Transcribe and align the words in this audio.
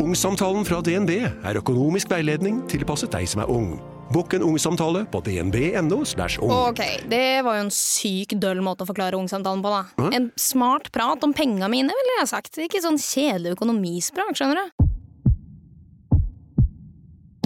Ungsamtalen 0.00 0.64
fra 0.64 0.78
DNB 0.80 1.10
er 1.20 1.58
økonomisk 1.60 2.08
veiledning 2.08 2.62
tilpasset 2.70 3.12
deg 3.12 3.26
som 3.28 3.42
er 3.44 3.50
ung. 3.52 3.74
Bokk 4.10 4.32
en 4.38 4.44
ungsamtale 4.46 5.02
på 5.12 5.20
dnb.no. 5.26 5.98
ung. 6.00 6.52
Ok, 6.56 6.80
det 7.10 7.42
var 7.44 7.58
jo 7.58 7.66
en 7.66 7.74
syk 7.74 8.32
døll 8.40 8.62
måte 8.64 8.86
å 8.86 8.88
forklare 8.88 9.18
ungsamtalen 9.20 9.60
på, 9.62 9.70
da. 9.70 10.08
En 10.16 10.30
smart 10.40 10.88
prat 10.94 11.20
om 11.22 11.34
penga 11.36 11.68
mine, 11.70 11.92
ville 11.92 12.16
jeg 12.22 12.30
sagt. 12.32 12.56
Ikke 12.64 12.80
sånn 12.82 12.98
kjedelig 12.98 13.52
økonomisprat, 13.58 14.32
skjønner 14.40 14.62
du. 14.64 14.88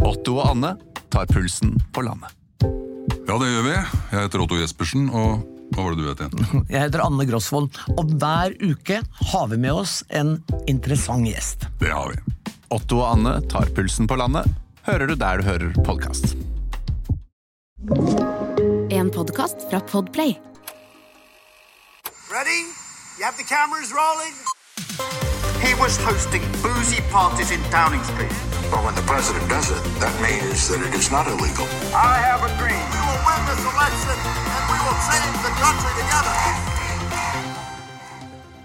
Otto 0.05 0.39
og 0.39 0.47
Anne 0.55 0.77
tar 1.11 1.27
pulsen 1.35 1.75
på 1.93 2.07
landet. 2.07 2.31
Ja, 3.25 3.35
det 3.41 3.51
gjør 3.51 3.67
vi. 3.67 3.75
Jeg 3.75 4.15
heter 4.15 4.47
Otto 4.47 4.63
Jespersen, 4.63 5.11
og 5.11 5.43
hva 5.75 5.85
var 5.85 5.95
det 5.95 6.03
du 6.03 6.09
het 6.09 6.23
igjen? 6.23 6.65
Jeg 6.73 6.87
heter 6.87 7.03
Anne 7.05 7.27
Grosvold, 7.29 7.81
og 7.99 8.15
hver 8.21 8.55
uke 8.63 9.01
har 9.33 9.51
vi 9.51 9.59
med 9.61 9.83
oss 9.85 10.03
en 10.15 10.37
interessant 10.71 11.27
gjest. 11.29 11.67
Det 11.83 11.91
har 11.93 12.13
vi. 12.13 12.21
Otto 12.75 13.01
og 13.03 13.11
Anne 13.13 13.37
tar 13.51 13.71
pulsen 13.75 14.09
på 14.11 14.19
landet. 14.19 14.49
Hører 14.87 15.11
du 15.11 15.15
der 15.19 15.41
du 15.41 15.49
hører 15.49 15.77
podkast. 15.87 16.35
En 18.95 19.11
podkast 19.11 19.67
fra 19.71 19.81
Podplay. 19.81 20.37
Ready? 22.31 22.63
You 23.19 23.25
have 23.25 23.37
the 23.39 23.47
cameras 23.47 23.93
rolling? 23.95 24.35
He 25.63 25.75
was 25.81 25.97
hosting 25.97 26.43
boozy 26.63 27.01
parties 27.11 27.51
in 27.51 27.61
Downing 27.71 28.03
Street. 28.05 28.35
But 28.71 28.83
when 28.85 28.95
the 28.95 29.07
president 29.07 29.49
does 29.49 29.71
it, 29.71 29.83
that 30.01 30.15
means 30.21 30.69
that 30.69 30.81
it 30.87 30.95
is 30.95 31.11
not 31.11 31.27
illegal. 31.27 31.67
I 31.95 32.19
have 32.19 32.43
a 32.43 32.51
dream. 32.59 32.85
We 32.95 33.01
will 33.07 33.23
win 33.29 33.41
this 33.49 33.63
election 33.65 34.44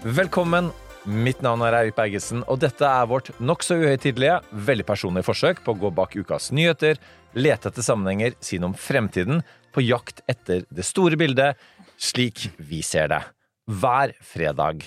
Velkommen. 0.00 0.70
Mitt 1.04 1.40
navn 1.40 1.62
er 1.64 1.74
Eirik 1.78 1.96
Bergesen, 1.96 2.42
og 2.48 2.60
dette 2.60 2.84
er 2.84 3.06
vårt 3.08 3.30
nokså 3.40 3.78
uhøytidelige, 3.80 4.40
veldig 4.52 4.84
personlige 4.88 5.24
forsøk 5.24 5.62
på 5.64 5.72
å 5.72 5.78
gå 5.80 5.90
bak 5.96 6.16
ukas 6.16 6.50
nyheter, 6.56 6.98
lete 7.32 7.70
etter 7.70 7.84
sammenhenger, 7.84 8.34
si 8.44 8.58
noe 8.60 8.72
om 8.72 8.76
fremtiden, 8.76 9.40
på 9.72 9.84
jakt 9.84 10.20
etter 10.28 10.66
det 10.68 10.84
store 10.88 11.16
bildet, 11.20 11.60
slik 12.00 12.48
vi 12.58 12.82
ser 12.84 13.08
det. 13.12 13.22
Hver 13.70 14.12
fredag. 14.24 14.84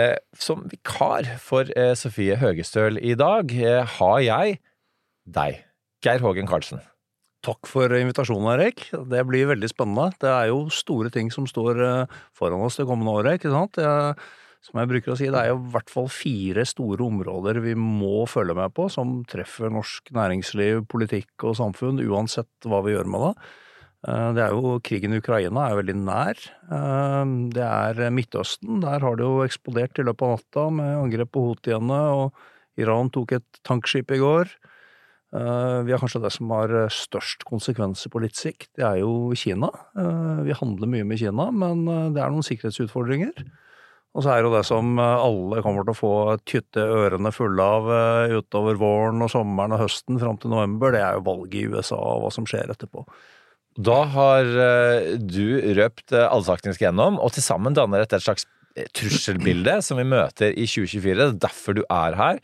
Eh, 0.00 0.16
som 0.40 0.64
vikar 0.70 1.28
for 1.42 1.68
eh, 1.76 1.92
Sofie 1.98 2.38
Høgestøl 2.40 2.98
i 2.98 3.12
dag 3.18 3.52
eh, 3.54 3.84
har 3.98 4.18
jeg 4.24 4.58
deg, 5.24 5.62
Geir 6.04 6.24
Hågen 6.24 6.50
Karlsen. 6.50 6.82
Takk 7.44 7.68
for 7.68 7.92
invitasjonen, 7.92 8.46
Erik. 8.54 8.86
Det 9.10 9.20
blir 9.28 9.50
veldig 9.50 9.68
spennende. 9.68 10.14
Det 10.22 10.30
er 10.32 10.48
jo 10.48 10.62
store 10.72 11.10
ting 11.12 11.28
som 11.34 11.44
står 11.48 11.82
eh, 11.84 12.14
foran 12.36 12.62
oss 12.64 12.78
det 12.80 12.86
kommende 12.88 13.12
året, 13.12 13.36
ikke 13.36 13.52
sant. 13.52 13.76
Jeg, 13.76 14.14
som 14.64 14.80
jeg 14.80 14.88
bruker 14.88 15.12
å 15.12 15.16
si, 15.20 15.28
det 15.28 15.42
er 15.42 15.50
jo 15.50 15.58
i 15.58 15.72
hvert 15.74 15.92
fall 15.92 16.08
fire 16.08 16.64
store 16.64 17.04
områder 17.04 17.60
vi 17.66 17.74
må 17.76 18.24
følge 18.30 18.56
med 18.56 18.72
på, 18.76 18.86
som 18.92 19.18
treffer 19.28 19.68
norsk 19.74 20.08
næringsliv, 20.16 20.86
politikk 20.88 21.44
og 21.50 21.58
samfunn, 21.60 22.00
uansett 22.06 22.70
hva 22.70 22.80
vi 22.86 22.94
gjør 22.96 23.12
med 23.12 23.26
det. 23.26 23.34
Eh, 24.08 24.30
Det 24.38 24.46
er 24.46 24.56
jo 24.56 24.78
Krigen 24.88 25.12
i 25.12 25.20
Ukraina 25.20 25.68
er 25.68 25.80
veldig 25.82 25.98
nær. 26.00 26.40
Eh, 26.72 27.24
Det 27.58 27.68
er 27.68 28.08
Midtøsten. 28.08 28.80
Der 28.86 29.04
har 29.04 29.20
det 29.20 29.28
jo 29.28 29.44
eksplodert 29.44 30.00
i 30.00 30.06
løpet 30.08 30.24
av 30.24 30.38
natta 30.38 30.70
med 30.80 30.96
angrep 31.02 31.34
på 31.36 31.44
houthiene, 31.50 32.00
og 32.24 32.32
Iran 32.80 33.12
tok 33.12 33.36
et 33.36 33.60
tankskip 33.68 34.16
i 34.16 34.22
går. 34.24 34.48
Eh, 35.34 35.82
Vi 35.86 35.92
har 35.92 35.98
kanskje 35.98 36.22
det 36.22 36.32
som 36.32 36.50
har 36.54 36.72
størst 36.94 37.44
konsekvenser 37.48 38.12
på 38.12 38.22
litt 38.22 38.38
sikt. 38.38 38.70
Det 38.78 38.86
er 38.86 39.02
jo 39.02 39.34
Kina. 39.34 39.70
Eh, 39.98 40.40
Vi 40.46 40.56
handler 40.60 40.90
mye 40.90 41.04
med 41.04 41.18
Kina, 41.18 41.50
men 41.50 41.86
eh, 41.88 42.08
det 42.14 42.22
er 42.22 42.30
noen 42.30 42.46
sikkerhetsutfordringer. 42.46 43.44
Og 44.14 44.22
så 44.22 44.30
er 44.30 44.42
det 44.42 44.46
jo 44.46 44.54
det 44.54 44.66
som 44.68 44.98
eh, 45.02 45.22
alle 45.26 45.62
kommer 45.64 45.86
til 45.86 45.94
å 45.94 45.98
få 45.98 46.14
tytte 46.46 46.82
ørene 46.82 47.32
fulle 47.34 47.64
av 47.66 47.88
eh, 47.90 48.34
utover 48.38 48.78
våren 48.78 49.24
og 49.26 49.32
sommeren 49.32 49.74
og 49.74 49.82
høsten 49.82 50.20
fram 50.22 50.38
til 50.38 50.54
november, 50.54 50.94
det 50.94 51.02
er 51.02 51.18
jo 51.18 51.26
valget 51.26 51.56
i 51.58 51.64
USA 51.72 51.98
og 51.98 52.22
hva 52.22 52.30
som 52.34 52.46
skjer 52.46 52.70
etterpå. 52.70 53.02
Da 53.74 54.04
har 54.14 54.46
eh, 54.46 55.14
du 55.18 55.58
røpt 55.80 56.14
eh, 56.14 56.52
vi 56.62 56.76
gjennom, 56.78 57.18
og 57.18 57.34
til 57.34 57.42
sammen 57.42 57.74
danner 57.74 58.04
dette 58.04 58.20
et 58.20 58.26
slags 58.26 58.46
eh, 58.78 58.86
trusselbilde 58.94 59.80
som 59.82 59.98
vi 59.98 60.06
møter 60.06 60.54
i 60.54 60.68
2024. 60.70 61.16
Det 61.18 61.26
er 61.26 61.40
derfor 61.48 61.74
du 61.74 61.82
er 61.90 62.14
her. 62.20 62.38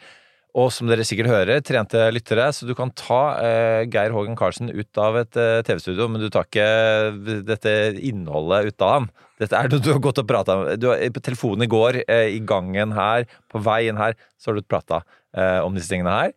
Og 0.58 0.72
som 0.74 0.88
dere 0.90 1.04
sikkert 1.06 1.30
hører, 1.30 1.60
trente 1.62 2.00
lyttere, 2.10 2.48
så 2.50 2.66
du 2.66 2.72
kan 2.74 2.90
ta 2.98 3.20
eh, 3.38 3.84
Geir 3.86 4.10
Hågen 4.10 4.34
Karlsen 4.38 4.70
ut 4.74 4.98
av 4.98 5.20
et 5.20 5.36
eh, 5.38 5.60
TV-studio, 5.66 6.08
men 6.10 6.24
du 6.24 6.26
tar 6.32 6.48
ikke 6.48 7.44
dette 7.46 7.74
innholdet 8.02 8.72
ut 8.72 8.82
av 8.82 8.94
ham. 8.96 9.06
Dette 9.40 9.56
er 9.56 9.70
noe 9.70 9.80
du 9.80 9.92
har 9.92 10.02
gått 10.02 10.18
og 10.20 10.26
prata 10.28 10.56
om. 10.58 10.66
Du 10.80 10.88
på 10.90 11.22
telefonen 11.24 11.64
i 11.68 11.70
går, 11.70 12.00
eh, 12.10 12.26
i 12.34 12.40
gangen 12.42 12.92
her, 12.96 13.28
på 13.52 13.62
veien 13.62 13.96
her, 14.00 14.18
så 14.42 14.50
har 14.50 14.58
du 14.58 14.66
prata 14.66 15.04
eh, 15.36 15.60
om 15.62 15.78
disse 15.78 15.92
tingene 15.94 16.16
her. 16.18 16.34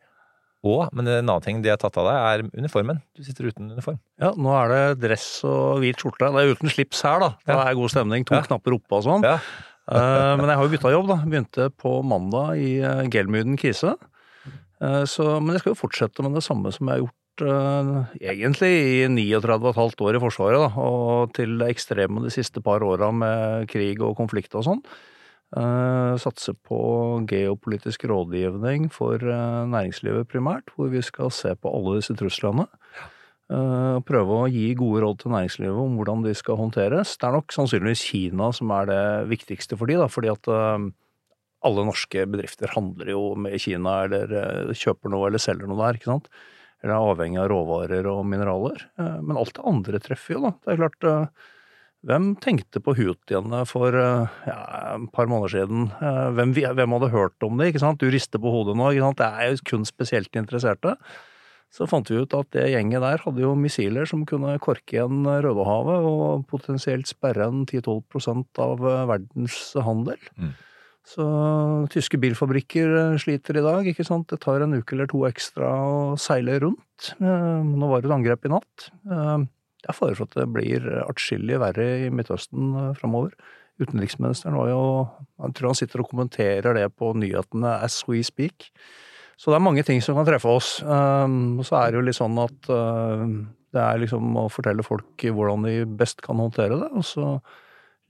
Og, 0.64 0.86
men 0.96 1.10
en 1.10 1.26
annen 1.26 1.44
ting 1.44 1.58
de 1.66 1.74
har 1.74 1.82
tatt 1.82 1.98
av 2.00 2.06
deg, 2.08 2.22
er 2.24 2.62
uniformen. 2.62 3.02
Du 3.18 3.26
sitter 3.26 3.50
uten 3.50 3.74
uniform. 3.74 3.98
Ja, 4.22 4.30
nå 4.38 4.54
er 4.62 4.70
det 4.72 4.84
dress 5.10 5.26
og 5.44 5.82
hvit 5.84 6.00
skjorte. 6.00 6.30
Det 6.32 6.40
er 6.46 6.54
uten 6.56 6.72
slips 6.72 7.02
her, 7.04 7.20
da. 7.20 7.34
Det 7.50 7.58
er 7.66 7.76
god 7.82 7.92
stemning. 7.92 8.24
To 8.30 8.38
Ja. 8.38 8.46
knapper 8.46 8.78
oppe 8.78 9.02
og 9.02 9.04
sånn. 9.10 9.26
Ja. 9.28 9.40
Eh, 9.92 10.36
Men 10.40 10.48
jeg 10.48 10.58
har 10.58 10.64
jo 10.64 10.72
bytta 10.72 10.94
jobb, 10.94 11.10
da. 11.12 11.18
Begynte 11.28 11.70
på 11.76 11.98
mandag 12.08 12.62
i 12.62 12.78
uh, 12.84 13.04
Gelmyden 13.12 13.58
krise. 13.60 13.96
Uh, 14.80 15.04
Så, 15.10 15.40
men 15.42 15.56
jeg 15.56 15.64
skal 15.64 15.74
jo 15.74 15.82
fortsette 15.82 16.24
med 16.24 16.36
det 16.38 16.44
samme 16.46 16.72
som 16.72 16.88
jeg 16.88 16.98
har 16.98 17.04
gjort 17.06 17.44
eh, 17.44 18.28
egentlig 18.34 18.70
i 18.70 19.08
39,5 19.10 20.04
år 20.06 20.18
i 20.18 20.22
Forsvaret, 20.22 20.60
da. 20.62 20.70
Og 20.82 21.34
til 21.34 21.58
det 21.60 21.72
ekstreme 21.74 22.24
de 22.24 22.32
siste 22.34 22.62
par 22.62 22.84
åra 22.86 23.12
med 23.12 23.68
krig 23.72 24.02
og 24.04 24.16
konflikt 24.20 24.56
og 24.56 24.68
sånn. 24.68 24.84
Eh, 25.54 26.16
satse 26.18 26.56
på 26.66 26.78
geopolitisk 27.30 28.08
rådgivning 28.10 28.90
for 28.94 29.16
eh, 29.22 29.66
næringslivet 29.70 30.30
primært, 30.32 30.72
hvor 30.76 30.90
vi 30.90 31.02
skal 31.06 31.30
se 31.32 31.54
på 31.56 31.70
alle 31.70 32.00
disse 32.00 32.16
truslene. 32.18 32.66
Eh, 32.66 33.04
og 33.04 33.13
prøve 33.50 34.38
å 34.40 34.48
gi 34.50 34.70
gode 34.80 35.02
råd 35.04 35.20
til 35.22 35.34
næringslivet 35.34 35.78
om 35.84 35.98
hvordan 36.00 36.24
de 36.26 36.32
skal 36.38 36.58
håndteres. 36.58 37.18
Det 37.20 37.28
er 37.28 37.36
nok 37.36 37.54
sannsynligvis 37.54 38.04
Kina 38.08 38.52
som 38.56 38.72
er 38.74 38.88
det 38.90 39.02
viktigste 39.34 39.78
for 39.78 39.92
de, 39.92 39.98
da, 40.00 40.08
fordi 40.10 40.32
at 40.32 40.48
eh, 40.50 40.88
alle 41.64 41.86
norske 41.88 42.26
bedrifter 42.28 42.72
handler 42.74 43.14
jo 43.14 43.22
med 43.40 43.60
Kina 43.62 44.04
eller 44.08 44.34
eh, 44.40 44.74
kjøper 44.76 45.12
noe 45.14 45.28
eller 45.30 45.44
selger 45.44 45.70
noe 45.70 45.80
der, 45.84 46.00
ikke 46.00 46.12
sant. 46.14 46.32
Eller 46.84 46.96
er 46.98 47.10
avhengig 47.14 47.40
av 47.40 47.50
råvarer 47.52 48.08
og 48.12 48.24
mineraler. 48.28 48.88
Eh, 49.00 49.20
Men 49.24 49.38
alt 49.40 49.54
det 49.60 49.68
andre 49.70 50.02
treffer 50.04 50.36
jo, 50.38 50.42
da. 50.48 50.54
Det 50.64 50.74
er 50.74 50.82
klart 50.82 51.08
eh, 51.12 51.52
hvem 52.04 52.32
tenkte 52.44 52.82
på 52.84 52.96
houthiene 52.98 53.62
for 53.70 53.96
eh, 53.96 54.34
ja, 54.50 54.58
et 54.98 55.06
par 55.16 55.30
måneder 55.32 55.54
siden? 55.60 55.86
Eh, 56.04 56.26
Hvem, 56.36 56.52
hvem 56.80 56.98
hadde 56.98 57.14
hørt 57.14 57.46
om 57.48 57.60
det? 57.62 57.70
ikke 57.72 57.84
sant? 57.86 58.02
Du 58.04 58.10
rister 58.12 58.42
på 58.44 58.52
hodet 58.52 58.76
nå. 58.80 58.90
ikke 58.92 59.06
sant? 59.06 59.22
Det 59.22 59.30
er 59.30 59.54
jo 59.54 59.62
kun 59.72 59.88
spesielt 59.88 60.36
interesserte. 60.42 60.98
Så 61.74 61.88
fant 61.90 62.06
vi 62.12 62.20
ut 62.22 62.36
at 62.38 62.52
det 62.54 62.68
gjenget 62.70 63.02
der 63.02 63.24
hadde 63.24 63.42
jo 63.42 63.56
missiler 63.58 64.06
som 64.10 64.28
kunne 64.30 64.60
korke 64.62 65.00
igjen 65.00 65.24
Rødehavet 65.26 66.06
og 66.06 66.44
potensielt 66.52 67.10
sperre 67.10 67.48
en 67.50 67.64
10-12 67.66 68.62
av 68.62 68.84
eh, 68.86 69.08
verdens 69.10 69.58
handel. 69.82 70.22
Mm. 70.38 70.52
Så 71.04 71.26
tyske 71.92 72.20
bilfabrikker 72.22 72.94
eh, 73.00 73.18
sliter 73.20 73.58
i 73.60 73.66
dag, 73.66 73.90
ikke 73.90 74.06
sant. 74.08 74.30
Det 74.30 74.40
tar 74.46 74.64
en 74.64 74.78
uke 74.78 74.96
eller 74.96 75.10
to 75.12 75.26
ekstra 75.28 75.72
å 75.84 75.98
seile 76.22 76.60
rundt. 76.64 77.10
Eh, 77.18 77.66
Nå 77.66 77.90
var 77.90 78.04
det 78.04 78.12
et 78.12 78.16
angrep 78.20 78.46
i 78.48 78.54
natt. 78.54 78.90
Eh, 79.10 79.50
Det 79.84 79.90
er 79.92 79.98
fare 79.98 80.16
for 80.16 80.30
at 80.30 80.38
det 80.38 80.46
blir 80.54 80.86
atskillig 81.04 81.58
verre 81.60 81.88
i 82.06 82.12
Midtøsten 82.14 82.70
eh, 82.72 82.94
framover. 83.02 83.34
Utenriksministeren 83.82 84.56
var 84.56 84.70
jo 84.70 84.84
Jeg 85.42 85.58
tror 85.58 85.72
han 85.72 85.82
sitter 85.82 86.04
og 86.04 86.12
kommenterer 86.12 86.78
det 86.78 86.86
på 86.96 87.10
nyhetene 87.18 87.82
as 87.84 88.04
we 88.08 88.22
speak. 88.24 88.70
Så 89.38 89.52
det 89.52 89.58
er 89.58 89.66
mange 89.66 89.84
ting 89.86 90.00
som 90.04 90.18
kan 90.20 90.28
treffe 90.28 90.52
oss. 90.52 90.78
Um, 90.86 91.60
og 91.60 91.68
så 91.68 91.80
er 91.80 91.92
det 91.92 92.00
jo 92.00 92.06
litt 92.08 92.20
sånn 92.20 92.38
at 92.44 92.70
uh, 92.70 93.26
det 93.74 93.82
er 93.82 94.02
liksom 94.04 94.38
å 94.38 94.48
fortelle 94.54 94.86
folk 94.86 95.26
hvordan 95.26 95.66
de 95.68 95.78
best 96.00 96.22
kan 96.26 96.42
håndtere 96.42 96.78
det. 96.84 96.90
Og 96.94 97.06
så 97.08 97.28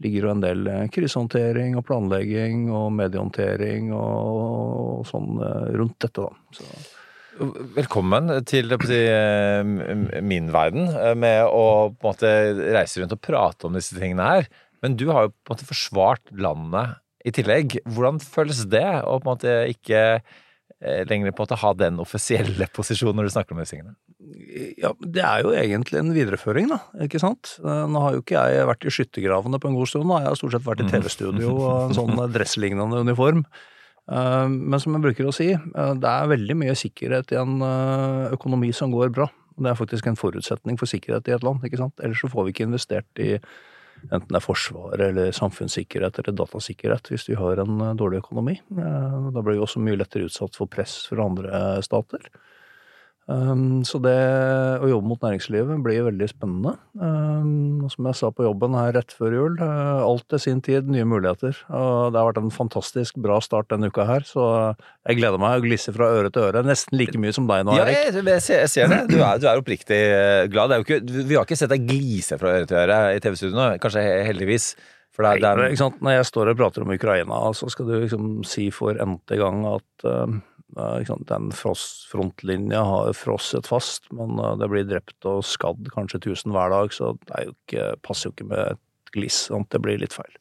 ligger 0.04 0.28
jo 0.28 0.34
en 0.34 0.44
del 0.44 0.66
eh, 0.68 0.88
krisehåndtering 0.92 1.78
og 1.80 1.86
planlegging 1.88 2.68
og 2.74 2.90
mediehåndtering 2.98 3.94
og, 3.96 5.06
sånn 5.08 5.40
eh, 5.40 5.72
rundt 5.80 5.98
dette, 6.04 6.26
da. 6.26 6.58
Så. 6.58 6.84
Velkommen 7.74 8.30
til 8.46 8.76
si, 8.86 9.00
eh, 9.10 9.64
min 10.22 10.52
verden, 10.54 10.92
med 11.18 11.48
å 11.48 11.66
på 11.96 12.04
en 12.04 12.12
måte 12.12 12.34
reise 12.76 13.02
rundt 13.02 13.16
og 13.16 13.24
prate 13.24 13.70
om 13.70 13.80
disse 13.80 13.98
tingene 13.98 14.28
her. 14.28 14.52
Men 14.84 15.00
du 15.00 15.08
har 15.10 15.28
jo 15.28 15.34
på 15.34 15.54
en 15.54 15.56
måte 15.56 15.70
forsvart 15.72 16.34
landet 16.36 17.00
i 17.24 17.32
tillegg. 17.34 17.80
Hvordan 17.88 18.20
føles 18.22 18.66
det 18.70 18.86
å 19.02 19.18
på 19.18 19.24
en 19.24 19.32
måte 19.32 19.56
ikke 19.72 20.04
lenger 21.10 21.32
på 21.36 21.46
å 21.48 21.60
ha 21.62 21.74
den 21.80 22.00
offisielle 22.04 22.68
posisjonen 22.78 23.22
når 23.22 23.30
du 23.30 23.34
snakker 23.36 23.56
om 23.56 23.62
disse? 23.64 23.80
Ja, 24.80 24.94
det 25.00 25.24
er 25.24 25.44
jo 25.44 25.54
egentlig 25.58 26.00
en 26.00 26.14
videreføring, 26.16 26.72
da, 26.72 26.80
ikke 27.06 27.22
sant. 27.22 27.56
Eh, 27.64 27.84
Nå 27.90 28.02
har 28.04 28.16
jo 28.16 28.24
ikke 28.24 28.42
jeg 28.50 28.68
vært 28.70 28.88
i 28.88 28.94
skyttergravene 28.94 29.60
på 29.62 29.70
en 29.70 29.78
god 29.78 29.92
stund, 29.92 30.08
nå 30.10 30.18
har 30.18 30.28
jeg 30.28 30.42
stort 30.42 30.56
sett 30.58 30.66
vært 30.68 30.84
i 30.86 30.90
TV-studio 30.90 31.54
og 31.54 31.70
en 31.90 31.96
sånn 32.00 32.20
dresslignende 32.34 33.04
uniform. 33.06 33.46
Eh, 34.12 34.48
Men 34.50 34.82
som 34.84 34.96
jeg 34.98 35.06
bruker 35.06 35.30
å 35.30 35.36
si, 35.36 35.52
eh, 35.56 35.94
det 36.00 36.10
er 36.10 36.32
veldig 36.34 36.58
mye 36.60 36.76
sikkerhet 36.80 37.32
i 37.36 37.40
en 37.42 37.60
eh, 37.64 38.34
økonomi 38.38 38.74
som 38.76 38.94
går 38.94 39.14
bra. 39.16 39.30
Det 39.54 39.70
er 39.70 39.78
faktisk 39.78 40.08
en 40.10 40.18
forutsetning 40.18 40.80
for 40.82 40.90
sikkerhet 40.90 41.30
i 41.30 41.36
et 41.36 41.46
land, 41.46 41.62
ikke 41.66 41.78
sant. 41.82 41.94
Ellers 42.02 42.24
så 42.24 42.32
får 42.32 42.48
vi 42.48 42.56
ikke 42.56 42.68
investert 42.72 43.22
i 43.22 43.36
enten 44.12 44.30
det 44.32 44.40
er 44.40 44.46
forsvar 44.46 45.02
eller 45.02 45.32
samfunnssikkerhet 45.36 46.20
eller 46.20 46.36
datasikkerhet, 46.38 47.12
hvis 47.14 47.28
vi 47.30 47.38
har 47.40 47.62
en 47.64 47.82
eh, 47.82 47.94
dårlig 48.00 48.24
økonomi. 48.24 48.58
Eh, 48.78 49.20
Da 49.34 49.42
blir 49.42 49.58
vi 49.58 49.64
også 49.66 49.84
mye 49.84 50.00
lettere 50.00 50.28
utsatt 50.30 50.56
for 50.60 50.68
press 50.68 51.06
fra 51.10 51.26
andre 51.26 51.82
stater. 51.86 52.28
Um, 53.32 53.84
Så 53.88 54.02
det 54.04 54.12
å 54.84 54.88
jobbe 54.90 55.08
mot 55.08 55.22
næringslivet 55.24 55.78
blir 55.86 56.04
veldig 56.10 56.28
spennende. 56.28 56.74
Um, 57.00 57.86
Som 57.92 58.08
jeg 58.10 58.18
sa 58.20 58.32
på 58.36 58.44
jobben 58.44 58.76
her 58.76 58.92
rett 58.98 59.14
før 59.16 59.32
jul, 59.38 59.56
uh, 59.62 60.02
alt 60.04 60.26
til 60.34 60.42
sin 60.44 60.60
tid, 60.66 60.90
nye 60.92 61.06
muligheter. 61.08 61.56
Og 61.72 62.12
det 62.12 62.20
har 62.20 62.28
vært 62.32 62.42
en 62.44 62.52
fantastisk 62.52 63.16
bra 63.24 63.38
start 63.44 63.70
denne 63.72 63.88
uka 63.94 64.06
her, 64.10 64.26
så 64.28 64.48
jeg 65.08 65.20
gleder 65.22 65.40
meg 65.40 65.62
og 65.62 65.68
glisser 65.70 65.96
fra 65.96 66.10
øre 66.18 66.32
til 66.36 66.50
øre. 66.50 66.66
Nesten 66.68 67.00
like 67.00 67.16
mye 67.20 67.32
som 67.36 67.48
deg 67.48 67.64
nå, 67.68 67.78
Ja, 67.80 67.86
Erik. 67.88 68.14
jeg, 68.14 68.26
jeg, 68.28 68.42
ser, 68.44 68.60
jeg 68.66 68.74
ser 68.76 68.92
det. 68.92 69.00
Du 69.14 69.20
er, 69.22 69.40
du 69.40 69.48
er 69.48 69.62
oppriktig 69.64 70.02
eh, 70.04 70.48
glad. 70.52 70.70
Det 70.70 70.76
er 70.76 70.84
jo 70.84 70.88
ikke, 70.90 71.24
vi 71.32 71.38
har 71.40 71.48
ikke 71.48 71.60
sett 71.64 71.72
deg 71.72 71.88
glise 71.88 72.40
fra 72.42 72.58
øre 72.58 72.68
til 72.68 72.82
øre 72.84 73.00
i 73.16 73.24
TV-studio 73.24 73.56
nå. 73.56 73.70
Kanskje 73.84 74.04
heldigvis. 74.28 74.74
For 75.14 75.22
det, 75.28 75.44
er- 75.46 75.60
det 75.70 75.78
er? 75.80 75.92
Når 76.02 76.16
jeg 76.18 76.26
står 76.26 76.50
og 76.50 76.58
prater 76.58 76.82
om 76.84 76.90
Ukraina, 76.96 77.40
så 77.54 77.68
skal 77.70 77.86
du 77.86 78.00
liksom 78.02 78.42
si 78.50 78.72
for 78.74 78.98
n-te 78.98 79.38
gang 79.38 79.62
at 79.70 80.08
sant? 80.08 80.42
Den 80.74 81.52
frost, 81.56 82.08
frontlinja 82.12 82.82
har 82.84 83.14
frosset 83.18 83.68
fast, 83.68 84.10
men 84.12 84.40
eh, 84.40 84.56
det 84.62 84.70
blir 84.72 84.88
drept 84.90 85.30
og 85.30 85.44
skadd 85.46 85.92
kanskje 85.94 86.22
1000 86.24 86.56
hver 86.56 86.74
dag, 86.74 86.94
så 86.94 87.14
det 87.28 87.46
jo 87.46 87.54
ikke, 87.54 87.86
passer 88.02 88.30
jo 88.30 88.34
ikke 88.36 88.50
med 88.50 88.74
et 88.74 89.14
gliss. 89.14 89.46
Sant? 89.50 89.70
Det 89.72 89.82
blir 89.84 90.02
litt 90.02 90.16
feil. 90.16 90.34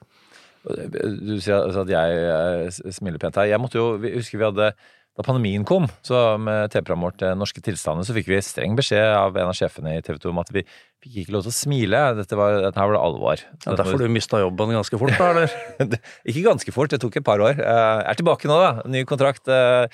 Du 0.62 1.36
sier 1.42 1.78
at 1.82 1.90
jeg 1.90 2.18
eh, 2.30 2.82
smiler 2.94 3.18
pent 3.18 3.36
her. 3.40 3.50
Jeg 3.50 3.62
måtte 3.62 3.80
jo, 3.80 3.96
vi 4.02 4.14
husker 4.16 4.38
vi 4.38 4.48
hadde 4.48 4.72
da 5.12 5.24
pandemien 5.26 5.64
kom, 5.68 5.84
så 6.06 6.38
med 6.40 6.70
TV-programmet 6.72 7.10
vårt 7.10 7.24
eh, 7.26 7.34
Norske 7.36 7.60
tilstander, 7.64 8.06
så 8.06 8.14
fikk 8.16 8.30
vi 8.32 8.40
streng 8.44 8.78
beskjed 8.78 9.12
av 9.12 9.36
en 9.36 9.50
av 9.50 9.56
sjefene 9.56 9.98
i 9.98 10.04
TV 10.04 10.16
2 10.22 10.32
om 10.32 10.40
at 10.40 10.52
vi 10.54 10.64
fikk 11.02 11.16
ikke 11.24 11.34
lov 11.34 11.42
til 11.44 11.50
å 11.50 11.56
smile. 11.56 12.00
Dette 12.20 12.36
var, 12.38 12.60
dette 12.62 12.78
her 12.78 12.88
var 12.90 12.94
det 12.96 13.02
alvor. 13.02 13.40
Ja, 13.66 13.74
derfor 13.80 13.98
du 13.98 14.06
mista 14.12 14.38
jobben 14.42 14.70
ganske 14.76 14.98
fort, 15.00 15.14
da, 15.18 15.30
eller? 15.34 15.56
Ikke 16.30 16.44
ganske 16.46 16.74
fort, 16.74 16.92
det 16.94 17.00
tok 17.02 17.16
et 17.18 17.26
par 17.26 17.42
år. 17.42 17.58
Eh, 17.58 18.00
Jeg 18.02 18.10
er 18.12 18.18
tilbake 18.22 18.46
nå, 18.50 18.58
da. 18.62 18.70
Ny 18.86 19.02
kontrakt. 19.10 19.50
eh, 19.50 19.86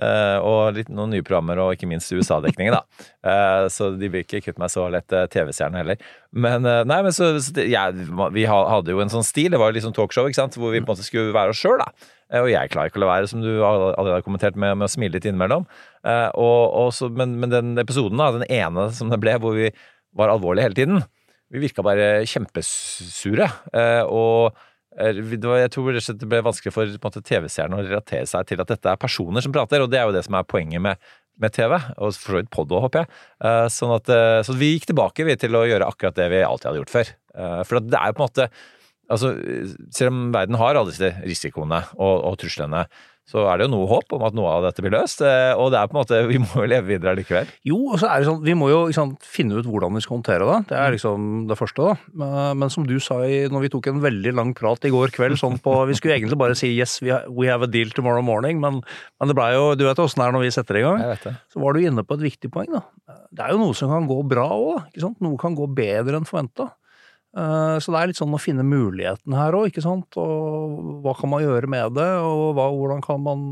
eh, 0.00 0.38
Og 0.40 0.72
litt, 0.78 0.88
noen 0.88 1.12
nye 1.12 1.22
programmer, 1.26 1.60
og 1.60 1.74
ikke 1.76 1.88
minst 1.90 2.10
USA-dekningen, 2.16 2.78
da. 2.78 2.82
Eh, 3.24 3.66
Så 3.72 3.90
de 3.96 4.08
vil 4.12 4.24
ikke 4.24 4.42
kutte 4.44 4.60
meg 4.60 4.72
så 4.72 4.88
lett, 4.92 5.12
eh, 5.16 5.28
TV-stjerne 5.32 5.78
heller. 5.80 6.00
Men 6.32 6.64
eh, 6.68 6.82
nei, 6.88 6.98
men 7.06 7.12
så, 7.16 7.30
så 7.40 7.64
ja, 7.68 7.86
vi 8.34 8.44
hadde 8.48 8.92
jo 8.92 9.00
en 9.04 9.12
sånn 9.12 9.24
stil, 9.24 9.52
det 9.54 9.60
var 9.60 9.70
jo 9.72 9.78
liksom 9.78 9.94
talkshow, 9.96 10.28
ikke 10.28 10.40
sant, 10.42 10.56
hvor 10.60 10.72
vi 10.74 10.80
på 10.82 10.88
en 10.88 10.92
måte 10.96 11.06
skulle 11.06 11.32
være 11.36 11.54
oss 11.54 11.60
sjøl, 11.62 11.80
da. 11.80 11.88
Eh, 12.32 12.40
Og 12.42 12.50
jeg 12.52 12.72
klarer 12.72 12.88
ikke 12.92 13.00
å 13.00 13.04
la 13.04 13.12
være, 13.14 13.28
som 13.30 13.40
du 13.44 13.50
allerede 13.64 14.18
har 14.18 14.24
kommentert, 14.26 14.56
med, 14.60 14.76
med 14.80 14.88
å 14.88 14.92
smile 14.92 15.16
litt 15.16 15.28
innimellom. 15.28 15.64
Eh, 16.04 16.28
Og, 16.40 16.62
og 16.84 16.92
så, 16.96 17.08
men, 17.12 17.36
men 17.40 17.52
den 17.52 17.72
episoden, 17.80 18.16
da, 18.20 18.32
den 18.36 18.48
ene 18.52 18.88
som 18.96 19.12
det 19.12 19.20
ble, 19.24 19.36
hvor 19.44 19.56
vi 19.56 19.70
var 20.18 20.32
alvorlige 20.32 20.68
hele 20.68 20.78
tiden, 20.78 21.02
vi 21.52 21.62
virka 21.62 21.84
bare 21.86 22.24
kjempesure. 22.26 23.48
eh, 23.74 24.02
Og 24.06 24.54
eh, 24.98 25.12
jeg 25.14 25.70
tror 25.74 25.92
det 25.94 26.30
ble 26.30 26.42
vanskelig 26.46 26.72
for 26.74 27.20
TV-seerne 27.20 27.78
å 27.78 27.84
relatere 27.84 28.26
seg 28.30 28.46
til 28.48 28.62
at 28.62 28.72
dette 28.72 28.94
er 28.94 29.00
personer 29.00 29.44
som 29.44 29.54
prater, 29.54 29.84
og 29.84 29.90
det 29.92 30.00
er 30.00 30.08
jo 30.08 30.16
det 30.16 30.24
som 30.26 30.38
er 30.38 30.46
poenget 30.48 30.82
med, 30.82 31.02
med 31.38 31.54
TV, 31.54 31.74
og 31.98 32.14
for 32.14 32.36
så 32.36 32.40
vidt 32.40 32.52
pod 32.54 32.72
òg, 32.72 32.86
håper 32.86 33.04
jeg. 33.04 33.12
Eh, 33.44 33.66
Sånn 33.74 33.94
at, 33.96 34.14
så 34.46 34.56
vi 34.58 34.74
gikk 34.74 34.88
tilbake 34.92 35.26
vi, 35.26 35.36
til 35.40 35.54
å 35.58 35.66
gjøre 35.66 35.90
akkurat 35.90 36.16
det 36.18 36.30
vi 36.32 36.42
alltid 36.46 36.70
hadde 36.70 36.82
gjort 36.82 36.94
før. 36.94 37.12
For 37.66 37.82
det 37.82 37.98
er 37.98 38.12
jo 38.12 38.14
på 38.14 38.22
en 38.22 38.28
måte 38.28 38.50
Altså, 39.12 39.34
selv 39.92 40.14
om 40.14 40.20
verden 40.32 40.56
har 40.56 40.78
alle 40.80 40.88
disse 40.88 41.10
risikoene 41.26 41.76
og, 41.98 42.22
og 42.24 42.38
truslene, 42.40 42.86
så 43.24 43.46
er 43.48 43.56
det 43.58 43.64
jo 43.66 43.72
noe 43.72 43.86
håp 43.88 44.12
om 44.12 44.22
at 44.26 44.34
noe 44.36 44.50
av 44.52 44.62
dette 44.66 44.82
blir 44.84 44.92
løst. 44.92 45.22
eh, 45.24 45.54
Og 45.56 45.70
det 45.72 45.78
er 45.80 45.86
på 45.88 45.96
en 45.96 46.00
måte, 46.02 46.18
vi 46.28 46.36
må 46.42 46.60
jo 46.60 46.66
leve 46.68 46.86
videre 46.92 47.14
likevel. 47.16 47.46
Jo, 47.64 47.78
og 47.94 47.98
så 47.98 48.10
er 48.10 48.20
det 48.20 48.28
sånn, 48.28 48.42
vi 48.44 48.52
må 48.54 48.68
jo 48.68 48.92
sant, 48.92 49.16
finne 49.24 49.56
ut 49.56 49.64
hvordan 49.64 49.94
vi 49.96 50.02
skal 50.04 50.18
håndtere 50.18 50.44
det. 50.44 50.58
Det 50.68 50.76
er 50.76 50.92
liksom 50.92 51.48
det 51.48 51.56
første, 51.56 51.88
da. 51.88 51.96
Men- 52.54 52.68
som 52.74 52.84
du 52.86 52.98
sa 53.00 53.22
i, 53.24 53.46
når 53.48 53.60
vi 53.62 53.68
tok 53.68 53.86
en 53.88 54.00
veldig 54.02 54.34
lang 54.34 54.52
prat 54.54 54.84
i 54.84 54.90
går 54.90 55.08
kveld, 55.12 55.38
sånn 55.38 55.60
på 55.62 55.86
Vi 55.86 55.94
skulle 55.94 56.14
egentlig 56.18 56.36
bare 56.38 56.54
si 56.56 56.76
'yes, 56.76 57.00
we 57.02 57.12
we 57.28 57.46
have 57.46 57.62
a 57.62 57.66
deal 57.66 57.88
tomorrow 57.90 58.22
morning', 58.22 58.58
men, 58.60 58.82
men 59.20 59.28
det 59.28 59.36
blei 59.36 59.52
jo 59.54 59.74
Du 59.74 59.84
vet 59.84 59.96
åssen 59.98 60.20
det 60.20 60.28
er 60.28 60.32
når 60.32 60.40
vi 60.44 60.50
setter 60.50 60.76
i 60.76 60.82
gang. 60.82 60.98
Jeg 60.98 61.08
vet 61.08 61.22
det. 61.24 61.36
Så 61.52 61.60
var 61.60 61.72
du 61.72 61.80
inne 61.80 62.02
på 62.04 62.14
et 62.14 62.20
viktig 62.20 62.50
poeng, 62.50 62.70
da. 62.72 62.82
Det 63.32 63.40
er 63.44 63.50
jo 63.52 63.58
noe 63.58 63.74
som 63.74 63.88
kan 63.90 64.06
gå 64.08 64.26
bra 64.28 64.48
òg, 64.50 64.84
ikke 64.92 65.00
sant. 65.00 65.20
Noe 65.20 65.36
kan 65.38 65.54
gå 65.56 65.66
bedre 65.74 66.16
enn 66.16 66.24
forventa. 66.26 66.72
Så 67.34 67.90
det 67.90 67.98
er 67.98 68.10
litt 68.10 68.18
sånn 68.20 68.34
å 68.36 68.38
finne 68.38 68.62
muligheten 68.62 69.34
her 69.34 69.56
òg, 69.58 69.66
ikke 69.72 69.82
sant. 69.82 70.14
Og 70.20 71.00
hva 71.02 71.14
kan 71.18 71.32
man 71.32 71.42
gjøre 71.42 71.66
med 71.70 71.96
det, 71.96 72.10
og 72.22 72.52
hva, 72.54 72.68
hvordan 72.70 73.02
kan 73.02 73.22
man 73.24 73.42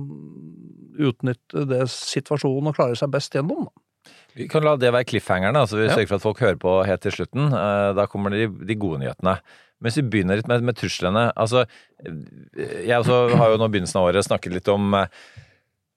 utnytte 1.02 1.64
det 1.67 1.81
situasjonen 1.90 2.70
og 2.70 2.76
klare 2.76 2.99
seg 2.99 3.11
best 3.14 3.34
gjennom, 3.34 3.67
da. 3.67 4.12
Vi 4.34 4.46
kan 4.49 4.64
la 4.64 4.76
det 4.81 4.88
være 4.94 5.06
cliffhangeren, 5.11 5.58
altså 5.61 5.76
vi 5.76 5.90
sørger 5.90 6.08
for 6.08 6.17
at 6.17 6.25
folk 6.25 6.38
hører 6.40 6.58
på 6.62 6.70
helt 6.88 7.02
til 7.05 7.12
slutten. 7.12 7.50
Eh, 7.52 7.90
Da 7.99 8.06
kommer 8.08 8.32
de, 8.32 8.46
de 8.49 8.76
gode 8.81 9.02
nyhetene. 9.02 9.37
Mens 9.82 9.99
vi 9.99 10.05
begynner 10.08 10.38
litt 10.38 10.49
med, 10.49 10.64
med 10.64 10.79
truslene. 10.79 11.26
Altså, 11.37 11.67
eh, 12.00 12.79
jeg 12.88 12.96
også 12.96 13.37
har 13.37 13.52
jo 13.52 13.58
nå 13.61 13.69
begynnelsen 13.69 14.00
av 14.00 14.08
året 14.08 14.25
snakket 14.25 14.56
litt 14.56 14.70
om 14.73 14.94
eh, 14.96 15.20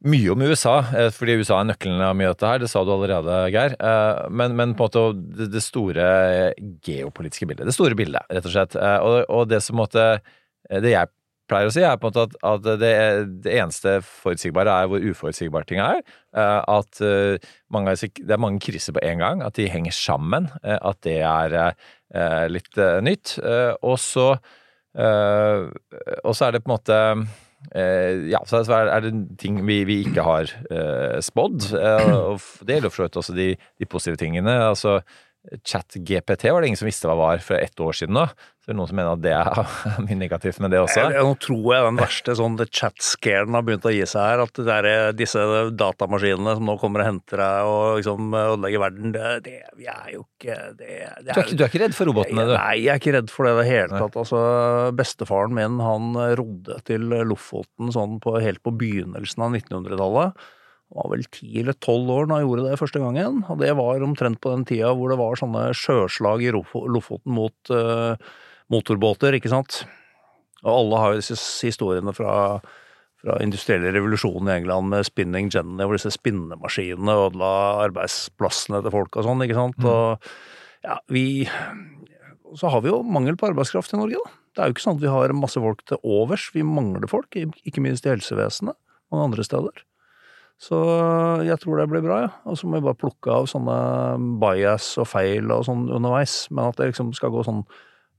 mye 0.06 0.32
om 0.32 0.42
USA, 0.46 0.78
eh, 0.94 1.10
fordi 1.14 1.36
USA 1.40 1.60
er 1.60 1.70
nøkkelen 1.72 2.02
av 2.06 2.16
mye 2.18 2.30
av 2.30 2.36
dette 2.36 2.50
her. 2.52 2.62
Det 2.62 2.70
sa 2.72 2.84
du 2.86 2.92
allerede, 2.94 3.36
Geir. 3.54 3.76
Eh, 3.80 4.30
Men, 4.30 4.56
men 4.56 4.76
på 4.78 4.86
en 4.86 4.90
måte 4.90 5.50
det, 5.52 5.62
store 5.64 6.54
geopolitiske 6.86 7.48
bildet. 7.50 7.66
Det 7.66 7.76
store 7.76 7.98
bildet, 7.98 8.26
rett 8.30 8.46
og 8.46 8.54
slett. 8.54 8.76
Eh, 8.76 9.00
Og, 9.02 9.26
og 9.30 9.48
det 9.50 9.62
som 9.64 9.78
måtte 9.78 10.22
Det 10.70 10.92
jeg 10.92 11.08
pleier 11.48 11.68
å 11.70 11.74
si, 11.74 11.84
er 11.86 11.98
på 12.02 12.10
en 12.10 12.14
måte 12.14 12.24
at, 12.26 12.38
at 12.42 12.80
det, 12.82 12.94
det 13.46 13.54
eneste 13.54 14.00
forutsigbare 14.02 14.72
er 14.82 14.88
hvor 14.90 15.04
uforutsigbare 15.04 15.68
ting 15.70 15.78
er. 15.78 16.00
At 16.34 16.98
mange, 17.70 17.94
det 17.94 18.34
er 18.34 18.42
mange 18.42 18.58
kriser 18.66 18.96
på 18.98 19.04
en 19.06 19.22
gang, 19.22 19.44
at 19.46 19.54
de 19.54 19.68
henger 19.70 19.94
sammen. 19.94 20.50
At 20.66 21.04
det 21.06 21.20
er 21.22 21.78
litt 22.50 22.82
nytt. 23.06 23.36
Og 23.86 24.02
så 24.02 24.32
er 24.98 25.70
det 26.58 26.64
på 26.66 26.72
en 26.72 26.74
måte 26.74 26.98
ja, 28.30 28.42
så 28.46 28.62
er 28.76 29.06
det 29.06 29.14
ting 29.42 29.60
vi, 29.68 29.82
vi 29.88 30.00
ikke 30.06 30.26
har 30.26 30.52
eh, 30.70 31.20
spådd. 31.24 31.72
eh, 31.80 32.12
og 32.16 32.42
det 32.66 32.78
gjelder 32.78 32.94
for 32.94 33.02
så 33.02 33.08
vidt 33.08 33.22
også 33.22 33.38
de, 33.38 33.48
de 33.56 33.86
positive 33.90 34.20
tingene. 34.22 34.58
altså 34.70 35.00
Chat-GPT 35.64 36.50
var 36.52 36.62
det 36.62 36.72
ingen 36.72 36.80
som 36.80 36.88
visste 36.90 37.10
hva 37.10 37.16
var 37.20 37.42
for 37.44 37.60
ett 37.60 37.80
år 37.82 37.96
siden 37.96 38.18
nå. 38.18 38.26
Så 38.66 38.72
det 38.72 38.74
er 38.74 38.78
noen 38.80 38.90
som 38.90 38.98
mener 38.98 39.12
at 39.14 39.22
det 39.22 39.34
er 39.38 40.00
mye 40.08 40.18
negativt 40.18 40.58
med 40.64 40.74
det 40.74 40.80
også. 40.82 41.04
Jeg, 41.14 41.22
nå 41.22 41.36
tror 41.44 41.68
jeg 41.70 41.86
den 41.86 42.00
verste 42.02 42.36
sånn 42.40 42.56
chat-scaren 42.64 43.54
har 43.54 43.66
begynt 43.68 43.86
å 43.86 43.94
gi 43.94 44.02
seg 44.10 44.26
her. 44.26 44.42
At 44.48 44.58
det 44.58 44.66
der, 44.66 44.88
er 44.90 45.14
disse 45.14 45.44
datamaskinene 45.78 46.56
som 46.58 46.66
nå 46.72 46.78
kommer 46.82 47.04
og 47.04 47.10
henter 47.12 47.44
deg 47.44 47.70
og 47.70 48.00
liksom 48.00 48.34
ødelegger 48.42 48.84
verden, 48.88 49.14
det, 49.14 49.36
det 49.46 49.56
vi 49.78 49.86
er 49.92 50.10
jo 50.16 50.26
ikke 50.26 50.58
det, 50.80 50.90
det 51.22 51.30
Du 51.30 51.36
er, 51.36 51.44
ikke, 51.44 51.60
du 51.60 51.64
er 51.64 51.72
ikke 51.74 51.84
redd 51.86 51.98
for 52.00 52.10
robotene, 52.10 52.48
du? 52.50 52.56
Nei, 52.58 52.74
jeg 52.82 52.94
er 52.96 53.04
ikke 53.04 53.16
redd 53.20 53.32
for 53.36 53.46
det 53.46 53.54
i 53.54 53.60
det 53.62 53.70
hele 53.70 54.02
tatt. 54.02 54.20
Altså, 54.26 54.44
bestefaren 54.98 55.56
min 55.62 55.80
han 55.86 56.12
rodde 56.42 56.82
til 56.90 57.10
Lofoten 57.30 57.94
sånn 57.94 58.18
på, 58.24 58.40
helt 58.42 58.66
på 58.66 58.74
begynnelsen 58.82 59.46
av 59.46 59.54
1900-tallet. 59.62 60.46
Var 60.94 61.12
vel 61.12 61.26
ti 61.34 61.50
eller 61.62 61.76
tolv 61.82 62.12
år 62.14 62.28
da 62.30 62.40
jeg 62.40 62.48
gjorde 62.48 62.68
det 62.70 62.80
første 62.80 63.02
gangen. 63.02 63.42
Og 63.50 63.60
det 63.62 63.74
var 63.80 64.06
omtrent 64.06 64.40
på 64.44 64.54
den 64.54 64.66
tida 64.70 64.94
hvor 64.94 65.12
det 65.12 65.20
var 65.20 65.40
sånne 65.40 65.68
sjøslag 65.78 66.46
i 66.46 66.54
Lofoten 66.54 67.34
mot 67.36 67.74
uh, 67.74 68.14
motorbåter, 68.72 69.38
ikke 69.38 69.52
sant. 69.52 69.84
Og 70.66 70.72
alle 70.72 71.02
har 71.02 71.14
jo 71.14 71.22
disse 71.24 71.38
historiene 71.66 72.14
fra 72.16 72.36
fra 73.26 73.40
industrielle 73.42 73.90
revolusjonen 73.96 74.50
i 74.52 74.58
England 74.60 74.92
med 74.92 75.08
spinning 75.08 75.50
jenny, 75.54 75.82
hvor 75.82 75.98
disse 75.98 76.14
spinnemaskinene 76.14 77.18
ødela 77.26 77.52
arbeidsplassene 77.88 78.84
til 78.86 78.94
folk 78.94 79.18
og 79.18 79.26
sånn, 79.26 79.42
ikke 79.46 79.58
sant. 79.58 79.88
Og 79.90 80.28
ja, 80.86 81.00
vi 81.10 81.48
Så 82.56 82.70
har 82.72 82.84
vi 82.86 82.92
jo 82.92 83.02
mangel 83.04 83.36
på 83.36 83.50
arbeidskraft 83.50 83.96
i 83.96 83.98
Norge, 83.98 84.22
da. 84.22 84.32
Det 84.56 84.62
er 84.62 84.70
jo 84.70 84.76
ikke 84.76 84.84
sånn 84.86 84.96
at 84.96 85.02
vi 85.02 85.12
har 85.12 85.34
masse 85.36 85.60
folk 85.60 85.82
til 85.90 85.98
overs. 86.08 86.46
Vi 86.56 86.62
mangler 86.64 87.10
folk, 87.12 87.36
ikke 87.36 87.82
minst 87.84 88.06
i 88.06 88.14
helsevesenet 88.14 88.78
og 89.12 89.24
andre 89.26 89.44
steder. 89.44 89.82
Så 90.62 90.78
jeg 91.44 91.60
tror 91.62 91.82
det 91.82 91.90
blir 91.92 92.06
bra, 92.06 92.22
ja. 92.26 92.30
Og 92.48 92.58
så 92.58 92.68
må 92.68 92.80
vi 92.80 92.88
bare 92.88 93.00
plukke 93.00 93.34
av 93.42 93.50
sånne 93.52 93.76
bias 94.42 94.94
og 95.02 95.10
feil 95.12 95.52
og 95.52 95.66
sånn 95.68 95.90
underveis. 95.92 96.46
Men 96.52 96.70
at 96.72 96.80
det 96.80 96.94
liksom 96.94 97.12
skal 97.18 97.34
gå 97.34 97.44
sånn 97.46 97.66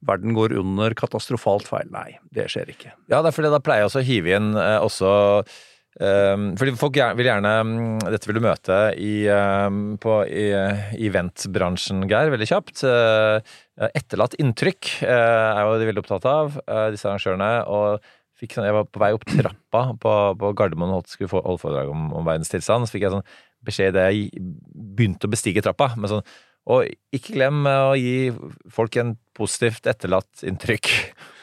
verden 0.06 0.36
går 0.36 0.54
under 0.60 0.94
katastrofalt 0.98 1.68
feil. 1.68 1.88
Nei, 1.94 2.18
det 2.34 2.50
skjer 2.52 2.68
ikke. 2.72 2.92
Ja, 3.08 3.22
det 3.22 3.30
er 3.30 3.38
fordi 3.38 3.54
da 3.54 3.62
pleier 3.64 3.84
jeg 3.84 3.90
også 3.90 4.02
å 4.02 4.06
hive 4.06 4.36
inn 4.36 4.50
eh, 4.60 4.76
også 4.84 5.12
eh, 6.04 6.44
fordi 6.60 6.74
folk 6.78 6.98
vil 7.18 7.30
gjerne 7.30 7.54
mm, 7.64 7.78
Dette 8.12 8.28
vil 8.28 8.38
du 8.38 8.44
møte 8.44 8.80
i, 9.00 9.14
eh, 9.32 9.80
på, 10.02 10.18
i 10.28 10.46
eh, 10.52 10.92
eventbransjen, 11.08 12.04
Geir, 12.10 12.34
veldig 12.34 12.50
kjapt. 12.52 12.84
Eh, 12.84 13.56
etterlatt 13.96 14.36
inntrykk 14.42 14.92
eh, 15.08 15.48
er 15.48 15.64
jo 15.64 15.80
de 15.80 15.90
veldig 15.90 16.04
opptatt 16.04 16.28
av, 16.30 16.60
eh, 16.68 16.86
disse 16.94 17.08
arrangørene. 17.08 17.50
og 17.72 18.12
fikk 18.40 18.56
sånn, 18.56 18.68
Jeg 18.68 18.76
var 18.76 18.88
på 18.90 19.02
vei 19.02 19.12
opp 19.16 19.24
trappa 19.28 19.82
på, 20.00 20.14
på 20.40 20.52
Gardermoen 20.58 20.96
og 20.96 21.08
skulle 21.10 21.32
få 21.32 21.42
holde 21.44 21.62
foredrag 21.62 21.92
om, 21.92 22.10
om 22.16 22.26
verdens 22.26 22.52
tilstand. 22.52 22.88
Så 22.88 22.96
fikk 22.96 23.06
jeg 23.06 23.14
sånn 23.14 23.26
beskjed 23.66 23.94
idet 23.94 24.10
jeg 24.12 24.44
begynte 24.96 25.28
å 25.28 25.32
bestige 25.32 25.64
trappa. 25.64 25.92
med 25.96 26.12
sånn 26.12 26.26
og 26.66 26.88
ikke 27.14 27.36
glem 27.36 27.60
å 27.70 27.94
gi 27.94 28.32
folk 28.74 28.96
en 28.98 29.14
positivt 29.38 29.86
etterlatt 29.86 30.42
inntrykk. 30.46 30.90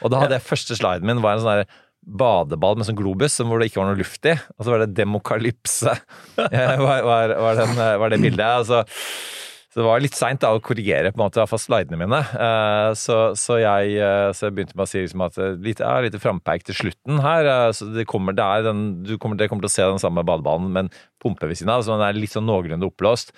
Og 0.04 0.12
da 0.12 0.20
hadde 0.20 0.36
jeg 0.36 0.44
første 0.50 0.76
sliden 0.76 1.08
min 1.08 1.22
var 1.24 1.38
en 1.38 1.44
sånn 1.44 1.70
badeball 2.04 2.76
med 2.76 2.84
sånn 2.84 2.98
globus 2.98 3.38
hvor 3.40 3.62
det 3.62 3.70
ikke 3.70 3.80
var 3.80 3.88
noe 3.88 4.00
luft 4.02 4.28
i. 4.28 4.34
Og 4.58 4.66
så 4.66 4.74
var 4.74 4.84
det 4.84 4.94
demokalypse. 4.98 5.96
Eh, 6.44 6.74
var, 6.76 7.04
var, 7.06 7.32
var, 7.40 7.56
den, 7.56 7.78
var 8.02 8.12
det 8.12 8.20
bildet. 8.20 8.44
Altså, 8.44 8.82
Så 8.84 9.53
det 9.80 9.86
var 9.86 10.02
litt 10.02 10.14
seint 10.14 10.44
å 10.46 10.60
korrigere 10.62 11.10
på 11.10 11.18
en 11.18 11.24
måte, 11.24 11.40
i 11.40 11.42
hvert 11.42 11.50
fall 11.50 11.62
slidene 11.62 11.98
mine. 11.98 12.20
Eh, 12.20 12.90
så, 12.98 13.18
så, 13.38 13.58
jeg, 13.62 13.96
eh, 13.98 14.28
så 14.36 14.46
jeg 14.46 14.56
begynte 14.58 14.78
med 14.78 14.86
å 14.86 14.90
si 14.90 15.02
liksom 15.02 15.24
at 15.26 15.40
det 15.40 15.48
litt, 15.66 15.82
ja, 15.82 15.96
litt 16.04 16.18
frampeik 16.22 16.66
til 16.68 16.78
slutten 16.78 17.18
her. 17.24 17.48
eh, 17.50 17.72
Så 17.74 17.88
det 17.94 18.06
kommer, 18.10 18.36
det 18.36 18.44
er 18.44 18.68
den, 18.68 18.86
du 19.06 19.16
kommer, 19.18 19.40
det 19.40 19.50
kommer 19.50 19.66
til 19.66 19.72
å 19.72 19.76
se 19.76 19.90
den 19.96 20.02
samme 20.02 20.22
badebanen 20.26 20.70
men 20.74 20.92
pumpe 21.22 21.50
ved 21.50 21.58
siden 21.58 21.74
av, 21.74 21.82
så 21.82 21.96
den 21.96 22.06
er 22.06 22.16
litt 22.18 22.34
sånn 22.36 22.46
noenlunde 22.46 22.86
oppblåst. 22.86 23.34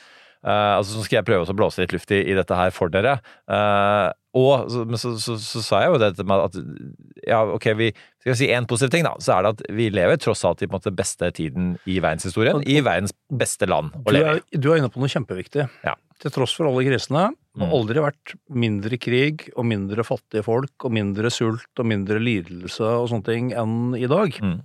Eh, 0.46 0.72
altså, 0.76 0.98
så 0.98 1.06
skal 1.06 1.20
jeg 1.20 1.26
prøve 1.26 1.48
å 1.48 1.56
blåse 1.58 1.82
litt 1.82 1.94
luft 1.96 2.12
i, 2.14 2.20
i 2.30 2.36
dette 2.36 2.54
her 2.58 2.70
for 2.74 2.92
dere. 2.92 3.16
Eh, 3.50 4.08
og 4.36 4.68
så, 4.70 4.84
så, 5.00 5.12
så, 5.22 5.34
så, 5.40 5.62
sa 5.64 5.80
jeg 5.82 5.94
jo 5.94 6.00
dette 6.02 6.26
med 6.28 6.44
at 6.44 6.58
ja, 7.24 7.40
ok, 7.56 7.70
vi 7.78 7.88
skal 7.96 8.34
jeg 8.34 8.40
si 8.42 8.50
en 8.52 8.68
positiv 8.68 8.92
ting, 8.92 9.06
da. 9.08 9.14
Så 9.22 9.32
er 9.34 9.46
det 9.46 9.54
at 9.56 9.62
vi 9.78 9.88
lever 9.94 10.20
tross 10.20 10.44
alt 10.46 10.60
i 10.60 10.68
på 10.68 10.76
en 10.76 10.78
måte 10.78 10.92
beste 10.94 11.30
tiden 11.38 11.74
i 11.88 11.96
verdenshistorien. 12.04 12.60
I 12.68 12.82
verdens 12.84 13.16
beste 13.32 13.68
land 13.70 13.96
å 14.04 14.14
leve 14.14 14.36
i. 14.42 14.60
du 14.60 14.68
er 14.70 14.82
inne 14.82 14.92
på 14.92 15.00
noe 15.00 15.10
kjempeviktig. 15.10 15.66
Ja. 15.86 15.96
Til 16.22 16.32
tross 16.32 16.54
for 16.56 16.68
alle 16.70 16.84
krisene, 16.86 17.26
har 17.56 17.66
Mm. 17.68 17.72
aldri 17.72 18.00
vært 18.04 18.34
mindre 18.52 18.98
krig 19.00 19.50
og 19.56 19.64
mindre 19.64 20.04
fattige 20.04 20.44
folk 20.44 20.84
og 20.84 20.92
mindre 20.92 21.30
sult 21.32 21.72
og 21.78 21.86
mindre 21.86 22.18
lidelse 22.20 22.84
og 22.84 23.08
sånne 23.08 23.24
ting 23.24 23.52
enn 23.52 23.94
i 23.96 24.06
dag. 24.06 24.32
Mm. 24.40 24.60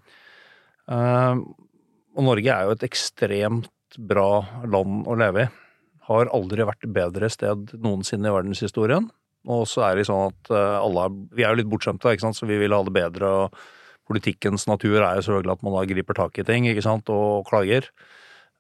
Eh, 0.92 1.36
og 2.18 2.24
Norge 2.28 2.52
er 2.52 2.66
jo 2.68 2.76
et 2.76 2.84
ekstremt 2.88 3.70
bra 3.98 4.42
land 4.68 5.06
å 5.08 5.16
leve 5.20 5.46
i. 5.46 5.50
Har 6.08 6.32
aldri 6.34 6.66
vært 6.68 6.88
bedre 6.92 7.30
sted 7.32 7.72
noensinne 7.80 8.28
i 8.28 8.36
verdenshistorien. 8.36 9.10
Og 9.48 9.66
så 9.68 9.86
er 9.88 9.96
det 9.98 10.08
sånn 10.08 10.28
at 10.32 10.52
eh, 10.52 10.80
alle 10.84 11.06
er, 11.08 11.16
Vi 11.34 11.44
er 11.44 11.56
jo 11.56 11.62
litt 11.62 11.72
bortskjemte, 11.72 12.12
ikke 12.12 12.28
sant, 12.28 12.36
så 12.38 12.48
vi 12.48 12.60
vil 12.62 12.76
ha 12.76 12.84
det 12.84 12.94
bedre. 12.94 13.24
og 13.46 13.56
Politikkens 14.10 14.68
natur 14.68 15.00
er 15.02 15.16
jo 15.16 15.22
selvfølgelig 15.28 15.56
at 15.56 15.64
man 15.64 15.74
da 15.78 15.86
griper 15.88 16.14
tak 16.18 16.40
i 16.40 16.44
ting 16.44 16.66
ikke 16.68 16.84
sant, 16.84 17.08
og 17.10 17.46
klager. 17.48 17.88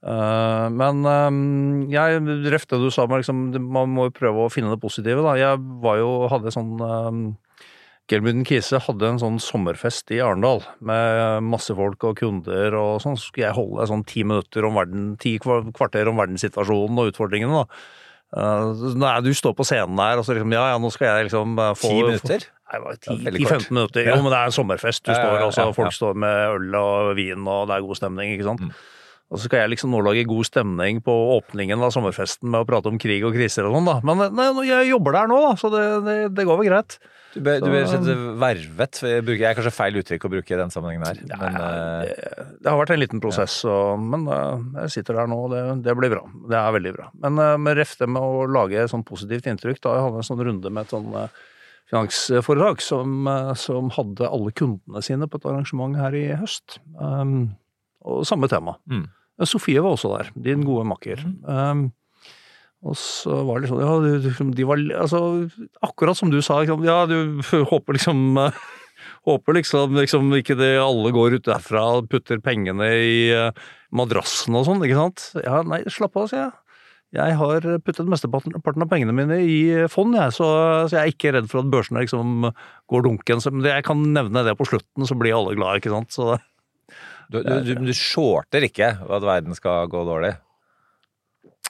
Eh, 0.01 0.67
men 0.73 1.05
eh, 1.05 1.29
jeg 1.93 2.21
ref 2.49 2.65
det 2.69 2.81
du 2.81 2.89
sa 2.93 3.05
med 3.05 3.21
liksom, 3.21 3.51
man 3.61 3.93
må 3.93 4.09
jo 4.09 4.17
prøve 4.17 4.47
å 4.47 4.51
finne 4.53 4.73
det 4.73 4.81
positive. 4.81 5.23
Da. 5.25 5.37
Jeg 5.39 5.61
var 5.83 6.01
jo, 6.01 6.11
hadde 6.31 6.53
sånn 6.53 6.75
um, 6.81 7.23
Gelmuden 8.11 8.43
Kise 8.47 8.81
hadde 8.83 9.07
en 9.07 9.21
sånn 9.21 9.37
sommerfest 9.39 10.11
i 10.11 10.19
Arendal 10.23 10.63
med 10.83 11.45
masse 11.47 11.71
folk 11.77 12.03
og 12.09 12.17
kunder 12.19 12.75
og 12.75 12.99
sånn. 13.03 13.17
Så 13.19 13.29
skulle 13.29 13.47
jeg 13.47 13.57
holde 13.59 13.87
sånn 13.87 14.05
ti 14.09 14.25
minutter 14.27 14.67
om 14.67 14.79
verden, 14.79 15.11
ti 15.21 15.37
kvarter 15.41 16.09
om 16.11 16.19
verdenssituasjonen 16.19 17.03
og 17.03 17.11
utfordringene. 17.13 17.61
da. 17.61 17.83
Uh, 18.31 18.95
nei, 18.95 19.11
du 19.25 19.33
står 19.35 19.53
på 19.57 19.65
scenen 19.67 19.97
der 19.99 20.15
og 20.15 20.23
så 20.23 20.31
liksom 20.31 20.53
Ja, 20.55 20.69
ja, 20.71 20.77
nå 20.79 20.87
skal 20.95 21.09
jeg 21.09 21.25
liksom 21.27 21.57
uh, 21.59 21.73
få 21.75 21.89
Ti 21.91 21.97
minutter? 22.07 22.45
Nei, 22.47 22.77
det 22.77 22.85
var 22.85 22.95
Ja, 22.95 23.15
veldig 23.25 23.41
10-15 23.43 23.75
minutter. 23.75 24.05
Jo, 24.07 24.13
men 24.23 24.31
det 24.31 24.37
er 24.37 24.47
en 24.47 24.55
sommerfest. 24.55 25.03
Du 25.03 25.11
står 25.11 25.41
ja, 25.59 25.65
folk 25.75 25.95
står 25.95 26.19
med 26.23 26.55
øl 26.55 26.77
og 26.79 27.11
vin, 27.19 27.43
og 27.43 27.67
det 27.67 27.75
er 27.75 27.85
god 27.85 27.99
stemning, 27.99 28.31
ikke 28.37 28.47
sant. 28.47 28.63
Mm. 28.63 28.71
Og 29.31 29.39
så 29.39 29.47
skal 29.47 29.63
jeg 29.63 29.71
liksom 29.71 29.93
nå 29.93 30.01
lage 30.03 30.27
god 30.27 30.47
stemning 30.49 30.99
på 31.05 31.13
åpningen 31.37 31.79
av 31.79 31.93
sommerfesten 31.95 32.51
med 32.51 32.65
å 32.65 32.67
prate 32.67 32.91
om 32.91 32.99
krig 32.99 33.23
og 33.23 33.31
kriser 33.37 33.63
og 33.63 33.77
sånn, 33.77 33.87
da. 33.87 33.97
Men 34.03 34.25
nei, 34.35 34.51
jeg 34.67 34.89
jobber 34.89 35.15
der 35.15 35.31
nå, 35.31 35.37
da, 35.45 35.51
så 35.59 35.71
det, 35.71 35.83
det, 36.03 36.15
det 36.35 36.45
går 36.49 36.59
vel 36.59 36.67
greit. 36.67 36.97
Du 37.31 37.39
bør, 37.39 37.61
du 37.63 37.69
bør 37.71 37.85
sette 37.87 38.15
vervet. 38.41 38.99
bruker, 39.23 39.39
jeg 39.39 39.47
er 39.47 39.55
kanskje 39.55 39.71
feil 39.71 39.99
uttrykk 40.01 40.25
å 40.27 40.31
bruke 40.33 40.51
i 40.51 40.59
den 40.59 40.73
sammenhengen 40.73 41.05
her. 41.07 41.21
Men, 41.31 41.55
eh, 41.61 42.09
det, 42.09 42.41
det 42.59 42.67
har 42.73 42.81
vært 42.81 42.91
en 42.97 42.99
liten 42.99 43.23
prosess, 43.23 43.55
og, 43.71 44.03
men 44.03 44.27
eh, 44.27 44.65
jeg 44.83 44.95
sitter 44.97 45.21
der 45.21 45.31
nå, 45.31 45.37
og 45.45 45.55
det, 45.55 45.61
det 45.87 45.95
blir 45.95 46.11
bra. 46.11 46.25
Det 46.51 46.59
er 46.59 46.75
veldig 46.75 46.93
bra. 46.97 47.07
Men 47.23 47.39
eh, 47.45 47.53
med 47.69 47.79
ref 47.79 47.95
det 48.01 48.11
med 48.11 48.27
å 48.27 48.43
lage 48.51 48.83
sånn 48.91 49.07
positivt 49.07 49.47
inntrykk, 49.47 49.79
da 49.87 49.95
jeg 49.95 50.05
hadde 50.09 50.21
en 50.25 50.27
sånn 50.27 50.43
runde 50.49 50.73
med 50.75 50.83
et 50.83 50.93
sånn 50.97 51.07
eh, 51.21 51.39
finansforetak 51.93 52.83
som, 52.83 53.15
eh, 53.31 53.53
som 53.63 53.95
hadde 53.95 54.27
alle 54.27 54.51
kundene 54.51 55.07
sine 55.07 55.31
på 55.31 55.39
et 55.39 55.49
arrangement 55.53 55.95
her 56.03 56.19
i 56.19 56.27
høst. 56.35 56.81
Um, 56.99 57.53
og 58.03 58.25
samme 58.27 58.51
tema. 58.51 58.75
Mm. 58.91 59.07
Sofie 59.49 59.81
var 59.83 59.95
også 59.95 60.11
der, 60.17 60.29
din 60.35 60.65
gode 60.67 60.85
makker. 60.89 61.23
Um, 61.45 61.87
og 62.81 62.95
så 62.97 63.43
var 63.45 63.61
det 63.61 63.69
sånn, 63.69 63.81
ja, 63.83 63.95
de, 64.01 64.51
de- 64.57 64.65
var 64.65 64.81
altså, 65.03 65.19
akkurat 65.85 66.17
som 66.17 66.31
du 66.33 66.39
sa, 66.41 66.61
liksom, 66.63 66.85
ja, 66.87 67.03
du 67.09 67.41
håper 67.69 67.97
liksom 67.99 68.39
Håper 69.25 69.53
liksom, 69.53 69.93
liksom 69.97 70.31
ikke 70.37 70.55
det 70.57 70.75
alle 70.81 71.11
går 71.13 71.35
ut 71.37 71.45
derfra 71.45 71.81
og 71.99 72.07
putter 72.09 72.39
pengene 72.41 72.87
i 73.01 73.29
eh, 73.33 73.53
madrassen 73.93 74.55
og 74.57 74.65
sånn, 74.65 74.81
ikke 74.85 74.97
sant? 74.97 75.23
Ja, 75.45 75.59
nei, 75.65 75.83
slapp 75.93 76.17
av, 76.17 76.27
sier 76.29 76.43
jeg. 76.47 76.51
Jeg 77.11 77.35
har 77.35 77.65
puttet 77.83 78.07
mesteparten 78.09 78.55
av 78.85 78.89
pengene 78.89 79.13
mine 79.13 79.37
i 79.43 79.57
fond, 79.91 80.15
jeg, 80.15 80.31
så, 80.37 80.47
så 80.87 80.95
jeg 80.95 81.01
er 81.01 81.11
ikke 81.11 81.33
redd 81.35 81.49
for 81.51 81.59
at 81.61 81.69
børsene 81.73 82.01
liksom 82.05 82.47
går 82.89 83.05
dunken. 83.05 83.41
Men 83.51 83.67
jeg 83.67 83.85
kan 83.89 84.05
nevne 84.15 84.45
det 84.47 84.55
på 84.57 84.69
slutten, 84.69 85.05
så 85.05 85.17
blir 85.19 85.35
alle 85.35 85.57
glad, 85.59 85.81
ikke 85.81 85.91
sant? 85.91 86.13
Så 86.15 86.29
det, 86.31 86.39
du, 87.31 87.41
du, 87.47 87.53
du, 87.63 87.73
du 87.89 87.93
shorter 87.95 88.67
ikke 88.67 88.93
at 89.01 89.23
verden 89.25 89.55
skal 89.57 89.87
gå 89.91 90.03
dårlig. 90.07 90.35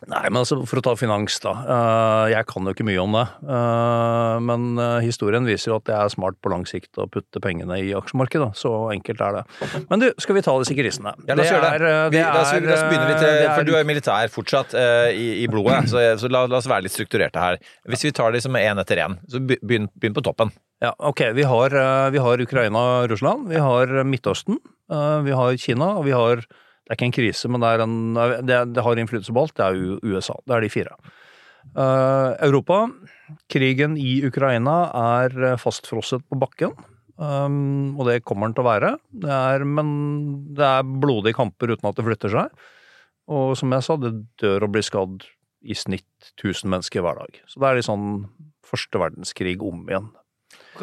Nei, 0.10 0.24
men 0.34 0.40
altså, 0.40 0.56
for 0.66 0.80
å 0.80 0.82
ta 0.82 0.96
finans, 0.98 1.36
da. 1.44 1.52
eh, 1.62 2.32
Jeg 2.34 2.48
kan 2.50 2.66
jo 2.66 2.72
ikke 2.74 2.86
mye 2.88 3.02
om 3.04 3.14
det. 3.14 3.26
eh, 3.54 4.38
Men 4.42 4.64
eh, 4.82 4.96
historien 5.06 5.46
viser 5.46 5.70
jo 5.70 5.76
at 5.78 5.86
det 5.86 5.94
er 5.94 6.10
smart 6.10 6.40
på 6.42 6.50
lang 6.50 6.64
sikt 6.66 6.98
å 6.98 7.06
putte 7.12 7.38
pengene 7.44 7.78
i 7.78 7.92
aksjemarkedet. 7.94 8.48
Så 8.58 8.72
enkelt 8.96 9.22
er 9.22 9.38
det. 9.38 9.44
Men 9.92 10.02
du, 10.02 10.08
skal 10.18 10.40
vi 10.40 10.44
ta 10.48 10.56
disse 10.64 10.74
krisene? 10.80 11.14
Ja, 11.30 11.36
la 11.38 11.46
oss 11.46 11.52
gjøre 11.54 11.62
det. 11.68 11.76
er, 11.76 11.86
det 11.86 12.16
Vi, 12.16 12.24
la, 12.24 12.42
oss, 12.42 12.56
la 12.66 12.74
oss 12.80 12.88
begynne 12.90 13.12
litt, 13.12 13.28
er- 13.30 13.54
for 13.54 13.70
du 13.70 13.76
er 13.78 13.86
militær 13.92 14.34
fortsatt 14.34 14.74
i, 15.14 15.28
i 15.44 15.48
blodet, 15.54 15.84
så, 15.94 16.02
så 16.24 16.34
la, 16.34 16.48
la 16.50 16.58
oss 16.64 16.72
være 16.72 16.88
litt 16.88 16.98
strukturerte 16.98 17.46
her. 17.46 17.62
Hvis 17.94 18.08
vi 18.10 18.16
tar 18.18 18.34
det 18.34 18.42
som 18.48 18.58
én 18.58 18.82
etter 18.82 19.04
én, 19.06 19.20
så 19.30 19.38
begynn, 19.46 19.86
begynn 19.94 20.18
på 20.18 20.26
toppen. 20.26 20.50
Ja, 20.82 20.96
ok. 20.98 21.28
Vi 21.38 21.46
har, 21.46 21.78
vi 22.10 22.18
har 22.26 22.42
Ukraina 22.42 22.82
og 23.04 23.12
Russland. 23.14 23.52
Vi 23.54 23.62
har 23.62 24.00
Midtøsten. 24.02 24.58
Eh, 24.92 25.18
Vi 25.28 25.36
har 25.38 25.58
Kina, 25.62 25.94
og 26.00 26.06
vi 26.08 26.16
har 26.16 26.44
Det 26.44 26.92
er 26.92 26.98
ikke 26.98 27.10
en 27.10 27.16
krise, 27.16 27.50
men 27.52 27.64
det, 27.64 27.74
en, 27.84 27.98
det, 28.48 28.62
det 28.76 28.84
har 28.84 29.00
innflytelse 29.00 29.34
på 29.34 29.44
alt. 29.46 29.56
Det 29.56 29.66
er 29.66 30.00
USA. 30.04 30.36
Det 30.46 30.56
er 30.56 30.66
de 30.66 30.72
fire. 30.74 30.96
Eh, 31.72 32.32
Europa. 32.48 32.84
Krigen 33.52 33.96
i 34.02 34.20
Ukraina 34.28 34.76
er 35.22 35.38
eh, 35.54 35.60
fastfrosset 35.62 36.26
på 36.28 36.40
bakken. 36.42 36.76
Og 37.22 38.00
det 38.08 38.24
kommer 38.26 38.50
den 38.50 38.56
til 38.58 38.64
å 38.64 38.66
være. 38.66 38.90
Det 39.24 39.30
er, 39.30 39.62
men 39.62 39.90
det 40.58 40.66
er 40.66 40.88
blodige 41.04 41.38
kamper 41.38 41.70
uten 41.70 41.86
at 41.86 42.00
det 42.00 42.06
flytter 42.08 42.34
seg. 42.34 42.64
Og 43.30 43.54
som 43.60 43.76
jeg 43.76 43.86
sa, 43.86 43.98
det 44.02 44.12
dør 44.42 44.66
og 44.66 44.74
blir 44.74 44.86
skadd 44.88 45.28
i 45.62 45.78
snitt 45.78 46.32
1000 46.40 46.72
mennesker 46.72 47.06
hver 47.06 47.20
dag. 47.22 47.38
Så 47.46 47.62
det 47.62 47.70
er 47.70 47.78
litt 47.78 47.88
sånn 47.88 48.08
første 48.66 49.02
verdenskrig 49.02 49.60
om 49.62 49.86
igjen. 49.86 50.10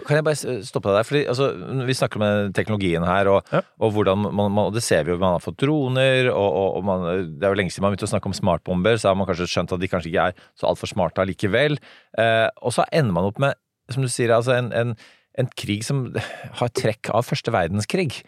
Kan 0.06 0.18
jeg 0.18 0.24
bare 0.26 0.62
stoppe 0.66 0.90
deg 0.90 0.96
der? 0.98 1.06
Fordi, 1.08 1.22
altså, 1.32 1.48
vi 1.88 1.96
snakker 1.98 2.20
om 2.22 2.52
teknologien 2.56 3.04
her, 3.06 3.30
og, 3.32 3.52
Ja. 3.52 3.62
og 3.80 3.92
hvordan 3.96 4.22
man, 4.26 4.50
man, 4.52 4.64
og 4.68 4.74
det 4.76 4.82
ser 4.86 5.04
vi 5.04 5.12
jo, 5.14 5.18
man 5.18 5.36
har 5.36 5.44
fått 5.44 5.58
droner, 5.62 6.30
og, 6.32 6.78
og, 6.78 6.84
man, 6.86 7.06
det 7.38 7.46
er 7.46 7.54
jo 7.54 7.58
lenge 7.60 7.74
siden 7.74 7.86
man 7.86 7.94
begynte 7.94 8.08
å 8.08 8.12
snakke 8.14 8.30
om 8.30 8.36
smartbomber, 8.36 8.98
så 9.00 9.10
har 9.10 9.18
man 9.18 9.28
kanskje 9.28 9.48
skjønt 9.50 9.72
at 9.76 9.80
de 9.82 9.88
kanskje 9.90 10.12
ikke 10.12 10.26
er 10.30 10.42
så 10.58 10.68
altfor 10.70 10.90
smarte 10.90 11.22
allikevel. 11.24 11.78
Eh, 12.18 12.48
og 12.62 12.74
så 12.76 12.86
ender 12.92 13.16
man 13.16 13.30
opp 13.30 13.38
med, 13.42 13.58
som 13.90 14.04
du 14.04 14.10
sier, 14.12 14.34
altså 14.36 14.56
en, 14.58 14.72
en, 14.76 14.94
en 15.38 15.48
krig 15.56 15.82
som 15.86 16.06
har 16.60 16.68
trekk 16.76 17.10
av 17.14 17.26
første 17.28 17.54
verdenskrig. 17.54 18.22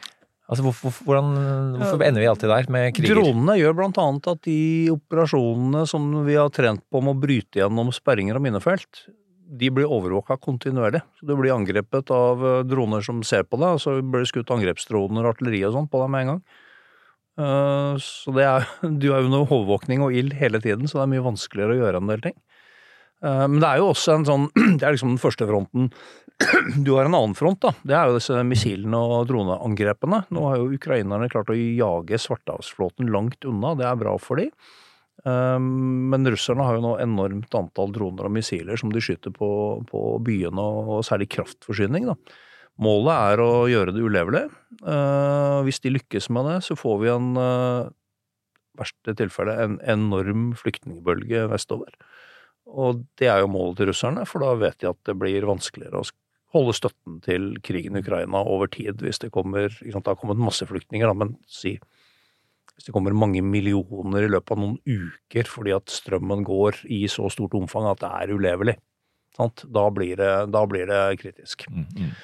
Altså, 0.50 0.64
hvorfor, 0.66 0.90
hvordan, 1.06 1.28
hvorfor 1.78 2.02
ender 2.02 2.24
vi 2.24 2.26
alltid 2.26 2.50
der 2.50 2.66
med 2.74 2.94
kriger? 2.96 3.20
Dronene 3.20 3.54
gjør 3.60 3.76
blant 3.78 4.00
annet 4.02 4.26
at 4.32 4.40
de 4.48 4.56
operasjonene 4.90 5.84
som 5.86 6.08
vi 6.26 6.34
har 6.34 6.50
trent 6.50 6.82
på 6.90 7.02
med 7.06 7.14
å 7.14 7.20
bryte 7.22 7.60
gjennom 7.60 7.92
sperringer 7.94 8.34
og 8.34 8.42
minefelt, 8.48 9.04
de 9.50 9.70
blir 9.74 9.90
overvåka 9.90 10.36
kontinuerlig. 10.38 11.02
Så 11.18 11.26
du 11.26 11.34
blir 11.38 11.54
angrepet 11.54 12.10
av 12.14 12.44
eh, 12.46 12.62
droner 12.68 13.02
som 13.06 13.22
ser 13.26 13.42
på 13.48 13.58
deg, 13.60 13.76
og 13.76 13.82
så 13.82 13.96
blir 14.02 14.22
det 14.24 14.30
skutt 14.30 14.52
angrepsdroner 14.54 15.24
og 15.26 15.34
artilleri 15.34 15.64
og 15.66 15.74
sånn 15.76 15.90
på 15.90 16.02
deg 16.02 16.12
med 16.12 16.22
en 16.26 16.30
gang. 16.34 16.42
Eh, 17.40 17.94
Så 18.04 18.34
det 18.36 18.46
er, 18.46 18.68
du 19.02 19.10
er 19.12 19.26
under 19.26 19.44
overvåkning 19.46 20.04
og 20.06 20.14
ild 20.14 20.36
hele 20.38 20.62
tiden, 20.62 20.86
så 20.86 21.00
det 21.00 21.06
er 21.08 21.12
mye 21.16 21.26
vanskeligere 21.30 21.76
å 21.76 21.80
gjøre 21.84 22.02
en 22.02 22.12
del 22.12 22.24
ting. 22.28 22.36
Eh, 23.24 23.46
Men 23.48 23.60
det 23.60 23.70
er 23.70 23.82
jo 23.82 23.90
også 23.92 24.18
en 24.18 24.28
sånn 24.28 24.50
Det 24.78 24.84
er 24.86 24.94
liksom 24.96 25.14
den 25.16 25.22
første 25.22 25.48
fronten. 25.50 25.90
Du 26.86 26.94
har 26.96 27.04
en 27.04 27.16
annen 27.18 27.34
front, 27.36 27.60
da. 27.60 27.74
Det 27.84 27.96
er 27.96 28.08
jo 28.08 28.16
disse 28.16 28.38
missilene 28.48 28.96
og 28.96 29.26
droneangrepene. 29.28 30.22
Nå 30.32 30.44
har 30.48 30.60
jo 30.62 30.70
ukrainerne 30.72 31.28
klart 31.32 31.50
å 31.52 31.56
jage 31.58 32.16
Svartehavsflåten 32.22 33.10
langt 33.12 33.44
unna, 33.44 33.74
det 33.76 33.84
er 33.84 33.98
bra 34.00 34.14
for 34.16 34.40
de. 34.40 34.46
Eh, 35.26 35.58
Men 35.60 36.26
russerne 36.26 36.64
har 36.66 36.78
jo 36.78 36.84
nå 36.84 36.94
enormt 37.02 37.54
antall 37.58 37.92
droner 37.92 38.28
og 38.28 38.34
missiler 38.36 38.80
som 38.80 38.92
de 38.92 39.02
skyter 39.04 39.34
på, 39.34 39.50
på 39.90 40.04
byene, 40.24 40.60
og 40.60 41.04
særlig 41.06 41.30
kraftforsyning. 41.36 42.08
da. 42.10 42.16
Målet 42.80 43.34
er 43.34 43.42
å 43.44 43.50
gjøre 43.68 43.92
det 43.92 44.04
ulevelig. 44.04 44.46
Eh, 44.80 45.58
Hvis 45.66 45.82
de 45.84 45.92
lykkes 45.96 46.30
med 46.32 46.48
det, 46.48 46.60
så 46.64 46.76
får 46.78 47.00
vi 47.02 47.12
en 47.12 47.34
eh, 47.36 47.90
verste 48.80 49.14
tilfelle 49.18 49.58
en 49.60 49.76
enorm 49.84 50.50
flyktningbølge 50.56 51.44
vestover. 51.50 51.92
Og 52.70 53.04
det 53.18 53.28
er 53.28 53.42
jo 53.42 53.50
målet 53.50 53.80
til 53.80 53.90
russerne, 53.90 54.24
for 54.28 54.44
da 54.44 54.54
vet 54.56 54.78
de 54.80 54.88
at 54.92 54.98
det 55.08 55.16
blir 55.18 55.44
vanskeligere 55.48 56.00
å 56.00 56.08
holde 56.54 56.74
støtten 56.74 57.20
til 57.22 57.52
krigen 57.66 57.96
i 57.98 58.02
Ukraina 58.02 58.42
over 58.42 58.70
tid 58.70 59.02
hvis 59.04 59.20
det 59.22 59.30
kommer 59.34 59.68
ikke 59.70 59.92
sant, 59.94 60.04
Det 60.06 60.14
har 60.14 60.18
kommet 60.18 60.40
masse 60.40 60.66
flyktninger, 60.66 61.06
da, 61.06 61.14
men 61.14 61.36
si 61.46 61.76
hvis 62.80 62.88
det 62.88 62.94
kommer 62.96 63.12
mange 63.12 63.42
millioner 63.44 64.24
i 64.24 64.32
løpet 64.32 64.54
av 64.56 64.60
noen 64.62 64.78
uker 64.88 65.48
fordi 65.52 65.74
at 65.76 65.92
strømmen 65.92 66.46
går 66.48 66.78
i 66.88 67.02
så 67.12 67.28
stort 67.28 67.52
omfang 67.58 67.90
at 67.90 68.00
det 68.00 68.08
er 68.08 68.32
ulevelig, 68.32 68.76
sant? 69.36 69.66
Da, 69.68 69.82
blir 69.92 70.16
det, 70.16 70.30
da 70.48 70.62
blir 70.64 70.88
det 70.88 71.02
kritisk. 71.20 71.66
Mm, 71.68 71.84
mm. 71.92 72.14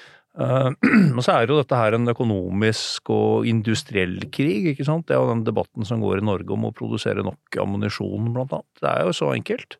Eh, 0.41 0.71
Men 1.13 1.21
så 1.21 1.35
er 1.35 1.45
jo 1.45 1.61
dette 1.61 1.77
her 1.77 1.99
en 1.99 2.09
økonomisk 2.09 3.13
og 3.13 3.45
industriell 3.53 4.17
krig, 4.33 4.73
ikke 4.73 4.89
sant. 4.89 5.05
Det 5.11 5.19
er 5.19 5.21
jo 5.21 5.35
den 5.35 5.45
debatten 5.45 5.85
som 5.85 6.01
går 6.01 6.23
i 6.23 6.27
Norge 6.31 6.57
om 6.57 6.65
å 6.71 6.73
produsere 6.77 7.27
nok 7.27 7.61
ammunisjon, 7.61 8.33
blant 8.33 8.57
annet. 8.57 8.81
Det 8.81 8.91
er 8.95 9.05
jo 9.05 9.15
så 9.21 9.35
enkelt. 9.37 9.77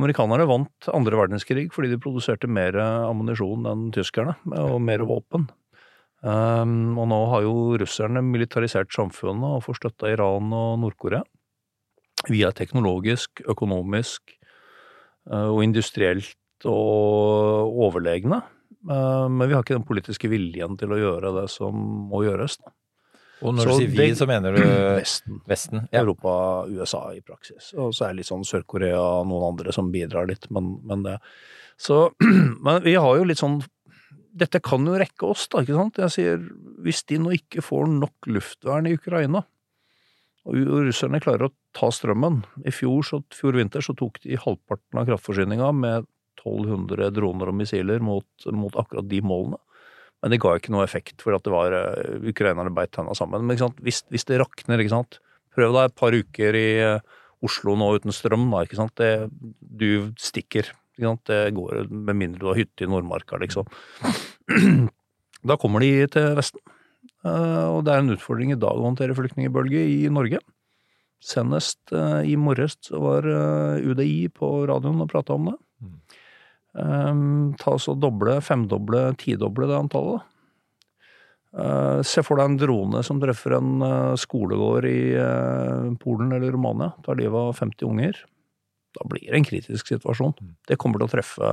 Amerikanerne 0.00 0.48
vant 0.48 0.92
andre 0.96 1.18
verdenskrig 1.18 1.68
fordi 1.74 1.92
de 1.92 2.00
produserte 2.00 2.48
mer 2.48 2.80
ammunisjon 2.80 3.68
enn 3.68 3.88
tyskerne, 3.92 4.38
og 4.48 4.78
mer 4.80 5.04
våpen. 5.04 5.50
Um, 6.20 6.98
og 7.00 7.06
nå 7.08 7.18
har 7.32 7.44
jo 7.46 7.54
russerne 7.80 8.20
militarisert 8.24 8.92
samfunnet 8.92 9.56
og 9.56 9.62
får 9.64 9.78
støtte 9.78 10.08
av 10.08 10.16
Iran 10.18 10.50
og 10.52 10.74
Nord-Korea. 10.82 11.22
Vi 12.28 12.42
er 12.44 12.52
teknologisk, 12.56 13.40
økonomisk 13.48 14.34
uh, 15.30 15.48
og 15.48 15.62
industrielt 15.64 16.36
og 16.68 17.72
overlegne. 17.86 18.42
Uh, 18.84 19.28
men 19.32 19.46
vi 19.48 19.56
har 19.56 19.64
ikke 19.64 19.78
den 19.78 19.88
politiske 19.88 20.28
viljen 20.32 20.76
til 20.80 20.92
å 20.92 21.00
gjøre 21.00 21.32
det 21.40 21.46
som 21.52 21.80
må 22.12 22.24
gjøres. 22.26 22.58
Da. 22.60 22.74
Og 23.40 23.56
når 23.56 23.64
Så 23.64 23.72
du 23.72 23.80
sier 23.80 23.94
vi, 23.94 24.10
så 24.16 24.28
mener 24.28 24.56
du 24.56 24.60
Vesten. 25.00 25.40
Vesten? 25.48 25.86
Ja. 25.88 26.02
Europa, 26.02 26.66
USA 26.68 27.06
i 27.16 27.22
praksis. 27.24 27.72
Og 27.76 27.94
så 27.96 28.06
er 28.06 28.12
det 28.12 28.20
litt 28.20 28.30
sånn 28.30 28.44
Sør-Korea 28.44 29.00
og 29.00 29.30
noen 29.30 29.54
andre 29.54 29.72
som 29.72 29.88
bidrar 29.92 30.28
litt, 30.28 30.50
men, 30.52 30.74
men 30.84 31.06
det 31.06 31.16
Så 31.80 32.10
Men 32.66 32.82
vi 32.84 32.98
har 33.00 33.16
jo 33.16 33.24
litt 33.24 33.40
sånn 33.40 33.62
Dette 34.30 34.60
kan 34.62 34.84
jo 34.86 34.98
rekke 35.00 35.26
oss, 35.26 35.48
da, 35.50 35.64
ikke 35.64 35.78
sant? 35.78 35.98
Jeg 36.04 36.14
sier 36.14 36.44
hvis 36.84 37.02
de 37.10 37.18
nå 37.22 37.32
ikke 37.36 37.64
får 37.64 37.88
nok 37.90 38.28
luftvern 38.30 38.86
i 38.86 38.94
Ukraina, 38.98 39.42
og 40.48 40.56
russerne 40.86 41.20
klarer 41.20 41.50
å 41.50 41.54
ta 41.76 41.90
strømmen 41.92 42.40
I 42.64 42.72
fjor, 42.72 43.02
så, 43.04 43.20
fjor 43.34 43.58
vinter 43.58 43.84
så 43.84 43.92
tok 43.98 44.22
de 44.24 44.38
halvparten 44.40 45.00
av 45.00 45.10
kraftforsyninga 45.10 45.68
med 45.76 46.08
1200 46.40 47.10
droner 47.12 47.50
og 47.52 47.58
missiler 47.58 48.00
mot, 48.00 48.26
mot 48.56 48.78
akkurat 48.80 49.08
de 49.10 49.20
målene. 49.20 49.60
Men 50.20 50.34
det 50.34 50.40
ga 50.42 50.54
ikke 50.56 50.72
noe 50.72 50.84
effekt, 50.84 51.20
for 51.24 51.36
at 51.36 51.44
det 51.46 51.52
var 51.52 51.74
eh, 51.76 52.16
ukrainerne 52.28 52.72
beit 52.76 52.92
tenna 52.92 53.14
sammen. 53.16 53.46
Men? 53.48 53.60
Hvis, 53.80 54.02
hvis 54.12 54.26
det 54.28 54.40
rakner, 54.42 54.80
ikke 54.82 54.92
sant. 54.92 55.20
Prøv 55.56 55.72
deg 55.76 55.88
et 55.88 55.96
par 55.96 56.16
uker 56.16 56.58
i 56.58 56.68
eh, 56.84 57.16
Oslo 57.44 57.72
nå 57.78 57.88
uten 57.96 58.12
strøm, 58.12 58.50
da, 58.52 58.64
ikke 58.66 58.80
sant. 58.80 59.00
Det, 59.00 59.30
du 59.60 60.12
stikker. 60.20 60.68
Det 61.00 61.40
går 61.56 61.86
med 61.90 62.16
mindre 62.16 62.42
du 62.42 62.50
har 62.52 62.60
hytte 62.60 62.84
i 62.84 62.90
Nordmarka, 62.90 63.40
liksom. 63.42 63.68
Da 65.40 65.56
kommer 65.56 65.80
de 65.80 66.04
til 66.12 66.34
Vesten. 66.36 66.60
Eh, 67.24 67.66
Og 67.72 67.84
det 67.86 67.94
er 67.94 68.02
en 68.02 68.12
utfordring 68.12 68.52
i 68.52 68.60
dag 68.60 68.76
å 68.76 68.84
håndtere 68.84 69.16
flyktningbølge 69.16 69.84
i 69.88 70.00
Norge. 70.12 70.40
Senest 71.20 71.92
eh, 71.92 72.32
i 72.32 72.36
morges 72.40 72.76
var 72.92 73.24
eh, 73.28 73.84
UDI 73.84 74.28
på 74.32 74.50
radioen 74.68 75.00
og 75.04 75.10
prata 75.12 75.36
om 75.36 75.50
det. 75.50 75.56
Um, 76.70 77.56
ta 77.58 77.74
oss 77.74 77.88
og 77.90 77.98
doble, 77.98 78.36
femdoble, 78.46 79.08
tidoble 79.18 79.66
det 79.66 79.74
antallet. 79.74 80.26
Uh, 81.50 81.98
se 82.06 82.22
for 82.22 82.38
deg 82.38 82.46
en 82.46 82.60
drone 82.60 83.00
som 83.02 83.18
treffer 83.18 83.56
en 83.56 83.82
uh, 83.82 84.14
skolegård 84.14 84.86
i 84.86 85.00
uh, 85.18 85.90
Polen 85.98 86.30
eller 86.36 86.54
Romania, 86.54 86.92
tar 87.02 87.18
livet 87.18 87.34
av 87.34 87.58
50 87.58 87.88
unger. 87.88 88.20
Da 88.96 89.06
blir 89.06 89.28
det 89.28 89.38
en 89.38 89.46
kritisk 89.46 89.92
situasjon. 89.92 90.34
Det 90.68 90.78
kommer 90.80 91.00
til 91.00 91.08
å 91.08 91.12
treffe 91.12 91.52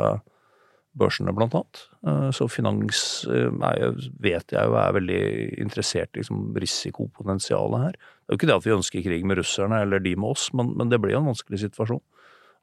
børsene, 0.98 1.34
blant 1.36 1.54
annet. 1.54 1.82
Uh, 2.02 2.30
så 2.34 2.48
finans 2.50 3.00
uh, 3.30 3.52
er, 3.70 3.98
vet 4.24 4.54
jeg 4.56 4.70
jo 4.70 4.78
er 4.82 4.96
veldig 4.98 5.22
interessert 5.62 6.10
i 6.16 6.24
liksom, 6.24 6.50
risikopotensialet 6.58 7.84
her. 7.84 7.98
Det 7.98 8.32
er 8.32 8.34
jo 8.34 8.42
ikke 8.42 8.50
det 8.50 8.58
at 8.58 8.66
vi 8.66 8.78
ønsker 8.78 9.06
krig 9.06 9.28
med 9.30 9.38
russerne 9.38 9.84
eller 9.86 10.02
de 10.02 10.16
med 10.18 10.34
oss, 10.34 10.50
men, 10.58 10.74
men 10.80 10.90
det 10.90 10.98
blir 11.04 11.14
jo 11.14 11.22
en 11.22 11.32
vanskelig 11.32 11.62
situasjon 11.68 12.02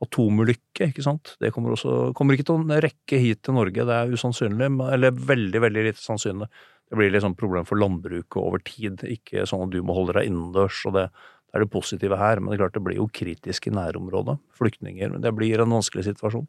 atomulykke, 0.02 0.90
ikke 0.90 1.04
sant. 1.04 1.34
Det 1.40 1.52
kommer 1.54 1.74
også 1.74 2.12
kommer 2.16 2.36
ikke 2.36 2.48
til 2.48 2.62
å 2.62 2.78
rekke 2.82 3.20
hit 3.20 3.44
til 3.46 3.56
Norge, 3.56 3.86
det 3.86 3.96
er 3.96 4.14
usannsynlig, 4.14 4.70
eller 4.90 5.14
veldig, 5.14 5.62
veldig 5.64 5.84
lite 5.88 6.02
sannsynlig. 6.02 6.48
Det 6.90 6.98
blir 7.00 7.22
sånn 7.22 7.36
problem 7.38 7.66
for 7.68 7.80
landbruket 7.80 8.40
over 8.40 8.60
tid, 8.66 9.04
ikke 9.08 9.46
sånn 9.48 9.64
at 9.66 9.72
du 9.72 9.80
må 9.86 9.96
holde 9.96 10.18
deg 10.18 10.28
innendørs, 10.28 10.82
og 10.88 10.98
det, 10.98 11.06
det 11.54 11.60
er 11.60 11.68
det 11.68 11.70
positive 11.70 12.16
her. 12.18 12.40
Men 12.42 12.50
det 12.50 12.56
er 12.56 12.64
klart 12.64 12.74
det 12.74 12.82
blir 12.82 12.98
jo 12.98 13.04
kritisk 13.14 13.68
i 13.70 13.74
nærområdet. 13.74 14.40
Flyktninger. 14.58 15.12
men 15.12 15.22
Det 15.22 15.30
blir 15.38 15.62
en 15.62 15.70
vanskelig 15.70 16.02
situasjon. 16.08 16.48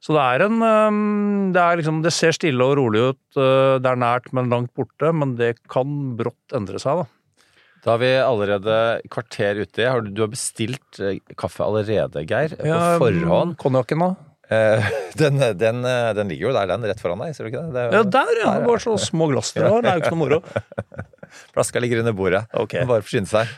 Så 0.00 0.16
det 0.16 0.22
er 0.24 0.46
en 0.46 1.52
Det 1.52 1.60
er 1.60 1.76
liksom 1.76 2.00
Det 2.00 2.12
ser 2.12 2.32
stille 2.32 2.64
og 2.64 2.78
rolig 2.78 3.12
ut, 3.12 3.36
øh, 3.36 3.76
det 3.76 3.90
er 3.90 4.00
nært, 4.00 4.32
men 4.32 4.48
langt 4.48 4.72
borte, 4.72 5.12
men 5.12 5.36
det 5.36 5.58
kan 5.68 6.16
brått 6.16 6.56
endre 6.56 6.80
seg, 6.80 7.02
da. 7.02 7.04
Da 7.84 7.94
er 7.94 8.00
vi 8.00 8.08
allerede 8.16 8.78
kvarter 9.12 9.60
uti. 9.60 9.84
Har 9.84 10.00
du, 10.00 10.08
du 10.08 10.22
har 10.24 10.32
bestilt 10.32 11.00
eh, 11.00 11.20
kaffe 11.36 11.64
allerede, 11.64 12.24
Geir? 12.24 12.56
På 12.56 13.04
forhånd? 13.04 13.56
Konjakken, 13.60 14.04
da? 14.04 14.10
Eh, 14.50 14.88
den, 15.20 15.36
den, 15.60 15.84
eh, 15.84 16.10
den 16.16 16.32
ligger 16.32 16.48
jo 16.48 16.56
der, 16.56 16.72
den, 16.72 16.88
rett 16.90 17.00
foran 17.00 17.20
deg, 17.22 17.36
ser 17.36 17.46
du 17.46 17.52
ikke 17.52 17.68
det? 17.68 17.72
det 17.76 17.84
er 17.84 17.96
Ja, 17.98 18.02
der, 18.16 18.34
ja! 18.40 18.58
Det 18.58 18.68
var 18.72 18.82
så 18.88 18.96
små 19.00 19.30
glass 19.30 19.52
dere 19.54 19.70
har. 19.76 19.84
Det 19.84 19.92
er 19.92 20.00
jo 20.00 20.04
ikke 20.06 20.16
noe 20.16 20.24
moro. 20.24 20.42
Flaska 21.54 21.80
ligger 21.82 22.00
under 22.02 22.12
bordet. 22.16 22.44
Okay. 22.54 22.84
Bare 22.88 23.02
forsyne 23.04 23.26
seg. 23.30 23.48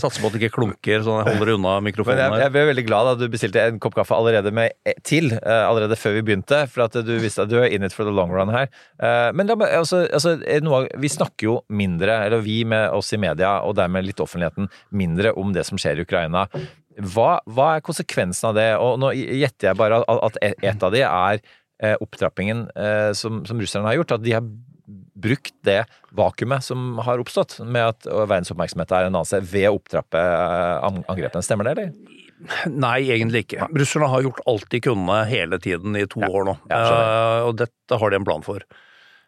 Satser 0.00 0.22
på 0.22 0.28
at 0.30 0.34
det 0.34 0.40
ikke 0.42 0.54
klunker, 0.56 1.02
sånn 1.04 1.18
jeg 1.20 1.34
holder 1.36 1.50
unna 1.54 1.74
Men 1.78 1.90
mikrofonen 1.90 2.18
jeg, 2.22 2.40
jeg 2.40 2.52
ble 2.54 2.62
veldig 2.70 2.84
glad 2.88 3.08
da 3.10 3.12
du 3.20 3.24
bestilte 3.32 3.60
en 3.68 3.78
kopp 3.82 3.94
kaffe 3.98 4.16
allerede 4.16 4.50
med 4.56 4.72
eh, 4.88 4.96
til, 5.04 5.28
eh, 5.36 5.64
allerede 5.68 5.98
før 6.00 6.16
vi 6.16 6.22
begynte, 6.30 6.62
for 6.72 6.86
at 6.86 6.96
du 7.04 7.12
visste 7.20 7.44
at 7.44 7.50
du 7.52 7.58
er 7.60 7.68
in 7.74 7.84
it 7.84 7.92
for 7.92 8.08
the 8.08 8.14
long 8.14 8.32
run 8.32 8.48
her. 8.54 8.70
Eh, 8.98 9.30
Men 9.36 9.46
da, 9.50 9.54
altså, 9.68 10.04
altså, 10.08 10.36
noe, 10.64 10.86
vi 10.98 11.10
snakker 11.12 11.44
jo 11.50 11.58
mindre, 11.68 12.16
eller 12.26 12.40
vi 12.44 12.62
med 12.64 12.88
oss 12.96 13.12
i 13.12 13.20
media, 13.20 13.58
og 13.62 13.76
dermed 13.76 14.06
litt 14.08 14.22
offentligheten, 14.24 14.70
mindre 14.90 15.34
om 15.36 15.52
det 15.52 15.66
som 15.68 15.78
skjer 15.80 16.00
i 16.00 16.06
Ukraina. 16.08 16.46
Hva, 16.94 17.40
hva 17.50 17.68
er 17.76 17.84
konsekvensen 17.84 18.48
av 18.52 18.54
det? 18.58 18.68
Og 18.80 18.96
nå 19.02 19.12
gjetter 19.18 19.70
jeg 19.72 19.76
bare 19.80 20.02
at- 20.08 20.38
et- 20.40 20.82
av 20.82 20.92
de 20.94 21.02
er 21.04 21.40
opptrappingen 22.00 22.68
som, 23.18 23.44
som 23.44 23.58
russerne 23.60 23.88
har 23.90 23.98
gjort. 23.98 24.12
At 24.16 24.22
de 24.24 24.32
har 24.36 24.46
brukt 25.14 25.54
det 25.66 25.84
vakuumet 26.16 26.64
som 26.64 26.98
har 27.06 27.22
oppstått, 27.22 27.58
med 27.62 27.92
at 27.92 28.08
verdens 28.08 28.50
oppmerksomhet 28.54 28.92
er 28.92 29.08
en 29.08 29.14
annen 29.14 29.28
sted, 29.28 29.46
ved 29.50 29.68
å 29.70 29.78
opptrappe 29.78 30.20
eh, 30.20 30.88
angrepene. 31.04 31.44
Stemmer 31.46 31.68
det, 31.68 31.76
eller? 31.76 32.14
Nei, 32.68 32.98
egentlig 33.14 33.44
ikke. 33.46 33.68
Russerne 33.72 34.10
har 34.10 34.24
gjort 34.26 34.42
alt 34.50 34.66
de 34.72 34.80
kunne 34.84 35.20
hele 35.30 35.60
tiden 35.62 35.96
i 35.96 36.06
to 36.10 36.24
år 36.26 36.50
nå, 36.50 36.56
ja. 36.72 36.80
Eh, 36.82 37.44
og 37.48 37.54
dette 37.62 38.00
har 38.00 38.12
de 38.12 38.20
en 38.20 38.26
plan 38.26 38.44
for. 38.44 38.66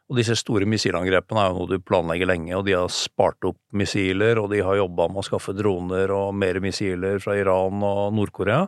Og 0.07 0.19
disse 0.21 0.37
store 0.39 0.69
missilangrepene 0.71 1.43
er 1.43 1.51
jo 1.51 1.63
noe 1.63 1.71
du 1.71 1.83
planlegger 1.83 2.31
lenge, 2.31 2.53
og 2.55 2.67
de 2.69 2.77
har 2.77 2.91
spart 2.95 3.47
opp 3.49 3.59
missiler, 3.75 4.39
og 4.39 4.53
de 4.53 4.61
har 4.63 4.79
jobba 4.79 5.09
med 5.11 5.23
å 5.23 5.27
skaffe 5.27 5.55
droner 5.57 6.13
og 6.15 6.35
mer 6.39 6.61
missiler 6.63 7.19
fra 7.23 7.35
Iran 7.39 7.83
og 7.83 8.15
Nord-Korea. 8.15 8.67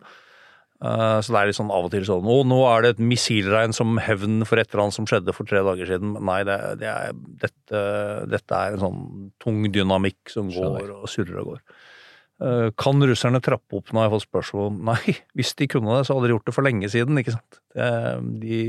Eh, 0.79 1.19
Så 1.27 1.33
det 1.35 1.41
er 1.41 1.49
litt 1.51 1.59
sånn 1.59 1.73
av 1.75 1.89
og 1.89 1.91
til 1.91 2.05
sånn 2.07 2.23
Å, 2.31 2.37
nå 2.47 2.59
er 2.71 2.85
det 2.85 2.91
et 2.95 3.01
missilregn 3.03 3.73
som 3.75 3.97
hevn 3.99 4.45
for 4.47 4.61
et 4.63 4.69
eller 4.71 4.85
annet 4.85 4.95
som 4.95 5.09
skjedde 5.11 5.35
for 5.35 5.49
tre 5.49 5.65
dager 5.67 5.91
siden. 5.91 6.15
Nei, 6.23 6.41
det, 6.47 6.59
det 6.79 6.91
er, 6.93 7.17
dette, 7.43 7.83
dette 8.31 8.61
er 8.63 8.77
en 8.77 8.85
sånn 8.85 9.01
tung 9.43 9.65
dynamikk 9.75 10.31
som 10.31 10.53
går 10.55 10.93
og 11.01 11.09
surrer 11.11 11.41
og 11.43 11.53
går. 11.55 11.61
Eh, 12.47 12.69
Kan 12.79 13.03
russerne 13.03 13.43
trappe 13.43 13.81
opp? 13.81 13.91
Nå 13.91 13.99
har 14.05 14.07
jeg 14.09 14.17
fått 14.21 14.29
spørsmål 14.29 14.71
om 14.71 14.81
Nei, 14.93 15.17
hvis 15.39 15.55
de 15.59 15.67
kunne 15.75 15.99
det, 15.99 16.07
så 16.07 16.15
hadde 16.15 16.31
de 16.31 16.37
gjort 16.37 16.47
det 16.53 16.55
for 16.61 16.69
lenge 16.71 16.91
siden, 16.95 17.19
ikke 17.19 17.35
sant. 17.39 17.63
De 18.39 18.63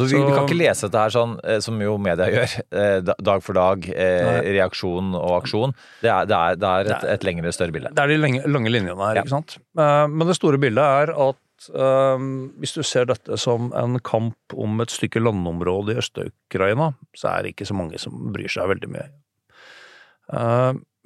Så 0.00 0.06
vi, 0.08 0.16
vi 0.24 0.32
kan 0.32 0.46
ikke 0.48 0.56
lese 0.56 0.88
dette 0.88 1.02
her 1.04 1.12
sånn 1.14 1.34
eh, 1.44 1.58
som 1.64 1.76
jo 1.84 1.98
media 2.00 2.26
gjør, 2.34 2.54
eh, 2.80 3.12
dag 3.20 3.44
for 3.44 3.58
dag, 3.58 3.84
eh, 3.92 4.40
reaksjon 4.56 5.12
og 5.18 5.36
aksjon. 5.42 5.74
Det 6.00 6.10
er, 6.10 6.26
det 6.30 6.38
er, 6.40 6.58
det 6.62 6.70
er 6.72 6.90
et, 6.94 7.06
et 7.16 7.26
lengre, 7.28 7.52
større 7.54 7.74
bilde. 7.76 7.92
Det 7.96 8.02
er 8.06 8.12
de 8.14 8.18
lange, 8.22 8.42
lange 8.48 8.72
linjene 8.72 8.98
her, 9.04 9.20
Ja. 9.20 9.24
ikke 9.26 9.34
sant. 9.36 9.58
Men 9.76 10.26
det 10.30 10.36
store 10.38 10.60
bildet 10.62 10.82
er 11.04 11.12
at 11.28 11.68
um, 11.76 12.28
hvis 12.62 12.72
du 12.76 12.80
ser 12.86 13.08
dette 13.10 13.36
som 13.40 13.68
en 13.76 13.98
kamp 14.06 14.54
om 14.56 14.80
et 14.80 14.92
stykke 14.94 15.20
landområde 15.22 15.92
i 15.94 16.00
Øst-Ukraina, 16.00 16.92
så 17.18 17.34
er 17.34 17.42
det 17.44 17.54
ikke 17.54 17.68
så 17.68 17.76
mange 17.76 18.00
som 18.00 18.30
bryr 18.32 18.48
seg 18.52 18.70
veldig 18.72 18.90
mye. 18.94 19.08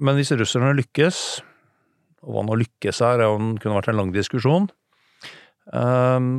Men 0.05 0.19
hvis 0.19 0.35
russerne 0.37 0.75
lykkes, 0.77 1.19
og 2.25 2.37
hva 2.37 2.45
nå 2.47 2.57
lykkes 2.63 3.01
her, 3.05 3.21
det 3.23 3.29
kunne 3.63 3.79
vært 3.79 3.91
en 3.93 3.99
lang 4.01 4.13
diskusjon, 4.15 4.69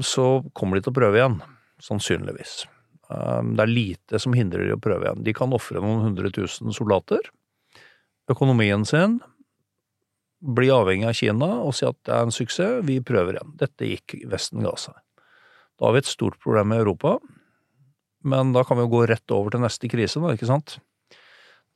så 0.05 0.25
kommer 0.57 0.77
de 0.77 0.85
til 0.85 0.93
å 0.93 0.97
prøve 0.99 1.19
igjen. 1.19 1.37
Sannsynligvis. 1.83 2.65
Eh, 3.09 3.41
Det 3.55 3.63
er 3.63 3.71
lite 3.71 4.19
som 4.19 4.33
hindrer 4.33 4.67
de 4.67 4.75
å 4.75 4.81
prøve 4.81 5.07
igjen. 5.07 5.23
De 5.23 5.33
kan 5.33 5.53
ofre 5.53 5.81
noen 5.81 6.03
hundre 6.07 6.31
tusen 6.31 6.73
soldater. 6.73 7.19
Økonomien 8.31 8.85
sin 8.85 9.19
bli 10.45 10.69
avhengig 10.69 11.07
av 11.09 11.13
Kina 11.17 11.49
og 11.63 11.73
si 11.77 11.85
at 11.87 11.97
det 12.05 12.13
er 12.13 12.25
en 12.25 12.33
suksess, 12.33 12.83
vi 12.85 12.99
prøver 13.01 13.37
igjen. 13.37 13.55
Dette 13.57 13.89
gikk 13.89 14.17
Vesten 14.29 14.65
ga 14.65 14.75
seg. 14.77 14.97
Da 15.79 15.87
har 15.87 15.95
vi 15.95 16.03
et 16.03 16.09
stort 16.09 16.37
problem 16.39 16.71
i 16.71 16.79
Europa, 16.79 17.17
men 18.23 18.53
da 18.55 18.63
kan 18.63 18.77
vi 18.77 18.85
jo 18.85 18.93
gå 18.93 19.05
rett 19.11 19.33
over 19.35 19.53
til 19.53 19.63
neste 19.65 19.89
krise, 19.91 20.21
da, 20.21 20.33
ikke 20.33 20.49
sant? 20.49 20.77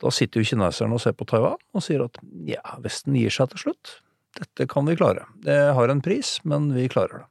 Da 0.00 0.10
sitter 0.14 0.40
jo 0.40 0.48
kineserne 0.48 0.96
og 0.96 1.02
ser 1.02 1.12
på 1.12 1.26
Taiwan 1.28 1.60
og 1.76 1.84
sier 1.84 2.06
at 2.06 2.16
ja, 2.48 2.62
Vesten 2.80 3.18
gir 3.18 3.32
seg 3.34 3.52
til 3.52 3.66
slutt. 3.66 3.98
Dette 4.38 4.66
kan 4.70 4.86
vi 4.88 4.96
klare. 4.96 5.26
Det 5.44 5.58
har 5.76 5.92
en 5.92 6.00
pris, 6.00 6.38
men 6.48 6.70
vi 6.72 6.88
klarer 6.88 7.24
det. 7.24 7.28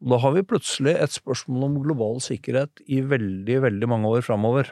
Da 0.00 0.16
har 0.22 0.32
vi 0.32 0.46
plutselig 0.48 0.94
et 0.96 1.12
spørsmål 1.12 1.66
om 1.66 1.80
global 1.84 2.22
sikkerhet 2.24 2.80
i 2.88 3.02
veldig, 3.04 3.58
veldig 3.66 3.88
mange 3.90 4.08
år 4.08 4.24
framover. 4.24 4.70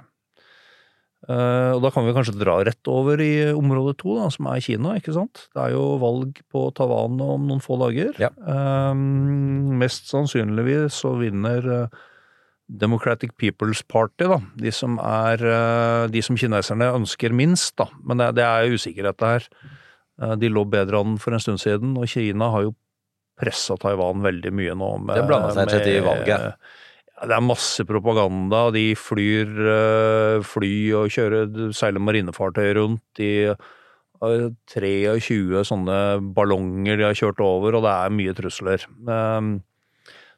Eh, 1.27 1.73
og 1.75 1.83
da 1.83 1.91
kan 1.93 2.07
vi 2.07 2.15
kanskje 2.15 2.37
dra 2.39 2.55
rett 2.65 2.89
over 2.89 3.21
i 3.21 3.51
område 3.51 3.97
to, 3.99 4.15
da, 4.17 4.29
som 4.33 4.49
er 4.49 4.63
Kina, 4.65 4.95
ikke 4.97 5.13
sant. 5.17 5.49
Det 5.53 5.65
er 5.65 5.75
jo 5.75 5.99
valg 6.01 6.39
på 6.49 6.69
Taiwan 6.79 7.19
om 7.25 7.49
noen 7.51 7.61
få 7.65 7.77
dager. 7.83 8.15
Ja. 8.23 8.31
Um, 8.39 9.75
mest 9.83 10.09
sannsynligvis 10.13 11.03
så 11.03 11.17
vinner 11.21 11.69
eh, 11.75 11.99
Democratic 12.69 13.35
People's 13.41 13.83
Party, 13.85 14.29
da. 14.31 14.41
De 14.61 14.73
som 14.73 14.99
er 15.01 15.43
De 16.13 16.23
som 16.25 16.37
kineserne 16.37 16.91
ønsker 17.01 17.33
minst, 17.37 17.75
da. 17.81 17.89
Men 18.05 18.21
det, 18.21 18.35
det 18.39 18.45
er 18.49 18.73
usikkerhet 18.77 19.25
her. 19.25 19.49
Eh, 20.23 20.37
De 20.41 20.53
lå 20.53 20.65
bedre 20.71 21.03
an 21.03 21.19
for 21.21 21.35
en 21.35 21.43
stund 21.43 21.61
siden, 21.61 21.97
og 21.99 22.09
Kina 22.09 22.53
har 22.55 22.69
jo 22.69 22.77
pressa 23.39 23.77
Taiwan 23.81 24.23
veldig 24.25 24.53
mye 24.55 24.77
nå. 24.79 24.93
Med, 25.05 25.17
Det 25.21 25.27
blanda 25.29 25.55
seg 25.57 25.73
rett 25.73 25.91
i 25.91 25.99
valget. 26.05 26.61
Det 27.19 27.35
er 27.35 27.43
masse 27.43 27.83
propaganda. 27.87 28.69
De 28.75 28.93
flyr 28.99 29.49
eh, 29.75 30.47
fly 30.47 30.75
og 31.01 31.11
kjører, 31.15 31.73
seiler 31.75 32.03
marinefartøy 32.03 32.69
rundt 32.79 33.23
i 33.23 33.33
eh, 33.51 33.69
23 34.19 35.65
sånne 35.67 35.97
ballonger 36.35 36.99
de 36.99 37.07
har 37.09 37.19
kjørt 37.19 37.43
over, 37.43 37.79
og 37.79 37.87
det 37.87 37.95
er 37.95 38.15
mye 38.15 38.35
trusler. 38.39 38.87
Um, 39.07 39.59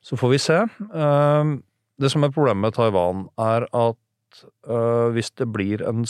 Så 0.00 0.16
får 0.16 0.30
vi 0.32 0.38
se. 0.40 0.60
Um, 0.92 1.62
Det 2.00 2.10
som 2.10 2.24
er 2.24 2.32
problemet 2.32 2.64
med 2.64 2.72
Taiwan, 2.72 3.26
er 3.36 3.66
at 3.76 4.42
uh, 4.68 5.12
hvis 5.12 5.30
det 5.36 5.52
blir 5.52 5.82
en 5.84 6.06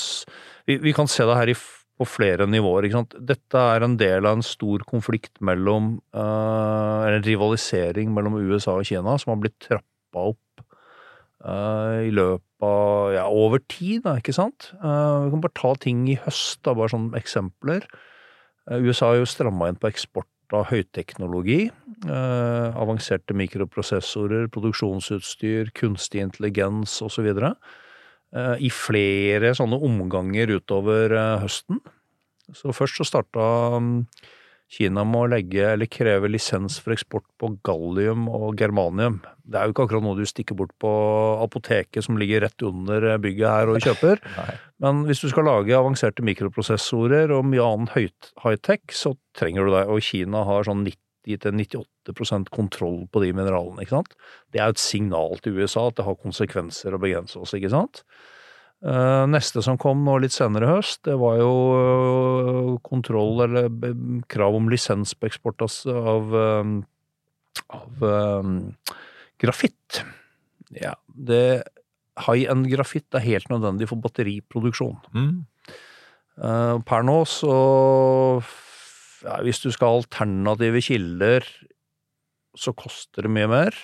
Vi, 0.67 0.77
vi 0.79 0.93
kan 0.93 1.09
se 1.09 1.25
det 1.27 1.35
her 1.35 1.51
i, 1.51 1.55
på 2.01 2.09
flere 2.09 2.47
nivåer. 2.49 2.89
ikke 2.89 2.97
sant? 2.97 3.17
Dette 3.29 3.61
er 3.75 3.85
en 3.85 3.99
del 4.01 4.25
av 4.25 4.39
en 4.39 4.47
stor 4.47 4.85
konflikt 4.89 5.37
mellom 5.45 5.99
uh, 6.17 7.05
en 7.05 7.21
rivalisering 7.27 8.13
mellom 8.17 8.39
USA 8.41 8.79
og 8.79 8.89
Kina 8.89 9.19
som 9.21 9.35
har 9.35 9.43
blitt 9.43 9.59
trappa 9.61 10.31
opp 10.33 10.65
uh, 11.45 12.01
i 12.07 12.13
løpet 12.15 12.47
av 12.65 13.13
ja, 13.17 13.27
over 13.29 13.61
tid, 13.69 14.07
da, 14.07 14.17
ikke 14.21 14.37
sant? 14.37 14.71
Uh, 14.81 15.27
vi 15.27 15.35
kan 15.35 15.45
bare 15.45 15.59
ta 15.61 15.75
ting 15.81 16.07
i 16.09 16.19
høst, 16.25 16.63
da, 16.65 16.77
bare 16.77 16.93
som 16.93 17.11
eksempler. 17.19 17.85
USA 18.71 19.11
har 19.11 19.21
jo 19.21 19.29
stramma 19.29 19.71
inn 19.71 19.79
på 19.81 19.89
eksport 19.89 20.29
av 20.55 20.69
høyteknologi. 20.69 21.71
Avanserte 22.11 23.35
mikroprosessorer, 23.35 24.45
produksjonsutstyr, 24.53 25.73
kunstig 25.79 26.21
intelligens 26.23 26.99
osv. 27.03 27.31
Uh, 27.41 27.55
I 28.31 28.69
flere 28.71 29.55
sånne 29.59 29.81
omganger 29.83 30.53
utover 30.61 31.17
uh, 31.17 31.41
høsten. 31.43 31.81
Så 32.55 32.75
først 32.75 33.01
så 33.01 33.07
starta 33.07 33.47
um, 33.77 34.05
Kina 34.71 35.03
med 35.03 35.19
å 35.19 35.29
legge, 35.33 35.65
eller 35.73 35.91
kreve 35.91 36.29
lisens 36.31 36.77
for 36.79 36.95
eksport 36.95 37.27
på 37.43 37.49
gallium 37.67 38.29
og 38.31 38.61
germanium. 38.61 39.19
Det 39.43 39.59
er 39.59 39.67
jo 39.67 39.75
ikke 39.75 39.89
akkurat 39.89 40.05
noe 40.05 40.19
du 40.19 40.29
stikker 40.31 40.55
bort 40.61 40.71
på 40.79 40.93
apoteket 41.43 42.07
som 42.07 42.21
ligger 42.21 42.45
rett 42.47 42.67
under 42.67 43.09
bygget 43.19 43.51
her 43.51 43.73
og 43.73 43.83
kjøper. 43.87 44.23
Men 44.83 45.03
hvis 45.09 45.25
du 45.25 45.27
skal 45.33 45.49
lage 45.51 45.75
avanserte 45.75 46.23
mikroprosessorer 46.27 47.35
og 47.35 47.49
mye 47.51 47.67
annen 47.67 47.91
high-tech, 47.97 48.95
så 48.95 49.17
trenger 49.39 49.67
du 49.67 49.75
det. 49.75 49.85
Og 49.91 50.07
Kina 50.07 50.45
har 50.47 50.71
sånn 50.71 50.87
90-98% 51.29 52.51
kontroll 52.55 53.05
på 53.13 53.23
de 53.25 53.33
mineralene, 53.37 53.85
ikke 53.85 53.99
sant. 53.99 54.15
Det 54.53 54.61
er 54.61 54.71
jo 54.71 54.77
et 54.77 54.83
signal 54.83 55.41
til 55.45 55.59
USA 55.61 55.89
at 55.91 55.99
det 55.99 56.07
har 56.07 56.21
konsekvenser 56.21 56.97
å 56.97 57.01
begrense 57.03 57.41
oss, 57.41 57.55
ikke 57.57 57.73
sant. 57.73 58.05
Eh, 58.81 59.25
Neste 59.29 59.61
som 59.61 59.77
kom 59.81 60.01
nå 60.07 60.17
litt 60.23 60.33
senere 60.33 60.65
i 60.65 60.73
høst, 60.79 61.03
det 61.05 61.19
var 61.21 61.37
jo 61.37 61.51
eh, 61.77 62.71
kontroll 62.87 63.43
eller 63.45 63.69
krav 64.33 64.57
om 64.57 64.71
lisens 64.73 65.13
på 65.13 65.29
eksport 65.29 65.61
av, 65.67 66.37
av, 67.77 68.07
eh, 68.09 68.95
grafitt. 69.45 70.01
Ja, 70.77 70.97
det 71.13 71.45
High-end 72.21 72.67
grafitt 72.69 73.15
er 73.17 73.23
helt 73.25 73.49
nødvendig 73.49 73.87
for 73.89 74.01
batteriproduksjon. 74.03 74.99
Mm. 75.15 75.47
Per 76.85 77.05
nå 77.07 77.15
så 77.29 77.55
Hvis 79.21 79.63
du 79.63 79.71
skal 79.75 79.91
ha 79.91 80.01
alternative 80.01 80.83
kilder, 80.85 81.47
så 82.59 82.75
koster 82.77 83.27
det 83.27 83.33
mye 83.33 83.51
mer. 83.51 83.77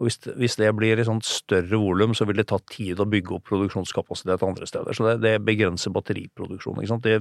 Og 0.00 0.06
hvis 0.06 0.16
hvis 0.40 0.56
det 0.56 0.70
blir 0.74 0.98
i 0.98 1.04
sånt 1.04 1.26
større 1.28 1.76
volum, 1.78 2.14
så 2.16 2.24
vil 2.26 2.38
det 2.40 2.46
ta 2.48 2.56
tid 2.72 3.00
å 3.02 3.06
bygge 3.06 3.36
opp 3.36 3.44
produksjonskapasitet 3.50 4.44
andre 4.46 4.66
steder. 4.66 4.96
Så 4.96 5.04
det, 5.04 5.18
det 5.20 5.34
begrenser 5.44 5.92
batteriproduksjonen. 5.92 7.02
Det, 7.04 7.18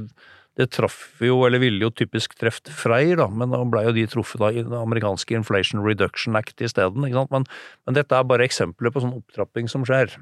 det 0.57 0.69
traff 0.71 1.19
jo, 1.19 1.41
eller 1.45 1.61
ville 1.61 1.83
jo 1.83 1.91
typisk 1.91 2.37
truffet 2.39 2.71
Freyr, 2.71 3.17
da, 3.19 3.27
men 3.27 3.51
da 3.51 3.59
ble 3.67 3.83
jo 3.89 3.95
de 3.99 4.07
truffet 4.09 4.41
av 4.47 4.55
i 4.55 4.63
det 4.63 4.79
amerikanske 4.79 5.35
Inflation 5.35 5.83
Reduction 5.83 6.39
Act 6.39 6.63
isteden. 6.63 7.03
Men, 7.05 7.45
men 7.85 7.99
dette 7.99 8.15
er 8.15 8.29
bare 8.31 8.47
eksempler 8.47 8.95
på 8.95 9.03
sånn 9.03 9.17
opptrapping 9.19 9.67
som 9.71 9.83
skjer. 9.87 10.15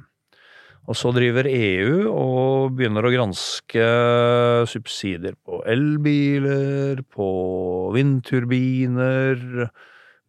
Og 0.90 0.98
så 0.98 1.12
driver 1.14 1.46
EU 1.46 2.10
og 2.10 2.74
begynner 2.78 3.06
å 3.06 3.12
granske 3.14 3.84
subsidier 4.72 5.36
på 5.46 5.62
elbiler, 5.70 7.04
på 7.14 7.28
vindturbiner, 7.94 9.68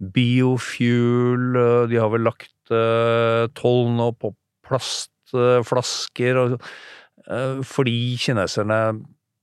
biofuel, 0.01 1.57
de 1.89 2.01
har 2.01 2.13
vel 2.13 2.27
lagt 2.29 2.73
eh, 2.77 3.47
toll 3.57 3.89
nå 3.97 4.11
på 4.21 4.35
plastflasker, 4.69 6.43
eh, 6.53 7.63
fordi 7.65 7.97
kineserne 8.21 8.81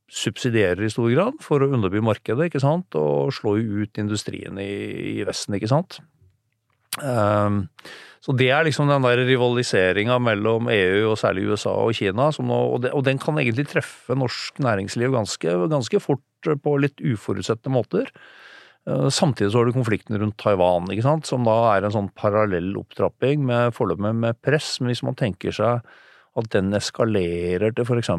subsidierer 0.08 0.86
i 0.86 0.92
stor 0.94 1.10
grad 1.12 1.42
for 1.44 1.66
å 1.66 1.72
underby 1.74 2.02
markedet, 2.06 2.52
ikke 2.52 2.62
sant, 2.64 2.94
og 2.96 3.34
slå 3.36 3.58
ut 3.58 3.98
industrien 4.00 4.62
i 4.62 5.26
Vesten, 5.28 5.58
ikke 5.58 5.74
sant. 5.74 6.00
Um, 7.04 7.66
så 8.28 8.34
det 8.36 8.50
er 8.52 8.66
liksom 8.68 8.90
den 8.90 9.06
der 9.06 9.22
rivaliseringa 9.24 10.18
mellom 10.20 10.68
EU 10.74 11.14
og 11.14 11.20
særlig 11.22 11.46
USA 11.48 11.72
og 11.80 11.96
Kina, 11.96 12.28
nå, 12.44 12.58
og, 12.76 12.98
den 13.06 13.22
kan 13.24 13.38
egentlig 13.40 13.70
treffe 13.72 14.18
norsk 14.20 14.60
næringsliv 14.64 15.14
ganske, 15.16 15.54
ganske 15.72 16.02
fort 16.04 16.50
på 16.64 16.74
litt 16.84 17.00
uforutsette 17.00 17.72
måter. 17.72 18.10
Eh, 18.90 19.08
Samtidig 19.14 19.54
så 19.54 19.62
har 19.62 19.70
du 19.70 19.78
konflikten 19.78 20.20
rundt 20.20 20.38
Taiwan, 20.42 20.90
ikke 20.92 21.06
sant, 21.06 21.30
som 21.30 21.48
da 21.48 21.56
er 21.76 21.88
en 21.88 21.96
sånn 21.96 22.12
parallell 22.20 22.74
opptrapping 22.82 23.48
med 23.48 23.76
foreløpig 23.78 24.14
med 24.26 24.42
press. 24.44 24.76
Men 24.82 24.92
hvis 24.92 25.06
man 25.08 25.18
tenker 25.20 25.56
seg 25.56 25.88
at 26.38 26.50
den 26.54 26.70
eskalerer 26.78 27.74
til 27.74 27.88
f.eks. 27.88 28.12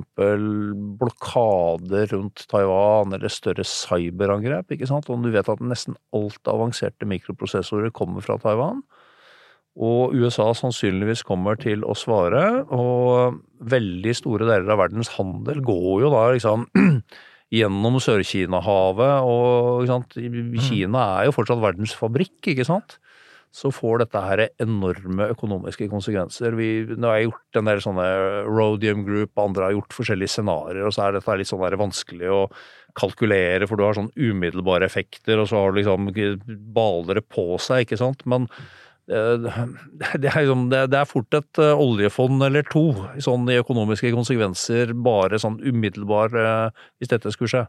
blokader 0.99 2.11
rundt 2.15 2.45
Taiwan 2.51 3.15
eller 3.15 3.31
større 3.31 3.67
cyberangrep, 3.67 4.75
ikke 4.75 4.89
sant, 4.91 5.07
og 5.11 5.23
du 5.23 5.31
vet 5.35 5.49
at 5.49 5.63
nesten 5.63 5.97
alt 6.17 6.51
avanserte 6.51 7.07
mikroprosessorer 7.09 7.95
kommer 7.95 8.25
fra 8.25 8.39
Taiwan, 8.43 8.83
og 9.79 10.15
USA 10.19 10.49
sannsynligvis 10.59 11.23
kommer 11.27 11.59
til 11.63 11.85
å 11.87 11.95
svare, 11.95 12.65
og 12.75 13.39
veldig 13.71 14.15
store 14.19 14.49
deler 14.49 14.75
av 14.75 14.83
verdens 14.83 15.13
handel 15.15 15.63
går 15.63 15.93
jo 16.03 16.11
da 16.15 16.25
liksom 16.35 16.67
gjennom 17.55 18.01
Sør-Kina-havet, 18.03 19.23
og 19.23 19.87
sant? 19.89 20.19
Kina 20.67 21.05
er 21.21 21.29
jo 21.29 21.37
fortsatt 21.39 21.63
verdens 21.63 21.95
fabrikk, 21.97 22.41
ikke 22.51 22.67
sant? 22.67 22.99
Så 23.55 23.71
får 23.73 24.03
dette 24.03 24.21
her 24.21 24.43
enorme 24.61 25.31
økonomiske 25.33 25.89
konsekvenser. 25.91 26.57
Vi, 26.59 26.69
nå 26.93 27.09
har 27.09 27.21
jeg 27.21 27.31
gjort 27.31 27.61
en 27.61 27.71
del 27.71 27.81
sånne 27.85 28.09
Rhodium 28.49 29.07
Group, 29.07 29.33
andre 29.41 29.71
har 29.71 29.79
gjort 29.79 29.97
forskjellige 29.97 30.35
scenarioer, 30.35 30.85
og 30.89 30.95
så 30.95 31.07
er 31.07 31.17
dette 31.17 31.39
litt 31.41 31.51
sånn 31.51 31.81
vanskelig 31.81 32.29
å 32.35 32.43
kalkulere, 32.99 33.69
for 33.69 33.79
du 33.79 33.87
har 33.87 33.97
sånn 33.97 34.13
umiddelbare 34.17 34.87
effekter, 34.89 35.41
og 35.41 35.49
så 35.51 35.63
har 35.63 35.73
du 35.73 35.81
liksom 35.81 36.11
baler 36.75 37.21
det 37.21 37.25
på 37.33 37.57
seg, 37.63 37.87
ikke 37.87 38.01
sant? 38.01 38.25
Men 38.29 38.49
eh, 39.11 39.49
det 40.21 40.33
er, 40.33 40.41
liksom, 40.43 40.69
det, 40.73 40.85
det 40.93 41.03
er 41.03 41.11
fort 41.11 41.41
et 41.41 41.63
eh, 41.63 41.85
oljefond 41.87 42.45
eller 42.49 42.67
to 42.69 42.91
sånn 43.25 43.49
i 43.53 43.61
økonomiske 43.63 44.13
konsekvenser, 44.17 44.93
bare 44.93 45.41
sånn 45.41 45.61
umiddelbar 45.65 46.37
eh, 46.37 46.87
hvis 46.99 47.15
dette 47.15 47.35
skulle 47.35 47.55
skje. 47.55 47.67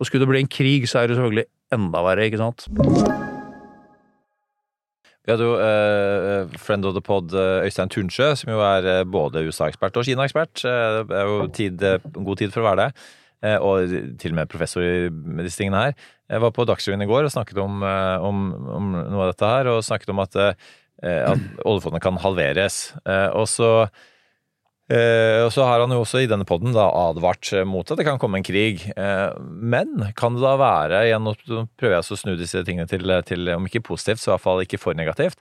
Og 0.00 0.08
skulle 0.08 0.26
det 0.26 0.32
bli 0.32 0.42
en 0.42 0.56
krig, 0.60 0.88
så 0.90 1.02
er 1.02 1.10
det 1.10 1.20
selvfølgelig 1.20 1.48
enda 1.72 2.02
verre, 2.04 2.26
ikke 2.28 2.42
sant? 2.42 3.31
Vi 5.22 5.30
hadde 5.30 5.46
jo 5.46 5.54
uh, 5.54 6.54
friend 6.58 6.86
of 6.88 6.96
the 6.96 7.02
pod 7.04 7.30
eh, 7.38 7.62
Øystein 7.68 7.90
Tunsjø, 7.92 8.32
som 8.38 8.50
jo 8.50 8.62
er 8.66 8.88
eh, 8.90 9.02
både 9.06 9.44
USA-ekspert 9.46 9.98
og 10.00 10.06
Kina-ekspert. 10.08 10.64
Eh, 10.66 10.98
det 11.06 11.18
er 11.18 11.30
jo 11.30 11.44
tid, 11.54 11.84
god 12.16 12.40
tid 12.40 12.54
for 12.54 12.64
å 12.64 12.72
være 12.72 12.86
det. 12.86 13.04
Og 13.58 13.92
til 14.22 14.30
og 14.30 14.36
med 14.38 14.50
professor 14.50 14.84
i 14.86 15.08
disse 15.42 15.58
tingene 15.58 15.80
her. 15.80 15.94
Jeg 16.30 16.42
var 16.44 16.52
på 16.54 16.62
Dagsrevyen 16.62 17.02
i 17.02 17.08
går 17.10 17.26
og 17.26 17.32
snakket 17.34 17.58
om, 17.58 17.80
om, 17.82 18.44
om 18.70 18.92
noe 18.94 19.24
av 19.24 19.32
dette 19.32 19.48
her, 19.50 19.70
og 19.72 19.80
snakket 19.82 20.12
om 20.14 20.20
at, 20.22 20.38
at 21.02 21.64
oljefondet 21.66 22.04
kan 22.04 22.20
halveres. 22.22 22.76
Og 23.34 23.48
så 23.50 23.72
Eh, 24.92 25.40
og 25.40 25.48
så 25.54 25.64
har 25.64 25.80
han 25.80 25.92
jo 25.94 26.02
også 26.02 26.20
i 26.20 26.28
denne 26.28 26.44
podden 26.48 26.74
advart 26.76 27.48
mot 27.68 27.88
at 27.88 28.00
det 28.00 28.04
kan 28.04 28.20
komme 28.20 28.40
en 28.40 28.46
krig. 28.46 28.84
Uh, 28.92 29.32
men 29.40 30.10
kan 30.18 30.36
det 30.36 30.44
da 30.44 30.52
være, 30.60 31.06
igjen 31.08 31.24
nå 31.24 31.32
prøver 31.80 31.96
jeg 31.96 32.04
å 32.04 32.20
snu 32.20 32.34
disse 32.36 32.60
tingene 32.66 32.90
til, 32.90 33.08
til 33.28 33.54
om 33.54 33.68
ikke 33.68 33.84
positivt, 33.92 34.20
så 34.20 34.30
i 34.30 34.34
hvert 34.34 34.44
fall 34.44 34.64
ikke 34.66 34.82
for 34.82 34.98
negativt. 34.98 35.40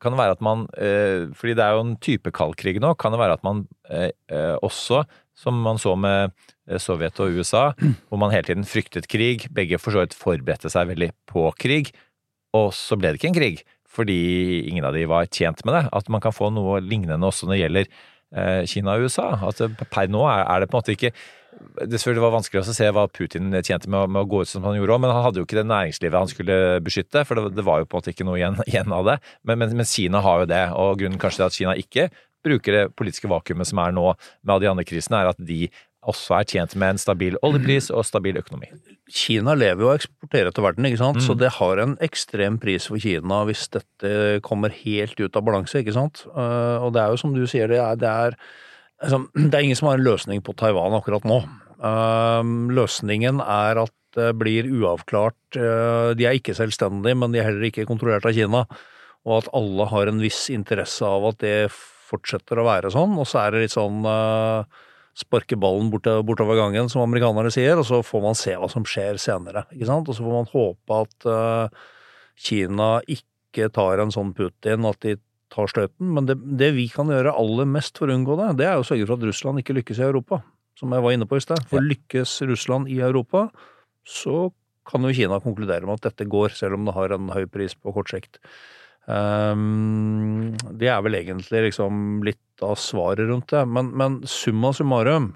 Kan 0.00 0.14
det 0.14 0.20
være 0.20 0.36
at 0.38 0.42
man, 0.44 0.64
uh, 0.78 1.28
fordi 1.36 1.58
det 1.58 1.66
er 1.66 1.76
jo 1.76 1.84
en 1.84 1.94
type 2.08 2.32
kald 2.36 2.56
krig 2.60 2.80
nå, 2.80 2.94
kan 3.00 3.12
det 3.12 3.20
være 3.20 3.38
at 3.38 3.46
man 3.46 3.66
også, 4.64 5.04
som 5.36 5.58
man 5.60 5.78
så 5.80 5.92
med 5.98 6.32
Sovjet 6.80 7.20
og 7.22 7.36
USA, 7.36 7.68
hvor 8.08 8.20
man 8.20 8.32
hele 8.32 8.48
tiden 8.48 8.66
fryktet 8.68 9.10
krig, 9.12 9.48
begge 9.54 9.80
for 9.82 9.92
så 9.92 10.06
vidt 10.06 10.16
forberedte 10.16 10.72
seg 10.72 10.88
veldig 10.94 11.12
på 11.28 11.50
krig, 11.60 11.92
og 12.56 12.70
så 12.76 12.96
ble 12.96 13.12
det 13.12 13.20
ikke 13.20 13.34
en 13.34 13.40
krig, 13.40 13.64
fordi 13.96 14.20
ingen 14.68 14.84
av 14.88 14.96
de 14.96 15.04
var 15.08 15.28
tjent 15.28 15.62
med 15.64 15.76
det. 15.76 15.86
At 15.96 16.08
man 16.12 16.22
kan 16.24 16.34
få 16.34 16.50
noe 16.52 16.80
lignende 16.84 17.28
også 17.28 17.48
når 17.48 17.54
det 17.54 17.62
gjelder 17.62 17.90
Kina 18.66 18.96
og 18.96 19.06
USA. 19.06 19.30
At 19.48 19.60
per 19.92 20.08
nå 20.10 20.24
er, 20.28 20.62
det 20.62 20.70
på 20.70 20.76
en 20.76 20.82
måte 20.82 20.96
ikke 20.96 21.12
det 21.56 21.98
selvfølgelig 22.00 22.24
var 22.24 22.34
vanskelig 22.34 22.60
å 22.62 22.74
se 22.76 22.88
hva 22.92 23.06
Putin 23.08 23.54
tjente 23.64 23.88
med, 23.88 24.10
med 24.12 24.26
å 24.26 24.28
gå 24.28 24.42
ut 24.44 24.50
som 24.50 24.64
han 24.66 24.76
gjorde 24.76 24.98
men 25.00 25.12
han 25.14 25.24
hadde 25.24 25.40
jo 25.40 25.46
ikke 25.46 25.56
det 25.56 25.66
næringslivet 25.70 26.18
han 26.18 26.30
skulle 26.30 26.56
beskytte, 26.84 27.22
for 27.24 27.38
det, 27.38 27.54
det 27.56 27.64
var 27.64 27.80
jo 27.80 27.88
på 27.88 27.96
en 27.96 28.02
måte 28.02 28.12
ikke 28.12 28.26
noe 28.28 28.36
igjen, 28.40 28.58
igjen 28.70 28.92
av 28.92 29.08
det. 29.08 29.16
Men, 29.48 29.62
men, 29.62 29.72
men 29.80 29.88
Kina 29.88 30.20
har 30.24 30.42
jo 30.42 30.50
det, 30.52 30.62
og 30.76 31.00
grunnen 31.00 31.20
kanskje 31.22 31.40
til 31.40 31.46
at 31.46 31.56
Kina 31.56 31.76
ikke 31.80 32.08
bruker 32.46 32.76
det 32.76 32.84
politiske 32.98 33.30
vakuumet 33.30 33.68
som 33.68 33.80
er 33.82 33.94
nå 33.96 34.06
med 34.12 34.52
alle 34.52 34.66
de 34.66 34.72
andre 34.74 34.86
krisene, 34.86 35.22
er 35.22 35.32
at 35.32 35.40
de 35.42 35.66
også 36.06 36.36
er 36.40 36.44
tjent 36.52 36.74
med 36.78 36.94
en 36.94 36.98
stabil 37.02 37.36
oljepris 37.42 37.90
og 37.90 38.04
stabil 38.06 38.36
økonomi. 38.38 38.68
Kina 39.10 39.54
lever 39.58 39.82
jo 39.84 39.88
og 39.92 39.98
eksporterer 40.00 40.54
til 40.54 40.64
verden, 40.66 40.86
ikke 40.88 40.98
sant? 41.02 41.18
så 41.22 41.34
det 41.38 41.50
har 41.58 41.78
en 41.82 41.96
ekstrem 42.02 42.58
pris 42.62 42.86
for 42.90 42.98
Kina 43.02 43.44
hvis 43.46 43.68
dette 43.74 44.40
kommer 44.42 44.70
helt 44.70 45.18
ut 45.20 45.36
av 45.36 45.42
balanse, 45.46 45.78
ikke 45.82 45.94
sant. 45.94 46.24
Eh, 46.30 46.78
Og 46.86 46.92
det 46.94 47.02
er 47.02 47.10
jo 47.14 47.16
som 47.22 47.34
du 47.34 47.44
sier, 47.46 47.68
det 47.68 47.78
er, 47.82 47.96
det 47.96 48.08
er, 48.08 48.36
altså, 49.02 49.22
det 49.34 49.54
er 49.54 49.62
ingen 49.66 49.76
som 49.78 49.88
har 49.90 49.98
en 49.98 50.06
løsning 50.08 50.42
på 50.42 50.54
Taiwan 50.56 50.94
akkurat 50.98 51.24
nå. 51.26 51.42
Eh, 51.76 52.42
Løsningen 52.78 53.40
er 53.44 53.82
at 53.84 53.92
det 54.16 54.30
blir 54.38 54.64
uavklart. 54.72 55.36
eh, 55.60 56.14
De 56.16 56.24
er 56.24 56.38
ikke 56.38 56.54
selvstendige, 56.56 57.14
men 57.18 57.32
de 57.34 57.38
er 57.42 57.50
heller 57.50 57.66
ikke 57.68 57.84
kontrollert 57.86 58.24
av 58.24 58.32
Kina. 58.32 58.64
Og 59.26 59.42
at 59.42 59.48
alle 59.58 59.86
har 59.90 60.06
en 60.08 60.20
viss 60.22 60.46
interesse 60.54 61.02
av 61.04 61.24
at 61.32 61.38
det 61.42 61.68
fortsetter 62.06 62.58
å 62.62 62.64
være 62.68 62.92
sånn. 62.94 63.16
Og 63.18 63.26
så 63.26 63.40
er 63.42 63.50
det 63.56 63.64
litt 63.66 63.74
sånn 63.74 64.04
sparke 65.16 65.56
ballen 65.56 65.88
bort, 65.92 66.08
bortover 66.28 66.58
gangen, 66.60 66.90
som 66.92 67.04
amerikanerne 67.04 67.52
sier, 67.54 67.78
og 67.80 67.86
så 67.88 68.02
får 68.04 68.24
man 68.24 68.36
se 68.38 68.56
hva 68.58 68.68
som 68.72 68.84
skjer 68.88 69.20
senere. 69.20 69.64
ikke 69.72 69.88
sant? 69.88 70.08
Og 70.10 70.16
så 70.16 70.24
får 70.26 70.34
man 70.34 70.50
håpe 70.50 70.98
at 71.04 71.28
uh, 71.30 71.86
Kina 72.36 72.90
ikke 73.08 73.70
tar 73.72 74.02
en 74.02 74.12
sånn 74.12 74.34
Putin, 74.36 74.84
at 74.88 75.00
de 75.06 75.16
tar 75.52 75.72
støten. 75.72 76.12
Men 76.12 76.28
det, 76.28 76.36
det 76.60 76.74
vi 76.76 76.88
kan 76.92 77.08
gjøre 77.12 77.32
aller 77.38 77.68
mest 77.70 77.96
for 77.96 78.10
å 78.10 78.18
unngå 78.18 78.36
det, 78.42 78.52
det 78.60 78.68
er 78.68 78.76
å 78.80 78.84
sørge 78.86 79.08
for 79.08 79.16
at 79.16 79.26
Russland 79.30 79.62
ikke 79.62 79.78
lykkes 79.78 80.02
i 80.02 80.06
Europa. 80.10 80.42
Som 80.76 80.92
jeg 80.92 81.04
var 81.06 81.16
inne 81.16 81.28
på 81.28 81.38
i 81.38 81.44
sted. 81.44 81.62
For 81.70 81.80
lykkes 81.80 82.36
Russland 82.50 82.90
i 82.92 83.00
Europa, 83.00 83.46
så 84.04 84.50
kan 84.86 85.06
jo 85.06 85.14
Kina 85.16 85.40
konkludere 85.42 85.88
med 85.88 85.96
at 85.96 86.10
dette 86.10 86.28
går, 86.30 86.52
selv 86.54 86.76
om 86.76 86.84
det 86.86 86.94
har 86.94 87.14
en 87.16 87.32
høy 87.32 87.46
pris 87.50 87.74
på 87.74 87.94
kort 87.96 88.12
sikt. 88.12 88.36
Ehm, 89.06 90.56
det 90.74 90.88
er 90.90 91.02
vel 91.06 91.18
egentlig 91.20 91.68
liksom 91.68 92.24
litt 92.26 92.64
av 92.64 92.78
svaret 92.80 93.28
rundt 93.28 93.52
det. 93.54 93.62
Men, 93.70 93.92
men 93.98 94.20
summa 94.30 94.72
summarum, 94.74 95.30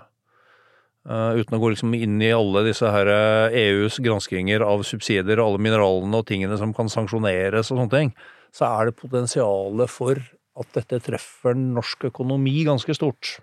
uh, 1.09 1.37
uten 1.39 1.57
å 1.57 1.61
gå 1.63 1.73
liksom 1.75 1.95
inn 1.99 2.19
i 2.25 2.33
alle 2.35 2.65
disse 2.67 2.91
her 2.91 3.11
eh, 3.13 3.59
EUs 3.67 4.01
granskinger 4.03 4.65
av 4.67 4.85
subsidier 4.89 5.39
og 5.39 5.53
alle 5.53 5.65
mineralene 5.69 6.23
og 6.23 6.29
tingene 6.29 6.59
som 6.61 6.75
kan 6.77 6.91
sanksjoneres 6.93 7.71
og 7.71 7.77
sånne 7.77 7.95
ting, 7.95 8.15
så 8.57 8.67
er 8.73 8.91
det 8.91 8.99
potensialet 8.99 9.93
for 9.93 10.19
at 10.61 10.75
dette 10.75 10.99
treffer 11.07 11.55
norsk 11.55 12.09
økonomi 12.11 12.65
ganske 12.67 12.97
stort. 12.97 13.39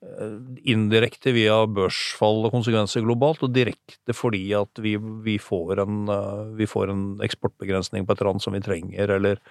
Eh, 0.00 0.36
Indirekte 0.72 1.34
via 1.36 1.58
børsfall 1.68 2.46
og 2.48 2.54
konsekvenser 2.54 3.04
globalt, 3.04 3.42
og 3.44 3.52
direkte 3.52 4.14
fordi 4.16 4.46
at 4.56 4.80
vi, 4.80 4.94
vi, 4.96 5.36
får 5.40 5.82
en, 5.84 5.98
eh, 6.08 6.54
vi 6.56 6.68
får 6.68 6.92
en 6.92 7.04
eksportbegrensning 7.26 8.06
på 8.08 8.16
et 8.16 8.24
land 8.24 8.40
som 8.40 8.56
vi 8.56 8.62
trenger, 8.64 9.12
eller 9.18 9.42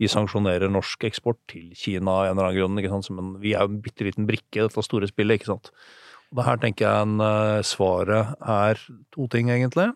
de 0.00 0.08
sanksjonerer 0.08 0.72
norsk 0.72 1.04
eksport 1.04 1.36
til 1.52 1.74
Kina 1.76 2.14
av 2.14 2.30
en 2.30 2.38
eller 2.38 2.48
annen 2.48 2.56
grunn. 2.56 2.80
Ikke 2.80 2.94
sant? 2.94 3.10
Men 3.12 3.34
vi 3.42 3.52
er 3.52 3.66
jo 3.66 3.74
en 3.74 3.82
bitte 3.84 4.06
liten 4.08 4.28
brikke 4.28 4.62
i 4.62 4.64
dette 4.64 4.86
store 4.86 5.10
spillet, 5.10 5.36
ikke 5.36 5.52
sant. 5.52 5.68
Og 6.30 6.40
det 6.40 6.46
her 6.46 6.60
tenker 6.62 6.86
jeg 6.86 7.08
en, 7.08 7.20
eh, 7.26 7.60
svaret 7.66 8.36
er 8.40 8.80
to 9.12 9.28
ting, 9.28 9.52
egentlig. 9.52 9.90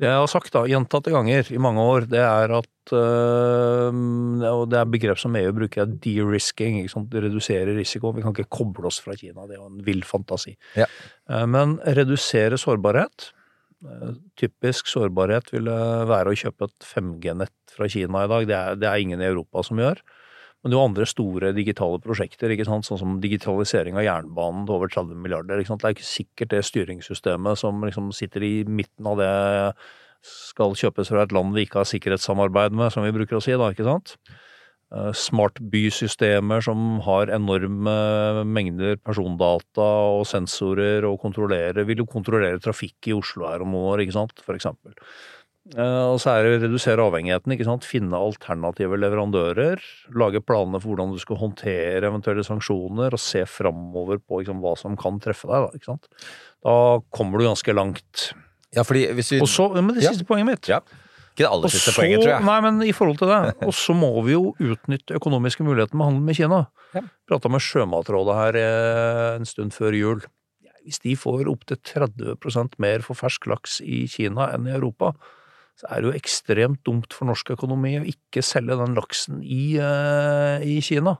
Det 0.00 0.08
jeg 0.08 0.16
har 0.16 0.30
sagt 0.32 0.54
da, 0.54 0.62
gjentatte 0.64 1.12
ganger 1.12 1.50
i 1.52 1.58
mange 1.60 1.82
år, 1.84 2.06
det 2.08 2.22
er 2.24 2.54
at 2.56 2.92
øh, 2.96 3.98
Og 4.48 4.62
det 4.72 4.78
er 4.80 4.88
begrep 4.88 5.20
som 5.20 5.36
EU 5.36 5.50
bruker, 5.56 5.82
er 5.84 5.98
de-risking. 6.06 6.78
Redusere 6.88 7.74
risiko. 7.76 8.14
Vi 8.16 8.24
kan 8.24 8.32
ikke 8.32 8.48
koble 8.48 8.88
oss 8.88 9.00
fra 9.04 9.16
Kina. 9.18 9.44
Det 9.44 9.58
er 9.58 9.60
jo 9.60 9.68
en 9.68 9.84
vill 9.84 10.00
fantasi. 10.06 10.56
Ja. 10.78 10.88
Eh, 11.28 11.44
Men 11.44 11.76
redusere 11.84 12.56
sårbarhet. 12.60 13.30
Eh, 13.84 14.16
Typisk 14.40 14.88
sårbarhet 14.88 15.52
ville 15.52 15.76
være 16.08 16.32
å 16.32 16.38
kjøpe 16.38 16.70
et 16.70 16.88
5G-nett 16.94 17.76
fra 17.76 17.88
Kina 17.92 18.24
i 18.24 18.32
dag. 18.32 18.48
Det 18.48 18.56
er, 18.56 18.80
det 18.80 18.88
er 18.88 19.04
ingen 19.04 19.20
i 19.20 19.28
Europa 19.28 19.66
som 19.68 19.80
gjør. 19.84 20.00
Men 20.60 20.74
er 20.74 20.76
jo 20.76 20.88
andre 20.90 21.06
store 21.08 21.54
digitale 21.56 22.00
prosjekter, 22.04 22.52
sånn 22.66 22.84
som 22.84 23.16
digitalisering 23.22 23.96
av 23.96 24.04
jernbanen 24.04 24.66
til 24.68 24.76
over 24.76 24.92
30 24.92 25.16
milliarder. 25.16 25.62
Det 25.62 25.78
er 25.80 25.96
ikke 25.96 26.04
sikkert 26.04 26.52
det 26.52 26.60
styringssystemet 26.68 27.62
som 27.62 27.80
liksom 27.86 28.12
sitter 28.12 28.44
i 28.44 28.54
midten 28.68 29.08
av 29.08 29.16
det 29.22 29.32
skal 30.26 30.76
kjøpes 30.76 31.08
fra 31.08 31.24
et 31.24 31.32
land 31.32 31.56
vi 31.56 31.64
ikke 31.64 31.80
har 31.80 31.88
sikkerhetssamarbeid 31.88 32.76
med, 32.76 32.92
som 32.92 33.06
vi 33.06 33.14
bruker 33.16 33.38
å 33.38 33.44
si, 33.44 33.56
da, 33.56 33.72
ikke 33.72 33.88
sant? 33.88 34.18
Smartbysystemer 34.90 35.14
Smart 35.14 35.60
bysystemer 35.70 36.64
som 36.66 36.80
har 37.06 37.30
enorme 37.30 37.92
mengder 38.42 38.96
persondata 38.98 39.86
og 40.16 40.24
sensorer 40.26 41.06
og 41.06 41.20
kontrollerer, 41.22 41.86
vil 41.86 42.02
jo 42.02 42.08
kontrollere 42.10 42.58
trafikk 42.58 43.06
i 43.06 43.14
Oslo 43.14 43.46
her 43.46 43.62
om 43.62 43.70
noen 43.70 43.92
år, 43.94 44.02
ikke 44.02 44.18
sant, 44.18 44.42
for 44.42 44.58
eksempel. 44.58 44.96
Eh, 45.76 46.06
Og 46.10 46.16
så 46.22 46.32
er 46.32 46.42
det 46.46 46.52
å 46.56 46.60
redusere 46.64 47.04
avhengigheten, 47.04 47.52
ikke 47.54 47.66
sant. 47.68 47.84
Finne 47.86 48.16
alternative 48.16 48.96
leverandører. 48.98 49.82
Lage 50.16 50.40
planer 50.42 50.80
for 50.82 50.94
hvordan 50.94 51.12
du 51.14 51.20
skal 51.22 51.36
håndtere 51.42 52.08
eventuelle 52.08 52.44
sanksjoner, 52.46 53.12
og 53.12 53.20
se 53.22 53.44
framover 53.46 54.18
på 54.24 54.40
liksom, 54.40 54.62
hva 54.64 54.72
som 54.80 54.96
kan 55.00 55.20
treffe 55.22 55.46
deg. 55.50 55.68
Da, 55.68 55.76
ikke 55.76 55.90
sant? 55.92 56.08
da 56.64 56.74
kommer 57.14 57.38
du 57.40 57.46
ganske 57.48 57.72
langt. 57.76 58.30
Ja, 58.74 58.82
fordi 58.86 59.06
hvis 59.16 59.30
vi 59.34 59.40
Og 59.40 59.48
så, 59.50 59.68
men 59.74 59.94
det 59.94 60.02
Ja. 60.04 60.10
siste 60.12 60.26
poenget 60.26 60.46
mitt. 60.46 60.68
Ja. 60.68 60.80
Ikke 61.30 61.44
det 61.46 61.50
aller 61.52 61.68
siste 61.70 61.92
så, 61.92 62.00
poenget, 62.00 62.22
tror 62.24 62.32
jeg. 62.34 62.44
nei, 62.44 62.60
men 62.60 62.82
i 62.82 62.92
forhold 62.92 63.18
til 63.18 63.28
det. 63.28 63.54
Og 63.68 63.72
så 63.76 63.94
må 63.94 64.10
vi 64.26 64.32
jo 64.32 64.54
utnytte 64.58 65.14
økonomiske 65.16 65.62
muligheter 65.64 65.94
med 65.94 66.06
handel 66.10 66.22
med 66.26 66.36
Kina. 66.36 66.66
Ja. 66.94 67.02
Prata 67.28 67.48
med 67.48 67.60
Sjømatrådet 67.62 68.34
her 68.34 68.56
eh, 68.60 69.36
en 69.36 69.44
stund 69.46 69.72
før 69.72 69.94
jul. 69.96 70.20
Hvis 70.84 70.98
de 71.04 71.14
får 71.14 71.46
opptil 71.48 71.76
30% 71.84 72.78
mer 72.80 73.00
for 73.06 73.14
fersk 73.14 73.46
laks 73.46 73.80
i 73.84 74.06
Kina 74.10 74.48
enn 74.54 74.66
i 74.66 74.72
Europa, 74.74 75.12
så 75.80 75.88
er 75.88 76.02
det 76.02 76.10
jo 76.10 76.18
ekstremt 76.18 76.82
dumt 76.84 77.14
for 77.16 77.30
norsk 77.30 77.54
økonomi 77.54 77.94
å 77.96 78.06
ikke 78.08 78.44
selge 78.44 78.76
den 78.76 78.96
laksen 78.98 79.40
i, 79.40 79.78
eh, 79.80 80.60
i 80.60 80.76
Kina. 80.84 81.16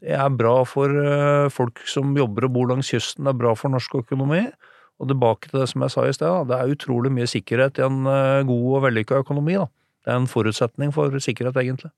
Det 0.00 0.14
er 0.16 0.30
bra 0.32 0.62
for 0.68 0.88
eh, 0.88 1.48
folk 1.52 1.82
som 1.90 2.16
jobber 2.16 2.46
og 2.48 2.54
bor 2.54 2.70
langs 2.70 2.88
kysten, 2.94 3.26
det 3.26 3.34
er 3.34 3.40
bra 3.42 3.54
for 3.58 3.74
norsk 3.74 3.98
økonomi. 4.00 4.46
Og 4.98 5.10
tilbake 5.12 5.50
til 5.50 5.60
det 5.60 5.68
som 5.70 5.84
jeg 5.84 5.94
sa 5.94 6.06
i 6.08 6.14
sted, 6.16 6.48
det 6.50 6.56
er 6.56 6.72
utrolig 6.74 7.12
mye 7.14 7.28
sikkerhet 7.30 7.78
i 7.78 7.84
en 7.86 8.00
eh, 8.08 8.46
god 8.48 8.64
og 8.78 8.86
vellykka 8.88 9.20
økonomi. 9.22 9.58
da. 9.60 9.68
Det 10.04 10.14
er 10.14 10.22
en 10.22 10.30
forutsetning 10.30 10.94
for 10.94 11.12
sikkerhet, 11.22 11.60
egentlig. 11.60 11.92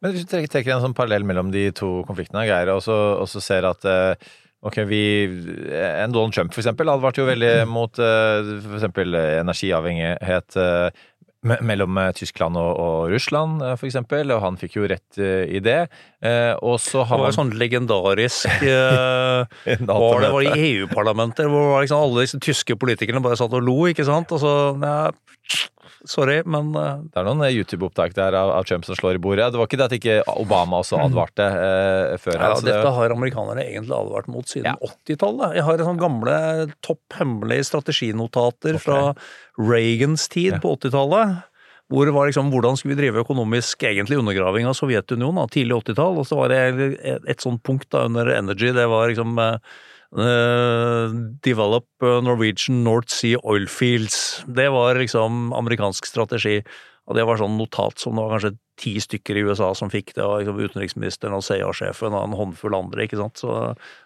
Men 0.00 0.14
hvis 0.14 0.24
du 0.24 0.32
trekker 0.32 0.72
en 0.72 0.86
sånn 0.86 0.96
parallell 0.96 1.26
mellom 1.28 1.52
de 1.52 1.66
to 1.76 2.00
konfliktene, 2.08 2.46
Geir, 2.48 2.72
og 2.72 2.80
så, 2.86 2.96
og 3.20 3.28
så 3.28 3.42
ser 3.44 3.68
at 3.68 3.84
eh, 3.84 4.30
Ok, 4.62 4.76
vi, 4.90 5.02
En 5.72 6.12
Donald 6.12 6.34
Trump 6.36 6.52
for 6.52 6.60
eksempel 6.60 6.90
advarte 6.92 7.22
jo 7.22 7.28
veldig 7.30 7.52
mot 7.70 7.96
eh, 7.96 8.50
for 8.60 8.76
eksempel 8.76 9.14
energiavhengighet 9.16 10.56
eh, 10.60 11.06
mellom 11.64 11.96
eh, 11.96 12.10
Tyskland 12.12 12.58
og, 12.60 12.74
og 12.76 13.14
Russland, 13.14 13.62
eh, 13.64 13.72
for 13.80 13.88
eksempel, 13.88 14.28
og 14.34 14.42
han 14.44 14.58
fikk 14.60 14.76
jo 14.76 14.84
rett 14.90 15.16
eh, 15.16 15.46
i 15.56 15.62
det. 15.64 15.78
Eh, 16.20 16.52
Og 16.60 16.76
så 16.84 17.00
Det 17.00 17.08
har 17.08 17.22
var 17.22 17.30
man 17.30 17.38
sånn 17.38 17.54
legendarisk 17.56 18.66
eh, 18.68 19.48
var 19.88 20.20
det 20.26 20.32
var 20.36 20.44
i 20.50 20.52
EU-parlamenter 20.74 21.48
hvor 21.48 21.80
liksom 21.80 22.04
alle 22.04 22.26
disse 22.26 22.40
tyske 22.44 22.76
politikerne 22.76 23.24
bare 23.24 23.40
satt 23.40 23.56
og 23.56 23.64
lo, 23.64 23.78
ikke 23.88 24.04
sant? 24.04 24.36
Og 24.36 24.44
så 24.44 24.52
ja, 24.76 25.00
Sorry, 26.08 26.38
men 26.48 26.70
uh... 26.76 27.02
Det 27.10 27.20
er 27.20 27.26
noen 27.28 27.42
eh, 27.46 27.52
YouTube-opptak 27.58 28.14
der 28.16 28.36
av, 28.38 28.50
av 28.56 28.64
Trump 28.68 28.86
som 28.88 28.96
slår 28.98 29.18
i 29.18 29.22
bordet. 29.22 29.50
Det 29.52 29.60
var 29.60 29.68
ikke 29.68 29.78
det 29.80 29.86
at 29.88 29.96
ikke 29.98 30.16
Obama 30.40 30.80
også 30.80 30.98
advarte 31.02 31.44
uh, 31.50 32.14
før. 32.22 32.38
ja, 32.38 32.48
altså, 32.54 32.64
det- 32.66 32.74
dette 32.78 32.94
har 32.96 33.14
amerikanere 33.16 33.66
egentlig 33.66 33.96
advart 33.98 34.30
mot 34.32 34.48
siden 34.48 34.70
Ja. 34.72 34.76
80-tallet. 35.04 35.54
Jeg 35.58 35.66
har 35.68 35.84
sånne 35.84 36.04
gamle 36.06 36.38
topp 36.86 37.18
hemmelige 37.20 37.68
strateginotater 37.70 38.78
fra 38.80 39.00
Reagans 39.60 40.28
tid 40.32 40.60
på 40.62 40.76
80-tallet. 40.78 41.38
Hvor 41.90 42.06
det 42.06 42.12
var 42.14 42.28
liksom, 42.30 42.52
Hvordan 42.54 42.76
skulle 42.78 42.94
vi 42.94 43.00
drive 43.02 43.24
økonomisk 43.24 43.82
egentlig 43.82 44.20
undergraving 44.20 44.68
av 44.70 44.76
Sovjetunionen? 44.78 45.40
da, 45.42 45.48
Tidlig 45.50 45.74
80-tall. 45.82 46.20
Og 46.22 46.26
så 46.28 46.36
var 46.38 46.52
det 46.52 46.60
et, 47.02 47.24
et 47.34 47.42
sånt 47.42 47.62
punkt 47.66 47.88
da 47.90 48.04
under 48.06 48.30
Energy. 48.30 48.70
Det 48.76 48.84
var 48.86 49.10
liksom 49.10 49.34
eh, 49.42 49.56
eh, 50.18 51.16
Develop 51.46 51.86
eh, 52.02 52.20
Norwegian 52.24 52.82
North 52.86 53.12
Sea 53.14 53.40
Oil 53.42 53.68
Fields. 53.70 54.44
Det 54.46 54.68
var 54.72 55.00
liksom 55.00 55.52
amerikansk 55.56 56.08
strategi. 56.08 56.60
Og 57.10 57.16
det 57.18 57.24
var 57.26 57.40
sånn 57.40 57.56
notat 57.58 57.98
som 57.98 58.14
det 58.14 58.22
var 58.22 58.36
kanskje 58.36 58.56
ti 58.78 58.94
stykker 59.02 59.36
i 59.36 59.42
USA 59.48 59.72
som 59.74 59.90
fikk 59.90 60.12
det, 60.14 60.22
og 60.22 60.40
liksom 60.40 60.60
utenriksministeren 60.60 61.34
og 61.34 61.42
CIA-sjefen 61.42 62.14
og 62.14 62.22
en 62.22 62.36
håndfull 62.38 62.76
andre, 62.76 63.02
ikke 63.04 63.18
sant. 63.18 63.40
Så, 63.40 63.54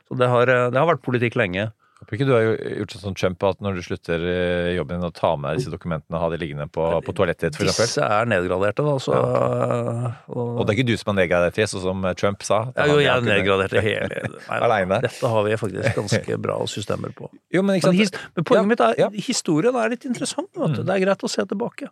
så 0.08 0.16
det, 0.16 0.30
har, 0.30 0.48
det 0.48 0.78
har 0.78 0.88
vært 0.88 1.04
politikk 1.04 1.36
lenge. 1.36 1.68
Håper 2.04 2.18
ikke 2.18 2.26
du 2.28 2.32
har 2.34 2.42
gjort 2.44 2.92
sånn 2.92 3.00
som 3.00 3.14
Trump, 3.16 3.44
at 3.48 3.62
når 3.64 3.78
du 3.78 3.82
slutter 3.86 4.24
eh, 4.28 4.66
jobben 4.76 4.98
din, 5.00 5.06
å 5.08 5.12
ta 5.16 5.30
med 5.40 5.56
disse 5.56 5.70
dokumentene 5.72 6.18
og 6.18 6.20
ha 6.20 6.26
de 6.34 6.38
liggende 6.42 6.66
på, 6.68 6.84
på 7.06 7.14
toalettet 7.16 7.54
ditt, 7.54 7.56
f.eks.? 7.62 7.78
Disse 7.80 8.04
er 8.04 8.28
nedgraderte, 8.28 8.84
da, 8.84 8.96
så 9.00 9.14
og, 9.16 10.42
Og 10.58 10.60
det 10.60 10.74
er 10.74 10.76
ikke 10.76 10.86
du 10.90 10.92
som 11.00 11.14
har 11.14 11.16
nedgradert 11.22 11.56
det, 11.56 11.66
sånn 11.72 11.84
som 11.86 12.04
Trump 12.20 12.44
sa? 12.44 12.58
ja, 12.76 12.86
jo, 12.90 12.98
jeg 13.00 13.08
Han- 13.08 13.24
nedgradert 13.30 13.72
hele 13.88 14.10
da, 14.12 15.00
Dette 15.06 15.32
har 15.32 15.48
vi 15.48 15.56
faktisk 15.64 15.96
ganske 16.02 16.38
bra 16.44 16.58
systemer 16.68 17.16
på. 17.16 17.30
Jo, 17.54 17.64
men 17.64 17.80
ikke 17.80 17.94
Men, 17.94 18.12
men 18.36 18.48
poenget 18.50 18.60
Ja, 18.60 18.68
mitt 18.74 18.84
er 18.84 19.00
ja. 19.00 19.08
Mm. 19.08 19.18
historien 19.24 19.80
er 19.80 19.94
litt 19.96 20.04
interessant. 20.04 20.52
Du. 20.52 20.82
Det 20.84 20.92
er 20.98 21.02
greit 21.06 21.24
å 21.24 21.30
se 21.32 21.46
tilbake. 21.48 21.88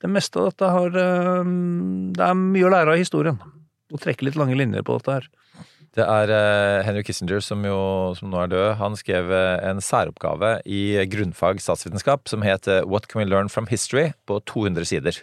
Det 0.00 0.08
meste 0.08 0.40
av 0.40 0.48
dette 0.48 0.72
har 0.72 0.94
Det 0.96 2.24
er 2.24 2.38
mye 2.40 2.64
å 2.64 2.72
lære 2.72 2.94
av 2.96 3.00
historien. 3.04 3.36
Å 3.92 3.98
trekke 4.00 4.24
litt 4.24 4.38
lange 4.40 4.56
linjer 4.56 4.86
på 4.86 4.96
dette 4.96 5.18
her. 5.18 5.28
Det 5.98 6.04
er 6.06 6.30
eh, 6.30 6.84
Henry 6.86 7.02
Kissinger, 7.02 7.40
som 7.42 7.64
jo 7.66 7.78
som 8.14 8.30
nå 8.30 8.44
er 8.44 8.50
død, 8.52 8.66
han 8.78 8.94
skrev 8.98 9.32
eh, 9.34 9.56
en 9.66 9.82
særoppgave 9.82 10.60
i 10.62 11.02
grunnfag 11.10 11.58
statsvitenskap 11.58 12.30
som 12.30 12.46
het 12.46 12.68
eh, 12.70 12.84
What 12.86 13.08
can 13.10 13.24
we 13.24 13.26
learn 13.26 13.50
from 13.50 13.66
history? 13.66 14.12
på 14.30 14.38
200 14.46 14.86
sider. 14.86 15.18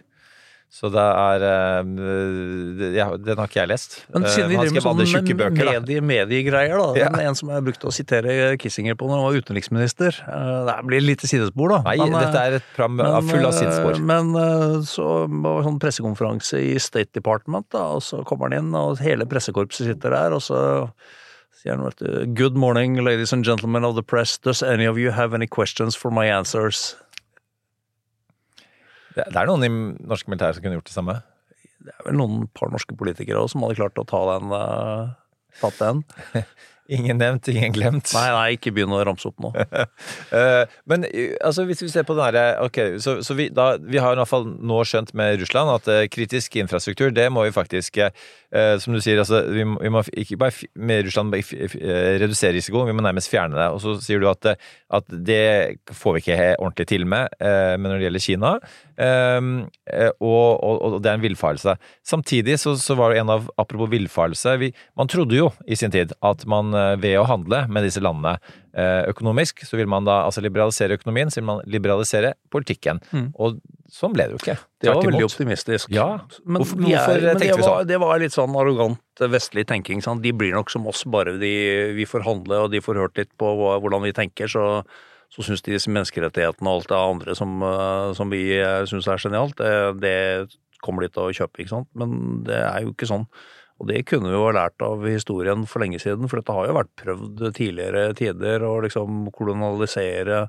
Så 0.70 0.90
det 0.92 1.00
er 1.00 1.44
eh, 1.48 2.96
ja, 2.98 3.06
Den 3.18 3.40
har 3.40 3.48
ikke 3.48 3.62
jeg 3.64 3.70
lest. 3.72 3.94
Men 4.14 4.26
Eh, 4.28 4.34
siden 4.34 4.50
vi 4.52 4.58
driver 4.60 4.74
med 4.76 4.84
sånne 4.84 5.06
sånn 5.08 5.30
medie, 5.88 6.02
mediegreier, 6.04 6.78
da. 6.78 6.88
Ja. 7.00 7.08
er 7.16 7.30
En 7.30 7.36
som 7.40 7.50
jeg 7.50 7.64
brukte 7.64 7.88
å 7.88 7.94
sitere 7.96 8.58
Kissinger 8.60 8.98
på 9.00 9.08
når 9.08 9.16
han 9.22 9.26
var 9.30 9.38
utenriksminister. 9.42 10.20
Eh, 10.28 10.66
Det 10.68 10.76
blir 10.90 11.02
litt 11.02 11.22
sidespor, 11.24 11.70
da. 11.70 11.80
Nei, 11.88 11.98
Men, 11.98 12.14
eh, 12.14 12.26
dette 12.26 12.44
er 12.44 12.58
et 12.60 12.68
program 12.76 13.30
full 13.30 13.46
av 13.48 13.54
sidespor. 13.54 13.96
eh, 13.96 14.00
Men 14.12 14.36
eh, 14.36 14.82
så 14.84 15.08
var 15.28 15.62
det 15.62 15.68
sånn 15.70 15.80
pressekonferanse 15.80 16.60
i 16.60 16.78
State 16.78 17.14
Department, 17.14 17.70
da, 17.72 17.86
og 17.96 18.02
så 18.04 18.24
kommer 18.28 18.50
han 18.52 18.60
inn, 18.60 18.76
og 18.76 19.00
hele 19.00 19.26
pressekorpset 19.26 19.88
sitter 19.88 20.10
der, 20.12 20.34
og 20.36 20.42
så 20.42 20.92
sier 21.58 21.76
han 21.78 21.86
vet 21.88 21.98
du, 22.04 22.26
Good 22.36 22.56
morning, 22.56 22.98
ladies 23.04 23.32
and 23.34 23.44
gentlemen 23.46 23.84
of 23.86 23.96
the 23.96 24.04
press. 24.04 24.38
Does 24.38 24.62
any 24.62 24.86
of 24.86 24.98
you 25.00 25.12
have 25.12 25.34
any 25.34 25.48
questions 25.48 25.96
for 25.96 26.12
my 26.12 26.28
answers? 26.28 26.96
Det 29.18 29.42
er 29.42 29.50
noen 29.50 29.66
i 29.68 29.72
norske 30.08 30.32
militære 30.32 30.58
som 30.58 30.66
kunne 30.66 30.80
gjort 30.80 30.90
det 30.92 30.96
samme. 30.98 31.20
Det 31.88 31.94
er 31.94 32.08
vel 32.10 32.18
noen 32.20 32.48
par 32.58 32.72
norske 32.74 32.96
politikere 33.00 33.40
også 33.42 33.56
som 33.58 33.68
hadde 33.68 33.80
klart 33.82 34.02
å 34.02 34.08
ta 34.08 34.24
den, 34.34 34.52
Uh, 34.54 35.14
tatt 35.62 35.80
den. 35.82 36.04
Ingen 36.88 37.18
nevnt, 37.20 37.48
ingen 37.52 37.74
glemt. 37.76 38.14
Nei, 38.16 38.28
nei, 38.32 38.44
ikke 38.56 38.72
begynn 38.72 38.94
å 38.96 39.02
ramse 39.04 39.28
opp 39.28 39.42
nå. 39.44 39.50
Eh, 40.38 40.64
men 40.88 41.06
eh, 41.08 41.34
altså, 41.44 41.64
hvis 41.68 41.80
vi 41.84 41.88
ser 41.92 42.04
på 42.08 42.12
den 42.18 42.26
herre 42.26 42.42
Ok, 42.66 42.78
så, 43.04 43.18
så 43.24 43.36
vi, 43.38 43.46
da, 43.54 43.78
vi 43.80 44.00
har 44.00 44.16
i 44.16 44.20
hvert 44.20 44.28
fall 44.28 44.44
nå 44.48 44.82
skjønt 44.88 45.14
med 45.18 45.38
Russland 45.40 45.72
at 45.72 45.88
uh, 45.88 46.02
kritisk 46.12 46.58
infrastruktur, 46.60 47.14
det 47.16 47.30
må 47.32 47.46
vi 47.46 47.54
faktisk 47.56 48.00
uh, 48.04 48.12
Som 48.84 48.96
du 48.98 49.00
sier, 49.04 49.20
altså, 49.24 49.40
vi 49.52 49.64
må, 49.68 49.80
vi 49.84 49.92
må 49.94 50.04
ikke 50.20 50.40
bare 50.42 50.68
med 50.76 51.08
Russland 51.08 51.36
f- 51.40 51.54
f- 51.70 51.78
redusere 52.24 52.56
risikoen, 52.58 52.88
vi 52.92 52.96
må 52.98 53.04
nærmest 53.06 53.32
fjerne 53.32 53.56
det. 53.60 53.70
Og 53.76 53.80
så 53.84 53.96
sier 54.04 54.20
du 54.24 54.28
at, 54.32 54.52
at 55.00 55.16
det 55.32 55.80
får 55.96 56.18
vi 56.18 56.24
ikke 56.26 56.40
ordentlig 56.58 56.88
til 56.92 57.08
med, 57.08 57.36
Uh, 57.40 57.76
men 57.80 57.88
når 57.92 58.00
det 58.02 58.08
gjelder 58.10 58.26
Kina. 58.28 58.54
Eh, 58.98 59.40
eh, 59.94 60.12
og, 60.20 60.64
og, 60.64 60.82
og 60.88 61.02
det 61.02 61.12
er 61.12 61.20
en 61.20 61.26
villfarelse. 61.26 61.78
Samtidig 62.08 62.58
så, 62.60 62.76
så 62.82 62.96
var 62.98 63.14
det 63.14 63.20
en 63.24 63.30
av 63.30 63.50
Apropos 63.58 63.90
villfarelse. 63.92 64.58
vi- 64.60 64.74
Man 64.98 65.08
trodde 65.08 65.36
jo 65.38 65.52
i 65.68 65.76
sin 65.76 65.92
tid 65.92 66.14
at 66.22 66.46
man 66.46 66.74
eh, 66.74 66.96
ved 66.98 67.18
å 67.20 67.26
handle 67.30 67.68
med 67.70 67.84
disse 67.88 68.02
landene 68.04 68.38
eh, 68.76 69.08
økonomisk, 69.10 69.64
så 69.66 69.78
vil 69.78 69.88
man 69.88 70.06
da 70.06 70.24
altså 70.26 70.42
liberalisere 70.42 70.98
økonomien, 71.00 71.30
så 71.34 71.42
vil 71.42 71.46
man 71.50 71.62
liberalisere 71.66 72.34
politikken. 72.54 73.00
Mm. 73.14 73.32
Og 73.40 73.60
sånn 73.90 74.14
ble 74.14 74.26
det 74.28 74.36
jo 74.36 74.42
ikke. 74.42 74.58
Det 74.84 74.92
var 74.92 75.02
veldig 75.08 75.26
optimistisk. 75.26 75.90
Ja. 75.96 76.08
Men, 76.46 76.62
Hvorfor- 76.62 76.82
vi 76.86 76.94
er- 76.94 77.22
men 77.32 77.38
det 77.42 77.56
vi 77.56 77.62
var, 77.64 77.84
det 77.88 78.00
var 78.04 78.20
litt 78.20 78.34
sånn 78.36 78.54
arrogant 78.60 79.00
vestlig 79.32 79.66
tenking. 79.68 80.02
Sant? 80.04 80.22
De 80.22 80.32
blir 80.36 80.54
nok 80.54 80.70
som 80.70 80.86
oss, 80.88 81.04
bare 81.06 81.38
de, 81.40 81.54
vi 81.98 82.06
får 82.06 82.26
handle 82.28 82.60
og 82.66 82.72
de 82.72 82.82
får 82.84 82.96
hørt 83.02 83.18
litt 83.18 83.32
på 83.40 83.54
hvordan 83.82 84.04
vi 84.04 84.12
tenker. 84.14 84.48
Så, 84.52 84.84
så 85.34 85.44
syns 85.44 85.66
de 85.66 85.76
menneskerettighetene 85.76 86.72
og 86.72 86.80
alt 86.80 86.92
det 86.92 87.02
andre 87.02 87.36
som, 87.38 87.60
eh, 87.66 88.14
som 88.18 88.32
vi 88.32 88.46
syns 88.90 89.10
er 89.12 89.22
genialt, 89.22 89.60
det 90.02 90.18
kommer 90.84 91.04
de 91.04 91.12
til 91.12 91.28
å 91.28 91.36
kjøpe, 91.36 91.62
ikke 91.62 91.74
sant. 91.74 91.90
Men 91.98 92.44
det 92.48 92.62
er 92.62 92.86
jo 92.86 92.94
ikke 92.94 93.10
sånn. 93.10 93.26
Og 93.78 93.90
det 93.92 94.06
kunne 94.10 94.32
vi 94.32 94.38
jo 94.38 94.46
ha 94.48 94.56
lært 94.56 94.82
av 94.86 95.04
historien 95.06 95.66
for 95.70 95.84
lenge 95.84 96.00
siden, 96.02 96.30
for 96.30 96.40
dette 96.40 96.54
har 96.56 96.70
jo 96.70 96.78
vært 96.78 96.96
prøvd 96.98 97.44
tidligere 97.58 98.10
tider 98.18 98.66
å 98.66 98.80
liksom 98.86 99.30
kolonialisere 99.36 100.48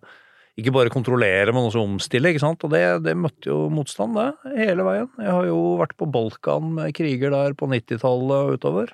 ikke 0.59 0.73
bare 0.75 0.91
kontrollere, 0.91 1.53
men 1.55 1.69
også 1.69 1.85
omstille, 1.85 2.33
ikke 2.33 2.43
sant. 2.43 2.65
Og 2.67 2.73
det, 2.73 2.83
det 3.05 3.15
møtte 3.19 3.51
jo 3.51 3.69
motstand, 3.71 4.17
det, 4.19 4.55
hele 4.59 4.87
veien. 4.87 5.11
Jeg 5.23 5.31
har 5.31 5.47
jo 5.47 5.59
vært 5.79 5.95
på 6.01 6.09
Balkan 6.11 6.73
med 6.81 6.97
kriger 6.99 7.31
der 7.35 7.55
på 7.59 7.69
90-tallet 7.71 8.49
og 8.49 8.57
utover. 8.59 8.91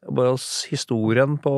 Det 0.00 0.08
er 0.08 0.16
bare 0.16 0.38
historien 0.72 1.36
på 1.42 1.54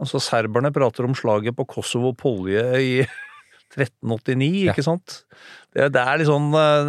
Altså, 0.00 0.20
serberne 0.22 0.72
prater 0.72 1.06
om 1.06 1.16
slaget 1.16 1.56
på 1.56 1.66
Kosovo 1.68 2.14
Polje 2.16 2.64
i 2.80 2.94
1389, 3.70 4.70
ikke 4.72 4.82
sant? 4.82 5.20
Det, 5.70 5.86
det 5.94 6.00
er 6.02 6.18
litt 6.18 6.26
sånn 6.26 6.48
eh, 6.58 6.88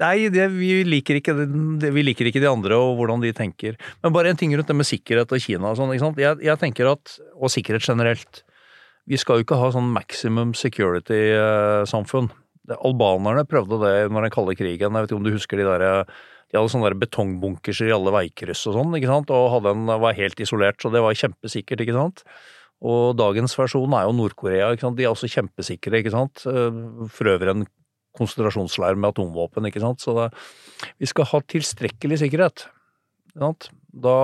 Nei, 0.00 0.26
det, 0.34 0.48
vi, 0.56 0.80
liker 0.88 1.20
ikke 1.20 1.34
det, 1.38 1.92
vi 1.94 2.02
liker 2.02 2.26
ikke 2.26 2.42
de 2.42 2.50
andre 2.50 2.78
og 2.82 2.96
hvordan 2.98 3.22
de 3.22 3.30
tenker. 3.36 3.76
Men 4.02 4.14
bare 4.16 4.32
en 4.32 4.40
ting 4.40 4.54
rundt 4.56 4.72
det 4.72 4.76
med 4.76 4.88
sikkerhet 4.88 5.30
og 5.30 5.42
Kina 5.42 5.70
og 5.70 5.78
sånn, 5.78 5.92
ikke 5.94 6.06
sant. 6.08 6.22
Jeg, 6.22 6.40
jeg 6.44 6.62
tenker 6.62 6.90
at 6.90 7.18
Og 7.36 7.52
sikkerhet 7.52 7.86
generelt. 7.86 8.42
Vi 9.06 9.20
skal 9.20 9.38
jo 9.38 9.46
ikke 9.46 9.60
ha 9.60 9.70
sånn 9.70 9.92
maximum 9.94 10.56
security-samfunn. 10.58 12.32
Albanerne 12.74 13.46
prøvde 13.46 13.78
det 13.84 13.92
under 14.08 14.26
den 14.26 14.34
kalde 14.34 14.56
krigen. 14.58 14.88
Jeg 14.88 15.04
vet 15.04 15.12
ikke 15.12 15.20
om 15.20 15.28
du 15.28 15.36
husker 15.36 15.60
de 15.60 15.68
der 15.68 15.84
de 16.50 16.58
hadde 16.58 16.70
sånne 16.72 16.92
betongbunkerser 17.00 17.88
i 17.90 17.94
alle 17.94 18.12
veikryss 18.14 18.66
og 18.70 18.76
sånn, 18.78 18.92
ikke 18.98 19.10
sant, 19.10 19.32
og 19.34 19.48
hadde 19.56 19.72
en, 19.74 19.88
var 20.02 20.14
helt 20.18 20.42
isolert, 20.42 20.78
så 20.82 20.92
det 20.94 21.02
var 21.02 21.18
kjempesikkert, 21.18 21.82
ikke 21.82 21.96
sant. 21.96 22.22
Og 22.86 23.16
dagens 23.16 23.56
versjon 23.56 23.96
er 23.96 24.06
jo 24.06 24.14
Nord-Korea, 24.14 24.70
ikke 24.74 24.86
sant, 24.86 24.98
de 24.98 25.06
er 25.06 25.12
også 25.12 25.30
kjempesikre, 25.32 26.02
ikke 26.02 26.14
sant. 26.14 26.44
Eh, 26.46 26.78
For 27.12 27.32
øvrig 27.32 27.54
en 27.54 27.66
konsentrasjonsleir 28.16 28.96
med 28.96 29.10
atomvåpen, 29.12 29.68
ikke 29.68 29.82
sant. 29.82 30.04
Så 30.04 30.14
det, 30.16 30.30
vi 31.00 31.08
skal 31.08 31.28
ha 31.32 31.42
tilstrekkelig 31.52 32.20
sikkerhet. 32.22 32.66
Ikke 33.30 33.42
sant? 33.44 33.70
Da 33.96 34.16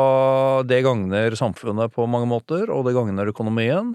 det 0.69 0.83
gagner 0.85 1.37
samfunnet 1.39 1.93
på 1.95 2.07
mange 2.11 2.29
måter, 2.29 2.69
og 2.73 2.87
det 2.87 2.95
gagner 2.97 3.33
økonomien. 3.33 3.95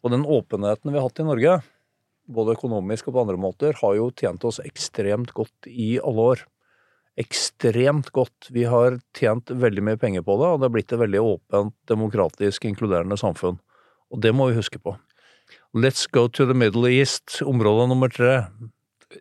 Og 0.00 0.14
den 0.14 0.24
åpenheten 0.24 0.90
vi 0.90 0.98
har 0.98 1.06
hatt 1.08 1.20
i 1.20 1.28
Norge, 1.28 1.58
både 2.30 2.56
økonomisk 2.56 3.08
og 3.10 3.16
på 3.16 3.24
andre 3.24 3.40
måter, 3.40 3.76
har 3.80 3.96
jo 3.98 4.08
tjent 4.16 4.44
oss 4.48 4.60
ekstremt 4.64 5.34
godt 5.36 5.68
i 5.68 5.98
alle 6.00 6.28
år. 6.34 6.44
Ekstremt 7.18 8.10
godt. 8.14 8.50
Vi 8.54 8.64
har 8.70 9.00
tjent 9.18 9.50
veldig 9.50 9.82
mye 9.84 9.98
penger 10.00 10.22
på 10.26 10.36
det, 10.40 10.48
og 10.48 10.60
det 10.60 10.68
har 10.68 10.74
blitt 10.76 10.92
et 10.94 11.02
veldig 11.02 11.22
åpent, 11.24 11.74
demokratisk, 11.90 12.68
inkluderende 12.70 13.18
samfunn. 13.20 13.58
Og 14.10 14.22
det 14.22 14.32
må 14.34 14.50
vi 14.50 14.58
huske 14.58 14.80
på. 14.82 14.94
Let's 15.74 16.06
go 16.10 16.28
to 16.28 16.46
the 16.46 16.54
Middle 16.54 16.90
East, 16.90 17.40
område 17.46 17.88
nummer 17.90 18.10
tre. 18.10 18.44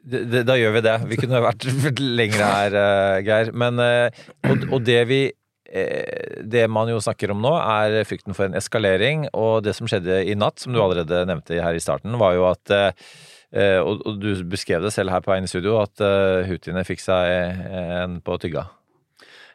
Da, 0.06 0.44
Da 0.46 0.56
gjør 0.58 0.78
vi 0.78 0.86
det. 0.86 0.96
Vi 1.10 1.18
kunne 1.22 1.42
vært 1.44 1.66
lengre 2.22 2.54
her, 2.54 2.78
eh, 2.78 3.20
Geir. 3.26 3.52
Men, 3.58 3.82
eh, 3.82 4.24
og, 4.50 4.68
og 4.78 4.86
det 4.86 5.02
vi 5.10 5.24
eh, 5.30 6.42
det 6.46 6.68
man 6.70 6.90
jo 6.94 7.02
snakker 7.02 7.34
om 7.34 7.42
nå, 7.42 7.56
er 7.58 8.06
frykten 8.10 8.38
for 8.38 8.48
en 8.48 8.58
eskalering. 8.58 9.28
Og 9.34 9.64
det 9.66 9.76
som 9.78 9.90
skjedde 9.90 10.22
i 10.30 10.38
natt, 10.38 10.62
som 10.62 10.74
du 10.74 10.82
allerede 10.82 11.26
nevnte 11.30 11.58
her 11.58 11.78
i 11.78 11.84
starten, 11.84 12.18
var 12.22 12.38
jo 12.38 12.46
at 12.52 12.78
og, 13.50 14.04
og 14.06 14.20
du 14.22 14.32
beskrev 14.50 14.84
det 14.86 14.92
selv 14.94 15.10
her 15.10 15.24
på 15.26 15.32
veien 15.32 15.48
i 15.48 15.50
studio, 15.50 15.80
at 15.82 16.04
uh, 16.04 16.46
houthiene 16.46 16.86
fikk 16.86 17.02
seg 17.02 17.64
en 17.74 18.20
på 18.22 18.38
tygga. 18.42 18.68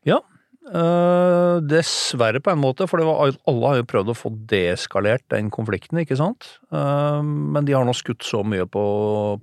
Ja, 0.04 0.20
øh, 0.68 1.61
dessverre 1.64 2.42
på 2.44 2.52
en 2.52 2.61
måte, 2.61 2.87
for 2.90 3.00
var, 3.07 3.33
alle 3.48 3.70
har 3.70 3.78
jo 3.80 3.87
prøvd 3.88 4.12
å 4.12 4.16
få 4.18 4.33
deeskalert 4.50 5.24
den 5.33 5.50
konflikten, 5.54 6.00
ikke 6.02 6.18
sant? 6.20 6.59
Uh, 6.74 7.22
men 7.24 7.64
de 7.64 7.76
har 7.76 7.87
nå 7.88 7.94
skutt 7.96 8.24
så 8.26 8.42
mye 8.44 8.66
på, 8.68 8.85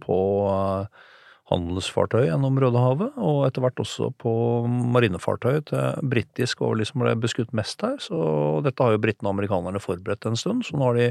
på 0.04 0.20
uh, 0.46 1.08
handelsfartøy 1.52 2.28
gjennom 2.28 2.60
Rødehavet, 2.62 3.18
og 3.18 3.46
etter 3.48 3.66
hvert 3.66 3.82
også 3.84 4.12
på 4.22 4.34
marinefartøy 4.68 5.64
til 5.72 6.12
britisk 6.14 6.62
og 6.64 6.78
liksom 6.80 7.04
ble 7.04 7.16
beskutt 7.20 7.56
mest 7.58 7.82
her, 7.84 7.98
så 8.02 8.62
dette 8.66 8.86
har 8.86 8.96
jo 8.96 9.02
britene 9.04 9.32
og 9.32 9.36
amerikanerne 9.36 9.82
forberedt 9.84 10.30
en 10.30 10.40
stund, 10.40 10.64
så 10.68 10.78
nå 10.78 10.92
har 10.92 11.00
de 11.00 11.10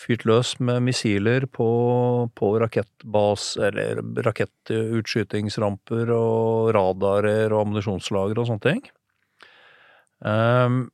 fyrt 0.00 0.24
løs 0.28 0.54
med 0.64 0.80
missiler 0.86 1.44
på, 1.52 1.66
på 2.38 2.52
rakettbas, 2.62 3.50
eller 3.68 4.00
rakettutskytingsramper 4.26 6.12
og 6.16 6.70
radarer 6.76 7.52
og 7.52 7.66
ammunisjonslager 7.66 8.40
og 8.40 8.48
sånne 8.48 8.64
ting. 8.64 8.80
Um, 10.20 10.88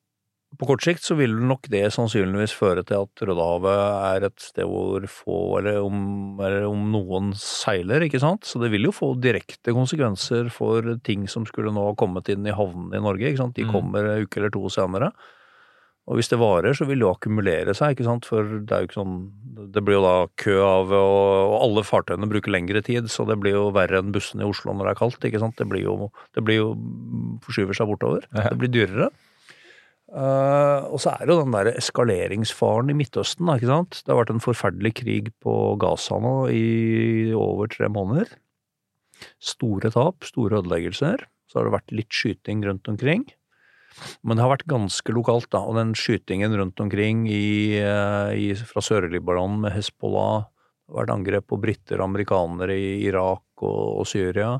på 0.57 0.69
kort 0.71 0.85
sikt 0.87 1.05
så 1.05 1.17
vil 1.19 1.35
nok 1.37 1.67
det 1.73 1.83
sannsynligvis 1.93 2.55
føre 2.57 2.85
til 2.87 3.03
at 3.05 3.23
Rødehavet 3.29 3.81
er 4.07 4.27
et 4.29 4.41
sted 4.41 4.65
hvor 4.71 5.05
få, 5.11 5.39
eller 5.59 5.83
om, 5.85 5.99
eller 6.41 6.65
om 6.69 6.87
noen 6.95 7.33
seiler, 7.37 8.07
ikke 8.07 8.23
sant. 8.23 8.47
Så 8.49 8.63
det 8.63 8.71
vil 8.73 8.87
jo 8.89 8.95
få 8.95 9.11
direkte 9.21 9.75
konsekvenser 9.77 10.49
for 10.55 10.95
ting 11.05 11.27
som 11.29 11.45
skulle 11.49 11.75
nå 11.75 11.91
ha 11.91 11.97
kommet 11.99 12.31
inn 12.33 12.47
i 12.49 12.55
havnene 12.57 12.97
i 12.97 13.05
Norge, 13.05 13.29
ikke 13.29 13.43
sant. 13.43 13.59
De 13.59 13.67
Mm. 13.67 13.75
kommer 13.75 14.07
en 14.15 14.25
uke 14.25 14.41
eller 14.41 14.55
to 14.55 14.65
senere. 14.73 15.11
Og 16.07 16.21
hvis 16.21 16.31
det 16.31 16.39
varer, 16.39 16.77
så 16.77 16.87
vil 16.87 17.01
det 17.01 17.07
jo 17.07 17.13
akkumulere 17.13 17.75
seg, 17.75 17.97
ikke 17.97 18.07
sant, 18.07 18.27
for 18.29 18.47
det 18.47 18.71
er 18.71 18.85
jo 18.85 18.89
ikke 18.89 19.01
sånn 19.01 19.15
Det 19.75 19.83
blir 19.83 19.97
jo 19.99 20.05
da 20.05 20.15
kø 20.39 20.55
av, 20.63 20.93
og, 20.95 21.23
og 21.51 21.57
alle 21.65 21.83
fartøyene 21.87 22.29
bruker 22.31 22.53
lengre 22.55 22.83
tid, 22.87 23.09
så 23.11 23.27
det 23.27 23.39
blir 23.43 23.57
jo 23.57 23.65
verre 23.75 23.99
enn 23.99 24.13
bussene 24.15 24.45
i 24.45 24.49
Oslo 24.49 24.75
når 24.75 24.87
det 24.87 24.93
er 24.93 25.01
kaldt, 25.01 25.27
ikke 25.27 25.43
sant. 25.43 25.57
Det 25.59 25.67
blir 25.67 25.83
jo, 25.83 26.11
det 26.39 26.45
blir 26.47 26.61
jo 26.61 26.69
forskyver 27.47 27.79
seg 27.79 27.91
bortover. 27.91 28.29
Ja. 28.31 28.53
Det 28.53 28.61
blir 28.63 28.71
dyrere. 28.77 29.11
Uh, 30.07 30.87
og 30.95 31.01
så 31.03 31.17
er 31.17 31.25
det 31.27 31.35
jo 31.35 31.41
den 31.43 31.55
der 31.57 31.73
eskaleringsfaren 31.73 32.93
i 32.93 32.95
Midtøsten, 32.95 33.49
da, 33.49 33.57
ikke 33.59 33.73
sant. 33.73 33.99
Det 34.05 34.13
har 34.13 34.21
vært 34.21 34.37
en 34.37 34.45
forferdelig 34.45 34.93
krig 35.01 35.33
på 35.43 35.55
Gaza 35.83 36.21
nå 36.23 36.37
i 36.55 36.67
over 37.35 37.73
tre 37.73 37.91
måneder. 37.91 38.31
Store 39.43 39.91
tap, 39.91 40.23
store 40.29 40.61
ødeleggelser. 40.61 41.27
Så 41.51 41.59
har 41.59 41.67
det 41.67 41.75
vært 41.75 41.97
litt 41.99 42.15
skyting 42.15 42.63
rundt 42.69 42.87
omkring. 42.93 43.27
Men 44.23 44.37
det 44.37 44.45
har 44.45 44.53
vært 44.53 44.69
ganske 44.71 45.15
lokalt, 45.15 45.49
da. 45.55 45.63
Og 45.65 45.79
den 45.79 45.95
skytingen 45.97 46.57
rundt 46.59 46.81
omkring 46.83 47.25
i, 47.29 47.79
eh, 47.81 48.33
i, 48.37 48.49
fra 48.69 48.85
Sør-Libanon 48.85 49.61
med 49.63 49.77
Hezbollah 49.77 50.47
Det 50.47 50.95
har 50.95 51.03
vært 51.03 51.15
angrep 51.17 51.47
på 51.51 51.61
briter 51.61 51.99
og 51.99 52.11
amerikanere 52.11 52.77
i 52.79 52.91
Irak 53.09 53.65
og, 53.65 54.03
og 54.03 54.07
Syria. 54.07 54.57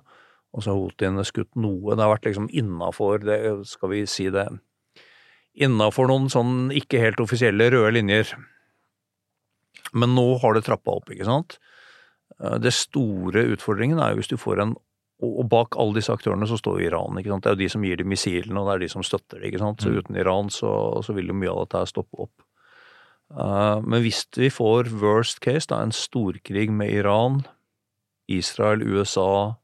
Og 0.57 0.65
så 0.65 0.73
har 0.73 0.81
houthiene 0.81 1.25
skutt 1.27 1.53
noe. 1.55 1.95
Det 1.95 2.03
har 2.03 2.15
vært 2.17 2.31
liksom 2.31 2.49
innafor 2.51 3.23
det, 3.23 3.41
skal 3.69 3.93
vi 3.93 4.07
si 4.11 4.31
det 4.33 4.49
innafor 5.57 6.11
noen 6.11 6.29
sånn 6.33 6.69
ikke 6.75 7.01
helt 7.01 7.23
offisielle 7.23 7.71
røde 7.73 7.95
linjer. 7.97 8.33
Men 9.97 10.15
nå 10.17 10.27
har 10.43 10.57
det 10.57 10.67
trappa 10.67 10.99
opp, 10.99 11.11
ikke 11.13 11.29
sant. 11.29 11.59
Eh, 12.41 12.59
Det 12.59 12.73
store 12.75 13.47
utfordringen 13.55 14.01
er 14.01 14.13
jo 14.13 14.21
hvis 14.21 14.33
du 14.33 14.37
får 14.41 14.63
en 14.63 14.77
og 15.25 15.47
bak 15.49 15.77
alle 15.81 15.97
disse 15.97 16.13
aktørene 16.13 16.45
så 16.49 16.59
står 16.61 16.81
jo 16.81 16.89
Iran. 16.91 17.17
ikke 17.17 17.33
sant? 17.33 17.45
Det 17.45 17.49
er 17.49 17.55
jo 17.57 17.63
de 17.63 17.69
som 17.73 17.85
gir 17.87 17.97
de 17.97 18.05
missilene, 18.05 18.61
og 18.61 18.69
det 18.69 18.75
er 18.75 18.83
de 18.85 18.89
som 18.93 19.05
støtter 19.07 19.41
det. 19.41 19.49
ikke 19.49 19.63
sant? 19.63 19.81
Så 19.81 19.95
uten 19.97 20.19
Iran 20.21 20.51
så, 20.53 20.73
så 21.07 21.17
vil 21.17 21.33
jo 21.33 21.37
mye 21.37 21.53
av 21.53 21.63
dette 21.65 21.87
stoppe 21.89 22.27
opp. 22.27 22.35
Uh, 23.33 23.81
men 23.83 24.05
hvis 24.05 24.27
vi 24.37 24.51
får 24.53 24.93
worst 25.01 25.41
case, 25.43 25.67
da, 25.73 25.81
en 25.83 25.95
storkrig 25.95 26.69
med 26.71 26.93
Iran, 26.95 27.41
Israel, 28.29 28.85
USA, 28.85 29.57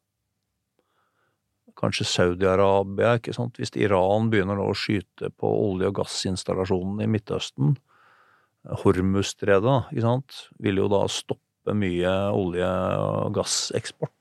kanskje 1.78 2.08
Saudi-Arabia 2.08 3.18
ikke 3.18 3.34
sant? 3.36 3.60
Hvis 3.60 3.74
Iran 3.76 4.32
begynner 4.32 4.56
nå 4.58 4.70
å 4.70 4.78
skyte 4.78 5.30
på 5.36 5.52
olje- 5.68 5.92
og 5.92 6.00
gassinstallasjonene 6.00 7.04
i 7.04 7.12
Midtøsten, 7.12 7.76
Hormuzstredet, 8.82 9.64
da, 9.66 9.78
ikke 9.90 10.06
sant, 10.06 10.42
vil 10.62 10.78
jo 10.78 10.88
da 10.90 11.04
stoppe 11.10 11.74
mye 11.76 12.10
olje- 12.32 12.74
og 13.02 13.34
gasseksport. 13.36 14.14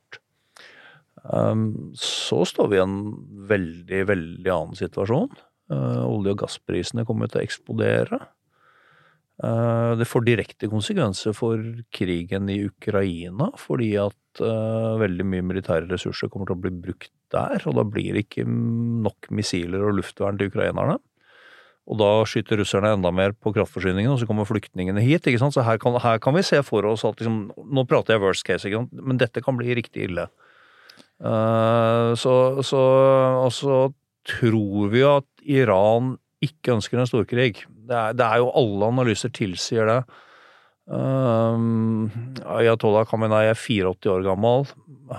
Um, 1.24 1.94
så 1.98 2.42
står 2.50 2.72
vi 2.72 2.80
i 2.80 2.84
en 2.84 3.00
veldig, 3.50 4.04
veldig 4.10 4.52
annen 4.52 4.78
situasjon. 4.78 5.30
Uh, 5.72 6.04
olje- 6.08 6.34
og 6.34 6.44
gassprisene 6.44 7.06
kommer 7.08 7.30
til 7.30 7.42
å 7.42 7.46
eksplodere. 7.46 8.20
Uh, 9.42 9.98
det 9.98 10.10
får 10.10 10.26
direkte 10.26 10.70
konsekvenser 10.70 11.34
for 11.38 11.62
krigen 11.94 12.50
i 12.54 12.60
Ukraina, 12.68 13.50
fordi 13.58 13.94
at 14.02 14.42
uh, 14.44 14.98
veldig 15.02 15.26
mye 15.30 15.46
militære 15.54 15.90
ressurser 15.90 16.30
kommer 16.30 16.50
til 16.50 16.60
å 16.60 16.64
bli 16.66 16.74
brukt 16.84 17.14
der, 17.34 17.62
og 17.66 17.78
da 17.78 17.86
blir 17.88 18.18
det 18.18 18.28
ikke 18.28 18.46
nok 18.46 19.32
missiler 19.34 19.88
og 19.88 19.98
luftvern 20.02 20.38
til 20.38 20.52
ukrainerne. 20.52 21.00
Og 21.90 21.98
da 21.98 22.10
skyter 22.30 22.60
russerne 22.62 22.94
enda 22.94 23.10
mer 23.14 23.34
på 23.34 23.54
kraftforsyningen, 23.56 24.14
og 24.14 24.20
så 24.22 24.28
kommer 24.30 24.46
flyktningene 24.48 25.02
hit. 25.04 25.26
ikke 25.26 25.42
sant? 25.42 25.56
Så 25.56 25.66
her 25.66 25.80
kan, 25.82 25.98
her 26.00 26.22
kan 26.22 26.36
vi 26.38 26.44
se 26.46 26.62
for 26.64 26.86
oss 26.88 27.04
at 27.08 27.18
liksom, 27.20 27.50
Nå 27.58 27.84
prater 27.90 28.16
jeg 28.16 28.24
worst 28.24 28.46
case, 28.48 28.70
men 28.70 29.20
dette 29.20 29.42
kan 29.44 29.58
bli 29.58 29.74
riktig 29.76 30.06
ille. 30.10 30.28
Uh, 31.22 32.18
så, 32.18 32.34
så, 32.66 32.82
og 33.46 33.52
så 33.54 33.78
tror 34.28 34.90
vi 34.90 35.04
jo 35.04 35.16
at 35.20 35.30
Iran 35.46 36.16
ikke 36.42 36.76
ønsker 36.76 37.02
en 37.02 37.10
storkrig. 37.10 37.64
Det 37.70 37.98
er, 37.98 38.18
det 38.18 38.26
er 38.26 38.42
jo 38.42 38.52
alle 38.58 38.90
analyser 38.90 39.34
tilsier 39.34 39.90
det. 39.90 40.02
Um, 40.92 42.10
Ayatollah 42.42 43.06
Khamenei 43.08 43.46
er 43.52 43.58
84 43.60 44.10
år 44.12 44.26
gammel. 44.26 44.66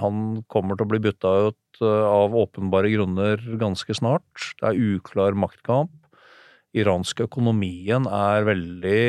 Han 0.00 0.42
kommer 0.50 0.76
til 0.76 0.88
å 0.88 0.90
bli 0.90 1.02
bytta 1.06 1.32
ut 1.48 1.82
uh, 1.84 2.04
av 2.10 2.34
åpenbare 2.42 2.90
grunner 2.92 3.42
ganske 3.60 3.96
snart. 3.96 4.52
Det 4.58 4.72
er 4.72 4.96
uklar 4.96 5.38
maktkamp. 5.38 5.94
Iranske 6.72 7.26
økonomien 7.26 8.06
er 8.08 8.46
veldig, 8.48 9.00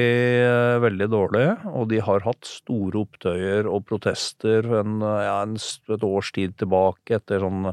uh, 0.43 0.79
veldig 0.83 1.09
dårlig, 1.13 1.45
og 1.71 1.87
de 1.93 2.01
har 2.03 2.25
hatt 2.25 2.49
store 2.49 3.05
opptøyer 3.05 3.69
og 3.71 3.85
protester 3.87 4.67
en, 4.81 4.97
ja, 4.99 5.37
en, 5.45 5.55
et 5.55 6.03
års 6.03 6.33
tid 6.35 6.57
tilbake 6.59 7.21
etter 7.21 7.45
sånn 7.45 7.71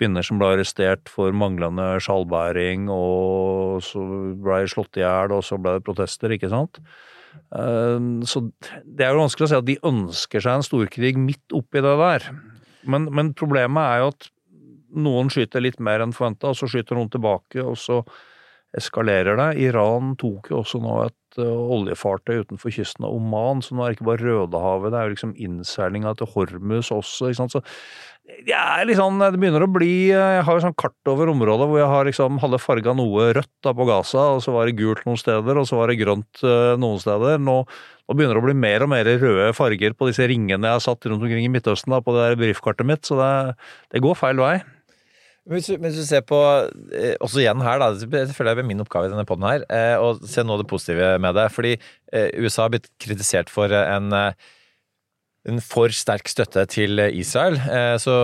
kvinner 0.00 0.24
som 0.24 0.40
ble 0.40 0.54
arrestert 0.54 1.10
for 1.12 1.34
manglende 1.36 1.84
skjallbæring, 2.02 2.88
og 2.90 3.84
så 3.84 4.02
ble 4.40 4.64
slått 4.72 4.98
i 4.98 5.04
hjel, 5.04 5.36
og 5.36 5.44
så 5.44 5.60
ble 5.60 5.76
det 5.76 5.86
protester, 5.86 6.32
ikke 6.34 6.50
sant? 6.52 6.80
Ehm, 7.54 8.22
Så 8.24 8.42
det 8.84 9.06
er 9.06 9.12
jo 9.12 9.22
vanskelig 9.22 9.46
å 9.46 9.52
si 9.52 9.58
at 9.58 9.68
de 9.68 9.78
ønsker 9.90 10.44
seg 10.44 10.58
en 10.58 10.66
storkrig 10.66 11.16
midt 11.20 11.56
oppi 11.56 11.84
det 11.84 11.96
der. 12.00 12.30
Men, 12.88 13.10
men 13.12 13.34
problemet 13.36 13.82
er 13.84 14.02
jo 14.02 14.12
at 14.14 14.30
noen 14.90 15.30
skyter 15.30 15.62
litt 15.62 15.78
mer 15.78 16.02
enn 16.02 16.16
forventa, 16.16 16.50
og 16.50 16.58
så 16.58 16.68
skyter 16.70 16.98
noen 16.98 17.12
tilbake, 17.12 17.62
og 17.62 17.76
så 17.78 18.00
eskalerer 18.76 19.38
det. 19.40 19.48
Iran 19.64 20.14
tok 20.20 20.50
jo 20.52 20.60
også 20.60 20.80
nå 20.82 21.00
et 21.06 21.40
uh, 21.40 21.72
oljefartøy 21.76 22.44
utenfor 22.44 22.74
kysten 22.74 23.06
av 23.06 23.16
Oman, 23.16 23.62
så 23.64 23.74
nå 23.74 23.84
er 23.84 23.90
det 23.90 23.98
ikke 23.98 24.08
bare 24.12 24.24
Rødehavet, 24.26 24.92
det 24.92 25.00
er 25.00 25.08
jo 25.08 25.16
liksom 25.16 25.34
innseilinga 25.46 26.14
til 26.18 26.30
Hormuz 26.34 26.92
også, 26.94 27.30
ikke 27.30 27.40
sant. 27.42 27.56
Så 27.56 27.64
er 28.30 28.86
liksom, 28.86 29.18
det 29.18 29.40
begynner 29.42 29.64
å 29.64 29.70
bli 29.72 30.12
Jeg 30.12 30.42
har 30.46 30.54
jo 30.54 30.62
sånn 30.62 30.76
kart 30.78 31.10
over 31.10 31.32
området 31.32 31.66
hvor 31.66 31.80
jeg 31.80 31.90
har 31.90 32.06
liksom 32.06 32.38
hadde 32.38 32.60
farga 32.62 32.94
noe 32.94 33.30
rødt 33.34 33.50
da 33.66 33.72
på 33.74 33.86
Gaza, 33.88 34.26
og 34.36 34.44
så 34.44 34.54
var 34.54 34.68
det 34.68 34.78
gult 34.78 35.02
noen 35.08 35.18
steder, 35.18 35.58
og 35.58 35.66
så 35.68 35.80
var 35.80 35.90
det 35.90 35.98
grønt 36.02 36.44
uh, 36.46 36.76
noen 36.80 37.00
steder. 37.02 37.40
Nå, 37.42 37.62
nå 37.66 38.16
begynner 38.16 38.38
det 38.38 38.44
å 38.44 38.48
bli 38.48 38.58
mer 38.66 38.86
og 38.86 38.92
mer 38.94 39.10
røde 39.10 39.50
farger 39.56 39.96
på 39.98 40.10
disse 40.10 40.28
ringene 40.30 40.70
jeg 40.70 40.78
har 40.78 40.84
satt 40.86 41.10
rundt 41.10 41.26
omkring 41.26 41.46
i 41.46 41.52
Midtøsten 41.52 41.94
da, 41.94 42.02
på 42.04 42.14
det 42.14 42.28
der 42.28 42.42
briefkartet 42.44 42.86
mitt, 42.86 43.02
så 43.08 43.18
det, 43.18 43.32
det 43.94 44.04
går 44.04 44.18
feil 44.22 44.42
vei. 44.42 44.60
Hvis 45.48 45.70
du, 45.70 45.78
hvis 45.80 45.96
du 45.96 46.04
ser 46.04 46.22
på, 46.28 46.36
eh, 46.92 47.16
også 47.24 47.40
igjen 47.40 47.64
her, 47.64 47.80
da, 47.80 47.90
det 47.96 48.36
føler 48.36 48.52
jeg 48.52 48.60
er 48.60 48.68
min 48.68 48.84
oppgave 48.84 49.08
i 49.08 49.12
denne 49.14 49.26
podden 49.28 49.48
her, 49.48 49.66
eh, 49.72 49.96
å 49.96 50.12
se 50.20 50.44
noe 50.44 50.58
av 50.58 50.64
det 50.64 50.70
positive 50.70 51.14
med 51.22 51.36
det. 51.38 51.48
Fordi 51.54 51.74
eh, 52.12 52.30
USA 52.36 52.66
har 52.66 52.74
blitt 52.76 52.90
kritisert 53.00 53.48
for 53.48 53.72
en, 53.72 54.12
en 55.48 55.62
for 55.64 55.96
sterk 55.96 56.28
støtte 56.28 56.66
til 56.68 57.00
Israel. 57.08 57.56
Så, 58.04 58.14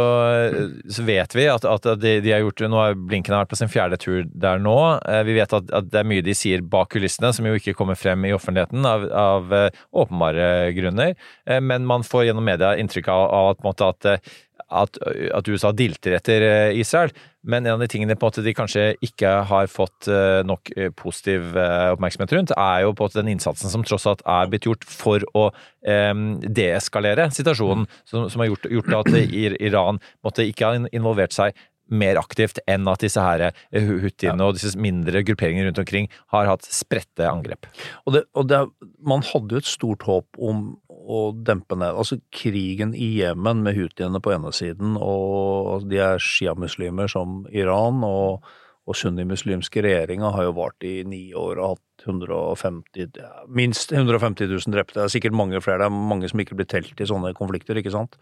så 0.93 1.05
vet 1.09 1.33
vi 1.35 1.47
at, 1.49 1.65
at 1.65 1.89
de, 2.03 2.19
de 2.21 2.35
har 2.35 2.43
gjort 2.45 2.61
Nå 2.69 2.83
har 2.83 2.99
vært 3.01 3.49
på 3.49 3.57
sin 3.57 3.73
fjerde 3.73 3.97
tur 3.97 4.27
der 4.29 4.61
nå. 4.61 4.77
Vi 5.25 5.39
vet 5.39 5.57
at, 5.57 5.73
at 5.73 5.89
det 5.89 6.03
er 6.03 6.11
mye 6.13 6.27
de 6.27 6.37
sier 6.37 6.61
bak 6.61 6.93
kulissene 6.93 7.33
som 7.33 7.49
jo 7.49 7.57
ikke 7.57 7.75
kommer 7.79 7.97
frem 7.97 8.29
i 8.29 8.35
offentligheten 8.37 8.85
av, 8.85 9.09
av 9.09 9.57
åpenbare 9.97 10.75
grunner. 10.77 11.17
Men 11.65 11.89
man 11.89 12.05
får 12.05 12.29
gjennom 12.29 12.45
media 12.45 12.77
inntrykk 12.77 13.09
av, 13.09 13.25
av 13.41 13.55
at, 13.57 13.87
at 13.89 14.37
at, 14.67 14.99
at 15.07 15.49
USA 15.49 15.73
dilter 15.77 16.17
etter 16.17 16.43
eh, 16.43 16.79
Israel, 16.81 17.13
men 17.47 17.67
en 17.67 17.77
av 17.77 17.85
de 17.85 17.89
tingene 17.91 18.17
på 18.19 18.27
en 18.27 18.33
måte 18.33 18.43
de 18.43 18.55
kanskje 18.57 18.87
ikke 19.07 19.31
har 19.51 19.71
fått 19.71 20.09
eh, 20.11 20.41
nok 20.47 20.73
eh, 20.75 20.91
positiv 20.99 21.55
oppmerksomhet 21.55 22.35
rundt, 22.35 22.55
er 22.59 22.83
jo 22.83 22.91
på 22.91 23.05
en 23.05 23.11
måte 23.11 23.21
den 23.21 23.31
innsatsen 23.37 23.71
som 23.73 23.87
tross 23.87 24.09
alt 24.11 24.25
er 24.27 24.51
blitt 24.51 24.67
gjort 24.67 24.87
for 24.91 25.23
å 25.39 25.47
eh, 25.87 26.13
deeskalere 26.59 27.31
situasjonen, 27.37 27.87
som, 28.09 28.27
som 28.33 28.43
har 28.43 28.51
gjort, 28.51 28.69
gjort 28.79 28.99
at 29.05 29.15
Iran 29.31 30.03
måtte 30.27 30.47
ikke 30.47 30.73
ha 30.73 30.85
involvert 30.91 31.37
seg 31.37 31.55
mer 31.87 32.19
aktivt 32.19 32.59
enn 32.67 32.89
at 32.91 33.05
disse 33.05 33.23
her 33.23 33.53
hutiene 33.71 34.43
og 34.43 34.57
disse 34.57 34.75
mindre 34.81 35.23
grupperingene 35.27 35.69
rundt 35.69 35.79
omkring 35.85 36.09
har 36.35 36.49
hatt 36.51 36.67
spredte 36.67 37.29
angrep. 37.31 37.69
Og, 38.05 38.17
det, 38.17 38.25
og 38.35 38.49
det, 38.51 38.65
man 39.07 39.23
hadde 39.29 39.55
jo 39.55 39.63
et 39.63 39.71
stort 39.71 40.07
håp 40.09 40.41
om 40.43 40.73
å 41.07 41.31
dempe 41.47 41.79
ned 41.79 41.95
Altså 41.95 42.19
krigen 42.35 42.95
i 42.99 43.13
Jemen 43.21 43.63
med 43.65 43.77
hutiene 43.79 44.21
på 44.23 44.35
ene 44.35 44.53
siden, 44.55 44.97
og 44.99 45.87
de 45.91 46.01
er 46.03 46.23
sjiamuslimer 46.23 47.11
som 47.11 47.45
Iran, 47.55 48.03
og, 48.07 48.47
og 48.87 48.99
sunnimuslimske 48.99 49.85
regjeringa 49.87 50.33
har 50.35 50.49
jo 50.49 50.57
vart 50.59 50.87
i 50.87 50.99
ni 51.09 51.29
år 51.37 51.61
og 51.63 51.77
hatt 51.77 52.07
150, 52.07 53.19
ja, 53.19 53.33
minst 53.49 53.95
150 53.95 54.51
000 54.51 54.75
drepte. 54.75 54.99
Det 54.99 55.07
er 55.07 55.15
sikkert 55.17 55.39
mange 55.39 55.63
flere, 55.65 55.85
det 55.85 55.89
er 55.89 56.11
mange 56.13 56.31
som 56.31 56.43
ikke 56.43 56.59
blir 56.59 56.69
telt 56.71 57.01
i 57.01 57.09
sånne 57.09 57.33
konflikter, 57.39 57.79
ikke 57.81 57.95
sant? 57.95 58.19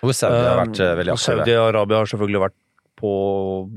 Hvor 0.00 0.16
Saudi 0.16 0.40
har 0.40 0.58
vært 0.62 0.80
eh, 0.80 0.96
veldig 0.96 1.14
aktive. 1.14 1.42
Saudi-Arabia 1.44 2.00
har 2.00 2.10
selvfølgelig 2.10 2.44
vært 2.46 2.58
på 3.00 3.12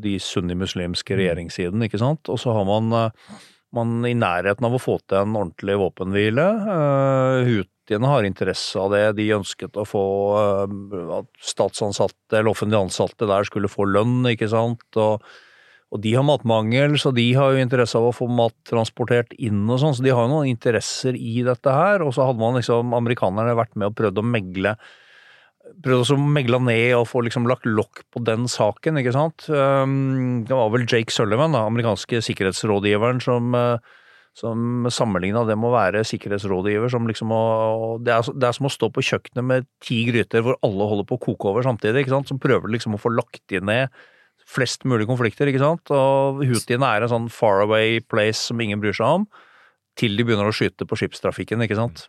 de 0.04 0.18
sunnimuslimske 0.20 1.18
regjeringssiden, 1.20 1.84
ikke 1.88 2.02
sant? 2.02 2.32
Og 2.32 2.40
så 2.42 2.56
har 2.56 2.66
man, 2.68 2.90
eh, 2.98 3.36
man 3.76 4.02
i 4.08 4.16
nærheten 4.18 4.68
av 4.68 4.78
å 4.78 4.82
få 4.82 4.98
til 5.04 5.22
en 5.22 5.38
ordentlig 5.40 5.78
våpenhvile. 5.82 6.48
Uh, 6.64 7.64
Hutiene 7.84 8.08
har 8.08 8.24
interesse 8.24 8.80
av 8.80 8.94
det. 8.94 9.18
De 9.18 9.26
ønsket 9.36 9.76
å 9.76 9.84
få 9.84 10.04
uh, 10.40 11.18
at 11.20 11.28
statsansatte 11.44 12.38
eller 12.38 12.54
offentlig 12.54 12.80
ansatte 12.80 13.28
der 13.28 13.44
skulle 13.44 13.72
få 13.72 13.90
lønn, 13.92 14.22
ikke 14.32 14.48
sant. 14.48 14.86
Og, 14.96 15.20
og 15.92 16.02
de 16.02 16.14
har 16.16 16.24
matmangel, 16.24 16.96
så 16.96 17.12
de 17.12 17.28
har 17.36 17.52
jo 17.52 17.60
interesse 17.60 18.00
av 18.00 18.08
å 18.08 18.16
få 18.16 18.30
mat 18.32 18.56
transportert 18.70 19.36
inn 19.36 19.66
og 19.68 19.82
sånn, 19.84 19.98
så 19.98 20.06
de 20.06 20.14
har 20.16 20.24
jo 20.24 20.32
noen 20.32 20.54
interesser 20.54 21.20
i 21.20 21.44
dette 21.44 21.76
her. 21.76 22.06
Og 22.08 22.16
så 22.16 22.30
hadde 22.30 22.40
man 22.40 22.56
liksom, 22.56 22.96
amerikanerne 22.96 23.58
vært 23.60 23.76
med 23.76 23.92
og 23.92 23.98
prøvd 24.00 24.24
å 24.24 24.28
megle 24.32 24.78
prøvd 25.84 26.14
å 26.14 26.20
megle 26.20 26.60
ned 26.64 26.94
og 26.98 27.08
få 27.08 27.24
liksom 27.24 27.48
lagt 27.48 27.68
lokk 27.68 28.04
på 28.12 28.22
den 28.28 28.48
saken, 28.52 29.00
ikke 29.00 29.14
sant. 29.16 29.46
Um, 29.48 30.44
det 30.48 30.56
var 30.56 30.72
vel 30.74 30.84
Jake 30.84 31.14
Sullivan, 31.14 31.56
da, 31.56 31.66
amerikanske 31.70 32.20
sikkerhetsrådgiveren, 32.28 33.22
som, 33.24 33.56
uh, 33.56 34.00
som 34.38 34.88
sammenligna 34.90 35.44
det 35.46 35.56
med 35.60 35.70
å 35.70 35.76
være 35.76 36.02
sikkerhetsrådgiver 36.10 36.90
som 36.90 37.06
liksom 37.10 37.34
å 37.36 37.44
det 38.02 38.16
er, 38.16 38.32
det 38.34 38.48
er 38.48 38.56
som 38.58 38.66
å 38.66 38.74
stå 38.74 38.90
på 38.94 39.04
kjøkkenet 39.06 39.46
med 39.46 39.68
ti 39.84 40.00
gryter 40.08 40.42
hvor 40.46 40.58
alle 40.66 40.88
holder 40.90 41.08
på 41.10 41.20
å 41.20 41.24
koke 41.28 41.52
over 41.52 41.66
samtidig, 41.68 42.04
ikke 42.04 42.16
sant. 42.16 42.32
Som 42.32 42.42
prøver 42.42 42.74
liksom 42.74 42.98
å 42.98 43.02
få 43.02 43.14
lagt 43.14 43.54
inn 43.54 43.70
ned 43.70 43.94
flest 44.50 44.84
mulig 44.90 45.08
konflikter, 45.10 45.50
ikke 45.50 45.62
sant. 45.62 45.94
Og 45.94 46.42
Houthiene 46.50 46.90
er 46.90 47.06
en 47.06 47.14
sånn 47.14 47.30
far 47.32 47.64
away 47.64 48.02
place 48.02 48.42
som 48.42 48.60
ingen 48.62 48.82
bryr 48.82 48.98
seg 48.98 49.22
om, 49.22 49.30
til 50.00 50.18
de 50.18 50.26
begynner 50.26 50.50
å 50.50 50.56
skyte 50.56 50.88
på 50.90 50.98
skipstrafikken, 51.00 51.62
ikke 51.64 51.78
sant. 51.80 52.08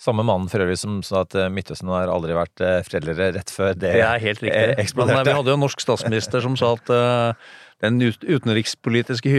Samme 0.00 0.24
mannen 0.26 0.50
for 0.50 0.62
øvrig 0.64 0.76
som 0.80 1.00
sa 1.06 1.22
at 1.24 1.36
Midtøsten 1.54 1.90
har 1.92 2.10
aldri 2.12 2.36
vært 2.36 2.62
foreldre 2.86 3.30
rett 3.38 3.52
før 3.52 3.72
det, 3.72 3.94
det 3.96 4.04
er 4.04 4.22
helt 4.22 4.42
riktig. 4.44 4.74
eksploderte. 4.82 5.20
Men 5.20 5.28
vi 5.28 5.36
hadde 5.38 5.52
jo 5.52 5.58
en 5.58 5.64
norsk 5.64 5.84
statsminister 5.84 6.44
som 6.44 6.58
sa 6.60 6.74
at 6.76 6.92
uh, 6.92 7.54
den 7.84 8.00
utenrikspolitiske 8.02 9.30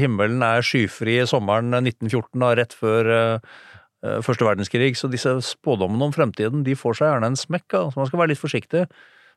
himmelen 0.00 0.42
er 0.44 0.64
skyfri 0.66 1.20
sommeren 1.28 1.72
1914, 1.80 2.40
da, 2.42 2.52
rett 2.58 2.76
før 2.76 3.10
uh, 3.14 4.20
første 4.24 4.46
verdenskrig. 4.46 4.94
Så 4.98 5.10
disse 5.12 5.32
spådommene 5.46 6.08
om 6.08 6.14
fremtiden 6.14 6.64
de 6.66 6.76
får 6.78 7.00
seg 7.00 7.12
gjerne 7.12 7.32
en 7.32 7.40
smekk. 7.40 7.68
Da. 7.72 7.84
Så 7.90 8.00
man 8.00 8.10
skal 8.10 8.22
være 8.22 8.34
litt 8.34 8.42
forsiktig. 8.42 8.86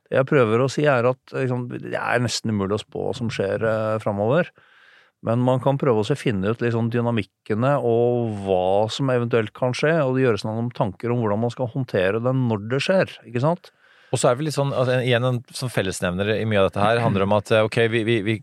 Det 0.07 0.21
jeg 0.21 0.29
prøver 0.29 0.63
å 0.63 0.69
si 0.71 0.85
er 0.87 1.07
at 1.09 1.35
liksom, 1.35 1.67
det 1.73 1.97
er 1.99 2.23
nesten 2.23 2.53
umulig 2.53 2.77
å 2.77 2.83
spå 2.83 3.09
hva 3.09 3.15
som 3.17 3.31
skjer 3.33 3.63
uh, 3.67 3.97
framover. 4.03 4.51
Men 5.25 5.41
man 5.41 5.61
kan 5.63 5.79
prøve 5.81 6.03
å 6.03 6.17
finne 6.17 6.53
ut 6.53 6.61
sånn 6.61 6.91
dynamikkene 6.93 7.73
og 7.81 8.35
hva 8.45 8.85
som 8.93 9.09
eventuelt 9.09 9.53
kan 9.57 9.73
skje, 9.75 9.95
og 10.03 10.15
det 10.15 10.27
gjøres 10.27 10.45
noen 10.45 10.69
tanker 10.75 11.13
om 11.13 11.23
hvordan 11.23 11.41
man 11.41 11.53
skal 11.53 11.71
håndtere 11.73 12.21
det 12.21 12.35
når 12.37 12.67
det 12.73 12.83
skjer, 12.85 13.17
ikke 13.25 13.43
sant? 13.43 13.71
Og 14.13 14.21
så 14.21 14.29
er 14.29 14.37
det 14.37 14.47
litt 14.47 14.55
sånn, 14.55 14.71
altså, 14.71 15.01
igjen 15.03 15.25
en 15.27 15.41
sånn 15.51 15.73
fellesnevner 15.73 16.37
i 16.37 16.45
mye 16.47 16.61
av 16.61 16.69
dette 16.69 16.83
her, 16.83 17.01
handler 17.03 17.25
om 17.25 17.33
at 17.35 17.51
eh, 17.51 17.65
ok, 17.65 17.79
vi, 17.91 18.03
vi, 18.07 18.21
vi 18.23 18.37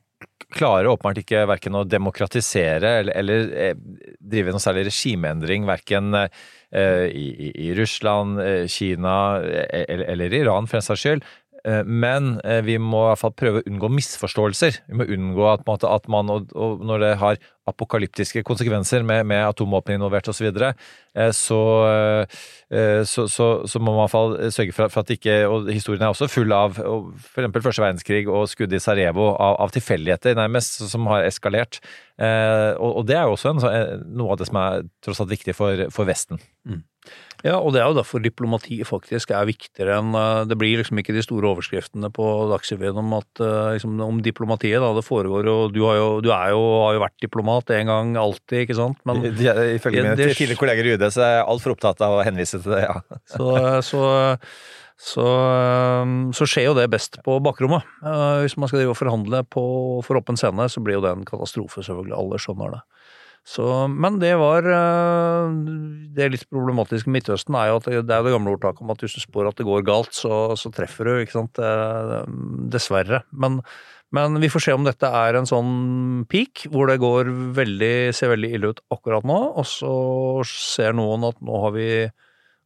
klarer 0.54 0.90
åpenbart 0.90 1.22
ikke 1.22 1.44
verken 1.48 1.78
å 1.78 1.84
demokratisere 1.88 2.98
eller, 3.00 3.16
eller 3.18 3.54
eh, 3.58 3.78
drive 4.20 4.54
noe 4.54 4.62
særlig 4.62 4.86
regimeendring, 4.90 5.66
verken 5.68 6.14
eh, 6.18 7.06
i, 7.08 7.50
i, 7.50 7.70
Russland, 7.78 8.40
eh, 8.42 8.66
Kina 8.70 9.16
eller, 9.40 10.04
eller 10.14 10.36
Iran, 10.36 10.68
for 10.70 10.80
en 10.80 10.86
saks 10.86 11.06
skyld. 11.06 11.26
Eh, 11.64 11.84
Men 11.84 12.38
eh, 12.44 12.60
vi 12.64 12.76
må 12.78 13.04
i 13.04 13.10
hvert 13.12 13.22
fall 13.22 13.34
prøve 13.36 13.62
å 13.62 13.66
unngå 13.68 13.88
misforståelser. 13.96 14.82
Vi 14.90 14.98
må 15.00 15.08
unngå 15.16 15.48
at, 15.48 16.08
man, 16.12 16.32
og, 16.32 16.84
når 16.84 17.04
det 17.04 17.12
har 17.22 17.40
apokalyptiske 17.64 18.42
konsekvenser 18.44 19.04
med, 19.08 19.22
med 19.30 19.40
atomvåpen 19.46 19.96
involvert 19.96 20.28
osv., 20.28 20.42
så, 20.42 20.44
videre, 20.44 20.74
eh, 21.16 21.30
så, 21.32 21.60
så, 23.08 23.46
så, 23.64 23.80
må 23.80 23.94
man 23.94 24.02
i 24.02 24.02
hvert 24.02 24.12
fall 24.12 24.36
sørge 24.52 24.76
for 24.76 24.84
at, 24.84 24.92
for 24.92 25.06
at 25.06 25.12
ikke 25.14 25.36
Og 25.48 25.70
historien 25.72 26.04
er 26.04 26.12
også 26.12 26.28
full 26.28 26.52
av 26.52 26.76
f.eks. 26.76 27.48
første 27.54 27.84
verdenskrig 27.84 28.24
og 28.28 28.48
skuddet 28.52 28.82
i 28.82 28.84
Sarajevo 28.84 29.30
av, 29.32 29.56
av 29.64 29.72
tilfeldigheter, 29.72 30.36
nærmest, 30.36 30.82
som 30.90 31.08
har 31.08 31.24
eskalert. 31.24 31.80
Og, 32.20 32.90
og 33.00 33.06
det 33.08 33.16
er 33.16 33.24
jo 33.24 33.38
også 33.38 33.54
en, 33.54 33.62
noe 34.18 34.34
av 34.34 34.42
det 34.42 34.50
som 34.50 34.60
er 34.60 34.84
tross 35.04 35.22
alt 35.24 35.32
viktig 35.32 35.56
for, 35.56 35.86
for 35.94 36.10
Vesten. 36.10 36.42
Ja, 37.44 37.58
og 37.60 37.74
det 37.74 37.82
er 37.82 37.90
jo 37.92 37.96
derfor 37.98 38.22
diplomati 38.24 38.78
faktisk 38.88 39.34
er 39.36 39.44
viktigere 39.44 39.98
enn 40.00 40.14
eh, 40.16 40.44
Det 40.48 40.56
blir 40.56 40.78
liksom 40.80 40.96
ikke 41.00 41.12
de 41.12 41.24
store 41.24 41.50
overskriftene 41.50 42.08
på 42.14 42.28
Dagsrevyen 42.48 43.00
om 43.02 43.10
eh, 43.18 43.74
liksom, 43.76 43.98
om 44.00 44.22
diplomatiet, 44.24 44.80
da. 44.80 44.94
Det 44.96 45.04
foregår 45.04 45.50
jo 45.50 45.56
Du, 45.74 45.82
har 45.84 45.98
jo, 46.00 46.06
du 46.24 46.30
er 46.32 46.54
jo, 46.54 46.62
har 46.86 46.96
jo 46.96 47.02
vært 47.04 47.18
diplomat 47.26 47.74
en 47.76 47.92
gang, 47.92 48.14
alltid, 48.20 48.64
ikke 48.64 48.78
sant? 48.78 49.02
Men 49.04 49.20
Ifølge 49.28 50.06
mine 50.06 50.16
tidligere 50.16 50.60
kolleger 50.60 50.88
i 50.88 50.96
UD 50.96 51.04
så 51.12 51.26
er 51.26 51.36
jeg 51.36 51.50
altfor 51.52 51.76
opptatt 51.76 52.00
av 52.06 52.16
å 52.16 52.24
henvise 52.24 52.62
til 52.64 52.78
det, 52.78 52.86
ja. 52.86 52.96
så, 53.34 53.52
så, 53.84 54.08
så, 54.96 55.28
så 56.40 56.48
skjer 56.48 56.70
jo 56.70 56.78
det 56.78 56.88
best 56.96 57.20
på 57.26 57.36
bakrommet. 57.44 57.84
Eh, 58.00 58.40
Hvis 58.46 58.56
man 58.56 58.72
skal 58.72 58.80
drive 58.80 58.96
og 58.96 59.00
forhandle 59.02 59.44
på, 59.52 59.64
for 60.06 60.22
åpen 60.22 60.40
scene, 60.40 60.70
så 60.72 60.80
blir 60.80 60.96
jo 60.96 61.04
det 61.04 61.12
en 61.12 61.28
katastrofe, 61.28 61.84
selvfølgelig. 61.84 62.16
Alle 62.16 62.40
skjønner 62.40 62.78
det. 62.78 62.84
Så, 63.44 63.64
men 63.92 64.16
det 64.22 64.32
var 64.40 64.64
det 64.64 64.76
Det 66.16 66.28
litt 66.32 66.46
problematiske 66.48 67.10
med 67.10 67.18
Midtøsten 67.18 67.56
er 67.60 67.68
jo 67.68 67.80
at 67.80 67.88
det, 67.90 67.98
det 68.08 68.14
er 68.16 68.24
det 68.24 68.32
gamle 68.32 68.54
ordtaket 68.54 68.80
om 68.80 68.92
at 68.94 69.02
hvis 69.04 69.16
du 69.18 69.20
spår 69.20 69.50
at 69.50 69.58
det 69.60 69.66
går 69.68 69.84
galt, 69.84 70.14
så, 70.16 70.54
så 70.56 70.70
treffer 70.72 71.10
du, 71.10 71.12
ikke 71.20 71.36
sant. 71.36 71.60
Eh, 71.60 72.14
Dessverre. 72.72 73.20
Men, 73.36 73.58
men 74.16 74.38
vi 74.40 74.48
får 74.52 74.64
se 74.64 74.76
om 74.76 74.86
dette 74.86 75.10
er 75.20 75.36
en 75.36 75.48
sånn 75.50 75.74
peak, 76.30 76.64
hvor 76.72 76.88
det 76.88 76.96
går 77.02 77.28
veldig, 77.58 77.94
ser 78.16 78.32
veldig 78.32 78.52
ille 78.56 78.72
ut 78.72 78.80
akkurat 78.94 79.26
nå, 79.28 79.40
og 79.60 79.68
så 79.68 79.92
ser 80.48 80.96
noen 80.96 81.26
at 81.28 81.36
nå 81.44 81.60
har 81.66 81.74
vi 81.76 81.88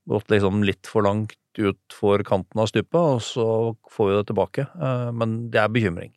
gått 0.08 0.30
liksom 0.32 0.62
litt 0.64 0.88
for 0.88 1.04
langt 1.08 1.34
ut 1.58 1.96
for 1.96 2.22
kanten 2.22 2.62
av 2.62 2.68
stupet, 2.70 2.94
og 2.94 3.18
så 3.24 3.48
får 3.90 4.12
vi 4.12 4.14
det 4.20 4.28
tilbake. 4.30 4.68
Eh, 4.78 5.10
Men 5.10 5.40
det 5.50 5.64
er 5.64 5.74
bekymring. 5.74 6.14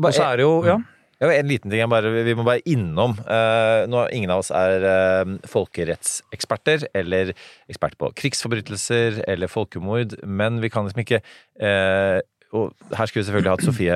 Og 0.00 0.10
så 0.16 0.32
er 0.32 0.40
det 0.40 0.48
jo, 0.48 0.58
ja. 0.66 0.80
Ja, 1.24 1.30
en 1.32 1.48
liten 1.48 1.72
ting 1.72 1.88
bare, 1.88 2.10
vi 2.26 2.34
må 2.36 2.44
bare 2.44 2.60
innom. 2.68 3.14
Uh, 3.24 3.86
nå, 3.88 4.02
ingen 4.12 4.32
av 4.34 4.42
oss 4.42 4.50
er 4.52 4.84
uh, 4.84 5.30
folkerettseksperter 5.48 6.84
eller 6.92 7.32
eksperter 7.70 7.96
på 8.02 8.10
krigsforbrytelser 8.20 9.22
eller 9.30 9.48
folkemord, 9.48 10.18
men 10.28 10.60
vi 10.60 10.68
kan 10.74 10.84
liksom 10.84 11.00
ikke 11.04 11.22
uh, 11.24 12.20
Og 12.54 12.70
her 12.94 13.08
skulle 13.08 13.24
vi 13.24 13.28
selvfølgelig 13.30 13.54
hatt 13.56 13.64
Sofie 13.66 13.94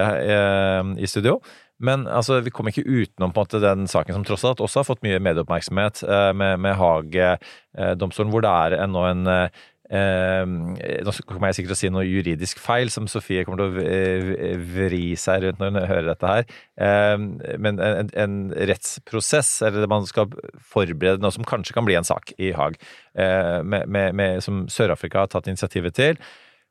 i 0.98 1.06
studio. 1.06 1.36
Men 1.78 2.08
altså, 2.10 2.40
vi 2.42 2.50
kommer 2.50 2.72
ikke 2.72 2.82
utenom 2.90 3.30
en 3.30 3.36
måte 3.36 3.60
den 3.62 3.84
saken 3.86 4.16
som 4.16 4.24
tross 4.26 4.42
alt 4.48 4.58
også 4.64 4.80
har 4.80 4.88
fått 4.88 5.04
mye 5.06 5.20
medieoppmerksomhet, 5.22 6.00
med, 6.34 6.58
med 6.64 6.74
Haag-domstolen, 6.74 8.32
hvor 8.34 8.42
det 8.42 8.50
er 8.50 8.74
en- 8.82 8.96
nå 8.96 9.04
en 9.12 9.22
Eh, 9.30 9.48
nå 9.88 11.12
kommer 11.24 11.48
jeg 11.48 11.58
sikkert 11.58 11.70
til 11.72 11.76
å 11.76 11.80
si 11.80 11.90
noe 11.92 12.04
juridisk 12.04 12.60
feil, 12.60 12.90
som 12.92 13.08
Sofie 13.08 13.44
kommer 13.46 13.62
til 13.62 13.70
å 13.72 14.56
vri 14.74 15.14
seg 15.16 15.46
rundt 15.46 15.62
når 15.62 15.70
hun 15.72 15.88
hører 15.88 16.08
dette 16.10 16.32
her. 16.32 16.50
Eh, 16.76 17.14
men 17.56 17.80
en, 17.80 18.10
en 18.12 18.36
rettsprosess, 18.68 19.54
eller 19.68 19.88
man 19.90 20.04
skal 20.08 20.28
forberede 20.60 21.24
noe 21.24 21.32
som 21.34 21.46
kanskje 21.48 21.76
kan 21.76 21.88
bli 21.88 21.96
en 21.98 22.08
sak 22.08 22.34
i 22.36 22.52
Haag, 22.56 22.76
eh, 23.16 23.60
med, 23.64 23.88
med, 23.88 24.18
med, 24.18 24.42
som 24.44 24.66
Sør-Afrika 24.72 25.24
har 25.24 25.32
tatt 25.32 25.48
initiativet 25.48 25.96
til, 25.96 26.20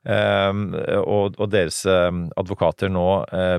eh, 0.06 0.54
og, 1.02 1.40
og 1.42 1.50
deres 1.54 1.82
eh, 1.90 2.12
advokater 2.38 2.94
nå 2.94 3.10
eh, 3.34 3.58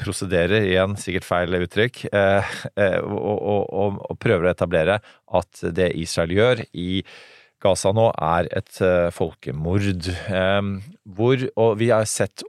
prosederer, 0.00 0.64
igjen 0.66 0.96
sikkert 0.98 1.26
feil 1.26 1.58
uttrykk, 1.60 2.04
eh, 2.14 2.56
eh, 2.78 2.98
og, 3.02 3.68
og, 3.70 4.02
og 4.10 4.18
prøver 4.22 4.48
å 4.48 4.54
etablere 4.54 4.98
at 5.38 5.64
det 5.74 5.92
Israel 5.98 6.34
gjør 6.34 6.64
i 6.72 7.02
Gaza 7.64 7.92
nå 7.96 8.10
er 8.12 8.48
et 8.52 8.80
eh, 8.84 9.10
folkemord. 9.14 10.10
Hvor, 11.16 11.46
og 11.56 11.78
vi 11.80 11.90
har 11.92 12.08
sett 12.10 12.44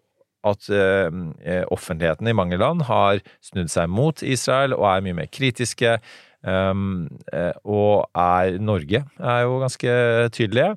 at 0.45 0.67
eh, 0.69 1.63
offentligheten 1.73 2.29
i 2.29 2.35
mange 2.37 2.59
land 2.61 2.85
har 2.89 3.23
snudd 3.43 3.71
seg 3.73 3.89
mot 3.89 4.21
Israel 4.21 4.75
og 4.77 4.87
er 4.91 5.05
mye 5.05 5.19
mer 5.23 5.31
kritiske. 5.31 5.97
eh, 6.45 7.53
og 7.63 8.09
er 8.13 8.59
Norge 8.61 9.05
er 9.17 9.39
jo 9.47 9.61
ganske 9.63 9.95
tydelige. 10.35 10.75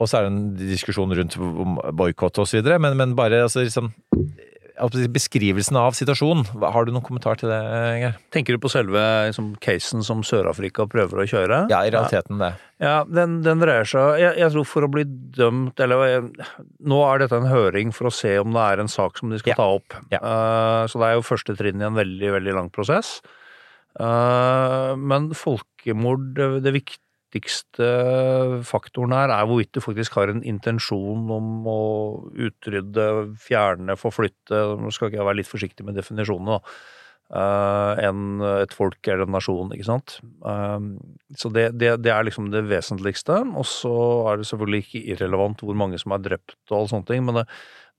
Og 0.00 0.08
så 0.08 0.16
er 0.16 0.26
det 0.26 0.32
en 0.32 0.44
diskusjon 0.56 1.12
rundt 1.12 1.36
boikott 1.96 2.38
og 2.40 2.48
så 2.48 2.58
videre, 2.58 2.80
men, 2.80 2.96
men 2.96 3.12
bare 3.16 3.42
altså, 3.44 3.60
liksom, 3.62 3.92
beskrivelsen 5.12 5.76
av 5.76 5.92
situasjonen. 5.98 6.46
Har 6.60 6.86
du 6.86 6.92
noen 6.92 7.04
kommentar 7.04 7.38
til 7.40 7.50
det, 7.52 7.58
Geir? 8.00 8.16
Tenker 8.34 8.56
du 8.56 8.62
på 8.62 8.70
selve 8.72 9.00
liksom, 9.28 9.52
casen 9.62 10.04
som 10.06 10.22
Sør-Afrika 10.26 10.86
prøver 10.90 11.22
å 11.22 11.26
kjøre? 11.28 11.60
Ja, 11.72 11.82
i 11.86 11.92
realiteten 11.92 12.40
det. 12.42 12.52
Ja, 12.80 13.02
den, 13.04 13.40
den 13.44 13.60
dreier 13.60 13.84
seg 13.84 14.22
jeg, 14.22 14.38
jeg 14.40 14.54
tror 14.54 14.64
for 14.64 14.86
å 14.86 14.88
bli 14.88 15.02
dømt 15.36 15.82
Eller 15.84 16.00
jeg, 16.08 16.46
nå 16.88 17.00
er 17.04 17.20
dette 17.20 17.36
en 17.36 17.50
høring 17.50 17.90
for 17.92 18.08
å 18.08 18.14
se 18.14 18.30
om 18.40 18.54
det 18.56 18.62
er 18.72 18.80
en 18.80 18.88
sak 18.88 19.20
som 19.20 19.28
de 19.32 19.40
skal 19.42 19.52
Ja. 19.52 19.58
ta 19.58 19.68
opp. 19.76 19.98
Ja. 20.14 20.20
Uh, 20.22 20.82
så 20.88 21.02
det 21.02 21.10
er 21.10 21.18
jo 21.18 21.26
første 21.28 21.56
trinn 21.58 21.82
i 21.82 21.88
en 21.90 21.98
veldig, 21.98 22.32
veldig 22.38 22.56
lang 22.56 22.72
prosess. 22.72 23.18
Uh, 23.98 24.94
men 24.96 25.32
folkemord, 25.36 26.30
det, 26.38 26.48
det 26.64 26.72
viktigste 27.30 27.88
faktoren 28.66 29.14
her 29.14 29.30
er 29.30 29.46
hvorvidt 29.46 29.74
du 29.74 29.80
faktisk 29.80 30.16
har 30.18 30.32
en 30.32 30.42
intensjon 30.42 31.30
om 31.30 31.66
å 31.68 31.82
utrydde, 32.34 33.36
fjerne, 33.38 33.96
forflytte 33.98 34.62
Nå 34.80 34.90
skal 34.90 35.10
ikke 35.10 35.20
jeg 35.20 35.28
være 35.28 35.40
litt 35.40 35.50
forsiktig 35.50 35.86
med 35.86 35.94
definisjonene, 35.94 36.58
da. 36.58 37.40
eh, 37.40 38.02
enn 38.08 38.42
et 38.62 38.74
folk 38.74 39.06
eller 39.06 39.26
en 39.26 39.36
nasjon, 39.36 39.70
ikke 39.74 39.86
sant. 39.86 40.18
Eh, 40.44 40.78
så 41.38 41.50
det, 41.54 41.70
det, 41.78 42.02
det 42.02 42.10
er 42.10 42.26
liksom 42.26 42.50
det 42.50 42.64
vesentligste. 42.66 43.42
Og 43.54 43.66
så 43.66 43.94
er 44.30 44.40
det 44.40 44.48
selvfølgelig 44.50 44.82
ikke 44.86 45.04
irrelevant 45.14 45.62
hvor 45.62 45.78
mange 45.78 45.98
som 46.02 46.12
er 46.16 46.24
drept 46.24 46.58
og 46.70 46.80
alle 46.80 46.92
sånne 46.94 47.10
ting, 47.12 47.24
men 47.28 47.42
det, 47.42 47.46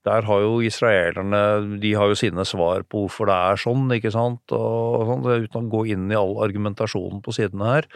der 0.07 0.25
har 0.25 0.41
jo 0.41 0.61
israelerne 0.65 1.77
de 1.81 1.93
har 1.93 2.09
jo 2.09 2.17
sine 2.17 2.43
svar 2.45 2.83
på 2.89 3.05
hvorfor 3.05 3.29
det 3.29 3.37
er 3.37 3.61
sånn, 3.61 3.85
ikke 3.93 4.11
sant, 4.13 4.41
og, 4.49 4.97
og 4.97 5.11
sånn, 5.11 5.45
uten 5.45 5.67
å 5.67 5.71
gå 5.75 5.85
inn 5.93 6.09
i 6.09 6.17
all 6.17 6.39
argumentasjonen 6.41 7.21
på 7.21 7.35
sidene 7.37 7.69
her. 7.75 7.89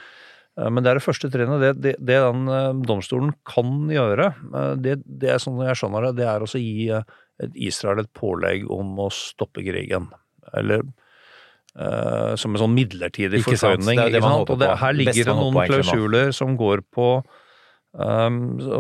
Eh, 0.60 0.70
Men 0.72 0.84
det 0.84 0.92
er 0.92 1.00
det 1.00 1.06
første 1.06 1.32
trinnet. 1.32 1.62
Det, 1.62 1.72
det, 1.84 1.96
det 2.00 2.20
den 2.24 2.50
eh, 2.52 2.74
domstolen 2.88 3.34
kan 3.48 3.88
gjøre, 3.92 4.32
eh, 4.52 4.74
det, 4.82 5.00
det 5.06 5.36
er 5.36 5.42
sånn 5.44 5.64
jeg 5.66 5.80
skjønner 5.82 6.10
det, 6.10 6.18
det 6.22 6.30
er 6.32 6.46
å 6.46 6.52
gi 6.52 6.92
Israel 7.68 8.06
et 8.06 8.14
pålegg 8.16 8.70
om 8.72 8.96
å 9.04 9.10
stoppe 9.12 9.64
krigen. 9.66 10.08
Eller 10.56 10.86
uh, 10.86 12.32
som 12.40 12.54
en 12.54 12.62
sånn 12.62 12.76
midlertidig 12.78 13.42
forføyning. 13.44 13.98
det 13.98 14.06
er 14.06 14.14
det 14.14 14.22
man 14.24 14.46
Og 14.46 14.60
det, 14.62 14.70
her 14.80 14.96
ligger 14.96 15.28
det 15.28 15.36
noen 15.36 15.58
klausuler 15.68 16.32
som 16.38 16.54
går 16.56 16.86
på 16.96 17.10
um, 17.92 18.38
så, 18.62 18.80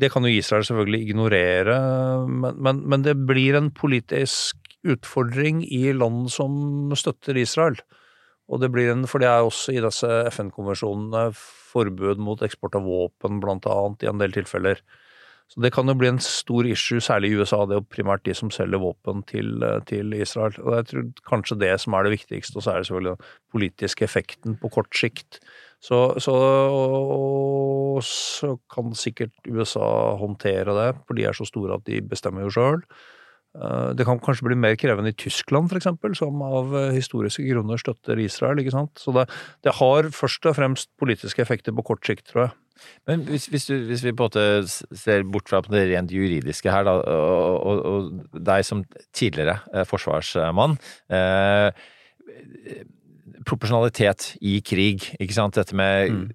det 0.00 0.10
kan 0.10 0.26
jo 0.26 0.32
Israel 0.32 0.66
selvfølgelig 0.66 1.00
ignorere, 1.06 1.76
men, 2.26 2.58
men, 2.58 2.82
men 2.90 3.06
det 3.06 3.14
blir 3.28 3.60
en 3.60 3.70
politisk 3.70 4.58
utfordring 4.82 5.62
i 5.62 5.92
land 5.94 6.26
som 6.34 6.90
støtter 6.98 7.38
Israel. 7.38 7.78
Og 8.48 8.62
det 8.62 8.70
blir 8.72 8.92
en, 8.92 9.04
for 9.08 9.20
det 9.20 9.28
er 9.28 9.44
også 9.44 9.74
i 9.76 9.82
disse 9.84 10.08
FN-konvensjonene 10.32 11.28
forbud 11.36 12.20
mot 12.24 12.40
eksport 12.44 12.78
av 12.78 12.86
våpen, 12.88 13.42
blant 13.44 13.68
annet, 13.68 14.06
i 14.06 14.10
en 14.10 14.22
del 14.22 14.32
tilfeller. 14.32 14.80
Så 15.48 15.62
det 15.64 15.70
kan 15.72 15.88
jo 15.88 15.94
bli 15.96 16.10
en 16.10 16.20
stor 16.20 16.66
issue, 16.68 17.00
særlig 17.00 17.30
i 17.32 17.38
USA, 17.40 17.62
det 17.64 17.76
er 17.76 17.80
jo 17.80 17.92
primært 17.94 18.24
de 18.28 18.34
som 18.36 18.50
selger 18.52 18.82
våpen 18.82 19.22
til, 19.30 19.64
til 19.88 20.12
Israel. 20.16 20.56
Og 20.60 20.74
jeg 20.76 20.88
tror 20.90 21.06
kanskje 21.30 21.56
det 21.62 21.70
som 21.80 21.96
er 21.96 22.04
det 22.04 22.12
viktigste, 22.18 22.58
og 22.58 22.64
så 22.64 22.72
er 22.72 22.82
det 22.82 22.88
selvfølgelig 22.88 23.14
den 23.16 23.30
politiske 23.56 24.04
effekten 24.04 24.58
på 24.60 24.72
kort 24.76 24.92
sikt. 24.96 25.40
Så, 25.80 26.00
så, 26.20 26.36
så 28.04 28.52
kan 28.74 28.92
sikkert 28.98 29.48
USA 29.48 30.16
håndtere 30.20 30.76
det, 30.76 30.90
for 31.06 31.16
de 31.16 31.24
er 31.28 31.36
så 31.36 31.48
store 31.48 31.80
at 31.80 31.86
de 31.88 32.02
bestemmer 32.04 32.44
jo 32.44 32.52
sjøl. 32.52 32.82
Det 33.98 34.04
kan 34.06 34.20
kanskje 34.22 34.44
bli 34.46 34.54
mer 34.60 34.76
krevende 34.78 35.10
i 35.10 35.16
Tyskland, 35.18 35.72
eksempel, 35.74 36.12
som 36.14 36.36
av 36.44 36.74
eh, 36.76 36.92
historiske 36.94 37.42
grunner 37.48 37.80
støtter 37.80 38.20
Israel. 38.22 38.60
ikke 38.60 38.74
sant? 38.74 38.92
Så 39.00 39.14
det, 39.16 39.24
det 39.66 39.72
har 39.80 40.10
først 40.14 40.46
og 40.46 40.54
fremst 40.58 40.90
politiske 41.00 41.42
effekter 41.42 41.72
på 41.74 41.82
kort 41.88 42.04
sikt, 42.06 42.26
tror 42.30 42.44
jeg. 42.44 42.52
Men 43.10 43.24
hvis, 43.26 43.48
hvis, 43.50 43.64
du, 43.66 43.74
hvis 43.88 44.04
vi 44.06 44.12
på 44.14 44.28
en 44.28 44.30
måte 44.30 44.98
ser 45.00 45.24
bort 45.26 45.48
fra 45.50 45.58
det 45.66 45.88
rent 45.90 46.12
juridiske 46.14 46.70
her, 46.70 46.84
da, 46.86 46.92
og, 47.00 47.56
og, 47.66 47.80
og 48.36 48.38
deg 48.46 48.62
som 48.68 48.84
tidligere 49.16 49.56
eh, 49.74 49.82
forsvarsmann 49.88 50.76
eh, 51.10 51.72
proporsjonalitet 53.48 54.34
i 54.44 54.58
krig, 54.66 55.08
ikke 55.18 55.34
sant? 55.36 55.56
Dette 55.58 55.74
med 55.78 56.08
eh, 56.08 56.14
å- 56.14 56.34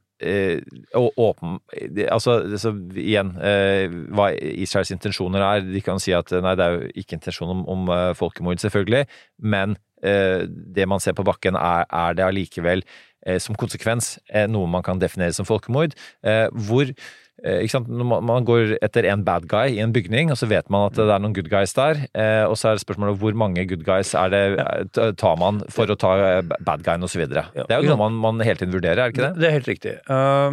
åpen 0.95 1.59
det- 1.91 2.09
Altså, 2.11 2.39
det- 2.49 2.59
så 2.61 2.71
igjen, 2.95 3.35
eh, 3.41 3.87
hva 4.13 4.31
Israels 4.39 4.91
intensjoner 4.91 5.41
er 5.41 5.61
De 5.61 5.81
kan 5.81 5.99
si 5.99 6.13
at 6.13 6.31
eh, 6.31 6.41
nei, 6.41 6.55
det 6.55 6.63
er 6.65 6.79
jo 6.79 6.91
ikke 6.95 7.17
intensjon 7.19 7.49
om, 7.49 7.65
om 7.67 7.89
eh, 7.89 8.13
folkemord, 8.13 8.57
selvfølgelig, 8.57 9.05
men 9.41 9.77
eh, 10.03 10.45
det 10.47 10.87
man 10.87 10.99
ser 10.99 11.13
på 11.13 11.23
bakken, 11.23 11.55
er, 11.55 11.85
er 11.91 12.13
det 12.13 12.25
allikevel 12.25 12.83
eh, 13.25 13.39
som 13.39 13.55
konsekvens 13.55 14.17
eh, 14.33 14.47
noe 14.47 14.67
man 14.67 14.83
kan 14.83 14.99
definere 14.99 15.33
som 15.33 15.45
folkemord. 15.45 15.93
Eh, 16.23 16.47
hvor 16.51 16.83
eh? 16.83 16.93
Når 17.41 18.05
man- 18.05 18.23
Man 18.23 18.45
går 18.45 18.77
etter 18.81 19.05
en 19.09 19.23
bad 19.23 19.47
guy 19.47 19.67
i 19.75 19.79
en 19.79 19.91
bygning, 19.91 20.29
og 20.31 20.37
så 20.37 20.47
vet 20.47 20.69
man 20.69 20.85
at 20.91 20.93
det 20.93 21.09
er 21.09 21.19
noen 21.19 21.33
good 21.33 21.49
guys 21.49 21.73
der. 21.73 21.95
eh, 22.13 22.45
Og 22.45 22.55
så 22.55 22.69
er 22.69 22.75
det 22.77 22.85
spørsmålet 22.85 23.17
hvor 23.17 23.33
mange 23.35 23.67
good 23.67 23.83
guys 23.83 24.13
er 24.13 24.29
det 24.29 24.59
eh, 24.97 25.11
tar 25.13 25.35
man 25.37 25.59
for 25.69 25.85
å 25.87 25.97
ta 25.97 26.13
eh, 26.37 26.41
bad 26.61 26.83
guyen 26.83 27.03
osv. 27.03 27.27
Det 27.27 27.45
er 27.69 27.81
jo 27.81 27.89
noe 27.89 27.97
man, 27.97 28.13
man 28.37 28.39
hele 28.45 28.55
tiden 28.57 28.71
vurderer, 28.73 28.97
er 28.99 29.11
det 29.11 29.15
ikke 29.17 29.33
det? 29.33 29.39
Det 29.39 29.47
er 29.49 29.57
helt 29.59 29.67
riktig. 29.67 29.99
Eh, 30.09 30.51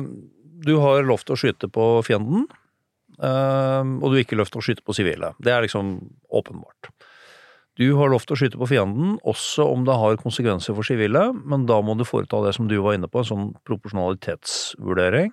Du 0.62 0.78
har 0.80 1.02
lov 1.02 1.24
til 1.24 1.34
å 1.36 1.38
skyte 1.38 1.70
på 1.72 2.02
fienden, 2.04 2.46
eh, 3.22 3.80
og 3.80 4.02
du 4.10 4.16
har 4.16 4.24
ikke 4.24 4.36
lov 4.36 4.50
til 4.50 4.60
å 4.60 4.64
skyte 4.64 4.82
på 4.84 4.92
sivile. 4.94 5.34
Det 5.40 5.52
er 5.52 5.62
liksom 5.62 6.10
åpenbart. 6.32 6.90
Du 7.78 7.96
har 7.96 8.08
lov 8.10 8.26
til 8.26 8.36
å 8.36 8.40
skyte 8.40 8.58
på 8.58 8.68
fienden 8.68 9.18
også 9.24 9.64
om 9.72 9.84
det 9.86 9.94
har 9.96 10.16
konsekvenser 10.16 10.74
for 10.74 10.82
sivile, 10.82 11.32
men 11.46 11.64
da 11.66 11.80
må 11.80 11.96
du 11.96 12.04
foreta 12.04 12.44
det 12.44 12.54
som 12.54 12.68
du 12.68 12.76
var 12.82 12.92
inne 12.94 13.08
på, 13.08 13.20
en 13.20 13.24
sånn 13.24 13.54
proporsjonalitetsvurdering. 13.64 15.30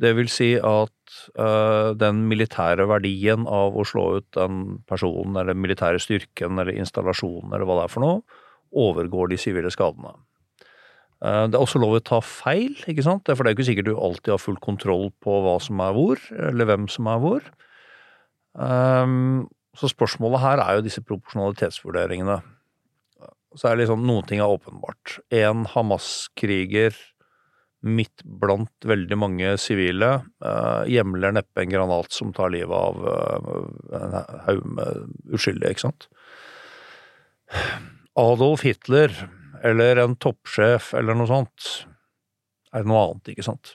Det 0.00 0.14
vil 0.16 0.28
si 0.32 0.54
at 0.56 1.16
uh, 1.36 1.92
den 1.98 2.24
militære 2.30 2.86
verdien 2.88 3.44
av 3.46 3.76
å 3.76 3.84
slå 3.86 4.06
ut 4.18 4.28
den 4.34 4.78
personen, 4.88 5.36
eller 5.36 5.52
den 5.52 5.62
militære 5.62 6.00
styrken, 6.00 6.58
eller 6.58 6.72
installasjonen, 6.80 7.52
eller 7.52 7.68
hva 7.68 7.80
det 7.80 7.84
er 7.84 7.92
for 7.92 8.06
noe, 8.06 8.22
overgår 8.72 9.28
de 9.30 9.38
sivile 9.38 9.70
skadene. 9.70 10.14
Uh, 11.22 11.44
Det 11.46 11.54
er 11.54 11.60
også 11.60 11.82
lov 11.82 11.98
å 11.98 12.04
ta 12.04 12.22
feil, 12.24 12.72
ikke 12.88 13.04
sant? 13.04 13.28
For 13.28 13.44
det 13.44 13.52
er 13.52 13.58
ikke 13.58 13.68
sikkert 13.68 13.90
du 13.90 13.96
alltid 13.98 14.32
har 14.32 14.42
full 14.42 14.58
kontroll 14.64 15.10
på 15.22 15.42
hva 15.44 15.58
som 15.60 15.82
er 15.84 15.92
hvor, 15.98 16.24
eller 16.48 16.70
hvem 16.72 16.88
som 16.90 17.12
er 17.12 17.20
hvor. 17.22 17.52
Um, 18.56 19.48
Så 19.76 19.88
spørsmålet 19.88 20.40
her 20.42 20.60
er 20.60 20.74
jo 20.76 20.82
disse 20.84 21.00
proporsjonalitetsvurderingene. 21.00 22.42
Så 23.56 23.68
er 23.68 23.76
det 23.76 23.84
liksom, 23.86 24.02
noen 24.04 24.26
ting 24.28 24.40
er 24.40 24.52
åpenbart. 24.52 25.18
En 25.32 25.64
Hamas-kriger 25.68 26.96
midt 27.82 28.22
blant 28.22 28.86
veldig 28.86 29.18
mange 29.18 29.54
sivile 29.60 30.12
eh, 30.44 30.82
hjemler 30.92 31.34
neppe 31.34 31.64
en 31.64 31.72
granat 31.72 32.14
som 32.14 32.32
tar 32.34 32.52
livet 32.54 32.74
av 32.76 33.06
eh, 33.12 33.52
en 33.98 34.18
haug 34.46 34.64
med 34.78 35.34
uskyldige, 35.34 35.74
ikke 35.74 35.86
sant? 35.88 36.08
Adolf 38.18 38.64
Hitler 38.66 39.14
eller 39.66 40.02
en 40.02 40.16
toppsjef 40.20 40.92
eller 40.98 41.18
noe 41.18 41.30
sånt, 41.30 41.70
er 42.72 42.86
noe 42.88 43.02
annet, 43.06 43.32
ikke 43.34 43.46
sant. 43.46 43.74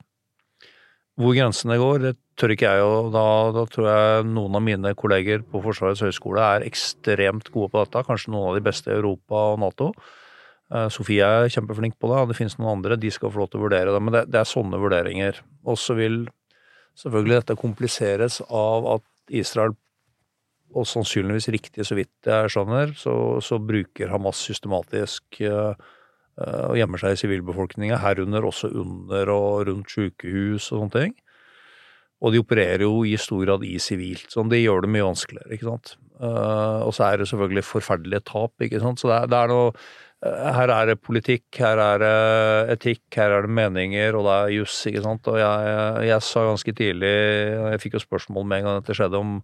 Hvor 1.18 1.34
grensene 1.34 1.80
går, 1.82 2.01
det 2.03 2.14
tør 2.38 2.53
ikke 2.53 2.70
jeg, 2.70 2.86
og 2.86 3.10
da, 3.16 3.26
da 3.55 3.64
tror 3.72 3.88
jeg 3.89 4.26
noen 4.30 4.58
av 4.60 4.64
mine 4.64 4.93
kolleger 4.99 5.41
på 5.41 5.64
Forsvarets 5.64 6.03
høgskole 6.05 6.43
er 6.43 6.66
ekstremt 6.68 7.49
gode 7.53 7.72
på 7.74 7.82
dette, 7.82 8.03
kanskje 8.05 8.34
noen 8.34 8.51
av 8.51 8.58
de 8.60 8.64
beste 8.68 8.91
i 8.91 8.97
Europa 8.97 9.47
og 9.53 9.62
Nato. 9.64 9.91
Eh, 10.74 10.88
Sofie 10.91 11.24
er 11.24 11.51
kjempeflink 11.51 11.95
på 11.99 12.09
det, 12.11 12.22
og 12.22 12.32
det 12.32 12.38
finnes 12.39 12.57
noen 12.59 12.78
andre, 12.78 12.99
de 12.99 13.11
skal 13.13 13.32
få 13.32 13.43
lov 13.43 13.51
til 13.51 13.61
å 13.61 13.65
vurdere 13.68 13.93
det, 13.95 14.01
men 14.03 14.15
det, 14.15 14.24
det 14.34 14.41
er 14.41 14.49
sånne 14.49 14.80
vurderinger. 14.82 15.41
Og 15.68 15.80
så 15.80 15.95
vil 15.97 16.26
selvfølgelig 16.97 17.41
dette 17.41 17.59
kompliseres 17.59 18.41
av 18.47 18.88
at 18.97 19.36
Israel 19.38 19.76
og 20.76 20.84
sannsynligvis 20.89 21.47
riktig, 21.55 21.86
så 21.88 21.95
vidt 21.95 22.28
jeg 22.28 22.51
skjønner, 22.51 22.91
så, 22.99 23.13
så 23.43 23.59
bruker 23.63 24.11
Hamas 24.11 24.41
systematisk 24.43 25.39
eh, 25.39 25.86
og 26.38 26.76
gjemmer 26.78 27.01
seg 27.01 27.15
i 27.15 27.22
sivilbefolkninga, 27.24 27.97
herunder 28.03 28.45
også 28.45 28.70
under 28.78 29.32
og 29.34 29.70
rundt 29.72 29.89
sykehus 29.89 30.68
og 30.70 30.84
sånne 30.84 30.93
ting. 30.93 31.15
Og 32.22 32.34
de 32.34 32.41
opererer 32.41 32.84
jo 32.84 33.03
i 33.05 33.15
stor 33.22 33.43
grad 33.45 33.63
i 33.65 33.76
sivilt, 33.82 34.28
så 34.34 34.43
det 34.49 34.59
gjør 34.61 34.86
det 34.86 34.91
mye 34.93 35.05
vanskeligere, 35.05 35.49
ikke 35.53 35.70
sant. 35.70 35.95
Uh, 36.18 36.82
og 36.82 36.93
så 36.97 37.07
er 37.07 37.22
det 37.22 37.28
selvfølgelig 37.30 37.63
forferdelige 37.65 38.26
tap, 38.26 38.53
ikke 38.65 38.82
sant. 38.82 39.01
Så 39.01 39.09
det 39.11 39.20
det 39.30 39.38
er 39.38 39.51
noe 39.53 39.74
Her 40.26 40.72
er 40.74 40.88
det 40.89 40.97
politikk, 41.05 41.45
her 41.61 41.78
er 41.78 42.01
det 42.01 42.13
etikk, 42.74 43.03
her 43.13 43.36
er 43.36 43.45
det 43.45 43.53
meninger, 43.53 44.15
og 44.18 44.26
det 44.26 44.36
er 44.36 44.53
juss, 44.55 44.80
ikke 44.89 45.03
sant. 45.05 45.28
Og 45.30 45.38
jeg, 45.38 46.05
jeg 46.09 46.26
sa 46.26 46.45
ganske 46.47 46.74
tidlig, 46.80 47.11
jeg 47.53 47.82
fikk 47.84 47.99
jo 47.99 48.01
spørsmål 48.01 48.47
med 48.49 48.63
en 48.63 48.70
gang 48.70 48.80
dette 48.82 48.97
skjedde, 48.97 49.22
om 49.22 49.36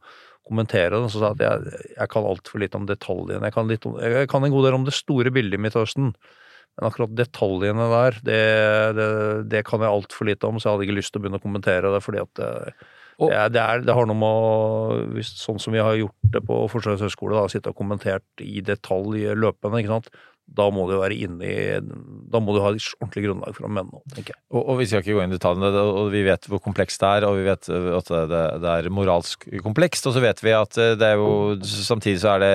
kommentere 0.44 0.98
det, 0.98 1.12
så 1.14 1.22
sa 1.22 1.30
jeg 1.32 1.38
at 1.38 1.44
jeg, 1.46 1.84
jeg 1.96 2.12
kan 2.12 2.26
altfor 2.28 2.64
lite 2.64 2.80
om 2.80 2.88
detaljene. 2.90 3.46
Jeg 3.48 3.56
kan, 3.56 3.70
litt 3.70 3.86
om, 3.88 4.00
jeg 4.02 4.32
kan 4.32 4.44
en 4.44 4.56
god 4.56 4.68
del 4.68 4.80
om 4.80 4.88
det 4.88 4.96
store 4.98 5.32
bildet 5.34 5.60
i 5.60 5.62
Midtøsten, 5.62 6.10
men 6.74 6.90
akkurat 6.90 7.14
detaljene 7.16 7.86
der, 7.94 8.18
det, 8.26 8.42
det, 8.98 9.08
det 9.54 9.62
kan 9.70 9.86
jeg 9.86 9.94
altfor 9.94 10.28
lite 10.28 10.50
om, 10.50 10.60
så 10.60 10.68
jeg 10.68 10.76
hadde 10.76 10.90
ikke 10.90 10.98
lyst 11.00 11.14
til 11.14 11.22
å 11.22 11.24
begynne 11.24 11.40
å 11.40 11.46
kommentere 11.46 11.94
det, 11.94 12.02
fordi 12.04 12.24
at 12.24 12.34
det, 12.42 12.52
det, 13.22 13.30
er, 13.30 13.54
det, 13.54 13.62
er, 13.62 13.86
det 13.86 13.96
har 13.96 14.10
noe 14.10 14.18
med 14.18 14.44
å 14.44 15.24
Sånn 15.24 15.62
som 15.62 15.76
vi 15.76 15.82
har 15.84 15.96
gjort 15.96 16.32
det 16.34 16.42
på 16.44 16.58
Forsvarets 16.72 17.06
høgskole, 17.06 17.46
sitte 17.54 17.72
og 17.72 17.78
kommentert 17.78 18.44
i 18.44 18.64
detalj 18.66 19.30
løpende, 19.38 19.80
ikke 19.80 19.94
sant. 19.94 20.10
Da 20.54 20.68
må 20.74 20.86
du 20.90 20.98
være 21.00 21.16
inne 21.26 21.48
i 21.48 21.58
Da 21.82 22.42
må 22.44 22.54
du 22.54 22.62
ha 22.62 22.74
et 22.74 22.88
ordentlig 23.00 23.24
grunnlag 23.26 23.56
for 23.58 23.68
å 23.68 23.72
mene 23.72 23.90
noe, 23.90 24.04
tenker 24.14 24.36
jeg. 24.36 24.42
Og, 24.54 24.62
og 24.62 24.80
vi 24.82 24.88
skal 24.90 25.04
ikke 25.04 25.18
gå 25.18 25.24
inn 25.24 25.34
i 25.34 25.38
detaljene, 25.40 25.84
og 26.04 26.10
vi 26.14 26.24
vet 26.28 26.48
hvor 26.52 26.62
komplekst 26.64 27.02
det 27.02 27.12
er, 27.18 27.28
og 27.28 27.38
vi 27.40 27.46
vet 27.48 27.70
at 27.72 28.14
det, 28.34 28.44
det 28.64 28.74
er 28.74 28.90
moralsk 28.94 29.48
komplekst, 29.66 30.10
og 30.10 30.18
så 30.18 30.24
vet 30.24 30.44
vi 30.46 30.56
at 30.58 30.80
eh, 30.82 30.96
det 31.00 31.14
er 31.14 31.22
jo 31.22 31.32
Samtidig 31.64 32.22
så 32.22 32.36
er 32.36 32.44
det 32.44 32.54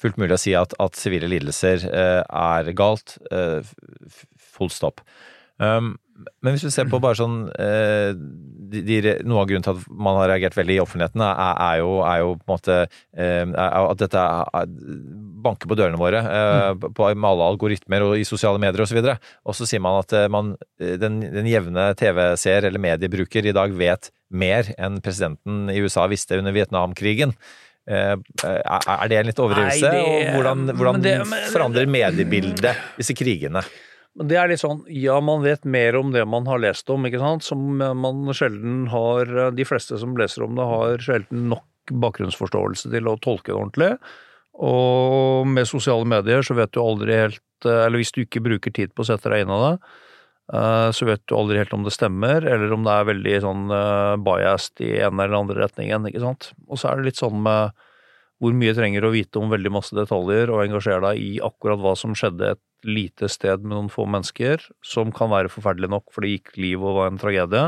fullt 0.00 0.20
mulig 0.20 0.36
å 0.36 0.40
si 0.40 0.54
at, 0.56 0.74
at 0.80 0.98
sivile 0.98 1.28
lidelser 1.30 1.84
eh, 1.88 2.20
er 2.24 2.70
galt. 2.76 3.18
Eh, 3.32 3.60
full 4.56 4.72
stopp. 4.72 5.02
Um, 5.60 5.94
men 6.42 6.54
hvis 6.54 6.64
vi 6.66 6.70
ser 6.74 6.88
på 6.90 7.00
bare 7.02 7.16
sånn 7.18 7.36
eh, 7.58 8.12
de, 8.70 8.80
de, 8.86 9.12
Noe 9.26 9.42
av 9.42 9.48
grunnen 9.50 9.64
til 9.66 9.74
at 9.78 9.86
man 9.90 10.18
har 10.20 10.28
reagert 10.30 10.54
veldig 10.54 10.76
i 10.76 10.82
offentligheten, 10.82 11.22
er, 11.26 11.54
er, 11.66 11.78
jo, 11.80 11.88
er 12.06 12.20
jo 12.22 12.28
på 12.38 12.44
en 12.46 12.52
måte 12.54 12.76
eh, 13.16 13.54
at 13.56 13.98
dette 14.02 14.20
er, 14.20 14.68
banker 15.40 15.70
på 15.70 15.78
dørene 15.80 15.98
våre 15.98 16.20
eh, 16.22 16.68
på, 16.78 17.08
med 17.16 17.28
alle 17.32 17.48
algoritmer 17.50 18.04
og 18.06 18.14
i 18.20 18.26
sosiale 18.28 18.60
medier 18.62 18.84
osv. 18.84 19.00
Og 19.02 19.56
så 19.58 19.66
sier 19.66 19.82
man 19.82 19.98
at 20.02 20.14
eh, 20.14 20.28
man, 20.30 20.52
eh, 20.78 20.94
den, 21.02 21.18
den 21.24 21.48
jevne 21.50 21.88
TV-seer 21.98 22.68
eller 22.70 22.82
mediebruker 22.84 23.48
i 23.50 23.56
dag 23.56 23.74
vet 23.74 24.12
mer 24.30 24.70
enn 24.78 25.00
presidenten 25.02 25.66
i 25.74 25.80
USA 25.82 26.06
visste 26.12 26.38
under 26.38 26.54
Vietnamkrigen. 26.54 27.34
Eh, 27.90 28.14
Er 28.44 28.90
er 28.94 29.08
det 29.10 29.18
en 29.18 29.30
litt 29.32 29.40
overdrivelse? 29.42 29.90
Og 29.98 30.34
hvordan, 30.36 30.66
hvordan 30.78 31.02
det- 31.02 31.18
men- 31.26 31.48
forandrer 31.50 31.90
mediebildet 31.90 32.76
disse 33.00 33.16
krigene? 33.18 33.64
Men 34.18 34.30
det 34.30 34.38
er 34.40 34.50
litt 34.50 34.62
sånn, 34.62 34.82
ja, 34.90 35.20
man 35.22 35.44
vet 35.44 35.62
mer 35.68 35.96
om 36.00 36.10
det 36.14 36.24
man 36.26 36.48
har 36.50 36.58
lest 36.62 36.90
om, 36.90 37.04
ikke 37.06 37.20
sant, 37.22 37.46
som 37.46 37.78
man 37.78 38.24
sjelden 38.34 38.88
har 38.90 39.30
De 39.54 39.66
fleste 39.66 39.98
som 40.00 40.16
leser 40.18 40.44
om 40.46 40.56
det, 40.58 40.66
har 40.66 41.04
sjelden 41.04 41.46
nok 41.52 41.94
bakgrunnsforståelse 42.02 42.90
til 42.90 43.08
å 43.10 43.18
tolke 43.22 43.52
det 43.52 43.58
ordentlig. 43.58 43.92
Og 44.60 45.46
med 45.48 45.68
sosiale 45.68 46.04
medier 46.08 46.44
så 46.44 46.56
vet 46.58 46.72
du 46.74 46.82
aldri 46.82 47.16
helt 47.16 47.64
Eller 47.64 48.00
hvis 48.00 48.12
du 48.12 48.22
ikke 48.24 48.42
bruker 48.44 48.72
tid 48.74 48.92
på 48.92 49.04
å 49.04 49.08
sette 49.08 49.30
deg 49.32 49.44
inn 49.44 49.52
i 49.52 49.60
det, 49.62 49.72
eh, 50.56 50.88
så 50.96 51.06
vet 51.08 51.22
du 51.28 51.34
aldri 51.36 51.60
helt 51.60 51.74
om 51.76 51.84
det 51.84 51.92
stemmer, 51.92 52.40
eller 52.40 52.72
om 52.72 52.86
det 52.86 52.94
er 52.94 53.08
veldig 53.10 53.34
sånn 53.44 53.74
eh, 53.76 54.14
biased 54.24 54.80
i 54.86 54.94
en 55.04 55.20
eller 55.20 55.36
andre 55.42 55.58
retningen, 55.66 56.08
ikke 56.08 56.22
sant. 56.24 56.50
Og 56.68 56.80
så 56.80 56.88
er 56.88 56.96
det 56.96 57.10
litt 57.10 57.20
sånn 57.20 57.36
med 57.44 57.76
hvor 58.40 58.56
mye 58.56 58.74
trenger 58.76 59.04
å 59.04 59.12
vite 59.12 59.40
om 59.40 59.52
veldig 59.52 59.72
masse 59.74 59.96
detaljer 59.96 60.50
og 60.52 60.64
engasjere 60.64 61.10
deg 61.10 61.22
i 61.22 61.32
akkurat 61.44 61.80
hva 61.82 61.94
som 61.98 62.16
skjedde 62.16 62.54
et 62.54 62.62
lite 62.88 63.28
sted 63.28 63.60
med 63.60 63.74
noen 63.74 63.90
få 63.92 64.06
mennesker, 64.08 64.62
som 64.80 65.12
kan 65.12 65.28
være 65.32 65.52
forferdelig 65.52 65.90
nok 65.92 66.06
for 66.14 66.24
det 66.24 66.38
gikk 66.38 66.54
liv 66.56 66.80
og 66.80 66.96
var 66.96 67.10
en 67.10 67.20
tragedie, 67.20 67.66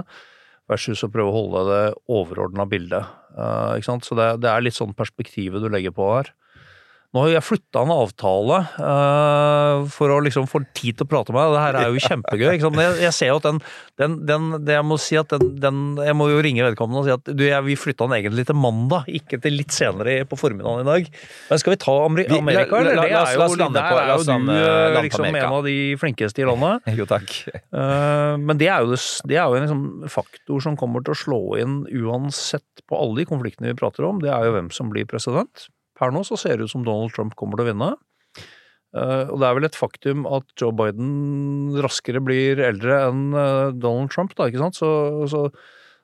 versus 0.72 1.02
å 1.04 1.10
prøve 1.12 1.28
å 1.28 1.36
holde 1.36 1.64
det 1.68 1.82
overordna 2.12 2.64
bildet. 2.68 3.04
Uh, 3.36 3.76
ikke 3.76 3.90
sant? 3.90 4.08
Så 4.08 4.16
det, 4.16 4.30
det 4.40 4.48
er 4.48 4.64
litt 4.64 4.78
sånn 4.78 4.96
perspektivet 4.96 5.60
du 5.60 5.68
legger 5.68 5.92
på 5.96 6.08
her. 6.14 6.32
Nå 7.12 7.20
har 7.26 7.28
jeg 7.34 7.44
flytta 7.44 7.82
en 7.84 7.90
avtale 7.92 8.58
uh, 8.80 9.82
for 9.92 10.08
å 10.14 10.14
liksom 10.24 10.46
få 10.48 10.62
tid 10.72 10.96
til 10.96 11.04
å 11.04 11.10
prate 11.10 11.34
med 11.34 11.42
deg. 11.44 11.52
Det 11.52 11.60
her 11.62 11.76
er 11.82 11.90
jo 11.92 12.00
kjempegøy. 12.06 12.46
Jeg, 12.56 12.94
jeg 13.02 13.12
ser 13.12 13.28
jo 13.28 13.34
at 13.36 13.48
den, 13.50 13.58
den, 14.00 14.14
den 14.30 14.46
det 14.64 14.78
Jeg 14.78 14.86
må 14.88 14.96
si 15.02 15.18
at 15.20 15.28
den, 15.34 15.50
den 15.60 15.80
Jeg 16.00 16.16
må 16.16 16.30
jo 16.30 16.38
ringe 16.46 16.64
vedkommende 16.64 17.02
og 17.02 17.08
si 17.10 17.12
at 17.12 17.28
du, 17.36 17.42
jeg, 17.44 17.66
vi 17.66 17.76
flytta 17.76 18.08
den 18.08 18.16
egentlig 18.16 18.46
til 18.48 18.56
mandag, 18.56 19.10
ikke 19.20 19.36
til 19.44 19.58
litt 19.60 19.76
senere 19.76 20.14
på 20.30 20.38
formiddagen 20.40 20.86
i 20.86 20.88
dag. 20.88 21.10
Men 21.50 21.60
skal 21.60 21.74
vi 21.74 21.80
ta 21.84 21.98
Ameri 22.06 22.24
Vi- 22.30 22.38
Amerika, 22.40 22.80
la- 22.80 22.80
eller? 22.80 22.96
la- 22.96 23.04
Det 23.04 23.12
la 23.12 23.20
la 23.42 23.44
oss 23.50 23.58
lande 23.60 23.76
der 23.76 23.90
på- 23.92 23.98
er 24.00 24.08
la 24.08 24.14
jo 24.16 24.16
oss 24.22 24.24
du 24.24 24.32
lande- 24.32 24.56
eh, 24.72 25.02
liksom 25.10 25.28
en 25.28 25.38
av 25.58 25.68
de 25.68 25.76
flinkeste 26.00 26.40
i 26.40 26.48
landet. 26.48 26.88
Jo, 27.02 27.08
takk. 27.12 27.28
Uh, 27.76 28.40
Men 28.40 28.56
det 28.56 28.70
er 28.72 28.80
jo, 28.86 28.96
det, 28.96 29.02
det 29.28 29.36
er 29.36 29.44
jo 29.52 29.60
en 29.60 29.66
liksom 29.68 29.84
faktor 30.16 30.64
som 30.64 30.80
kommer 30.80 31.04
til 31.04 31.12
å 31.12 31.20
slå 31.26 31.42
inn 31.60 31.82
uansett 31.92 32.86
på 32.88 32.96
alle 32.96 33.20
de 33.20 33.28
konfliktene 33.28 33.68
vi 33.74 33.78
prater 33.84 34.08
om. 34.08 34.24
Det 34.24 34.32
er 34.32 34.48
jo 34.48 34.56
hvem 34.56 34.72
som 34.72 34.88
blir 34.92 35.04
president. 35.12 35.68
Per 36.02 36.10
nå 36.14 36.24
så 36.26 36.38
ser 36.40 36.58
det 36.58 36.66
ut 36.66 36.74
som 36.74 36.82
Donald 36.86 37.14
Trump 37.14 37.36
kommer 37.38 37.60
til 37.60 37.68
å 37.68 37.70
vinne. 37.70 37.92
Eh, 38.92 39.28
Og 39.30 39.38
det 39.40 39.48
er 39.48 39.56
vel 39.56 39.68
et 39.68 39.78
faktum 39.78 40.26
at 40.28 40.48
Joe 40.58 40.74
Biden 40.76 41.76
raskere 41.84 42.20
blir 42.24 42.60
eldre 42.60 43.04
enn 43.06 43.28
eh, 43.32 43.68
Donald 43.78 44.10
Trump, 44.12 44.34
da, 44.36 44.50
ikke 44.50 44.60
sant? 44.66 44.80
Så, 44.82 44.90
så, 45.30 45.46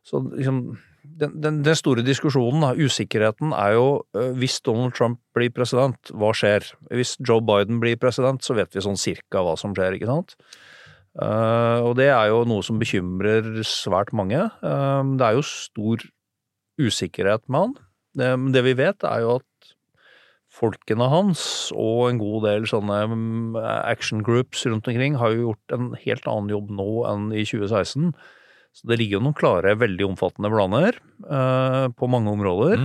så 0.06 0.22
liksom 0.30 0.62
den, 1.02 1.34
den, 1.40 1.60
den 1.66 1.76
store 1.78 2.04
diskusjonen, 2.04 2.64
usikkerheten, 2.78 3.52
er 3.56 3.74
jo 3.76 3.86
øh, 4.16 4.32
hvis 4.38 4.60
Donald 4.66 4.94
Trump 4.96 5.20
blir 5.36 5.50
president, 5.54 6.12
hva 6.14 6.32
skjer? 6.36 6.66
Hvis 6.94 7.16
Joe 7.24 7.42
Biden 7.44 7.80
blir 7.82 7.98
president, 8.00 8.44
så 8.44 8.56
vet 8.58 8.74
vi 8.76 8.84
sånn 8.84 9.00
cirka 9.00 9.42
hva 9.44 9.56
som 9.58 9.74
skjer, 9.76 9.96
ikke 9.98 10.10
sant? 10.10 10.36
Eh, 11.18 11.80
og 11.82 11.96
det 11.98 12.10
er 12.12 12.30
jo 12.30 12.44
noe 12.48 12.64
som 12.66 12.78
bekymrer 12.80 13.62
svært 13.66 14.14
mange. 14.16 14.46
Eh, 14.62 15.12
det 15.18 15.26
er 15.28 15.38
jo 15.38 15.44
stor 15.46 16.04
usikkerhet 16.78 17.44
med 17.50 17.64
han. 17.66 17.76
Det, 18.18 18.30
det 18.54 18.64
vi 18.66 18.76
vet, 18.78 19.04
er 19.06 19.24
jo 19.24 19.38
at 19.40 19.72
folkene 20.58 21.06
hans 21.12 21.42
og 21.76 22.08
en 22.08 22.20
god 22.20 22.48
del 22.48 22.66
sånne 22.70 22.98
mm, 23.12 23.58
action 23.62 24.24
groups 24.26 24.64
rundt 24.66 24.90
omkring 24.90 25.18
har 25.20 25.34
jo 25.34 25.48
gjort 25.50 25.76
en 25.76 25.92
helt 26.02 26.26
annen 26.26 26.52
jobb 26.54 26.72
nå 26.74 26.88
enn 27.10 27.30
i 27.32 27.46
2016. 27.46 28.10
Så 28.76 28.90
det 28.90 28.98
ligger 29.00 29.18
jo 29.18 29.24
noen 29.26 29.38
klare, 29.38 29.78
veldig 29.78 30.10
omfattende 30.12 30.50
planer 30.52 30.98
eh, 30.98 31.86
på 31.94 32.10
mange 32.10 32.34
områder. 32.34 32.82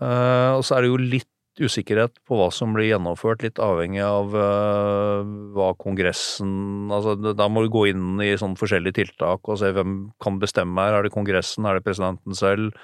Eh, 0.00 0.50
og 0.56 0.64
så 0.66 0.76
er 0.76 0.84
det 0.84 0.90
jo 0.90 0.98
litt 1.00 1.30
usikkerhet 1.62 2.16
på 2.26 2.36
hva 2.38 2.48
som 2.50 2.72
blir 2.74 2.88
gjennomført, 2.88 3.44
litt 3.46 3.60
avhengig 3.62 4.02
av 4.02 4.34
eh, 4.34 5.28
hva 5.54 5.70
Kongressen 5.78 6.90
Altså 6.90 7.14
da 7.30 7.46
må 7.46 7.62
du 7.62 7.70
gå 7.72 7.86
inn 7.92 8.18
i 8.24 8.32
sånn 8.40 8.58
forskjellige 8.58 8.98
tiltak 8.98 9.46
og 9.46 9.60
se 9.62 9.70
hvem 9.76 9.94
kan 10.22 10.40
bestemme 10.42 10.82
her. 10.82 10.98
Er 10.98 11.06
det 11.06 11.14
Kongressen, 11.14 11.66
er 11.68 11.78
det 11.78 11.86
presidenten 11.86 12.36
selv? 12.38 12.74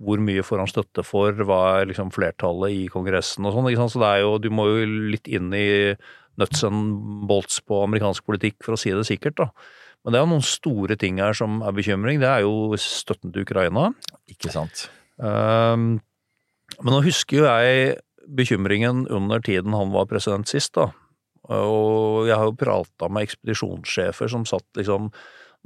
Hvor 0.00 0.22
mye 0.24 0.44
får 0.46 0.62
han 0.62 0.70
støtte 0.70 1.04
for? 1.04 1.36
Hva 1.44 1.60
er 1.80 1.90
liksom 1.90 2.12
flertallet 2.14 2.72
i 2.72 2.86
Kongressen 2.92 3.44
og 3.44 3.52
sånn? 3.56 3.68
Så 3.92 4.00
det 4.00 4.08
er 4.08 4.22
jo, 4.24 4.38
du 4.40 4.48
må 4.54 4.64
jo 4.70 4.86
litt 5.12 5.28
inn 5.28 5.52
i 5.52 5.92
nuts 6.40 6.64
and 6.64 7.26
bolts 7.28 7.60
på 7.60 7.82
amerikansk 7.84 8.24
politikk, 8.24 8.56
for 8.64 8.76
å 8.76 8.80
si 8.80 8.94
det 8.96 9.04
sikkert, 9.08 9.36
da. 9.42 9.50
Men 10.00 10.14
det 10.14 10.20
er 10.20 10.24
jo 10.24 10.30
noen 10.30 10.46
store 10.46 10.96
ting 11.00 11.18
her 11.20 11.36
som 11.36 11.60
er 11.60 11.74
bekymring. 11.76 12.22
Det 12.22 12.30
er 12.30 12.46
jo 12.46 12.78
støtten 12.80 13.34
til 13.34 13.44
Ukraina. 13.44 13.90
Ikke 14.32 14.52
sant. 14.54 14.86
Um, 15.20 15.98
men 16.78 16.94
nå 16.94 17.02
husker 17.04 17.42
jo 17.42 17.50
jeg 17.50 17.98
bekymringen 18.30 19.04
under 19.12 19.42
tiden 19.44 19.76
han 19.76 19.92
var 19.92 20.08
president 20.08 20.48
sist, 20.48 20.72
da. 20.78 20.88
Og 21.50 22.28
jeg 22.30 22.36
har 22.36 22.46
jo 22.48 22.56
prata 22.56 23.08
med 23.10 23.26
ekspedisjonssjefer 23.26 24.30
som 24.30 24.46
satt 24.48 24.66
liksom 24.78 25.10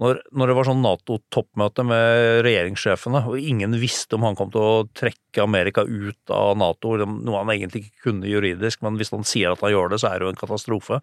når, 0.03 0.19
når 0.35 0.51
det 0.51 0.55
var 0.59 0.67
sånn 0.67 0.81
Nato-toppmøte 0.83 1.85
med 1.87 2.41
regjeringssjefene, 2.43 3.21
og 3.31 3.39
ingen 3.39 3.77
visste 3.79 4.17
om 4.17 4.25
han 4.27 4.35
kom 4.35 4.51
til 4.51 4.59
å 4.63 4.87
trekke 4.91 5.45
Amerika 5.45 5.85
ut 5.87 6.33
av 6.35 6.57
Nato, 6.59 6.97
noe 6.99 7.39
han 7.39 7.53
egentlig 7.55 7.85
ikke 7.85 8.09
kunne 8.09 8.27
juridisk, 8.31 8.83
men 8.83 8.99
hvis 8.99 9.13
han 9.15 9.23
sier 9.29 9.55
at 9.55 9.63
han 9.63 9.71
gjør 9.71 9.93
det, 9.95 10.01
så 10.03 10.11
er 10.11 10.19
det 10.19 10.27
jo 10.27 10.33
en 10.35 10.41
katastrofe. 10.41 10.99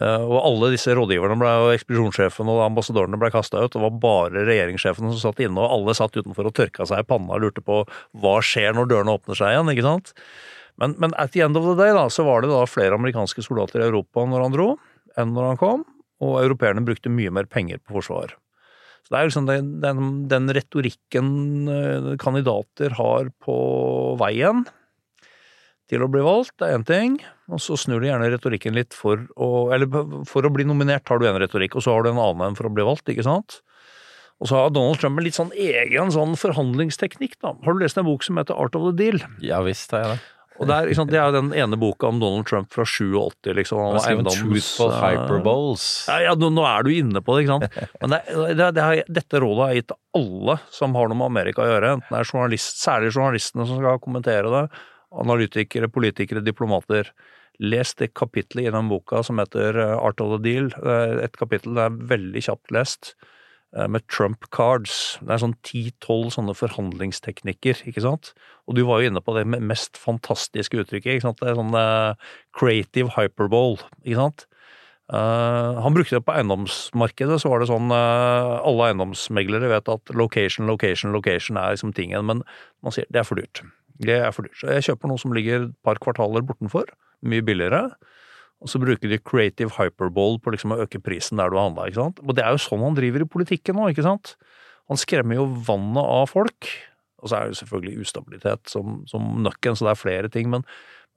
Eh, 0.00 0.26
Og 0.26 0.40
alle 0.40 0.72
disse 0.74 0.90
rådgiverne 0.98 1.38
ble, 1.38 1.54
og 1.68 1.76
ekspedisjonssjefen 1.76 2.50
og 2.50 2.64
ambassadørene 2.66 3.22
ble 3.22 3.30
kasta 3.30 3.62
ut. 3.62 3.70
Det 3.76 3.84
var 3.86 4.02
bare 4.02 4.46
regjeringssjefene 4.50 5.14
som 5.14 5.22
satt 5.28 5.46
inne, 5.46 5.62
og 5.62 5.78
alle 5.78 5.94
satt 5.94 6.18
utenfor 6.18 6.50
og 6.50 6.58
tørka 6.58 6.90
seg 6.90 7.06
i 7.06 7.08
panna 7.14 7.38
og 7.38 7.46
lurte 7.46 7.62
på 7.62 7.84
hva 7.86 8.36
skjer 8.42 8.74
når 8.74 8.90
dørene 8.90 9.18
åpner 9.20 9.38
seg 9.38 9.54
igjen, 9.54 9.70
ikke 9.70 9.86
sant? 9.86 10.16
Men, 10.82 10.98
men 11.00 11.14
at 11.16 11.30
the 11.32 11.46
end 11.46 11.56
of 11.56 11.64
the 11.64 11.78
day 11.78 11.94
da, 11.94 12.08
så 12.10 12.26
var 12.26 12.42
det 12.42 12.50
da 12.50 12.66
flere 12.68 12.98
amerikanske 12.98 13.46
soldater 13.46 13.80
i 13.80 13.86
Europa 13.86 14.26
når 14.26 14.48
han 14.48 14.56
dro, 14.56 14.72
enn 15.16 15.30
når 15.32 15.54
han 15.54 15.60
kom, 15.62 15.86
og 16.22 16.40
europeerne 16.40 16.84
brukte 16.86 17.12
mye 17.12 17.32
mer 17.34 17.48
penger 17.50 17.80
på 17.84 17.98
forsvar. 17.98 18.34
Så 19.06 19.12
det 19.12 19.18
er 19.18 19.28
liksom 19.28 19.46
den, 19.46 19.68
den, 19.82 20.06
den 20.30 20.50
retorikken 20.56 21.28
eh, 21.70 22.10
kandidater 22.18 22.96
har 22.98 23.30
på 23.44 23.56
veien 24.18 24.64
til 25.86 26.02
å 26.02 26.08
bli 26.10 26.22
valgt, 26.26 26.56
det 26.58 26.66
er 26.66 26.80
én 26.80 26.86
ting, 26.86 27.20
og 27.46 27.60
så 27.62 27.76
snur 27.78 28.02
de 28.02 28.08
gjerne 28.10 28.32
retorikken 28.32 28.74
litt 28.74 28.96
for 28.96 29.22
å 29.38 29.68
Eller 29.74 29.86
for 30.26 30.42
å 30.42 30.50
bli 30.50 30.66
nominert 30.66 31.06
har 31.06 31.22
du 31.22 31.28
en 31.28 31.38
retorikk, 31.38 31.76
og 31.78 31.86
så 31.86 31.94
har 31.94 32.02
du 32.02 32.10
en 32.10 32.22
annen 32.22 32.58
for 32.58 32.66
å 32.66 32.72
bli 32.74 32.86
valgt, 32.86 33.06
ikke 33.12 33.26
sant? 33.26 33.60
Og 34.42 34.50
så 34.50 34.58
har 34.58 34.72
Donald 34.74 34.98
Trump 35.00 35.20
en 35.20 35.24
litt 35.24 35.38
sånn 35.38 35.54
egen 35.54 36.10
sånn 36.12 36.34
forhandlingsteknikk, 36.36 37.38
da. 37.40 37.54
Har 37.64 37.76
du 37.76 37.84
lest 37.84 37.96
en 38.00 38.08
bok 38.08 38.26
som 38.26 38.40
heter 38.40 38.58
Art 38.58 38.74
of 38.76 38.90
the 38.90 38.96
Deal? 38.98 39.22
Ja 39.40 39.62
visst 39.64 39.94
har 39.94 40.02
jeg 40.02 40.16
det. 40.16 40.24
Og 40.56 40.70
er, 40.72 40.88
ikke 40.88 40.98
sant, 40.98 41.12
det 41.12 41.18
er 41.20 41.28
jo 41.28 41.36
den 41.36 41.50
ene 41.56 41.78
boka 41.80 42.08
om 42.08 42.20
Donald 42.22 42.46
Trump 42.48 42.72
fra 42.72 42.86
87, 42.88 43.52
liksom. 43.58 43.80
Han 43.82 43.98
skrevet 44.00 44.30
eiendoms- 44.30 44.40
Truthful 44.40 44.92
eh, 44.92 44.98
Hyperboles. 45.02 45.86
Ja, 46.08 46.18
ja 46.30 46.34
nå, 46.38 46.50
nå 46.54 46.64
er 46.68 46.86
du 46.86 46.90
inne 46.94 47.22
på 47.24 47.36
det, 47.36 47.44
ikke 47.44 47.58
sant. 47.58 47.78
Men 48.02 48.14
det, 48.14 48.20
det, 48.58 48.70
det 48.78 48.86
har, 48.86 49.02
dette 49.20 49.42
rådet 49.44 49.62
har 49.62 49.74
jeg 49.74 49.84
gitt 49.84 49.96
alle 50.20 50.58
som 50.72 50.96
har 50.98 51.12
noe 51.12 51.20
med 51.20 51.30
Amerika 51.30 51.64
å 51.64 51.70
gjøre. 51.70 51.94
Enten 51.98 52.16
det 52.16 52.22
er 52.22 52.32
journalist, 52.32 52.82
særlig 52.82 53.12
journalistene 53.12 53.68
som 53.68 53.80
skal 53.82 54.02
kommentere 54.02 54.52
det, 54.54 54.64
analytikere, 55.26 55.92
politikere, 55.92 56.44
diplomater. 56.44 57.12
Les 57.62 57.94
det 57.96 58.10
kapittelet 58.16 58.68
i 58.68 58.74
den 58.74 58.90
boka 58.92 59.22
som 59.24 59.40
heter 59.40 59.78
eh, 59.80 59.96
Art 59.96 60.20
of 60.24 60.34
the 60.34 60.42
Deal. 60.44 60.72
Er 60.84 61.24
Et 61.24 61.40
kapittel 61.40 61.76
det 61.76 61.88
er 61.88 62.04
veldig 62.16 62.44
kjapt 62.48 62.72
lest, 62.74 63.14
eh, 63.16 63.35
med 63.92 64.06
Trump 64.08 64.46
cards. 64.54 65.18
Det 65.20 65.34
er 65.34 65.42
sånn 65.42 65.56
ti-tolv 65.66 66.30
sånne 66.32 66.54
forhandlingsteknikker, 66.56 67.82
ikke 67.90 68.04
sant. 68.04 68.32
Og 68.66 68.78
du 68.78 68.82
var 68.88 69.02
jo 69.02 69.10
inne 69.10 69.22
på 69.22 69.34
det 69.36 69.44
mest 69.46 70.00
fantastiske 70.00 70.80
uttrykket, 70.80 71.18
ikke 71.18 71.26
sant. 71.28 71.42
Det 71.42 71.52
er 71.52 71.58
sånn 71.58 71.76
eh, 71.76 72.30
creative 72.56 73.12
hyperbole, 73.18 73.84
ikke 74.02 74.20
sant. 74.22 74.46
Uh, 75.06 75.78
han 75.84 75.94
brukte 75.94 76.16
det 76.16 76.24
på 76.26 76.34
eiendomsmarkedet, 76.34 77.36
så 77.38 77.50
var 77.52 77.62
det 77.62 77.68
sånn 77.70 77.92
uh, 77.94 78.56
Alle 78.66 78.88
eiendomsmeglere 78.88 79.68
vet 79.70 79.86
at 79.92 80.10
location, 80.18 80.66
location, 80.66 81.12
location 81.14 81.60
er 81.60 81.76
liksom 81.76 81.92
tingen, 81.94 82.26
men 82.26 82.40
man 82.82 82.94
sier 82.94 83.06
det 83.14 83.22
er 83.22 83.28
for 83.28 83.38
dyrt. 83.38 83.62
Det 84.02 84.16
er 84.18 84.34
for 84.34 84.48
dyrt. 84.48 84.58
Så 84.58 84.72
jeg 84.74 84.88
kjøper 84.88 85.12
noe 85.12 85.22
som 85.22 85.36
ligger 85.36 85.68
et 85.68 85.76
par 85.86 86.00
kvartaler 86.02 86.42
bortenfor, 86.48 86.90
mye 87.22 87.44
billigere. 87.46 87.84
Og 88.64 88.70
så 88.72 88.80
bruker 88.80 89.10
de 89.10 89.20
creative 89.20 89.74
hyperbole 89.76 90.40
på 90.42 90.52
liksom 90.54 90.72
å 90.72 90.80
øke 90.86 91.00
prisen 91.04 91.40
der 91.40 91.52
du 91.52 91.58
har 91.58 91.68
handla, 91.68 91.88
ikke 91.90 92.00
sant. 92.00 92.22
Og 92.24 92.36
det 92.36 92.44
er 92.44 92.54
jo 92.54 92.62
sånn 92.64 92.84
han 92.84 92.96
driver 92.96 93.24
i 93.24 93.28
politikken 93.28 93.76
nå, 93.76 93.90
ikke 93.92 94.06
sant. 94.06 94.34
Han 94.90 95.00
skremmer 95.00 95.38
jo 95.38 95.48
vannet 95.66 96.02
av 96.04 96.30
folk. 96.32 96.70
Og 97.22 97.30
så 97.30 97.38
er 97.38 97.50
det 97.50 97.58
selvfølgelig 97.60 98.06
ustabilitet 98.06 98.70
som, 98.70 99.00
som 99.10 99.28
nøkken, 99.44 99.76
så 99.76 99.88
det 99.88 99.92
er 99.92 100.00
flere 100.00 100.30
ting. 100.32 100.48
Men, 100.52 100.64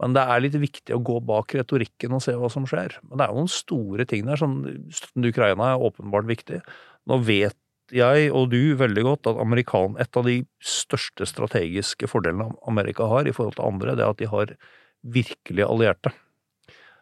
men 0.01 0.15
det 0.17 0.25
er 0.25 0.43
litt 0.43 0.59
viktig 0.59 0.95
å 0.95 1.01
gå 1.05 1.19
bak 1.27 1.55
retorikken 1.55 2.15
og 2.17 2.23
se 2.25 2.35
hva 2.39 2.51
som 2.51 2.67
skjer. 2.69 2.97
Men 3.07 3.19
det 3.19 3.25
er 3.25 3.33
jo 3.33 3.41
noen 3.43 3.53
store 3.53 4.07
ting 4.09 4.27
der. 4.27 4.39
som 4.39 4.61
støtten 4.65 5.23
til 5.23 5.33
Ukraina 5.33 5.73
er 5.73 5.89
åpenbart 5.89 6.29
viktig. 6.29 6.61
Nå 7.09 7.19
vet 7.27 7.57
jeg 7.95 8.29
og 8.35 8.51
du 8.51 8.75
veldig 8.77 9.03
godt 9.05 9.31
at 9.31 9.39
amerikan, 9.41 9.95
et 10.01 10.17
av 10.17 10.27
de 10.27 10.43
største 10.61 11.25
strategiske 11.25 12.09
fordelene 12.09 12.51
Amerika 12.69 13.07
har 13.09 13.25
i 13.25 13.33
forhold 13.33 13.57
til 13.57 13.65
andre, 13.65 13.95
det 13.97 14.05
er 14.05 14.13
at 14.13 14.19
de 14.21 14.29
har 14.29 14.53
virkelig 15.01 15.65
allierte. 15.65 16.13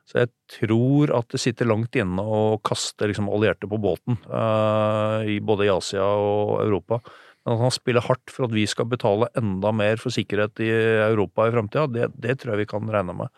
Så 0.07 0.21
jeg 0.21 0.31
tror 0.53 1.11
at 1.17 1.27
det 1.33 1.41
sitter 1.43 1.67
langt 1.67 1.95
inne 1.99 2.23
å 2.23 2.57
kaste 2.65 3.09
liksom 3.09 3.27
allierte 3.27 3.67
på 3.67 3.79
båten, 3.83 4.15
eh, 4.23 5.33
i 5.35 5.39
både 5.43 5.67
i 5.67 5.71
Asia 5.73 6.05
og 6.05 6.61
Europa. 6.63 7.01
Men 7.43 7.57
at 7.57 7.63
han 7.65 7.75
spiller 7.75 8.05
hardt 8.07 8.31
for 8.31 8.47
at 8.47 8.55
vi 8.55 8.63
skal 8.67 8.87
betale 8.91 9.27
enda 9.39 9.73
mer 9.75 9.99
for 9.99 10.15
sikkerhet 10.15 10.63
i 10.63 10.69
Europa 11.09 11.47
i 11.47 11.53
framtida, 11.55 11.87
det, 11.91 12.09
det 12.15 12.37
tror 12.39 12.55
jeg 12.55 12.63
vi 12.63 12.69
kan 12.71 12.87
regne 12.91 13.15
med. 13.19 13.31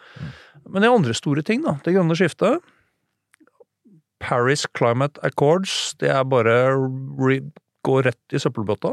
Men 0.66 0.82
det 0.82 0.90
er 0.90 0.98
andre 0.98 1.18
store 1.18 1.46
ting, 1.46 1.66
da. 1.66 1.80
Det 1.86 1.96
grønne 1.96 2.18
skiftet. 2.18 2.62
Paris 4.22 4.66
Climate 4.78 5.22
Accords, 5.26 5.96
det 6.02 6.12
er 6.14 6.26
bare 6.28 6.56
re 6.76 7.40
gå 7.88 8.02
rett 8.04 8.36
i 8.36 8.42
søppelbøtta. 8.42 8.92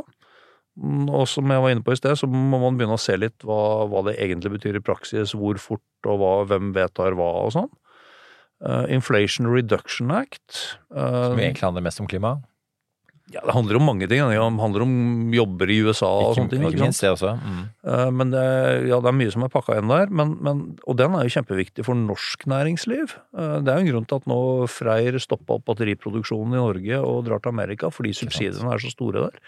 Mm, 0.76 1.08
Og 1.08 1.24
som 1.30 1.48
jeg 1.48 1.62
var 1.64 1.72
inne 1.72 1.84
på 1.86 1.94
i 1.94 1.98
sted, 1.98 2.16
så 2.20 2.28
må 2.28 2.60
man 2.60 2.76
begynne 2.76 2.98
å 2.98 3.00
se 3.00 3.16
litt 3.16 3.46
hva, 3.46 3.86
hva 3.88 4.02
det 4.08 4.18
egentlig 4.20 4.58
betyr 4.58 4.76
i 4.76 4.84
praksis, 4.84 5.32
hvor 5.36 5.56
fort 5.62 6.08
og 6.10 6.20
hva, 6.20 6.34
hvem 6.50 6.74
vedtar 6.76 7.16
hva 7.16 7.30
og 7.46 7.54
sånn. 7.56 7.70
Uh, 8.64 8.84
Inflation 8.92 9.48
Reduction 9.52 10.12
Act. 10.12 10.78
Uh, 10.88 11.32
Som 11.32 11.40
egentlig 11.40 11.64
handler 11.64 11.84
mest 11.84 12.00
om 12.00 12.08
klima. 12.08 12.38
ja, 13.28 13.42
det 13.44 13.52
handler 13.52 13.76
om 13.76 13.84
mange 13.84 14.06
ting. 14.08 14.22
Det 14.22 14.38
handler 14.38 14.84
om 14.84 15.32
jobber 15.34 15.68
i 15.72 15.80
USA 15.84 16.08
og 16.08 16.36
sånne 16.38 16.52
ting. 16.54 16.64
Ikke 16.64 16.86
minst 16.86 17.02
det 17.04 17.10
også. 17.10 17.34
Mm. 17.36 17.62
Uh, 17.84 18.10
Men 18.14 18.32
det, 18.32 18.44
ja, 18.88 19.00
det 19.02 19.10
er 19.10 19.18
mye 19.18 19.34
som 19.34 19.44
er 19.44 19.52
pakka 19.52 19.76
inn 19.80 19.92
der, 19.92 20.08
men, 20.08 20.36
men, 20.40 20.64
og 20.86 20.96
den 20.96 21.16
er 21.18 21.26
jo 21.26 21.34
kjempeviktig 21.36 21.84
for 21.84 21.98
norsk 21.98 22.46
næringsliv. 22.48 23.16
Det 23.36 23.72
er 23.72 23.80
jo 23.80 23.84
en 23.84 23.92
grunn 23.92 24.08
til 24.08 24.22
at 24.22 24.28
nå 24.30 24.40
Freyr 24.72 25.20
stoppa 25.20 25.58
opp 25.58 25.66
batteriproduksjonen 25.68 26.56
i 26.56 26.62
Norge 26.62 27.00
og 27.00 27.24
drar 27.28 27.44
til 27.44 27.52
Amerika 27.52 27.92
fordi 27.92 28.14
subsidiene 28.16 28.72
er 28.72 28.84
så 28.84 28.92
store 28.92 29.26
der. 29.26 29.40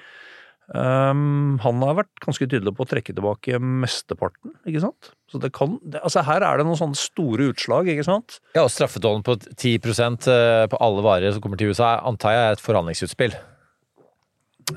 Um, 0.69 1.55
han 1.64 1.81
har 1.81 1.95
vært 2.03 2.21
ganske 2.21 2.45
tydelig 2.45 2.75
på 2.77 2.85
å 2.85 2.89
trekke 2.91 3.14
tilbake 3.16 3.57
mesteparten, 3.62 4.53
ikke 4.69 4.83
sant. 4.85 5.12
Så 5.33 5.41
det 5.41 5.49
kan, 5.57 5.79
det, 5.81 6.03
altså 6.05 6.21
her 6.27 6.45
er 6.45 6.59
det 6.61 6.66
noen 6.69 6.77
sånne 6.77 6.99
store 7.01 7.47
utslag, 7.55 7.89
ikke 7.89 8.05
sant. 8.05 8.37
Ja, 8.53 8.66
og 8.66 8.73
straffetollen 8.75 9.25
på 9.25 9.39
10% 9.41 10.29
på 10.69 10.81
alle 10.85 11.05
varer 11.07 11.33
som 11.33 11.41
kommer 11.45 11.57
til 11.61 11.73
USA, 11.73 11.95
antar 12.05 12.37
jeg 12.37 12.45
er 12.51 12.59
et 12.59 12.64
forhandlingsutspill. 12.66 13.39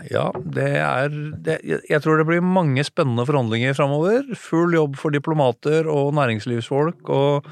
Ja, 0.07 0.29
det 0.39 0.69
er 0.79 1.09
det, 1.11 1.57
jeg- 1.67 1.81
Jeg 1.89 2.01
tror 2.01 2.17
det 2.17 2.27
blir 2.27 2.39
mange 2.41 2.79
spennende 2.87 3.25
forhandlinger 3.27 3.75
framover. 3.75 4.23
Full 4.37 4.71
jobb 4.71 4.95
for 4.95 5.11
diplomater 5.11 5.83
og 5.91 6.13
næringslivsfolk 6.15 7.09
og 7.09 7.45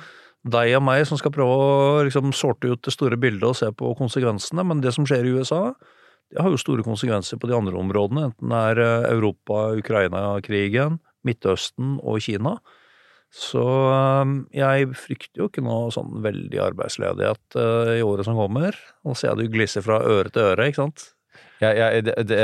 deg 0.47 0.75
og 0.77 0.83
meg 0.83 1.05
som 1.05 1.17
skal 1.19 1.31
prøve 1.35 1.51
å 1.51 2.03
liksom 2.07 2.31
sorte 2.33 2.71
ut 2.71 2.81
det 2.81 2.93
store 2.95 3.17
bildet 3.19 3.43
og 3.43 3.57
se 3.59 3.67
på 3.75 3.91
konsekvensene. 3.99 4.63
Men 4.65 4.79
det 4.79 4.93
som 4.95 5.03
skjer 5.05 5.25
i 5.27 5.35
USA, 5.35 5.73
det 6.29 6.43
har 6.43 6.53
jo 6.53 6.61
store 6.61 6.85
konsekvenser 6.85 7.39
på 7.41 7.49
de 7.49 7.57
andre 7.57 7.77
områdene. 7.79 8.29
Enten 8.29 8.53
det 8.53 8.65
er 8.71 8.83
eh, 8.83 9.07
Europa, 9.15 9.69
Ukraina-krigen, 9.79 10.99
Midtøsten 11.25 11.97
og 12.05 12.21
Kina. 12.25 12.59
Så 13.33 13.63
eh, 13.65 14.33
jeg 14.61 14.91
frykter 14.97 15.43
jo 15.43 15.49
ikke 15.49 15.65
noe 15.65 15.89
sånn 15.93 16.19
veldig 16.25 16.61
arbeidsledighet 16.69 17.61
eh, 17.61 17.95
i 17.99 18.05
året 18.05 18.29
som 18.29 18.37
kommer. 18.37 18.77
Nå 19.05 19.17
ser 19.17 19.33
jeg 19.33 19.41
du 19.41 19.55
glisser 19.55 19.85
fra 19.85 20.03
øre 20.05 20.29
til 20.33 20.51
øre, 20.51 20.69
ikke 20.69 20.85
sant? 20.85 21.09
Ja, 21.59 21.73
ja, 21.75 21.87
det, 21.99 22.13
det, 22.29 22.37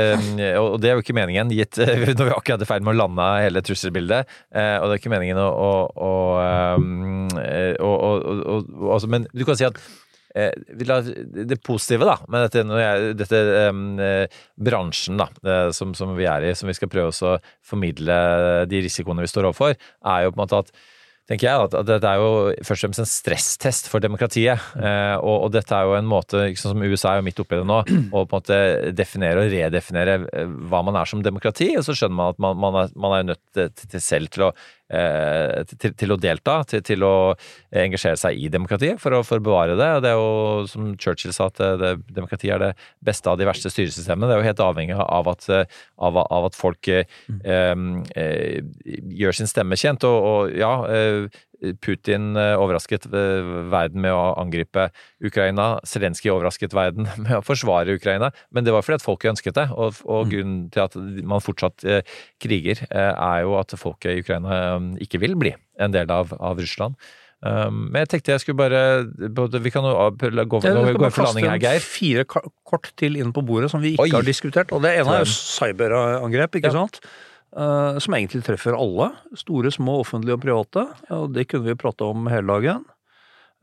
og 0.60 0.74
det 0.82 0.90
er 0.90 0.98
jo 0.98 1.00
ikke 1.00 1.14
meningen, 1.16 1.48
gitt 1.56 1.78
når 2.18 2.26
vi 2.26 2.34
akkurat 2.34 2.60
er 2.60 2.66
i 2.66 2.68
ferd 2.68 2.84
med 2.84 2.98
å 2.98 2.98
lande 2.98 3.28
hele 3.40 3.62
trusselbildet. 3.64 4.28
Og 4.52 4.90
det 4.90 4.96
er 4.96 5.00
ikke 5.00 5.12
meningen 5.14 5.40
å, 5.40 5.46
å, 5.88 6.10
å, 7.80 7.86
å, 7.86 8.58
altså, 8.90 9.08
Men 9.08 9.24
du 9.32 9.46
kan 9.48 9.56
si 9.56 9.64
at 9.64 9.80
det 10.36 11.60
positive 11.64 12.08
da, 12.08 12.16
med 12.32 12.46
dette, 12.46 12.64
jeg, 12.82 13.14
dette 13.20 13.40
eh, 13.62 14.42
bransjen 14.68 15.20
da, 15.20 15.30
eh, 15.46 15.70
som, 15.76 15.94
som 15.96 16.12
vi 16.18 16.28
er 16.28 16.50
i, 16.50 16.52
som 16.58 16.68
vi 16.68 16.76
skal 16.76 16.90
prøve 16.92 17.14
å 17.14 17.36
formidle 17.64 18.18
de 18.68 18.82
risikoene 18.84 19.24
vi 19.24 19.32
står 19.32 19.48
overfor, 19.48 19.76
er 19.76 20.26
jo 20.26 20.34
på 20.34 20.38
en 20.38 20.44
måte 20.44 20.62
at 20.64 20.76
tenker 21.26 21.48
jeg, 21.48 21.62
at, 21.66 21.74
at 21.74 21.88
dette 21.88 22.10
er 22.10 22.20
jo 22.22 22.28
først 22.62 22.78
og 22.78 22.84
fremst 22.84 23.02
en 23.02 23.08
stresstest 23.10 23.88
for 23.90 24.02
demokratiet. 24.02 24.62
Eh, 24.78 25.16
og, 25.18 25.48
og 25.48 25.50
dette 25.54 25.74
er 25.74 25.88
jo 25.88 25.96
en 25.98 26.08
måte, 26.08 26.44
sånn 26.58 26.76
som 26.76 26.84
USA 26.86 27.14
er 27.14 27.20
jo 27.20 27.26
midt 27.26 27.42
oppi 27.42 27.58
det 27.58 27.66
nå, 27.66 27.80
å 28.14 28.22
på 28.22 28.22
en 28.22 28.36
måte 28.36 28.58
definere 28.96 29.42
og 29.42 29.50
redefinere 29.50 30.20
eh, 30.30 30.54
hva 30.70 30.84
man 30.86 30.98
er 31.00 31.10
som 31.10 31.24
demokrati. 31.26 31.72
Og 31.78 31.86
så 31.86 31.96
skjønner 31.98 32.18
man 32.20 32.34
at 32.34 32.42
man, 32.42 32.62
man, 32.62 32.80
er, 32.84 32.94
man 32.94 33.16
er 33.16 33.28
nødt 33.32 33.42
til, 33.56 33.72
til 33.82 34.04
selv 34.04 34.30
til 34.34 34.46
å, 34.46 34.52
eh, 34.54 34.85
til, 34.86 35.94
til 35.98 36.14
å 36.14 36.18
delta, 36.20 36.60
til, 36.68 36.82
til 36.86 37.02
å 37.02 37.14
engasjere 37.74 38.18
seg 38.20 38.38
i 38.38 38.50
demokratiet 38.52 39.00
for 39.02 39.16
å, 39.16 39.22
for 39.26 39.40
å 39.40 39.44
bevare 39.44 39.74
det. 39.78 39.88
Og 39.96 40.04
det 40.04 40.12
er 40.12 40.20
jo, 40.20 40.66
som 40.70 40.92
Churchill 41.00 41.34
sa, 41.34 41.48
at 41.50 41.58
det, 41.80 41.92
demokrati 42.14 42.52
er 42.54 42.62
det 42.62 42.70
beste 43.04 43.30
av 43.30 43.40
de 43.40 43.48
verste 43.48 43.72
styresystemene. 43.72 44.28
Det 44.30 44.36
er 44.36 44.42
jo 44.42 44.50
helt 44.50 44.64
avhengig 44.66 45.00
av 45.02 45.32
at, 45.32 45.48
eh, 45.50 45.66
av, 45.98 46.20
av 46.22 46.48
at 46.50 46.58
folk 46.58 46.90
mm. 46.90 47.42
eh, 48.14 48.60
gjør 49.22 49.40
sin 49.40 49.50
stemme 49.50 49.78
kjent. 49.80 50.06
Og, 50.06 50.30
og 50.30 50.56
ja, 50.56 50.72
eh, 50.92 51.44
Putin 51.82 52.36
eh, 52.38 52.54
overrasket 52.60 53.08
eh, 53.10 53.50
verden 53.72 54.02
med 54.04 54.14
å 54.14 54.34
angripe 54.40 54.88
Ukraina. 55.24 55.80
Zelenskyj 55.86 56.32
overrasket 56.34 56.76
verden 56.76 57.08
med 57.24 57.34
å 57.38 57.42
forsvare 57.46 57.98
Ukraina. 57.98 58.30
Men 58.54 58.66
det 58.66 58.74
var 58.74 58.86
fordi 58.86 59.00
at 59.00 59.06
folket 59.06 59.34
ønsket 59.34 59.58
det. 59.58 59.68
Og, 59.74 60.00
og 60.06 60.32
grunnen 60.32 60.66
til 60.74 60.86
at 60.86 60.96
man 61.26 61.44
fortsatt 61.44 61.84
eh, 61.84 62.16
kriger, 62.42 62.86
er 62.90 63.44
jo 63.44 63.56
at 63.58 63.74
folket 63.78 64.14
i 64.16 64.24
Ukraina 64.24 64.78
ikke 65.02 65.20
vil 65.22 65.36
bli 65.38 65.54
en 65.80 65.94
del 65.94 66.10
av, 66.12 66.32
av 66.40 66.58
Russland. 66.60 66.96
Um, 67.44 67.90
men 67.92 68.00
jeg 68.00 68.08
tenkte 68.14 68.32
jeg 68.32 68.40
skulle 68.40 68.56
bare 68.56 68.78
Vi 69.60 69.70
kan 69.70 69.84
jo 69.84 69.90
gå, 70.48 70.60
bare 70.96 71.10
for 71.12 71.26
landing 71.26 71.44
her, 71.50 71.58
Geir. 71.60 71.84
fire 71.84 72.24
kort 72.24 72.88
til 72.96 73.18
inn 73.20 73.34
på 73.36 73.44
bordet 73.44 73.68
som 73.70 73.82
vi 73.84 73.92
ikke 73.92 74.06
Oi. 74.08 74.14
har 74.14 74.24
diskutert. 74.24 74.72
Og 74.72 74.80
det 74.82 74.94
ene 75.02 75.18
er 75.18 75.26
jo 75.26 75.28
cyberangrep, 75.34 76.56
ikke 76.56 76.72
Ja. 76.72 76.78
sant? 76.80 77.00
Eh, 77.56 77.98
som 77.98 78.14
egentlig 78.14 78.44
treffer 78.44 78.76
alle. 78.76 79.10
Store, 79.38 79.72
små, 79.72 80.00
offentlige 80.02 80.36
og 80.36 80.42
private. 80.44 80.84
Og 81.16 81.32
det 81.32 81.46
kunne 81.50 81.70
vi 81.70 81.78
prate 81.80 82.04
om 82.04 82.28
hele 82.28 82.52
dagen. 82.52 82.84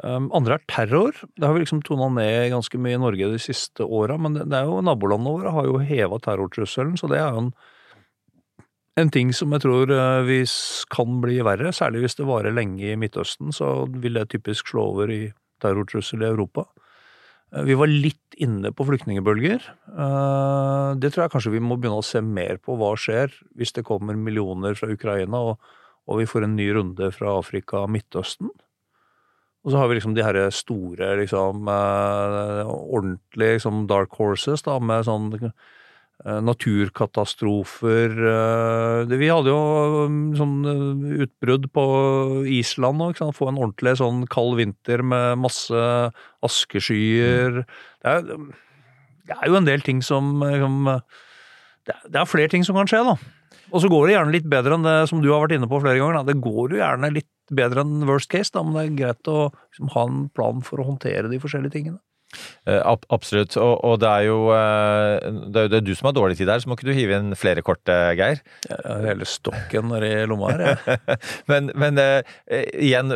Um, 0.03 0.31
andre 0.33 0.57
er 0.57 0.63
terror. 0.67 1.13
Det 1.37 1.45
har 1.45 1.53
vi 1.53 1.61
liksom 1.61 1.83
tona 1.85 2.07
ned 2.09 2.49
ganske 2.51 2.79
mye 2.81 2.97
i 2.97 3.01
Norge 3.01 3.29
de 3.29 3.37
siste 3.39 3.85
åra, 3.85 4.17
men 4.17 4.33
det, 4.33 4.47
det 4.49 4.57
er 4.57 4.65
jo 4.65 4.81
nabolandene 4.83 5.35
våre 5.37 5.53
har 5.53 5.67
jo 5.69 5.77
heva 5.85 6.17
terrortrusselen, 6.19 6.97
så 6.97 7.07
det 7.11 7.19
er 7.21 7.29
jo 7.29 7.43
en, 7.43 7.51
en 8.99 9.11
ting 9.13 9.29
som 9.37 9.53
jeg 9.53 9.63
tror 9.63 9.93
uh, 9.93 10.25
vi 10.25 10.41
kan 10.91 11.21
bli 11.21 11.37
verre. 11.45 11.71
Særlig 11.77 12.01
hvis 12.03 12.17
det 12.17 12.27
varer 12.27 12.57
lenge 12.57 12.81
i 12.89 12.97
Midtøsten, 12.99 13.53
så 13.53 13.85
vil 13.93 14.17
det 14.17 14.31
typisk 14.33 14.73
slå 14.73 14.89
over 14.95 15.13
i 15.13 15.21
terrortrussel 15.61 16.25
i 16.25 16.31
Europa. 16.33 16.65
Eh, 17.53 17.63
Vi 17.63 17.77
var 17.77 17.87
litt 17.87 18.37
inne 18.41 18.71
på 18.73 18.85
flyktningebølger. 18.87 19.61
Eh, 19.93 20.95
Det 20.95 21.13
tror 21.13 21.23
jeg 21.23 21.31
kanskje 21.31 21.53
vi 21.53 21.63
må 21.63 21.77
begynne 21.77 22.01
å 22.01 22.05
se 22.05 22.21
mer 22.21 22.57
på 22.57 22.77
hva 22.77 22.93
skjer 22.97 23.31
hvis 23.55 23.73
det 23.73 23.85
kommer 23.85 24.15
millioner 24.17 24.75
fra 24.75 24.89
Ukraina 24.91 25.37
og, 25.37 25.59
og 26.07 26.19
vi 26.19 26.25
får 26.25 26.43
en 26.43 26.55
ny 26.55 26.67
runde 26.73 27.11
fra 27.13 27.37
Afrika 27.39 27.83
og 27.83 27.89
Midtøsten. 27.89 28.49
Og 29.63 29.71
så 29.71 29.77
har 29.79 29.87
vi 29.87 29.95
liksom 29.95 30.13
de 30.13 30.23
her 30.25 30.49
store, 30.51 31.13
liksom 31.21 31.69
eh, 31.71 32.67
ordentlige 32.67 33.59
liksom 33.59 33.87
dark 33.87 34.11
horses, 34.19 34.61
da, 34.65 34.77
med 34.79 35.05
sånn 35.07 35.29
naturkatastrofer 36.23 38.13
eh, 38.15 39.13
Vi 39.19 39.27
hadde 39.27 39.51
jo 39.51 40.05
um, 40.07 40.19
sånn 40.37 40.53
eh, 40.69 41.23
utbrudd 41.25 41.67
på 41.75 41.85
Island 42.47 43.03
òg. 43.03 43.19
Få 43.35 43.49
en 43.49 43.59
ordentlig 43.59 43.97
sånn 43.99 44.23
kald 44.31 44.55
vinter 44.61 45.03
med 45.03 45.41
masse 45.43 45.83
askeskyer. 46.45 47.63
Det, 47.65 48.13
er, 48.13 48.23
det 49.27 49.35
er 49.35 49.51
jo 49.51 49.59
en 49.59 49.67
del 49.67 49.83
ting 49.83 50.03
som 50.05 50.31
som 50.39 50.79
det, 51.83 51.91
er, 51.91 52.03
det 52.07 52.21
er 52.21 52.29
flere 52.29 52.51
ting 52.51 52.63
som 52.63 52.77
kan 52.79 52.87
skje, 52.87 53.03
da. 53.03 53.17
Og 53.73 53.81
så 53.83 53.89
går 53.91 54.07
det 54.07 54.15
gjerne 54.15 54.35
litt 54.35 54.47
bedre 54.49 54.77
enn 54.77 54.85
det 54.85 54.97
som 55.09 55.19
du 55.19 55.29
har 55.31 55.43
vært 55.43 55.57
inne 55.57 55.67
på 55.67 55.81
flere 55.83 55.99
ganger. 55.99 56.21
Da. 56.21 56.31
Det 56.31 56.43
går 56.45 56.75
jo 56.75 56.79
gjerne 56.79 57.11
litt 57.15 57.29
bedre 57.51 57.83
enn 57.83 58.07
worst 58.07 58.29
case, 58.31 58.53
da, 58.53 58.63
men 58.63 58.77
det 58.77 58.83
er 58.85 58.97
greit 59.01 59.31
å 59.31 59.37
liksom, 59.51 59.91
ha 59.95 60.07
en 60.07 60.25
plan 60.35 60.63
for 60.65 60.79
å 60.79 60.87
håndtere 60.93 61.31
de 61.31 61.41
forskjellige 61.43 61.75
tingene. 61.75 61.99
Eh, 62.65 62.79
ab- 62.79 63.05
absolutt. 63.13 63.55
Og, 63.59 63.73
og 63.83 63.99
det 64.03 64.09
er 64.09 64.25
jo 64.27 64.37
eh, 64.55 65.31
det 65.51 65.59
er 65.61 65.67
jo 65.67 65.71
det 65.73 65.79
er 65.79 65.85
du 65.87 65.93
som 65.97 66.09
har 66.09 66.15
dårlig 66.17 66.37
tid 66.39 66.51
her, 66.51 66.61
så 66.63 66.69
må 66.71 66.77
ikke 66.77 66.87
du 66.89 66.93
hive 66.95 67.17
inn 67.19 67.35
flere 67.39 67.63
kort, 67.65 67.81
eh, 67.91 68.11
Geir? 68.19 68.41
Jeg 68.67 68.79
har 68.87 69.07
hele 69.09 69.27
stokken 69.29 69.93
i 69.99 70.11
lomma 70.29 70.53
her. 70.53 70.65
Jeg. 70.67 71.19
men 71.51 71.71
men 71.79 71.99
igjen, 72.79 73.11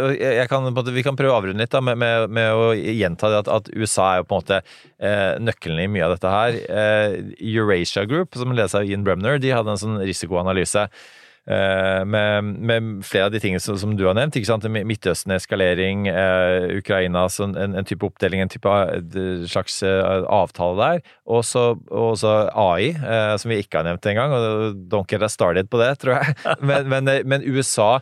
kan, 0.51 0.67
vi 0.93 1.05
kan 1.05 1.17
prøve 1.19 1.33
å 1.33 1.39
avrunde 1.41 1.63
litt 1.63 1.73
da, 1.73 1.81
med, 1.83 1.99
med, 2.01 2.31
med 2.33 2.53
å 2.55 2.71
gjenta 2.75 3.31
det 3.31 3.43
at, 3.45 3.51
at 3.59 3.69
USA 3.75 4.09
er 4.13 4.21
jo 4.21 4.27
på 4.29 4.37
en 4.37 4.43
måte 4.43 4.61
nøkkelen 5.43 5.83
i 5.83 5.89
mye 5.91 6.07
av 6.07 6.15
dette 6.15 6.31
her. 6.33 6.57
Eurasia 7.37 8.05
Group, 8.09 8.35
som 8.39 8.53
ledes 8.55 8.75
av 8.77 8.87
Ian 8.87 9.05
Bremner, 9.07 9.39
de 9.41 9.53
hadde 9.53 9.73
en 9.73 9.81
sånn 9.81 9.99
risikoanalyse. 10.03 10.87
Eh, 11.47 12.03
Med, 12.05 12.43
med 12.43 12.89
flere 13.07 13.29
av 13.29 13.33
de 13.33 13.41
tingene 13.43 13.63
som, 13.63 13.77
som 13.79 13.95
du 13.97 14.05
har 14.07 14.17
nevnt. 14.17 14.35
ikke 14.35 14.49
sant? 14.49 14.67
Midtøsten, 14.67 15.33
eskalering, 15.35 16.07
eh, 16.11 16.67
Ukraina, 16.77 17.27
så 17.31 17.47
en, 17.49 17.77
en 17.77 17.87
type 17.87 18.05
oppdeling, 18.05 18.43
en 18.43 18.51
type 18.51 18.75
slags 19.51 19.81
eh, 19.87 20.27
avtale 20.27 20.77
der. 20.81 21.01
Og 21.25 21.43
så 21.47 22.35
AI, 22.53 22.93
som 23.39 23.51
vi 23.51 23.61
ikke 23.63 23.81
har 23.81 23.87
nevnt 23.89 24.05
engang. 24.11 24.35
Don't 24.91 25.09
get 25.09 25.25
us 25.25 25.35
started 25.37 25.71
på 25.71 25.81
det, 25.81 25.93
tror 26.03 26.19
jeg. 26.19 26.37
Men, 26.67 26.87
men, 26.89 27.09
men 27.27 27.43
USA 27.45 27.99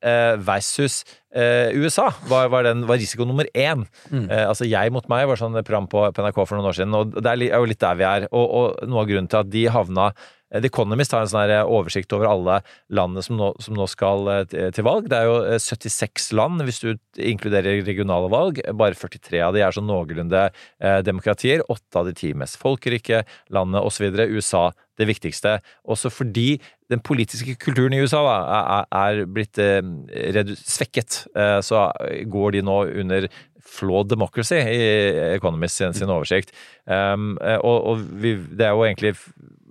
eh, 0.00 0.36
versus 0.38 1.04
eh, 1.34 1.74
USA 1.76 2.10
var, 2.28 2.48
var, 2.48 2.62
den, 2.64 2.86
var 2.88 2.98
risiko 3.00 3.24
nummer 3.24 3.48
én. 3.54 3.84
Eh, 4.12 4.48
altså 4.48 4.64
Jeg 4.68 4.92
mot 4.94 5.06
meg 5.10 5.26
var 5.28 5.40
sånn 5.40 5.56
program 5.62 5.88
på, 5.90 6.04
på 6.12 6.24
NRK 6.24 6.40
for 6.44 6.56
noen 6.58 6.70
år 6.70 6.78
siden, 6.78 6.96
og 6.96 7.16
det 7.16 7.32
er 7.32 7.56
jo 7.56 7.68
litt 7.68 7.82
der 7.82 7.98
vi 7.98 8.08
er. 8.08 8.28
Og, 8.32 8.46
og 8.46 8.88
noe 8.90 9.04
av 9.04 9.10
grunnen 9.10 9.30
til 9.32 9.42
at 9.42 9.52
de 9.52 9.66
havna 9.72 10.10
The 10.52 10.68
Economist 10.70 11.14
har 11.14 11.24
en 11.24 11.30
sånn 11.32 11.52
oversikt 11.66 12.12
over 12.14 12.28
alle 12.30 12.60
landene 12.94 13.24
som 13.24 13.38
nå, 13.38 13.48
som 13.62 13.74
nå 13.74 13.88
skal 13.90 14.28
eh, 14.30 14.44
til- 14.46 14.86
valg. 14.86 15.08
Det 15.10 15.18
er 15.18 15.26
jo 15.26 15.38
eh, 15.42 15.58
76 15.58 16.30
land, 16.38 16.62
hvis 16.62 16.78
du 16.84 16.92
inkluderer 17.18 17.82
regionale 17.86 18.30
valg. 18.30 18.60
Bare 18.78 18.94
43 18.94 19.42
av 19.42 19.56
de 19.56 19.64
er 19.66 19.74
sånn 19.74 19.88
noenlunde 19.90 20.46
eh, 20.46 21.00
demokratier. 21.02 21.64
Åtte 21.72 21.98
av 21.98 22.06
de 22.06 22.14
ti 22.14 22.32
mest 22.38 22.60
folkerike 22.62 23.24
landene 23.50 23.82
osv. 23.82 24.06
USA 24.30 24.70
det 24.96 25.08
viktigste. 25.10 25.58
Også 25.84 26.10
fordi 26.14 26.60
den 26.90 27.02
politiske 27.04 27.56
kulturen 27.60 27.96
i 27.96 28.00
USA 28.04 28.22
da, 28.22 28.84
er, 28.94 29.24
blitt 29.26 29.58
eh, 29.58 29.82
svekket. 30.62 31.24
Eh, 31.34 31.58
så 31.66 31.88
går 32.30 32.56
de 32.56 32.64
nå 32.66 32.78
under 33.02 33.28
flawed 33.66 34.08
democracy 34.12 34.60
i 34.62 34.82
Economist 35.34 35.80
sin, 35.80 35.94
sin 35.96 36.12
oversikt. 36.12 36.52
Um, 36.86 37.34
eh, 37.42 37.58
og 37.58 37.90
og 37.90 38.04
vi, 38.22 38.36
det 38.36 38.68
er 38.68 38.76
jo 38.76 38.86
egentlig 38.86 39.16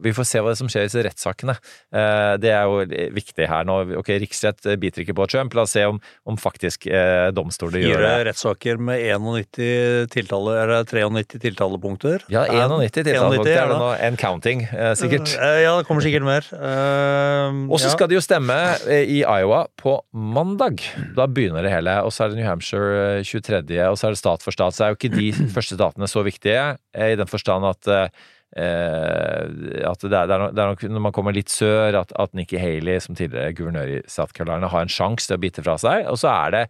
Vi 0.03 0.11
får 0.15 0.27
se 0.27 0.41
hva 0.43 0.55
som 0.57 0.67
skjer 0.71 0.85
i 0.85 0.89
disse 0.89 1.03
rettssakene. 1.05 1.55
Eh, 1.95 2.33
det 2.41 2.51
er 2.51 2.65
jo 2.67 2.81
viktig 3.15 3.47
her 3.47 3.67
nå. 3.67 3.77
Ok, 4.01 4.09
Riksrett 4.21 4.65
biter 4.81 5.03
ikke 5.05 5.15
på 5.17 5.27
Trump. 5.31 5.53
La 5.55 5.63
oss 5.63 5.75
se 5.75 5.85
om, 5.87 5.99
om 6.27 6.39
faktisk 6.39 6.87
eh, 6.87 7.29
domstoler 7.35 7.83
gjør 7.85 8.01
Fire 8.01 8.13
rettssaker 8.29 8.81
med 8.81 9.03
91 9.15 10.11
tiltale, 10.13 10.57
eller 10.63 10.83
93 10.87 11.39
tiltalepunkter. 11.45 12.25
Ja, 12.33 12.45
91 12.49 12.91
tiltalepunkter 12.99 13.51
91, 13.51 13.61
er 13.61 13.71
det 13.71 13.79
nå. 13.81 13.89
En 14.09 14.19
counting, 14.19 14.65
eh, 14.71 14.93
sikkert. 14.99 15.35
Eh, 15.39 15.61
Ja, 15.65 15.77
det 15.79 15.87
kommer 15.87 16.03
sikkert 16.03 16.25
mer. 16.27 16.45
Uh, 16.53 17.65
Og 17.71 17.79
så 17.79 17.87
ja. 17.89 17.93
skal 17.95 18.09
det 18.11 18.17
jo 18.17 18.23
stemme 18.23 18.55
eh, 18.91 19.05
i 19.17 19.21
Iowa 19.23 19.65
på 19.79 19.95
mandag. 20.13 20.83
Da 21.17 21.27
begynner 21.31 21.65
det 21.65 21.71
hele. 21.73 21.95
Og 22.05 22.13
så 22.13 22.25
er 22.25 22.33
det 22.33 22.39
New 22.39 22.47
Hampshire 22.47 23.19
eh, 23.19 23.23
23., 23.25 23.79
og 23.89 23.97
så 23.99 24.09
er 24.09 24.15
det 24.15 24.21
stat 24.21 24.45
for 24.45 24.55
stat. 24.55 24.75
Så 24.75 24.85
er 24.85 24.93
jo 24.93 24.99
ikke 24.99 25.13
de 25.15 25.31
første 25.55 25.77
statene 25.79 26.09
så 26.11 26.23
viktige, 26.25 26.65
eh, 26.95 27.13
i 27.15 27.19
den 27.19 27.29
forstand 27.31 27.65
at 27.71 27.91
eh, 27.91 28.07
at 28.55 30.03
det 30.05 30.15
er, 30.15 30.29
det 30.29 30.61
er 30.61 30.69
nok 30.69 30.83
når 30.87 31.01
man 31.03 31.13
kommer 31.15 31.35
litt 31.35 31.51
sør, 31.51 31.97
at, 31.99 32.13
at 32.15 32.35
Nikki 32.37 32.59
Haley, 32.61 33.01
som 33.03 33.17
tidligere 33.17 33.55
guvernør 33.57 33.95
i 33.97 34.01
South 34.07 34.31
Carolina, 34.37 34.69
har 34.71 34.85
en 34.85 34.91
sjanse 34.91 35.27
til 35.27 35.35
å 35.35 35.41
bite 35.43 35.65
fra 35.65 35.75
seg. 35.81 36.05
Og 36.11 36.21
så 36.21 36.29
er 36.31 36.53
det 36.55 36.61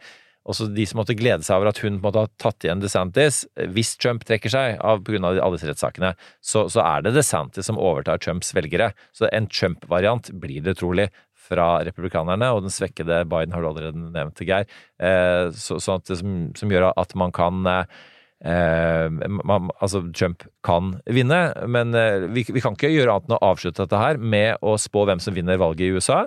også 0.45 0.67
de 0.73 0.85
som 0.85 0.99
måtte 1.01 1.15
glede 1.17 1.45
seg 1.45 1.57
over 1.57 1.71
at 1.71 1.81
hun 1.81 1.99
måtte 2.03 2.21
ha 2.21 2.29
tatt 2.41 2.65
igjen 2.65 2.81
DeSantis. 2.83 3.43
Hvis 3.73 3.95
Trump 4.01 4.25
trekker 4.27 4.53
seg 4.53 4.77
av 4.77 5.01
pga. 5.05 5.21
alle 5.33 5.57
disse 5.57 5.69
rettssakene, 5.69 6.13
så, 6.37 6.67
så 6.69 6.83
er 6.85 7.05
det 7.05 7.15
DeSantis 7.17 7.69
som 7.69 7.81
overtar 7.81 8.21
Trumps 8.21 8.53
velgere. 8.57 8.91
Så 9.15 9.29
en 9.31 9.49
Trump-variant 9.49 10.29
blir 10.41 10.61
det 10.65 10.77
trolig 10.81 11.09
fra 11.45 11.79
republikanerne, 11.85 12.49
og 12.53 12.65
den 12.65 12.73
svekkede 12.73 13.23
Biden 13.29 13.53
har 13.53 13.61
du 13.61 13.69
allerede 13.69 14.11
nevnt, 14.13 14.41
Geir. 14.45 14.69
Eh, 14.97 15.49
så, 15.53 15.77
sånn 15.81 16.01
at 16.01 16.13
som, 16.21 16.37
som 16.57 16.73
gjør 16.73 16.91
at 16.93 17.13
man 17.17 17.33
kan 17.35 17.65
eh, 17.69 18.05
Eh, 18.43 19.07
man, 19.47 19.69
altså 19.79 20.03
Trump 20.11 20.43
kan 20.65 20.95
vinne, 21.07 21.39
men 21.71 21.95
eh, 21.95 22.27
vi, 22.35 22.43
vi 22.51 22.63
kan 22.63 22.75
ikke 22.75 22.91
gjøre 22.91 23.15
annet 23.15 23.31
enn 23.31 23.37
å 23.37 23.45
avslutte 23.53 23.85
dette 23.85 24.01
her 24.01 24.19
med 24.19 24.59
å 24.65 24.75
spå 24.81 25.05
hvem 25.07 25.23
som 25.23 25.35
vinner 25.37 25.61
valget 25.61 25.87
i 25.87 25.95
USA. 25.95 26.25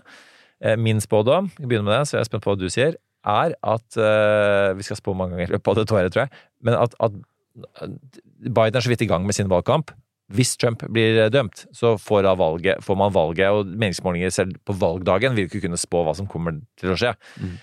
Eh, 0.65 0.79
min 0.81 1.03
spådom, 1.05 1.51
jeg 1.59 1.69
begynner 1.69 1.91
med 1.91 1.97
det, 1.99 2.09
så 2.09 2.17
jeg 2.17 2.25
er 2.25 2.31
spent 2.31 2.47
på 2.47 2.55
hva 2.55 2.59
du 2.59 2.69
sier, 2.73 2.97
er 3.29 3.53
at 3.67 3.99
eh, 3.99 4.73
Vi 4.79 4.87
skal 4.87 4.97
spå 5.01 5.13
mange 5.13 5.35
ganger 5.35 5.51
i 5.51 5.57
løpet 5.57 5.73
av 5.73 5.79
dette 5.81 5.97
året, 5.97 6.15
tror 6.15 6.25
jeg, 6.25 6.45
men 6.65 6.79
at, 6.79 6.95
at 7.03 7.17
Biden 8.39 8.79
er 8.79 8.85
så 8.85 8.93
vidt 8.93 9.03
i 9.03 9.11
gang 9.11 9.27
med 9.27 9.35
sin 9.37 9.51
valgkamp. 9.51 9.91
Hvis 10.35 10.57
Trump 10.61 10.83
blir 10.93 11.17
eh, 11.25 11.31
dømt, 11.33 11.65
så 11.73 11.95
får, 12.01 12.29
valget, 12.39 12.83
får 12.85 12.99
man 13.01 13.15
valget, 13.15 13.49
og 13.49 13.71
meningsmålinger 13.71 14.33
selv 14.35 14.59
på 14.69 14.77
valgdagen 14.77 15.37
vil 15.37 15.49
ikke 15.49 15.63
kunne 15.65 15.81
spå 15.81 16.05
hva 16.05 16.17
som 16.17 16.29
kommer 16.31 16.61
til 16.81 16.93
å 16.95 16.99
skje. 16.99 17.15
Mm. 17.39 17.57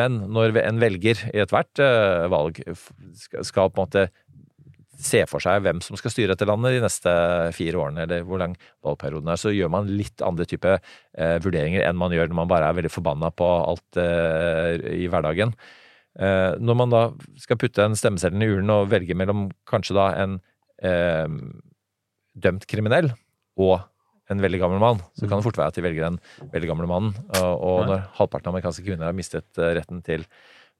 men 0.00 0.14
når 0.32 0.56
en 0.62 0.78
velger 0.80 1.20
i 1.34 1.42
ethvert 1.42 1.80
uh, 1.82 2.24
valg 2.32 2.56
skal, 3.12 3.68
på 3.68 3.76
en 3.76 3.82
måte 3.82 4.04
se 4.98 5.22
for 5.30 5.42
seg 5.42 5.62
hvem 5.62 5.80
som 5.84 5.98
skal 5.98 6.12
styre 6.12 6.34
dette 6.34 6.46
landet 6.48 6.74
de 6.74 6.82
neste 6.82 7.12
fire 7.54 7.78
årene, 7.78 8.04
eller 8.04 8.24
hvor 8.26 8.40
lang 8.42 8.56
valgperioden 8.84 9.30
er, 9.30 9.40
så 9.40 9.52
gjør 9.54 9.70
man 9.72 9.90
litt 9.90 10.24
andre 10.26 10.46
type 10.48 10.74
eh, 10.74 11.36
vurderinger 11.44 11.84
enn 11.86 11.98
man 11.98 12.14
gjør 12.14 12.30
når 12.30 12.40
man 12.40 12.50
bare 12.50 12.70
er 12.70 12.78
veldig 12.80 12.92
forbanna 12.92 13.30
på 13.30 13.46
alt 13.46 14.00
eh, 14.02 14.74
i 14.98 15.06
hverdagen. 15.10 15.54
Eh, 16.18 16.58
når 16.58 16.80
man 16.82 16.94
da 16.94 17.04
skal 17.38 17.60
putte 17.62 17.86
en 17.86 17.96
stemmeseddel 17.98 18.42
i 18.42 18.50
urnen 18.56 18.74
og 18.74 18.90
velge 18.90 19.14
mellom 19.18 19.48
kanskje 19.70 19.98
da 19.98 20.08
en 20.24 20.38
eh, 20.82 21.26
dømt 22.42 22.66
kriminell 22.70 23.12
og 23.58 23.80
en 24.28 24.42
veldig 24.44 24.60
gammel 24.60 24.82
mann, 24.82 25.00
så 25.16 25.24
kan 25.24 25.40
det 25.40 25.46
fort 25.46 25.58
være 25.58 25.72
at 25.72 25.78
de 25.78 25.84
velger 25.84 26.04
den 26.04 26.18
veldig 26.52 26.68
gamle 26.68 26.88
mannen. 26.90 27.16
Og, 27.40 27.86
når 27.88 28.04
halvparten 28.18 28.50
av 28.50 28.54
amerikanske 28.54 28.84
kvinner 28.84 29.08
har 29.08 29.16
mistet 29.16 29.60
eh, 29.60 29.72
retten 29.78 30.02
til 30.04 30.26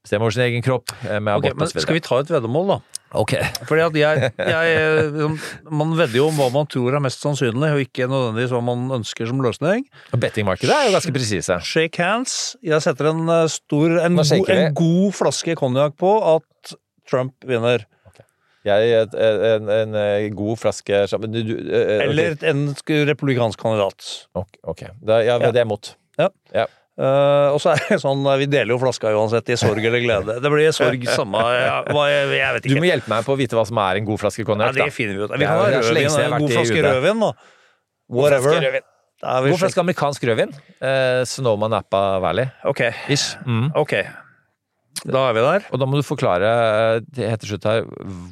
bestemme 0.05 0.27
over 0.27 0.35
sin 0.37 0.45
egen 0.45 0.65
kropp 0.65 0.93
eh, 1.09 1.19
med 1.19 1.33
abort 1.35 1.59
men 1.59 1.71
skal 1.73 1.97
vi 1.97 2.03
ta 2.05 2.21
et 2.23 2.31
veddemål, 2.31 2.75
da? 2.75 2.79
Ok. 3.19 3.35
Fordi 3.65 3.83
at 3.87 3.97
jeg, 3.97 4.31
jeg 4.37 5.05
liksom, 5.15 5.37
Man 5.81 5.95
vedder 5.97 6.19
jo 6.19 6.27
om 6.29 6.37
hva 6.37 6.51
man 6.53 6.69
tror 6.69 6.99
er 6.99 7.01
mest 7.01 7.25
sannsynlig, 7.25 7.71
og 7.73 7.85
ikke 7.87 8.09
nødvendigvis 8.11 8.53
hva 8.53 8.61
man 8.67 8.85
ønsker 8.99 9.31
som 9.31 9.41
løsning. 9.41 9.87
Bettingmarkedet 10.13 10.75
er 10.75 10.91
jo 10.91 10.97
ganske 10.99 11.15
presise. 11.17 11.57
Shake 11.65 12.05
hands. 12.05 12.35
Jeg 12.65 12.85
setter 12.85 13.11
en 13.15 13.25
eh, 13.33 13.47
stor 13.53 13.97
En, 14.05 14.21
go, 14.21 14.43
en 14.53 14.77
god 14.77 15.17
flaske 15.17 15.57
konjakk 15.59 15.97
på 16.01 16.13
at 16.37 16.77
Trump 17.09 17.49
vinner. 17.49 17.89
Jeg 18.67 19.07
en, 19.15 19.69
en, 19.71 19.95
en 19.95 20.35
god 20.37 20.59
flaske 20.59 21.05
du, 21.23 21.39
du, 21.47 21.55
okay. 21.63 22.09
Eller 22.09 22.35
en 22.51 22.65
republikansk 23.09 23.61
kandidat. 23.63 24.09
Ok, 24.35 24.59
okay. 24.63 24.91
Da, 24.99 25.23
ja, 25.25 25.39
det 25.39 25.55
er 25.55 25.69
imot. 25.69 25.95
Ja. 26.19 26.29
Ja. 26.55 26.67
Uh, 26.99 27.55
og 27.55 27.61
så 27.63 27.77
er 27.77 27.83
det 27.87 28.01
sånn, 28.03 28.25
vi 28.41 28.49
deler 28.51 28.75
jo 28.75 28.81
flaska 28.83 29.13
uansett, 29.15 29.53
i 29.55 29.57
sorg 29.61 29.85
eller 29.87 30.03
glede. 30.03 30.35
Det 30.43 30.51
blir 30.51 30.73
sorg 30.75 31.05
samme 31.07 31.45
ja, 31.55 31.77
hva, 31.87 32.09
jeg, 32.11 32.25
jeg 32.35 32.57
vet 32.57 32.67
Du 32.67 32.75
må 32.83 32.89
hjelpe 32.89 33.13
meg 33.13 33.29
på 33.29 33.37
å 33.37 33.39
vite 33.39 33.55
hva 33.55 33.63
som 33.69 33.79
er 33.85 34.01
en 34.01 34.09
god 34.09 34.19
flaske 34.25 34.43
ja, 34.43 34.71
det 34.75 34.89
finner 34.97 35.15
vi 35.15 35.23
ut. 35.23 35.35
Vi 35.39 35.47
kan 35.47 35.61
ha 35.63 35.69
det 35.71 35.83
rødvin, 35.85 36.09
en 36.25 36.35
god 36.43 36.55
flaske 36.57 36.83
rødvin, 36.89 37.23
da. 37.23 37.31
Whatever. 38.19 38.59
er 38.59 39.47
God 39.47 39.61
flaske 39.63 39.85
amerikansk 39.85 40.27
rødvin. 40.27 40.57
Uh, 40.83 41.23
Sonoma 41.31 41.71
Napa 41.71 42.03
Valley. 42.25 42.51
Ok. 42.67 42.89
Ish. 43.15 43.39
Mm. 43.47 43.69
Ok. 43.79 43.95
Da 45.07 45.29
er 45.29 45.37
vi 45.37 45.45
der. 45.45 45.67
Og 45.73 45.81
da 45.81 45.87
må 45.87 45.99
du 45.99 46.07
forklare 46.07 46.49
eh, 46.99 47.21
helt 47.23 47.45
til 47.45 47.53
slutt 47.53 47.69
her 47.69 47.85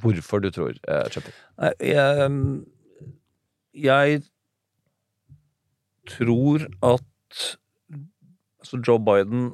hvorfor 0.03 0.43
du 0.43 0.51
tror 0.55 0.75
Trump 1.13 1.29
Jeg, 1.81 2.65
jeg 3.87 4.23
tror 6.11 6.67
at 6.87 7.47
altså 8.63 8.81
Joe 8.83 9.03
Biden 9.03 9.51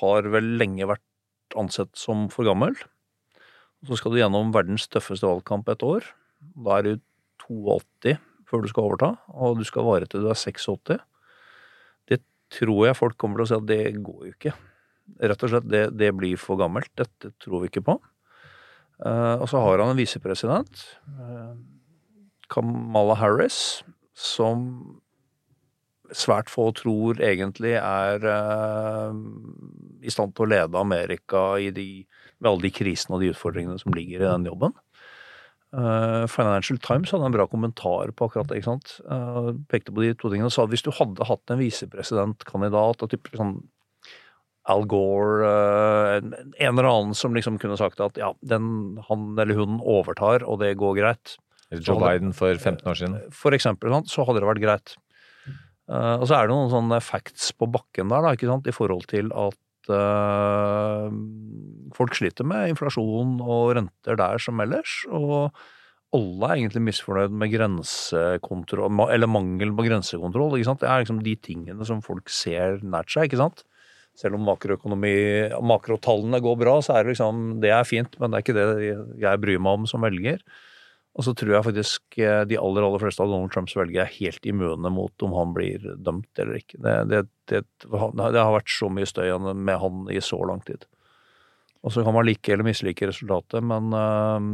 har 0.00 0.28
vel 0.32 0.54
lenge 0.60 0.88
vært 0.88 1.56
ansett 1.60 1.92
som 1.98 2.28
for 2.32 2.48
gammel. 2.48 2.76
Så 3.84 3.98
skal 4.00 4.14
du 4.14 4.20
gjennom 4.20 4.52
verdens 4.54 4.86
tøffeste 4.88 5.28
valgkamp 5.28 5.68
et 5.68 5.84
år. 5.84 6.06
Da 6.64 6.78
er 6.78 6.86
du 6.86 6.94
82 7.44 8.16
før 8.48 8.62
du 8.64 8.70
skal 8.70 8.86
overta, 8.88 9.10
og 9.34 9.58
du 9.58 9.64
skal 9.66 9.86
vare 9.86 10.08
til 10.08 10.24
du 10.24 10.30
er 10.30 10.38
86. 10.38 11.00
Det 12.08 12.20
tror 12.54 12.86
jeg 12.88 12.98
folk 12.98 13.18
kommer 13.20 13.40
til 13.40 13.46
å 13.46 13.50
si 13.50 13.58
at 13.58 13.68
det 13.68 13.82
går 14.04 14.28
jo 14.28 14.32
ikke. 14.32 14.54
Rett 15.30 15.46
og 15.46 15.52
slett, 15.52 15.70
det, 15.70 15.86
det 15.96 16.10
blir 16.16 16.40
for 16.40 16.60
gammelt. 16.60 16.90
Dette 16.98 17.32
tror 17.42 17.64
vi 17.64 17.72
ikke 17.72 17.84
på. 17.86 17.98
Uh, 19.02 19.42
og 19.42 19.48
så 19.50 19.58
har 19.58 19.80
han 19.82 19.90
en 19.92 19.98
visepresident, 19.98 20.84
uh, 21.18 21.54
Kamala 22.52 23.16
Harris, 23.18 23.82
som 24.14 25.00
svært 26.14 26.52
få 26.52 26.68
tror 26.78 27.18
egentlig 27.24 27.74
er 27.80 28.22
uh, 28.22 29.10
i 30.04 30.12
stand 30.12 30.36
til 30.36 30.46
å 30.46 30.50
lede 30.52 30.78
Amerika 30.78 31.56
de, 31.74 31.88
med 32.38 32.50
alle 32.52 32.68
de 32.68 32.72
krisene 32.76 33.16
og 33.16 33.24
de 33.24 33.32
utfordringene 33.34 33.80
som 33.82 33.96
ligger 33.96 34.22
i 34.22 34.30
den 34.30 34.50
jobben. 34.52 34.76
Financial 36.30 36.76
Times 36.78 37.10
hadde 37.10 37.26
en 37.26 37.34
bra 37.34 37.48
kommentar 37.50 38.12
på 38.14 38.28
akkurat 38.28 38.46
det. 38.46 38.60
ikke 38.60 38.76
sant? 38.76 38.92
Pekte 39.66 39.90
på 39.90 40.04
de 40.04 40.12
to 40.14 40.28
tingene 40.30 40.46
og 40.46 40.54
sa 40.54 40.62
at 40.62 40.70
hvis 40.70 40.84
du 40.86 40.92
hadde 40.94 41.26
hatt 41.26 41.50
en 41.50 41.58
visepresidentkandidat 41.58 43.02
av 43.02 43.10
type 43.10 43.32
sånn 43.34 43.56
Al 44.72 44.86
Gore, 44.88 45.44
eh, 45.44 46.18
en 46.64 46.70
eller 46.72 46.88
annen 46.88 47.16
som 47.16 47.34
liksom 47.36 47.58
kunne 47.60 47.76
sagt 47.76 48.00
at 48.00 48.16
ja, 48.20 48.30
den, 48.40 48.96
han 49.10 49.32
eller 49.36 49.58
hun 49.58 49.80
overtar, 49.80 50.46
og 50.48 50.62
det 50.62 50.72
går 50.80 50.96
greit. 51.02 51.36
Joe 51.74 51.98
Biden 52.00 52.32
for 52.36 52.54
15 52.54 52.88
år 52.88 52.98
siden. 53.00 53.18
For 53.34 53.56
eksempel, 53.56 53.92
så 54.08 54.24
hadde 54.24 54.40
det 54.40 54.48
vært 54.48 54.62
greit. 54.62 54.94
Eh, 55.90 56.16
og 56.16 56.24
så 56.28 56.38
er 56.38 56.46
det 56.46 56.54
noen 56.54 56.72
sånne 56.72 57.00
facts 57.04 57.50
på 57.58 57.68
bakken 57.72 58.12
der, 58.12 58.24
da, 58.24 58.32
ikke 58.36 58.48
sant, 58.48 58.68
i 58.70 58.74
forhold 58.74 59.04
til 59.10 59.28
at 59.36 59.92
eh, 59.92 61.16
folk 61.96 62.16
sliter 62.16 62.48
med 62.48 62.72
inflasjon 62.72 63.36
og 63.44 63.74
renter 63.76 64.20
der 64.20 64.40
som 64.40 64.64
ellers. 64.64 65.02
Og 65.12 65.52
alle 66.14 66.48
er 66.48 66.62
egentlig 66.62 66.86
misfornøyd 66.86 67.36
med 67.36 67.52
grensekontroll, 67.52 69.04
eller 69.10 69.28
mangel 69.28 69.74
på 69.76 69.88
grensekontroll. 69.90 70.56
ikke 70.56 70.70
sant? 70.70 70.80
Det 70.84 70.88
er 70.88 71.04
liksom 71.04 71.20
de 71.26 71.36
tingene 71.42 71.88
som 71.88 72.00
folk 72.06 72.32
ser 72.32 72.80
nært 72.86 73.12
seg. 73.12 73.28
ikke 73.28 73.42
sant? 73.42 73.66
Selv 74.14 74.38
om 74.38 74.46
makrotallene 74.46 76.38
går 76.42 76.60
bra, 76.60 76.76
så 76.82 76.94
er 76.94 77.02
det 77.04 77.14
liksom 77.14 77.58
Det 77.62 77.72
er 77.74 77.88
fint, 77.88 78.14
men 78.20 78.30
det 78.30 78.38
er 78.38 78.44
ikke 78.44 78.58
det 78.58 78.68
jeg 79.24 79.42
bryr 79.42 79.58
meg 79.62 79.80
om 79.80 79.88
som 79.90 80.06
velger. 80.06 80.38
Og 81.14 81.26
så 81.26 81.34
tror 81.38 81.52
jeg 81.54 81.66
faktisk 81.68 82.16
eh, 82.18 82.40
de 82.50 82.58
aller 82.58 82.82
aller 82.82 83.02
fleste 83.02 83.22
av 83.22 83.30
Donald 83.30 83.52
Trumps 83.54 83.76
velgere 83.78 84.06
er 84.06 84.16
helt 84.16 84.46
immune 84.50 84.90
mot 84.90 85.26
om 85.26 85.36
han 85.36 85.52
blir 85.54 85.84
dømt 86.02 86.42
eller 86.42 86.58
ikke. 86.58 86.80
Det, 86.82 86.94
det, 87.10 87.20
det, 87.52 87.60
det 87.84 88.40
har 88.40 88.56
vært 88.56 88.72
så 88.74 88.90
mye 88.90 89.06
støy 89.06 89.30
med 89.54 89.78
han 89.78 90.08
i 90.10 90.22
så 90.22 90.40
lang 90.48 90.64
tid. 90.66 90.88
Og 91.84 91.94
så 91.94 92.02
kan 92.02 92.16
man 92.16 92.26
like 92.26 92.50
eller 92.50 92.66
mislike 92.66 93.06
resultatet, 93.10 93.62
men 93.62 93.94
øh, 93.94 94.50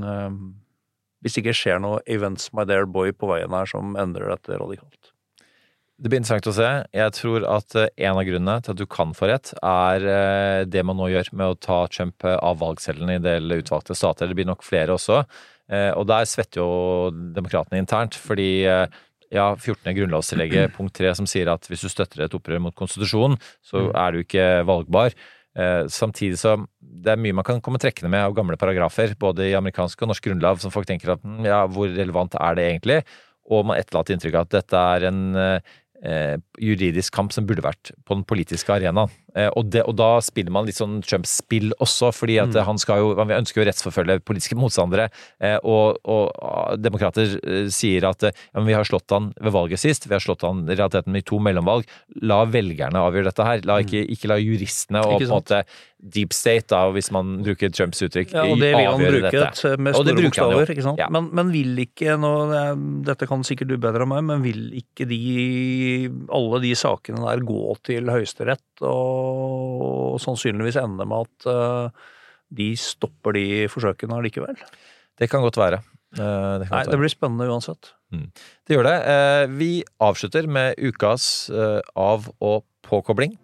øh, 0.00 0.40
hvis 1.20 1.36
det 1.36 1.44
ikke 1.44 1.58
skjer 1.60 1.80
noe 1.82 2.00
events 2.06 2.52
my 2.56 2.64
dear 2.68 2.86
boy 2.88 3.12
på 3.12 3.28
veien 3.28 3.52
her 3.52 3.68
som 3.68 3.96
endrer 4.00 4.30
dette 4.32 4.60
radikalt. 4.60 5.12
Det 5.98 6.06
blir 6.06 6.20
interessant 6.20 6.46
å 6.46 6.54
se. 6.54 6.66
Jeg 6.94 7.14
tror 7.16 7.44
at 7.50 7.74
eh, 7.74 7.88
en 8.06 8.20
av 8.20 8.26
grunnene 8.26 8.62
til 8.62 8.70
at 8.70 8.78
du 8.78 8.86
kan 8.86 9.10
få 9.18 9.32
rett, 9.32 9.50
er 9.66 10.04
eh, 10.06 10.60
det 10.70 10.84
man 10.86 10.98
nå 11.00 11.08
gjør 11.10 11.32
med 11.34 11.50
å 11.50 11.58
ta 11.58 11.80
Trump 11.90 12.22
eh, 12.22 12.36
av 12.38 12.60
valgcellene 12.60 13.16
i 13.16 13.18
en 13.18 13.24
del 13.24 13.56
utvalgte 13.56 13.96
stater. 13.98 14.30
Det 14.30 14.38
blir 14.38 14.46
nok 14.46 14.62
flere 14.66 14.94
også. 14.94 15.24
Og 15.68 16.04
der 16.08 16.24
svetter 16.24 16.62
jo 16.62 17.10
demokratene 17.36 17.76
internt, 17.82 18.14
fordi 18.16 18.62
ja, 18.64 19.48
14. 19.52 19.90
grunnlovstillegget 19.98 20.72
punkt 20.78 20.94
3 20.96 21.10
som 21.18 21.26
sier 21.28 21.50
at 21.52 21.66
hvis 21.68 21.82
du 21.84 21.90
støtter 21.92 22.22
et 22.24 22.36
opprør 22.38 22.62
mot 22.64 22.72
konstitusjonen, 22.78 23.36
så 23.60 23.90
er 23.90 24.14
du 24.14 24.22
ikke 24.22 24.46
valgbar. 24.64 25.12
Samtidig 25.92 26.38
så 26.40 26.54
det 26.80 27.12
er 27.12 27.20
mye 27.20 27.36
man 27.36 27.44
kan 27.44 27.60
komme 27.60 27.76
trekkende 27.82 28.08
med 28.14 28.30
av 28.30 28.38
gamle 28.38 28.56
paragrafer, 28.56 29.12
både 29.20 29.50
i 29.50 29.58
amerikansk 29.60 30.06
og 30.06 30.14
norsk 30.14 30.30
grunnlov, 30.30 30.62
som 30.64 30.72
folk 30.72 30.88
tenker 30.88 31.12
at 31.18 31.20
"Hm, 31.20 31.44
ja, 31.44 31.60
hvor 31.68 31.92
relevant 31.92 32.38
er 32.40 32.56
det 32.56 32.64
egentlig? 32.70 32.98
Og 33.52 33.68
man 33.68 33.76
etterlater 33.76 34.16
inntrykk 34.16 34.40
av 34.40 34.48
at 34.48 34.56
dette 34.56 34.86
er 34.96 35.08
en 35.10 35.20
juridisk 35.98 37.14
kamp 37.16 37.32
som 37.34 37.46
burde 37.48 37.64
vært 37.64 37.90
på 38.06 38.14
den 38.14 38.26
politiske 38.28 38.70
arenaen. 38.70 39.10
Eh, 39.38 39.48
og, 39.54 39.68
det, 39.72 39.84
og 39.86 39.94
da 39.98 40.10
spiller 40.24 40.54
man 40.54 40.66
litt 40.66 40.78
sånn 40.78 40.98
Trumps 41.06 41.38
spill 41.42 41.70
også, 41.78 42.10
fordi 42.14 42.38
at 42.42 42.54
mm. 42.54 42.62
han 42.66 42.80
skal 42.80 43.02
jo, 43.02 43.10
han 43.18 43.34
ønsker 43.38 43.60
jo 43.60 43.66
å 43.66 43.68
rettsforfølge 43.68 44.18
politiske 44.26 44.58
motstandere. 44.58 45.08
Eh, 45.38 45.58
og, 45.62 46.00
og 46.08 46.32
ah, 46.42 46.72
demokrater 46.80 47.36
eh, 47.38 47.68
sier 47.74 48.08
at 48.08 48.26
eh, 48.26 48.34
ja, 48.34 48.58
men 48.58 48.70
vi 48.70 48.78
har 48.78 48.88
slått 48.88 49.14
han 49.14 49.30
ved 49.38 49.54
valget 49.54 49.82
sist, 49.82 50.08
vi 50.08 50.16
har 50.16 50.24
slått 50.24 50.46
han 50.46 50.64
i 50.66 50.74
realiteten 50.74 51.18
i 51.18 51.24
to 51.26 51.40
mellomvalg. 51.42 51.86
La 52.26 52.42
velgerne 52.48 53.04
avgjøre 53.04 53.30
dette 53.30 53.46
her. 53.46 53.62
La 53.68 53.78
ikke, 53.84 54.02
ikke 54.16 54.32
la 54.32 54.40
juristene 54.42 55.04
og 55.04 55.18
på 55.18 55.28
en 55.28 55.36
måte 55.36 55.62
deep 55.98 56.34
state, 56.36 56.68
da, 56.70 56.84
hvis 56.94 57.10
man 57.14 57.40
bruker 57.42 57.72
Trumps 57.74 58.00
uttrykk, 58.06 58.30
Ja, 58.30 58.44
og 58.46 58.60
det 58.62 58.70
vil 58.70 58.86
han 58.86 59.00
bruke 59.02 59.32
dette. 59.34 59.48
et, 59.50 59.80
med 59.82 59.96
Og 59.96 60.04
store 60.04 60.22
jo. 60.22 60.28
bokstaver. 60.28 60.70
ikke 60.74 60.84
sant? 60.86 61.00
Ja. 61.02 61.08
Men, 61.10 61.30
men 61.34 61.50
vil 61.50 61.74
ikke 61.82 62.14
nå, 62.20 62.32
Dette 63.06 63.26
kan 63.26 63.42
sikkert 63.46 63.72
du 63.72 63.76
bedre 63.82 64.06
enn 64.06 64.12
meg, 64.12 64.22
men 64.28 64.44
vil 64.46 64.68
ikke 64.78 65.08
de 65.10 65.18
alle 66.34 66.62
de 66.62 66.70
sakene 66.78 67.24
der 67.24 67.42
gå 67.46 67.74
til 67.88 68.10
Høyesterett 68.12 68.86
og 68.86 69.27
sannsynligvis 70.22 70.78
ende 70.80 71.06
med 71.08 71.26
at 71.26 71.48
eh, 71.52 72.08
de 72.58 72.70
stopper 72.80 73.36
de 73.36 73.46
forsøkene 73.72 74.18
allikevel? 74.18 74.56
Det 75.18 75.28
kan 75.30 75.42
godt 75.44 75.58
være. 75.60 75.80
Eh, 76.16 76.54
Det, 76.62 76.68
kan 76.68 76.74
Nei, 76.76 76.84
godt 76.84 76.92
det 76.94 77.00
blir 77.02 77.12
spennende 77.12 77.48
uansett. 77.52 77.92
Det 78.10 78.76
gjør 78.76 78.86
det. 78.88 78.96
Eh, 79.12 79.44
Vi 79.58 79.70
avslutter 80.00 80.48
med 80.48 80.78
ukas 80.80 81.50
av- 81.96 82.30
og 82.40 82.64
påkobling. 82.88 83.36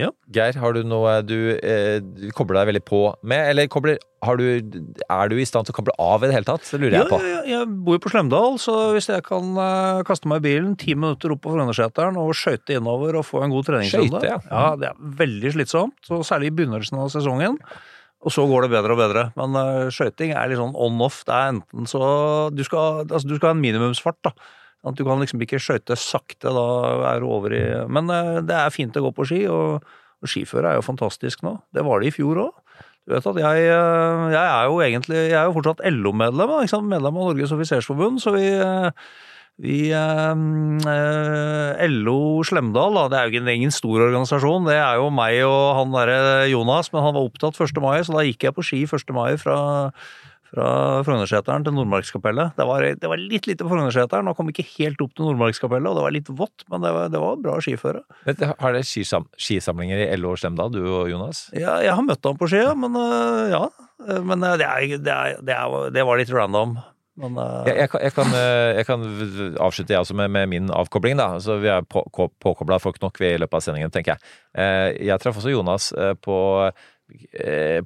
Ja. 0.00 0.08
Geir, 0.32 0.56
har 0.62 0.72
du 0.76 0.80
noe 0.88 1.18
du, 1.26 1.36
eh, 1.60 1.98
du 2.00 2.30
kobler 2.36 2.60
deg 2.60 2.70
veldig 2.72 2.82
på 2.88 3.00
med, 3.22 3.50
eller 3.52 3.68
kobler, 3.72 3.98
har 4.24 4.40
du, 4.40 4.44
er 5.06 5.30
du 5.32 5.36
i 5.40 5.46
stand 5.48 5.68
til 5.68 5.74
å 5.74 5.78
koble 5.78 5.94
av 6.00 6.24
i 6.24 6.30
det 6.30 6.36
hele 6.38 6.48
tatt? 6.48 6.64
Det 6.66 6.80
lurer 6.80 6.96
Ja, 6.96 7.04
jeg 7.04 7.12
på. 7.12 7.20
ja, 7.24 7.42
jeg 7.52 7.70
bor 7.86 7.96
jo 7.98 8.02
på 8.04 8.12
Slemdal, 8.12 8.58
så 8.62 8.74
hvis 8.96 9.10
jeg 9.12 9.24
kan 9.28 9.52
eh, 9.66 10.02
kaste 10.08 10.28
meg 10.32 10.42
i 10.42 10.46
bilen 10.48 10.74
ti 10.80 10.96
minutter 10.98 11.32
opp 11.36 11.44
på 11.44 11.54
Frognerseteren 11.54 12.18
og 12.20 12.34
skøyte 12.36 12.76
innover 12.80 13.20
og 13.20 13.26
få 13.28 13.44
en 13.44 13.54
god 13.54 13.68
treningsrunde 13.70 14.24
ja. 14.26 14.40
ja. 14.50 14.66
Det 14.80 14.90
er 14.90 15.00
veldig 15.22 15.54
slitsomt, 15.56 16.12
særlig 16.26 16.50
i 16.52 16.56
begynnelsen 16.60 17.00
av 17.00 17.08
sesongen. 17.12 17.56
Og 18.20 18.32
så 18.34 18.42
går 18.44 18.66
det 18.66 18.74
bedre 18.74 18.92
og 18.92 18.98
bedre. 19.00 19.22
Men 19.32 19.54
uh, 19.56 19.86
skøyting 19.88 20.34
er 20.36 20.50
litt 20.50 20.58
sånn 20.60 20.74
on-off. 20.76 21.22
Det 21.24 21.32
er 21.32 21.54
enten 21.54 21.86
så 21.88 22.00
Du 22.52 22.60
skal, 22.66 23.06
altså, 23.06 23.24
du 23.24 23.38
skal 23.38 23.48
ha 23.48 23.54
en 23.56 23.62
minimumsfart, 23.62 24.18
da. 24.28 24.34
At 24.86 24.96
du 24.96 25.04
kan 25.04 25.20
liksom 25.20 25.42
ikke 25.44 25.60
skøyte 25.60 25.96
sakte, 26.00 26.52
da 26.56 26.66
er 27.12 27.20
du 27.20 27.28
over 27.28 27.52
i 27.52 27.64
Men 27.92 28.08
uh, 28.08 28.38
det 28.44 28.56
er 28.56 28.74
fint 28.74 28.96
å 28.96 29.04
gå 29.08 29.14
på 29.16 29.26
ski, 29.28 29.42
og, 29.52 29.84
og 30.20 30.32
skiføre 30.32 30.72
er 30.72 30.80
jo 30.80 30.86
fantastisk 30.86 31.44
nå. 31.46 31.58
Det 31.74 31.84
var 31.86 32.00
det 32.00 32.12
i 32.12 32.16
fjor 32.16 32.46
òg. 32.46 32.78
Du 33.08 33.14
vet 33.14 33.26
at 33.26 33.40
jeg, 33.42 33.66
uh, 33.72 34.28
jeg 34.32 34.44
er 34.44 34.68
jo 34.68 34.78
egentlig 34.84 35.18
Jeg 35.24 35.38
er 35.40 35.48
jo 35.48 35.56
fortsatt 35.56 35.82
LO-medlem, 35.88 36.54
medlem 36.88 37.20
av 37.20 37.32
Norges 37.32 37.52
offisersforbund, 37.56 38.22
så 38.22 38.36
vi 38.36 38.46
vi, 39.60 39.90
eh, 39.92 40.34
LO 41.90 42.40
Slemdal, 42.48 42.96
da, 42.96 43.02
det 43.12 43.18
er 43.18 43.26
jo 43.26 43.42
ikke 43.42 43.64
en 43.66 43.74
stor 43.74 44.06
organisasjon. 44.06 44.64
Det 44.70 44.78
er 44.78 44.96
jo 44.96 45.10
meg 45.12 45.42
og 45.44 45.76
han 45.76 45.92
derre 45.92 46.48
Jonas, 46.48 46.88
men 46.92 47.04
han 47.04 47.14
var 47.14 47.26
opptatt 47.26 47.60
1. 47.60 47.80
mai, 47.84 48.00
så 48.00 48.16
da 48.16 48.24
gikk 48.24 48.48
jeg 48.48 48.56
på 48.56 48.64
ski 48.64 48.80
1. 48.88 49.12
mai 49.12 49.36
fra, 49.36 49.58
fra 50.50 50.68
Frognerseteren 51.06 51.64
til 51.66 51.74
Nordmarkskapellet. 51.76 52.56
Det 52.58 52.66
var, 52.66 52.84
det 52.98 53.10
var 53.10 53.22
litt 53.22 53.46
lite 53.46 53.64
på 53.64 53.70
Frognerseteren, 53.70 54.30
og 54.30 54.36
kom 54.38 54.50
ikke 54.50 54.66
helt 54.74 55.00
opp 55.04 55.14
til 55.14 55.28
Nordmarkskapellet, 55.28 55.90
og 55.90 55.98
det 55.98 56.04
var 56.06 56.16
litt 56.16 56.30
vått, 56.40 56.66
men 56.72 56.84
det 56.84 56.92
var, 56.96 57.10
det 57.14 57.22
var 57.22 57.40
bra 57.44 57.56
skiføre. 57.62 58.02
Men, 58.26 58.40
Har 58.50 58.76
dere 58.76 58.86
skisam 58.86 59.28
skisamlinger 59.38 60.02
i 60.02 60.08
LO 60.18 60.34
Slemdal, 60.38 60.72
du 60.74 60.82
og 60.82 61.10
Jonas? 61.12 61.46
Ja, 61.54 61.78
jeg 61.84 61.94
har 61.94 62.06
møtt 62.06 62.26
ham 62.26 62.38
på 62.40 62.50
ski, 62.50 62.64
men 62.78 62.98
øh, 62.98 63.50
ja. 63.54 63.66
Men 64.26 64.42
øh, 64.42 64.56
det, 64.58 64.66
er, 64.66 64.96
det, 64.98 65.14
er, 65.14 65.36
det, 65.44 65.60
det 65.94 66.06
var 66.08 66.20
litt 66.20 66.34
random. 66.34 66.78
Men, 67.20 67.34
uh... 67.36 67.66
jeg, 67.68 67.76
jeg, 67.76 67.90
kan, 67.92 68.02
jeg, 68.06 68.14
kan, 68.16 68.34
jeg, 68.34 68.86
kan, 68.88 69.02
avslutte 69.60 69.92
jeg 69.92 70.02
også 70.02 70.16
med, 70.16 70.30
med, 70.32 70.48
min 70.50 70.70
avkobling. 70.72 71.18
da, 71.20 71.34
altså, 71.36 71.60
Vi 71.62 71.70
er 71.70 71.84
på, 71.84 72.02
påkobla 72.42 72.80
folk 72.82 72.98
nok 73.02 73.20
i 73.22 73.36
løpet 73.38 73.60
av 73.60 73.66
sendingen, 73.66 73.92
tenker 73.92 74.16
jeg. 74.16 75.04
Jeg 75.04 75.20
traff 75.20 75.38
også 75.38 75.52
Jonas 75.52 75.90
på, 76.24 76.38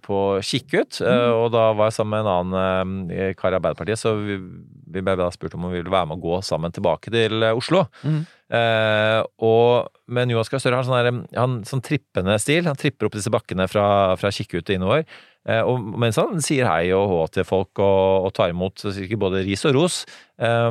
på 0.05 0.21
Kikkut, 0.45 1.01
mm. 1.01 1.35
og 1.39 1.49
da 1.55 1.67
var 1.77 1.91
jeg 1.91 1.97
sammen 1.99 2.15
med 2.15 2.25
en 2.25 2.33
annen 2.35 3.35
kar 3.39 3.55
i 3.55 3.59
Arbeiderpartiet. 3.59 4.01
Så 4.01 4.15
vi, 4.21 4.39
vi 4.39 5.03
ble 5.05 5.17
da 5.19 5.31
spurt 5.35 5.57
om 5.59 5.67
han 5.67 5.75
ville 5.75 5.93
være 5.93 6.11
med 6.11 6.19
å 6.19 6.25
gå 6.25 6.41
sammen 6.47 6.75
tilbake 6.75 7.13
til 7.15 7.45
Oslo. 7.53 7.85
Mm. 8.05 8.23
Eh, 8.55 9.21
og, 9.43 9.89
men 10.13 10.33
Jonas 10.33 10.51
Gahr 10.53 10.63
Støre 10.63 10.81
har 10.81 10.89
sånn, 10.89 11.23
han, 11.35 11.61
sånn 11.69 11.85
trippende 11.85 12.37
stil. 12.43 12.69
Han 12.69 12.79
tripper 12.81 13.09
opp 13.09 13.17
disse 13.17 13.33
bakkene 13.33 13.67
fra, 13.71 13.87
fra 14.21 14.33
Kikkut 14.35 14.69
og 14.69 14.77
innover. 14.77 15.07
Eh, 15.49 15.63
og 15.65 15.81
mens 16.01 16.19
han 16.21 16.43
sier 16.45 16.69
hei 16.71 16.93
og 16.97 17.09
hå 17.11 17.23
til 17.35 17.49
folk 17.49 17.81
og, 17.83 18.29
og 18.29 18.37
tar 18.37 18.55
imot 18.55 18.87
både 19.21 19.45
ris 19.47 19.65
og 19.69 19.77
ros. 19.79 20.05
Eh, 20.39 20.71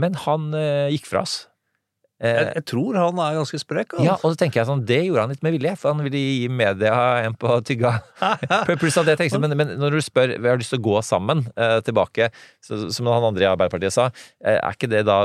men 0.00 0.18
han 0.24 0.52
gikk 0.94 1.08
fra 1.10 1.24
oss. 1.26 1.44
Jeg, 2.20 2.48
jeg, 2.58 2.64
tror 2.68 2.98
han 3.00 3.20
er 3.24 3.36
ganske 3.38 3.58
sprek. 3.62 3.94
Altså. 3.94 4.04
Ja, 4.04 4.14
og 4.18 4.34
så 4.34 4.40
tenker 4.42 4.60
jeg 4.60 4.68
sånn, 4.68 4.82
Det 4.88 4.98
gjorde 5.06 5.24
han 5.24 5.32
litt 5.32 5.44
med 5.46 5.54
vilje, 5.56 5.72
for 5.80 5.94
han 5.94 6.04
ville 6.04 6.20
gi 6.20 6.50
media 6.52 6.94
en 7.24 7.36
på 7.40 7.56
tygga. 7.64 7.94
Pluss 8.80 8.98
at 9.00 9.08
jeg 9.08 9.22
tenkte, 9.22 9.40
men, 9.40 9.56
men, 9.56 9.74
når 9.80 9.96
du 9.96 10.04
spør 10.04 10.34
vi 10.36 10.50
har 10.52 10.60
lyst 10.60 10.74
til 10.74 10.82
å 10.82 10.86
gå 10.90 11.00
sammen 11.06 11.46
eh, 11.56 11.78
tilbake, 11.86 12.28
så, 12.64 12.82
som 12.92 13.08
han 13.08 13.30
andre 13.30 13.46
i 13.46 13.48
Arbeiderpartiet 13.48 13.96
sa, 13.96 14.10
eh, 14.44 14.58
er 14.58 14.76
ikke 14.76 14.90
det 14.92 15.06
da 15.08 15.20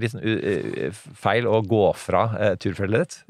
litt 0.00 0.16
uh, 0.16 1.02
feil 1.20 1.48
å 1.48 1.60
gå 1.68 1.84
fra 2.00 2.24
turfellet 2.62 3.04
ditt? 3.04 3.20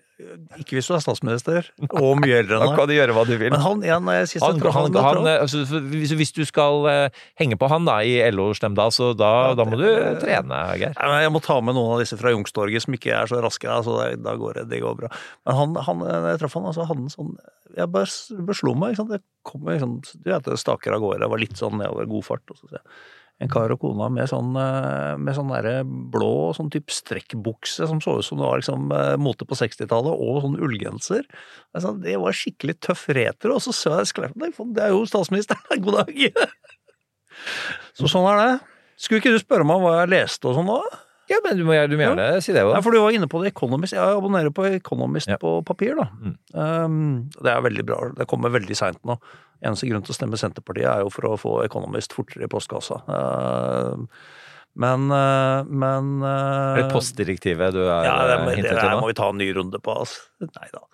Ikke 0.58 0.74
hvis 0.74 0.88
du 0.90 0.94
er 0.96 1.02
statsminister 1.02 1.68
og 1.86 2.18
mye 2.18 2.40
eldre 2.40 2.56
enn 2.56 2.62
deg. 2.64 2.72
Da 2.72 2.78
kan 2.80 2.88
du 2.90 2.94
gjøre 2.96 3.14
hva 3.14 3.22
du 3.28 3.34
vil. 3.38 3.52
Men 3.54 3.62
han, 3.62 3.82
igjen, 3.86 4.08
jeg 4.16 4.40
han, 4.42 4.62
han, 4.74 4.96
han, 5.04 5.28
altså, 5.30 5.60
hvis, 5.92 6.14
hvis, 6.18 6.32
du 6.34 6.40
skal 6.48 6.88
uh, 6.88 7.20
henge 7.38 7.58
på 7.60 7.68
han 7.70 7.86
da, 7.86 8.00
i 8.02 8.16
LO 8.34 8.48
Stemdal, 8.58 8.90
så 8.94 9.12
da, 9.14 9.30
ja, 9.50 9.58
da 9.60 9.66
må 9.68 9.78
du 9.78 9.86
trene, 10.18 10.58
Geir. 10.80 10.98
Jeg 10.98 11.34
må 11.34 11.42
ta 11.44 11.60
med 11.62 11.78
noen 11.78 11.94
av 11.94 12.02
disse 12.02 12.18
fra 12.18 12.32
Youngstorget 12.34 12.82
som 12.82 12.98
ikke 12.98 13.14
er 13.14 13.30
så 13.30 13.38
raske. 13.44 13.70
Altså, 13.70 14.00
da 14.18 14.34
går 14.40 14.58
det, 14.62 14.66
det 14.72 14.82
går 14.82 14.98
bra. 15.04 15.12
Men 15.46 15.60
han, 15.60 15.78
han 15.86 16.02
jeg 16.08 16.42
traff 16.42 16.58
han, 16.58 16.66
altså, 16.72 16.88
han 16.88 17.06
sånn 17.14 17.36
Jeg 17.76 17.92
bare 17.94 18.42
beslo 18.48 18.74
meg. 18.74 18.96
Ikke 18.96 19.04
sant? 19.04 19.14
Jeg 19.20 19.24
kom 19.46 19.70
liksom, 19.70 19.94
du 20.02 20.32
vet, 20.32 20.50
staker 20.58 20.98
av 20.98 21.04
gårde. 21.04 21.22
Det 21.22 21.30
var 21.30 21.44
litt 21.46 21.62
sånn 21.62 21.78
nedover 21.78 22.10
god 22.10 22.26
fart. 22.26 22.46
Og 22.50 22.58
så 22.58 22.72
sier 22.72 22.80
jeg 22.80 22.98
en 23.38 23.50
kar 23.50 23.70
og 23.70 23.80
kona 23.82 24.08
med 24.10 24.26
sånn, 24.30 24.50
eh, 24.58 25.14
med 25.20 25.36
sånn 25.36 25.52
blå 26.10 26.50
sånn 26.56 26.70
type 26.74 26.90
strekkbukse 26.90 27.86
som 27.86 28.00
så 28.02 28.16
ut 28.18 28.26
som 28.26 28.40
det 28.40 28.48
var 28.48 28.62
liksom 28.62 28.90
eh, 28.94 29.14
mote 29.20 29.46
på 29.46 29.58
60-tallet, 29.58 30.10
og 30.10 30.40
sånn 30.42 30.58
ullgenser. 30.58 31.26
Altså, 31.76 31.94
det 32.02 32.16
var 32.18 32.34
skikkelig 32.34 32.78
tøff 32.82 33.06
retro, 33.14 33.58
og 33.58 33.62
så 33.62 33.74
så 33.76 34.00
jeg 34.00 34.10
sklep 34.12 34.34
det 34.38 34.82
er 34.82 34.94
jo 34.94 35.04
statsministeren, 35.06 35.62
god 35.84 36.02
dag! 36.02 36.48
så 37.94 38.10
sånn 38.10 38.26
er 38.32 38.42
det. 38.42 38.54
Skulle 38.98 39.22
ikke 39.22 39.36
du 39.36 39.38
spørre 39.38 39.66
meg 39.66 39.84
hva 39.84 40.00
jeg 40.00 40.14
leste 40.16 40.50
og 40.50 40.58
sånn 40.58 40.72
da? 40.72 40.82
Ja, 41.28 41.40
men 41.44 41.58
du 41.58 41.64
må, 41.68 41.74
du 41.90 41.96
må 41.98 42.04
gjerne 42.06 42.26
ja. 42.34 42.40
si 42.44 42.54
det 42.56 42.62
òg. 42.64 42.72
Ja, 42.76 42.80
for 42.84 42.94
du 42.94 43.02
var 43.02 43.14
inne 43.14 43.28
på 43.30 43.42
det 43.42 43.52
Economist. 43.52 43.96
Jeg 43.96 44.16
abonnerer 44.16 44.52
på 44.54 44.64
Economist 44.70 45.30
ja. 45.30 45.36
på 45.40 45.58
papir, 45.66 45.98
da. 45.98 46.08
Mm. 46.22 46.34
Um, 46.54 46.98
det 47.36 47.52
er 47.52 47.62
veldig 47.66 47.84
bra. 47.88 48.00
Det 48.16 48.28
kommer 48.30 48.54
veldig 48.54 48.76
seint 48.78 49.00
nå. 49.08 49.18
Eneste 49.58 49.88
grunn 49.90 50.04
til 50.06 50.14
å 50.14 50.16
stemme 50.16 50.40
Senterpartiet 50.40 50.88
er 50.88 51.04
jo 51.04 51.12
for 51.12 51.28
å 51.28 51.36
få 51.40 51.54
Economist 51.66 52.16
fortere 52.16 52.48
i 52.48 52.50
postkassa. 52.52 53.02
Uh, 53.10 54.08
men, 54.78 55.08
men 55.10 56.10
uh, 56.22 56.78
Er 56.78 56.84
det 56.84 56.90
postdirektivet 56.92 57.74
du 57.74 57.80
er 57.82 58.06
ja, 58.06 58.18
det, 58.28 58.36
hintet 58.54 58.76
til 58.76 58.84
nå? 58.84 58.90
Det 58.94 59.00
må 59.02 59.08
vi 59.10 59.16
ta 59.18 59.30
en 59.32 59.40
ny 59.40 59.48
runde 59.56 59.80
på, 59.82 59.96
altså. 60.04 60.28
Nei 60.46 60.68
da. 60.72 60.84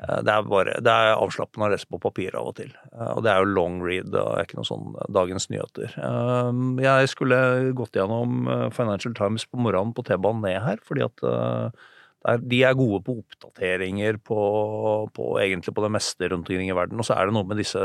Eh, 0.00 0.20
det 0.24 0.32
er, 0.32 0.46
bare, 0.48 0.76
det 0.84 0.92
er 0.92 1.18
avslappende 1.18 1.68
å 1.68 1.72
lese 1.74 1.88
på 1.90 2.00
papir 2.02 2.36
av 2.38 2.50
og 2.50 2.56
til. 2.60 2.72
Eh, 2.94 3.12
og 3.12 3.24
det 3.26 3.32
er 3.32 3.42
jo 3.42 3.52
long 3.52 3.80
read, 3.84 4.14
og 4.16 4.40
ikke 4.40 4.60
noe 4.60 4.68
sånn 4.68 4.96
dagens 5.12 5.50
nyheter. 5.52 5.94
Eh, 6.00 6.60
jeg 6.86 7.12
skulle 7.12 7.40
gått 7.76 7.98
gjennom 7.98 8.48
Financial 8.76 9.14
Times 9.16 9.46
på 9.48 9.60
morgenen 9.60 9.94
på 9.96 10.06
T-banen 10.08 10.44
ned 10.46 10.60
her, 10.64 10.84
fordi 10.86 11.06
at 11.06 11.26
de 12.44 12.58
er 12.68 12.74
gode 12.76 12.98
på 13.06 13.14
oppdateringer 13.22 14.18
på, 14.28 14.40
på, 15.16 15.28
egentlig 15.40 15.72
på 15.72 15.84
det 15.86 15.92
meste 15.94 16.28
rundt 16.28 16.50
omkring 16.50 16.68
i 16.68 16.76
verden. 16.76 17.00
Og 17.00 17.08
så 17.08 17.16
er 17.16 17.28
det 17.28 17.36
noe 17.36 17.48
med 17.48 17.56
disse 17.60 17.80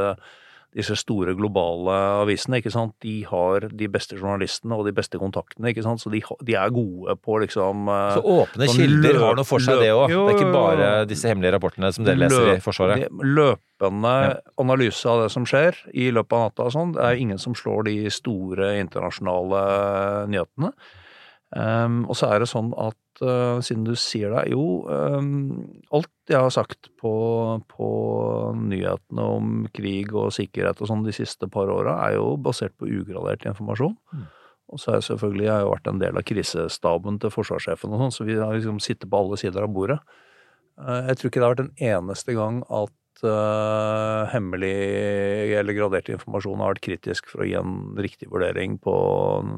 disse 0.76 0.96
store 1.00 1.36
globale 1.38 1.94
avisene, 2.22 2.60
ikke 2.60 2.74
sant, 2.74 2.94
de 3.04 3.22
har 3.30 3.70
de 3.72 3.88
beste 3.92 4.18
journalistene 4.18 4.76
og 4.76 4.88
de 4.88 4.94
beste 4.96 5.20
kontaktene, 5.22 5.72
ikke 5.72 5.86
sant, 5.86 6.04
så 6.04 6.12
de, 6.12 6.20
de 6.46 6.58
er 6.60 6.74
gode 6.76 7.16
på 7.24 7.40
liksom 7.44 7.88
Så 8.18 8.24
åpne 8.36 8.68
sånn 8.68 8.82
kilder 8.82 9.22
har 9.24 9.40
noe 9.40 9.48
for 9.48 9.64
seg, 9.64 9.80
det 9.84 9.94
òg? 9.96 10.12
Det 10.12 10.20
er 10.34 10.40
ikke 10.40 10.52
bare 10.56 10.90
disse 11.08 11.32
hemmelige 11.32 11.56
rapportene 11.56 11.94
som 11.96 12.08
dere 12.08 12.26
leser 12.26 12.52
i 12.58 12.60
Forsvaret? 12.64 13.08
Løpende 13.24 14.14
ja. 14.26 14.36
analyse 14.62 15.08
av 15.12 15.24
det 15.24 15.32
som 15.34 15.48
skjer 15.48 15.80
i 15.96 16.10
løpet 16.16 16.36
av 16.36 16.46
natta 16.50 16.68
og 16.68 16.76
sånn. 16.76 16.94
Det 16.98 17.08
er 17.08 17.24
ingen 17.24 17.42
som 17.42 17.56
slår 17.58 17.88
de 17.88 17.98
store 18.14 18.76
internasjonale 18.82 19.64
nyhetene. 20.32 20.74
Um, 21.56 22.02
og 22.12 22.18
så 22.20 22.28
er 22.34 22.42
det 22.44 22.50
sånn 22.52 22.74
at 22.76 23.22
uh, 23.24 23.62
siden 23.64 23.86
du 23.88 23.94
sier 23.96 24.34
det, 24.34 24.42
jo 24.52 24.84
um, 24.92 25.78
Alt 25.96 26.12
jeg 26.28 26.42
har 26.44 26.52
sagt 26.52 26.90
på, 27.00 27.14
på, 27.72 27.88
nyhetene 28.60 29.28
om 29.38 29.54
krig 29.72 30.12
og 30.12 30.34
sikkerhet 30.36 30.82
og 30.84 30.90
sånn 30.92 31.06
de 31.06 31.14
siste 31.16 31.48
par 31.52 31.72
åra, 31.72 31.96
er 32.10 32.18
jo 32.18 32.34
basert 32.36 32.76
på 32.76 32.90
ugradert 32.90 33.48
informasjon. 33.48 33.96
Mm. 34.12 34.28
Og 34.74 34.82
så 34.82 34.92
har 34.92 35.00
jeg 35.00 35.08
selvfølgelig 35.14 35.48
jeg 35.48 35.56
har 35.56 35.72
vært 35.72 35.90
en 35.94 36.04
del 36.04 36.20
av 36.20 36.28
krisestaben 36.28 37.24
til 37.24 37.32
forsvarssjefen 37.38 37.96
og 37.96 38.04
sånn, 38.04 38.16
så 38.18 38.28
vi 38.28 38.40
har 38.42 38.52
liksom 38.58 38.84
sittet 38.84 39.08
på 39.08 39.24
alle 39.24 39.40
sider 39.40 39.64
av 39.64 39.72
bordet. 39.72 40.02
Uh, 40.76 41.06
jeg 41.08 41.22
tror 41.22 41.32
ikke 41.32 41.40
det 41.40 41.48
har 41.48 41.56
vært 41.56 41.68
en 41.70 41.92
eneste 41.94 42.36
gang 42.36 42.64
at 42.68 43.24
uh, 43.24 44.28
hemmelig 44.34 44.76
eller 45.62 45.78
gradert 45.78 46.12
informasjon 46.12 46.60
har 46.60 46.76
vært 46.76 46.88
kritisk 46.90 47.32
for 47.32 47.46
å 47.46 47.48
gi 47.48 47.56
en 47.62 47.78
riktig 47.96 48.28
vurdering 48.34 48.76
på 48.84 48.98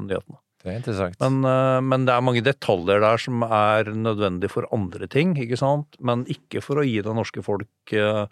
nyhetene. 0.04 0.38
Det 0.58 0.72
er 0.72 0.78
interessant. 0.80 1.18
Men, 1.22 1.40
eh, 1.46 1.80
men, 1.86 2.04
det 2.08 2.14
er 2.14 2.24
mange 2.26 2.44
detaljer 2.44 3.02
der 3.04 3.20
som 3.22 3.42
er 3.46 3.90
nødvendig 3.94 4.50
for 4.50 4.66
andre 4.74 5.06
ting, 5.10 5.36
ikke 5.38 5.58
sant? 5.60 5.98
Men 6.02 6.26
ikke 6.30 6.62
for 6.64 6.80
å 6.80 6.86
gi 6.86 6.98
det 7.04 7.14
norske 7.14 7.44
folk 7.46 7.94
eh, 7.94 8.24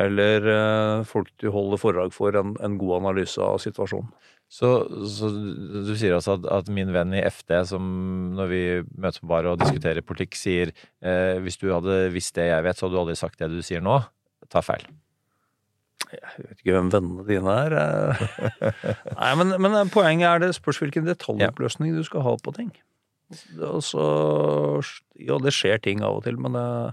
eller 0.00 0.46
eh, 0.48 1.02
folk 1.04 1.28
du 1.42 1.50
holder 1.52 1.80
foredrag 1.80 2.14
for, 2.16 2.36
en, 2.38 2.54
en 2.64 2.78
god 2.80 3.02
analyse 3.02 3.40
av 3.42 3.60
situasjonen. 3.60 4.08
Så, 4.52 4.68
så, 5.08 5.30
du 5.32 5.94
sier 5.96 6.12
altså 6.12 6.34
at, 6.36 6.48
at, 6.52 6.66
min 6.72 6.90
venn 6.92 7.14
i 7.16 7.22
FD, 7.24 7.54
som 7.70 7.84
når 8.36 8.50
vi 8.50 8.64
møtes 9.00 9.22
på 9.22 9.30
bar 9.30 9.48
og 9.48 9.62
diskuterer 9.62 10.04
politikk, 10.04 10.36
sier 10.36 10.74
eh, 11.00 11.38
hvis 11.40 11.56
du 11.60 11.70
hadde 11.72 12.02
visst 12.12 12.36
det 12.36 12.50
jeg 12.50 12.66
vet, 12.66 12.76
så 12.76 12.84
hadde 12.84 12.98
du 12.98 13.00
aldri 13.00 13.16
sagt 13.16 13.40
det 13.40 13.48
du 13.52 13.62
sier 13.64 13.84
nå, 13.84 14.02
Ta 14.52 14.60
feil. 14.60 14.82
Jeg 16.10 16.44
vet 16.44 16.58
ikke 16.58 16.74
hvem 16.76 16.90
vennene 16.92 17.26
dine 17.28 17.54
er. 17.66 17.76
Nei, 19.20 19.30
men, 19.40 19.54
men, 19.62 19.92
poenget 19.92 20.28
er 20.28 20.42
det 20.42 20.50
spørs 20.58 20.80
hvilken 20.82 21.06
detaljoppløsning 21.08 21.94
du 21.96 22.02
skal 22.06 22.26
ha 22.26 22.34
på 22.42 22.54
ting. 22.56 22.72
Så, 23.32 24.02
ja, 25.16 25.38
det 25.40 25.54
skjer 25.56 25.80
ting 25.80 26.02
av 26.04 26.18
og 26.18 26.26
til, 26.26 26.36
men 26.42 26.58
uh, 26.58 26.92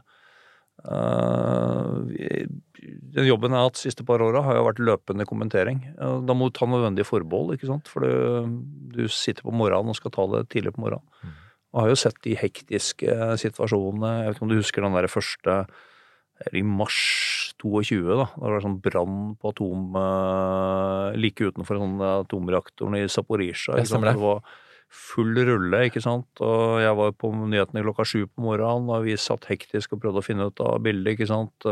den 2.79 3.27
jobben 3.27 3.51
jeg 3.51 3.59
har 3.59 3.67
hatt 3.67 3.75
de 3.75 3.83
siste 3.83 4.05
par 4.07 4.23
åra, 4.23 4.43
har 4.45 4.59
jo 4.59 4.67
vært 4.69 4.81
løpende 4.87 5.27
kommentering. 5.27 5.81
Da 5.97 6.35
må 6.37 6.47
du 6.47 6.55
ta 6.55 6.69
nødvendige 6.69 7.07
forbehold, 7.09 7.57
ikke 7.57 7.69
sant. 7.69 7.91
For 7.91 8.05
du, 8.05 8.55
du, 8.95 9.03
sitter 9.11 9.43
på 9.45 9.55
morgenen 9.55 9.91
og 9.91 9.99
skal 9.99 10.15
ta 10.15 10.27
det 10.31 10.45
tidlig 10.53 10.75
på 10.77 10.85
morgenen. 10.85 11.05
Mm. 11.19 11.35
Og 11.69 11.83
har 11.83 11.91
jo 11.91 11.99
sett 12.01 12.23
de 12.25 12.37
hektiske 12.39 13.17
situasjonene. 13.43 14.13
Jeg 14.21 14.29
vet 14.29 14.37
ikke 14.37 14.47
om 14.47 14.53
du 14.53 14.57
husker 14.57 14.85
den 14.85 14.95
der 14.97 15.09
første 15.11 15.57
i 16.55 16.63
mars 16.63 16.99
22, 17.59 17.99
da. 18.07 18.29
Da 18.35 18.45
var 18.45 18.55
det 18.55 18.63
sånn 18.63 18.79
brann 18.83 19.19
på 19.39 19.51
atom 19.51 19.95
uh, 19.97 21.11
like 21.19 21.51
utenfor 21.51 21.79
sånn 21.81 21.99
atomreaktoren 22.23 22.99
i 23.01 23.07
Zaporizjzja. 23.11 23.79
Det 23.83 24.15
var 24.21 24.43
full 24.89 25.37
rulle, 25.45 25.83
ikke 25.87 26.01
sant. 26.01 26.29
Og 26.41 26.79
jeg 26.81 26.95
var 26.97 27.11
på 27.17 27.31
nyhetene 27.37 27.83
klokka 27.85 28.05
sju 28.07 28.23
på 28.25 28.45
morgenen, 28.47 28.89
og 28.89 29.05
vi 29.05 29.17
satt 29.21 29.45
hektisk 29.49 29.93
og 29.93 30.03
prøvde 30.03 30.23
å 30.23 30.25
finne 30.25 30.47
ut 30.49 30.63
av 30.65 30.79
bildet, 30.85 31.13
ikke 31.15 31.29
sant. 31.29 31.69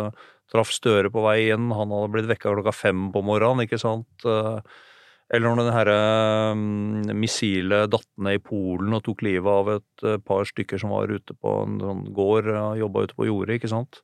traff 0.51 0.71
Støre 0.75 1.11
på 1.13 1.23
vei 1.25 1.49
inn, 1.49 1.71
han 1.73 1.93
hadde 1.93 2.11
blitt 2.13 2.29
vekka 2.29 2.53
klokka 2.53 2.75
fem 2.75 3.09
på 3.13 3.23
morgenen, 3.25 3.65
ikke 3.65 3.81
sant. 3.81 4.27
Eh, 4.27 4.59
Eller 5.33 5.51
når 5.51 5.65
det 5.67 5.73
herre 5.75 5.97
mm, 6.55 7.09
missilet 7.19 7.89
datt 7.91 8.07
ned 8.23 8.37
i 8.37 8.43
Polen 8.43 8.95
og 8.95 9.03
tok 9.03 9.25
livet 9.27 9.51
av 9.51 9.73
et 9.73 10.05
eh, 10.07 10.21
par 10.23 10.47
stykker 10.47 10.79
som 10.79 10.93
var 10.95 11.11
ute 11.11 11.35
på 11.35 11.55
en 11.65 11.81
sånn 11.81 12.05
gård, 12.15 12.47
eh, 12.53 12.79
jobba 12.83 13.07
ute 13.07 13.17
på 13.17 13.27
jordet, 13.27 13.57
ikke 13.57 13.73
sant. 13.73 13.99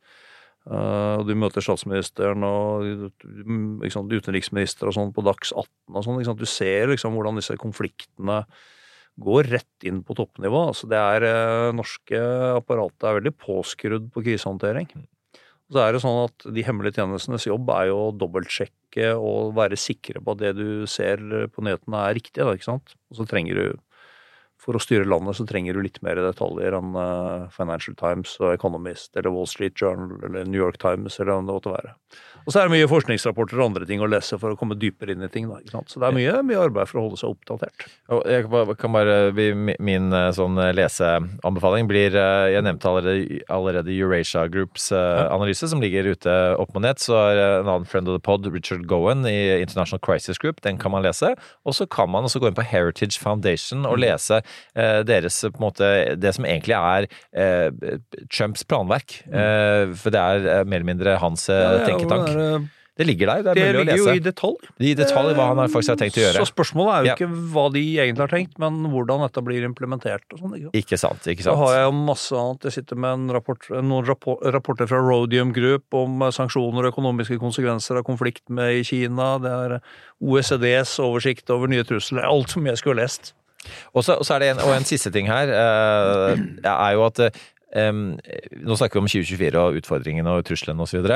Eh, 0.64 1.15
og 1.19 1.26
du 1.27 1.34
møter 1.35 1.64
statsministeren 1.64 2.45
og 2.48 2.85
mm, 3.19 3.84
sant, 3.91 4.14
utenriksminister 4.14 4.88
og 4.88 4.95
sånn 4.95 5.11
på 5.15 5.26
Dags 5.26 5.52
18 5.52 5.98
og 5.99 6.06
sånn. 6.06 6.40
Du 6.40 6.48
ser 6.48 6.94
liksom 6.94 7.18
hvordan 7.18 7.40
disse 7.40 7.57
konfliktene 7.60 8.44
går 9.23 9.49
rett 9.52 9.85
inn 9.85 10.02
på 10.06 10.15
toppnivå. 10.18 10.68
Altså 10.72 10.88
det 10.90 10.99
er, 10.99 11.27
eh, 11.27 11.72
norske 11.76 12.22
apparatet 12.56 13.10
er 13.10 13.19
veldig 13.19 13.35
påskrudd 13.44 14.07
på 14.14 14.23
krisehåndtering. 14.26 14.88
Og 14.94 15.76
så 15.76 15.84
er 15.84 15.94
det 15.94 16.03
sånn 16.03 16.26
at 16.26 16.45
De 16.53 16.64
hemmelige 16.65 16.99
tjenestenes 16.99 17.48
jobb 17.48 17.69
er 17.73 17.88
jo 17.90 17.99
å 18.07 18.15
dobbeltsjekke 18.15 19.14
og 19.15 19.56
være 19.57 19.80
sikre 19.80 20.22
på 20.22 20.35
at 20.35 20.41
det 20.41 20.53
du 20.60 20.85
ser 20.88 21.22
på 21.52 21.64
nyhetene 21.65 22.07
er 22.07 22.18
riktig. 22.19 22.40
Da, 22.40 22.56
ikke 22.56 22.72
sant? 22.72 22.95
Og 23.11 23.19
så 23.19 23.27
trenger 23.27 23.60
du, 23.60 23.80
For 24.64 24.77
å 24.77 24.81
styre 24.81 25.07
landet 25.07 25.35
så 25.35 25.45
trenger 25.48 25.76
du 25.76 25.84
litt 25.84 25.99
mer 26.06 26.22
detaljer 26.23 26.77
enn 26.77 26.95
eh, 26.95 27.49
Financial 27.52 27.98
Times 27.99 28.38
og 28.40 28.53
Economist 28.53 29.18
eller 29.19 29.34
Wall 29.35 29.49
Street 29.49 29.76
Journal 29.76 30.15
eller 30.23 30.48
New 30.48 30.61
York 30.61 30.80
Times 30.80 31.19
eller 31.19 31.34
hva 31.34 31.41
det 31.41 31.49
måtte 31.49 31.73
være. 31.73 31.95
Og 32.44 32.52
så 32.52 32.60
er 32.60 32.68
det 32.68 32.73
mye 32.76 32.88
forskningsrapporter 32.91 33.56
og 33.61 33.69
andre 33.69 33.85
ting 33.88 34.02
å 34.03 34.07
lese 34.11 34.35
for 34.35 34.52
å 34.52 34.57
komme 34.60 34.76
dypere 34.76 35.14
inn 35.15 35.23
i 35.23 35.30
ting. 35.31 35.45
Da? 35.48 35.61
Så 35.88 36.02
det 36.02 36.10
er 36.10 36.15
mye, 36.18 36.34
mye 36.44 36.60
arbeid 36.65 36.90
for 36.90 36.99
å 36.99 37.03
holde 37.06 37.19
seg 37.22 37.31
oppdatert. 37.31 37.85
Jeg 38.27 38.49
kan 38.81 38.91
bare- 38.91 39.31
Min 39.80 40.11
eh, 40.11 40.31
sånn 40.35 40.60
leseanbefaling 40.76 41.88
blir 41.88 42.15
eh, 42.19 42.52
Jeg 42.53 42.64
nevnte 42.65 42.90
allerede, 42.90 43.40
allerede 43.48 43.94
Eurasia 43.95 44.44
Groups 44.52 44.91
eh, 44.91 45.22
analyse, 45.31 45.68
som 45.72 45.80
ligger 45.80 46.03
ute 46.11 46.34
opp 46.60 46.73
mot 46.76 46.84
nett. 46.84 46.99
Så 46.99 47.15
er 47.15 47.40
eh, 47.40 47.60
en 47.61 47.69
annen 47.72 47.88
friend 47.88 48.10
of 48.11 48.18
the 48.18 48.23
pod, 48.23 48.45
Richard 48.52 48.85
Gowan 48.91 49.23
i 49.30 49.61
International 49.61 49.99
Crisis 50.03 50.38
Group. 50.38 50.60
Den 50.68 50.77
kan 50.77 50.91
man 50.91 51.03
lese. 51.07 51.34
Og 51.65 51.73
så 51.77 51.88
kan 51.90 52.11
man 52.11 52.27
også 52.27 52.41
gå 52.44 52.49
inn 52.52 52.57
på 52.60 52.65
Heritage 52.68 53.19
Foundation 53.23 53.85
og 53.88 53.99
lese 54.03 54.41
eh, 54.76 54.99
deres 55.07 55.40
på 55.48 55.60
en 55.60 55.64
måte 55.69 55.90
Det 56.19 56.34
som 56.35 56.44
egentlig 56.45 56.76
er 56.76 57.07
eh, 57.31 57.98
Trumps 58.34 58.64
planverk. 58.68 59.22
Eh, 59.31 59.95
for 59.95 60.11
det 60.14 60.19
er 60.19 60.48
eh, 60.60 60.64
mer 60.68 60.81
eller 60.81 60.91
mindre 60.91 61.18
hans 61.23 61.48
eh, 61.49 61.88
tenketank. 62.03 62.27
Der, 62.38 62.69
Det 62.95 63.07
ligger 63.07 63.25
der. 63.25 63.41
Det 63.41 63.53
Det, 63.55 63.61
er 63.63 63.73
ligger 63.80 63.97
jo 63.97 64.11
i 64.13 64.19
detalj. 64.21 64.57
I 64.80 64.93
detalj 64.93 65.34
hva 65.34 65.47
han 65.49 65.57
har 65.57 65.67
faktisk 65.73 65.89
har 65.89 65.97
tenkt 65.97 66.13
å 66.13 66.21
gjøre. 66.21 66.43
Så 66.45 66.51
spørsmålet 66.53 66.93
er 66.93 66.99
jo 67.01 67.07
Ja. 67.09 67.15
ikke 67.15 67.30
hva 67.49 67.63
de 67.73 67.81
egentlig 67.97 68.21
har 68.21 68.27
tenkt, 68.30 68.59
men 68.61 68.84
hvordan 68.91 69.23
dette 69.25 69.41
blir 69.41 69.65
implementert. 69.65 70.21
og 70.31 70.38
sånn, 70.38 70.53
ikke 70.53 70.69
sant? 70.69 70.75
Ikke 70.77 70.97
sant. 71.01 71.25
ikke 71.25 71.41
sant. 71.41 71.57
har 71.57 71.73
jeg 71.73 71.84
jo 71.88 71.91
masse 72.05 72.31
annet. 72.38 72.61
Jeg 72.69 72.71
sitter 72.77 72.95
med 72.95 73.13
en 73.17 73.27
rapport, 73.34 73.57
noen 73.81 74.05
rapporter 74.05 74.88
fra 74.88 75.01
Rhodium 75.01 75.51
Group 75.51 75.84
om 75.91 76.21
eh, 76.21 76.30
sanksjoner 76.30 76.85
og 76.85 76.93
økonomiske 76.93 77.39
konsekvenser 77.41 77.97
av 77.97 78.03
konflikt 78.03 78.45
med 78.49 78.75
i 78.77 78.84
Kina. 78.84 79.39
Det 79.41 79.49
er 79.49 79.81
OECDs 80.21 80.99
oversikt 81.01 81.49
over 81.49 81.65
nye 81.67 81.84
trusler. 81.84 82.21
Alt 82.30 82.49
som 82.53 82.63
jeg 82.63 82.77
skulle 82.77 83.01
lest. 83.01 83.34
Og 83.95 84.03
så 84.03 84.19
er 84.35 84.39
det 84.39 84.47
en, 84.51 84.59
og 84.59 84.73
en 84.75 84.84
siste 84.84 85.09
ting 85.11 85.25
her, 85.25 85.47
eh, 85.49 86.35
er 86.67 86.93
jo 86.93 87.05
at 87.07 87.19
em, 87.76 88.04
Nå 88.64 88.78
snakker 88.78 89.00
vi 89.00 89.04
om 89.04 89.10
2024 89.10 89.60
og 89.62 89.80
utfordringene 89.82 90.38
og 90.38 90.45
truslene 90.48 90.86
osv. 90.86 91.08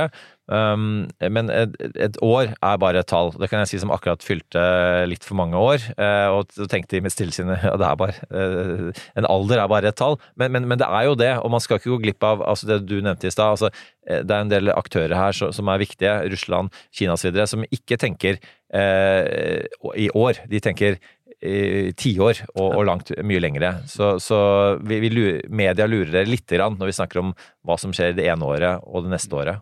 Um, 0.48 1.08
men 1.20 1.52
et, 1.52 1.74
et 2.00 2.20
år 2.24 2.54
er 2.56 2.80
bare 2.80 3.02
et 3.04 3.10
tall. 3.10 3.34
Det 3.36 3.50
kan 3.52 3.62
jeg 3.64 3.72
si 3.72 3.82
som 3.82 3.92
akkurat 3.94 4.24
fylte 4.24 4.64
litt 5.10 5.26
for 5.28 5.40
mange 5.40 5.60
år. 5.60 5.84
Uh, 6.00 6.38
og 6.38 6.70
tenkte 6.72 7.00
i 7.00 7.04
mitt 7.04 7.16
stillesinne 7.16 7.58
ja, 7.68 7.76
det 7.80 7.90
er 7.90 8.00
bare 8.00 8.16
uh, 8.32 9.04
En 9.20 9.28
alder 9.28 9.64
er 9.64 9.72
bare 9.72 9.92
et 9.92 10.00
tall. 10.00 10.18
Men, 10.40 10.54
men, 10.56 10.70
men 10.72 10.82
det 10.82 10.88
er 10.88 11.10
jo 11.10 11.18
det, 11.20 11.34
og 11.42 11.54
man 11.54 11.64
skal 11.64 11.82
ikke 11.82 11.94
gå 11.96 12.02
glipp 12.08 12.28
av 12.28 12.46
altså 12.46 12.72
det 12.72 12.82
du 12.88 12.98
nevnte 13.02 13.30
i 13.30 13.34
stad. 13.34 13.58
Altså, 13.58 13.72
eh, 14.08 14.24
det 14.24 14.34
er 14.34 14.46
en 14.46 14.54
del 14.54 14.72
aktører 14.74 15.16
her 15.18 15.36
som, 15.36 15.52
som 15.56 15.70
er 15.72 15.84
viktige, 15.84 16.16
Russland, 16.32 16.72
Kina 16.96 17.18
osv., 17.18 17.44
som 17.50 17.66
ikke 17.68 18.00
tenker 18.02 18.40
uh, 18.76 19.64
i 19.96 20.10
år. 20.16 20.44
De 20.52 20.62
tenker 20.64 20.98
tiår 21.38 22.39
og, 22.55 22.65
og 22.65 22.85
langt 22.88 23.11
mye 23.22 23.41
lengre. 23.43 23.76
Så, 23.89 24.15
så 24.23 24.39
vi, 24.81 24.97
vi 25.03 25.11
media 25.53 25.85
lurer 25.85 26.09
dere 26.15 26.31
litt 26.31 26.49
grann 26.49 26.80
når 26.80 26.89
vi 26.89 26.97
snakker 26.97 27.22
om 27.22 27.35
hva 27.68 27.77
som 27.77 27.93
skjer 27.93 28.15
det 28.18 28.26
ene 28.31 28.47
året 28.47 28.81
og 28.88 29.05
det 29.05 29.14
neste 29.14 29.38
året. 29.38 29.61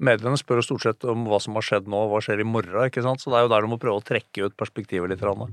Mediene 0.00 0.38
spør 0.40 0.62
jo 0.62 0.66
stort 0.70 0.86
sett 0.86 1.06
om 1.08 1.26
hva 1.28 1.38
som 1.42 1.54
har 1.58 1.66
skjedd 1.66 1.88
nå, 1.90 2.06
hva 2.10 2.22
skjer 2.24 2.42
i 2.42 2.48
morgen. 2.48 2.88
ikke 2.88 3.04
sant? 3.04 3.22
Så 3.22 3.30
det 3.30 3.38
er 3.38 3.46
jo 3.46 3.52
der 3.52 3.62
du 3.62 3.70
må 3.70 3.78
prøve 3.80 4.00
å 4.00 4.06
trekke 4.06 4.48
ut 4.48 4.58
perspektivet 4.58 5.12
litt. 5.12 5.22
Rann. 5.22 5.52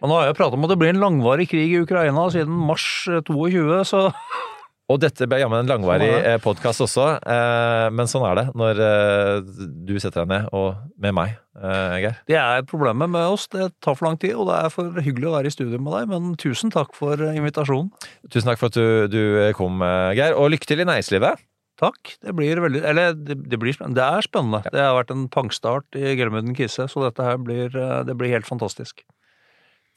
Men 0.00 0.12
nå 0.12 0.18
har 0.18 0.30
jeg 0.30 0.38
pratet 0.38 0.58
om 0.58 0.66
at 0.66 0.72
det 0.72 0.78
blir 0.80 0.92
en 0.92 1.02
langvarig 1.02 1.48
krig 1.52 1.72
i 1.72 1.80
Ukraina 1.84 2.26
siden 2.32 2.56
mars 2.68 2.86
eh, 3.08 3.22
22, 3.24 3.84
så 3.88 4.08
Og 4.86 5.00
dette 5.02 5.26
ble 5.26 5.40
jammen 5.40 5.64
en 5.64 5.70
langvarig 5.70 6.06
Sånn 6.06 6.26
er 6.30 6.42
podkast 6.44 6.82
også, 6.84 7.06
eh, 7.26 7.86
men 7.90 8.06
sånn 8.10 8.22
er 8.28 8.38
det 8.38 8.44
når 8.54 8.82
eh, 8.84 9.64
du 9.88 9.96
setter 9.98 10.22
deg 10.22 10.30
ned, 10.30 10.46
og 10.54 10.76
med 11.02 11.16
meg, 11.16 11.32
eh, 11.58 11.96
Geir. 12.04 12.20
det 12.30 12.38
er 12.38 12.62
problemet 12.70 13.10
med 13.10 13.26
oss. 13.26 13.48
Det 13.50 13.72
tar 13.82 13.98
for 13.98 14.06
lang 14.06 14.20
tid, 14.22 14.36
og 14.38 14.46
det 14.46 14.60
er 14.60 14.70
for 14.70 15.02
hyggelig 15.02 15.26
å 15.26 15.34
være 15.34 15.50
i 15.50 15.56
studio 15.56 15.80
med 15.82 15.96
deg. 15.96 16.12
Men 16.12 16.30
tusen 16.38 16.70
takk 16.70 16.94
for 16.94 17.18
eh, 17.18 17.34
invitasjonen. 17.34 17.90
Tusen 18.30 18.46
takk 18.46 18.62
for 18.62 18.70
at 18.70 18.78
du, 18.78 19.10
du 19.10 19.20
kom, 19.58 19.82
eh, 19.82 20.14
Geir, 20.20 20.38
og 20.38 20.52
lykke 20.54 20.70
til 20.70 20.84
i 20.84 20.86
næringslivet. 20.86 21.42
Takk. 21.76 22.14
Det 22.24 22.32
blir 22.32 22.62
veldig 22.64 22.80
Eller 22.88 23.12
det, 23.12 23.36
det 23.50 23.58
blir 23.60 23.74
spennende. 23.76 23.98
Det 23.98 24.06
er 24.06 24.24
spennende. 24.24 24.62
Det 24.72 24.80
har 24.80 24.94
vært 24.96 25.12
en 25.12 25.26
pangstart 25.32 25.98
i 25.98 26.14
Gelmuden 26.16 26.56
Kise, 26.56 26.86
så 26.88 27.02
dette 27.04 27.26
her 27.26 27.42
blir, 27.42 27.74
eh, 27.74 28.00
det 28.06 28.16
blir 28.16 28.32
helt 28.32 28.48
fantastisk. 28.48 29.02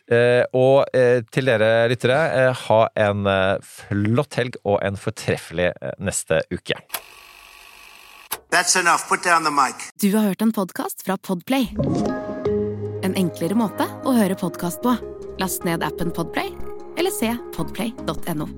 Eh, 0.10 0.42
og 0.58 0.90
eh, 0.98 1.22
til 1.30 1.50
dere 1.50 1.86
lyttere, 1.92 2.18
eh, 2.34 2.64
ha 2.66 2.80
en 2.98 3.30
flott 3.62 4.40
helg 4.40 4.58
og 4.64 4.80
en 4.86 4.98
fortreffelig 4.98 5.70
neste 6.02 6.42
uke. 6.50 6.80
That's 8.50 8.76
enough. 8.76 9.06
Put 9.08 9.24
down 9.24 9.44
the 9.44 9.52
mic. 9.52 9.92
Du 10.02 10.16
har 10.16 10.32
hørt 10.32 10.42
en 10.42 10.52
podkast 10.52 11.06
fra 11.06 11.18
Podplay. 11.18 11.70
En 13.06 13.14
enklere 13.14 13.58
måte 13.58 13.86
å 14.06 14.18
høre 14.18 14.38
podkast 14.38 14.82
på. 14.82 14.98
Last 15.40 15.66
ned 15.70 15.86
appen 15.86 16.10
Podplay, 16.12 16.50
eller 16.98 17.14
se 17.14 17.36
podplay.no. 17.56 18.50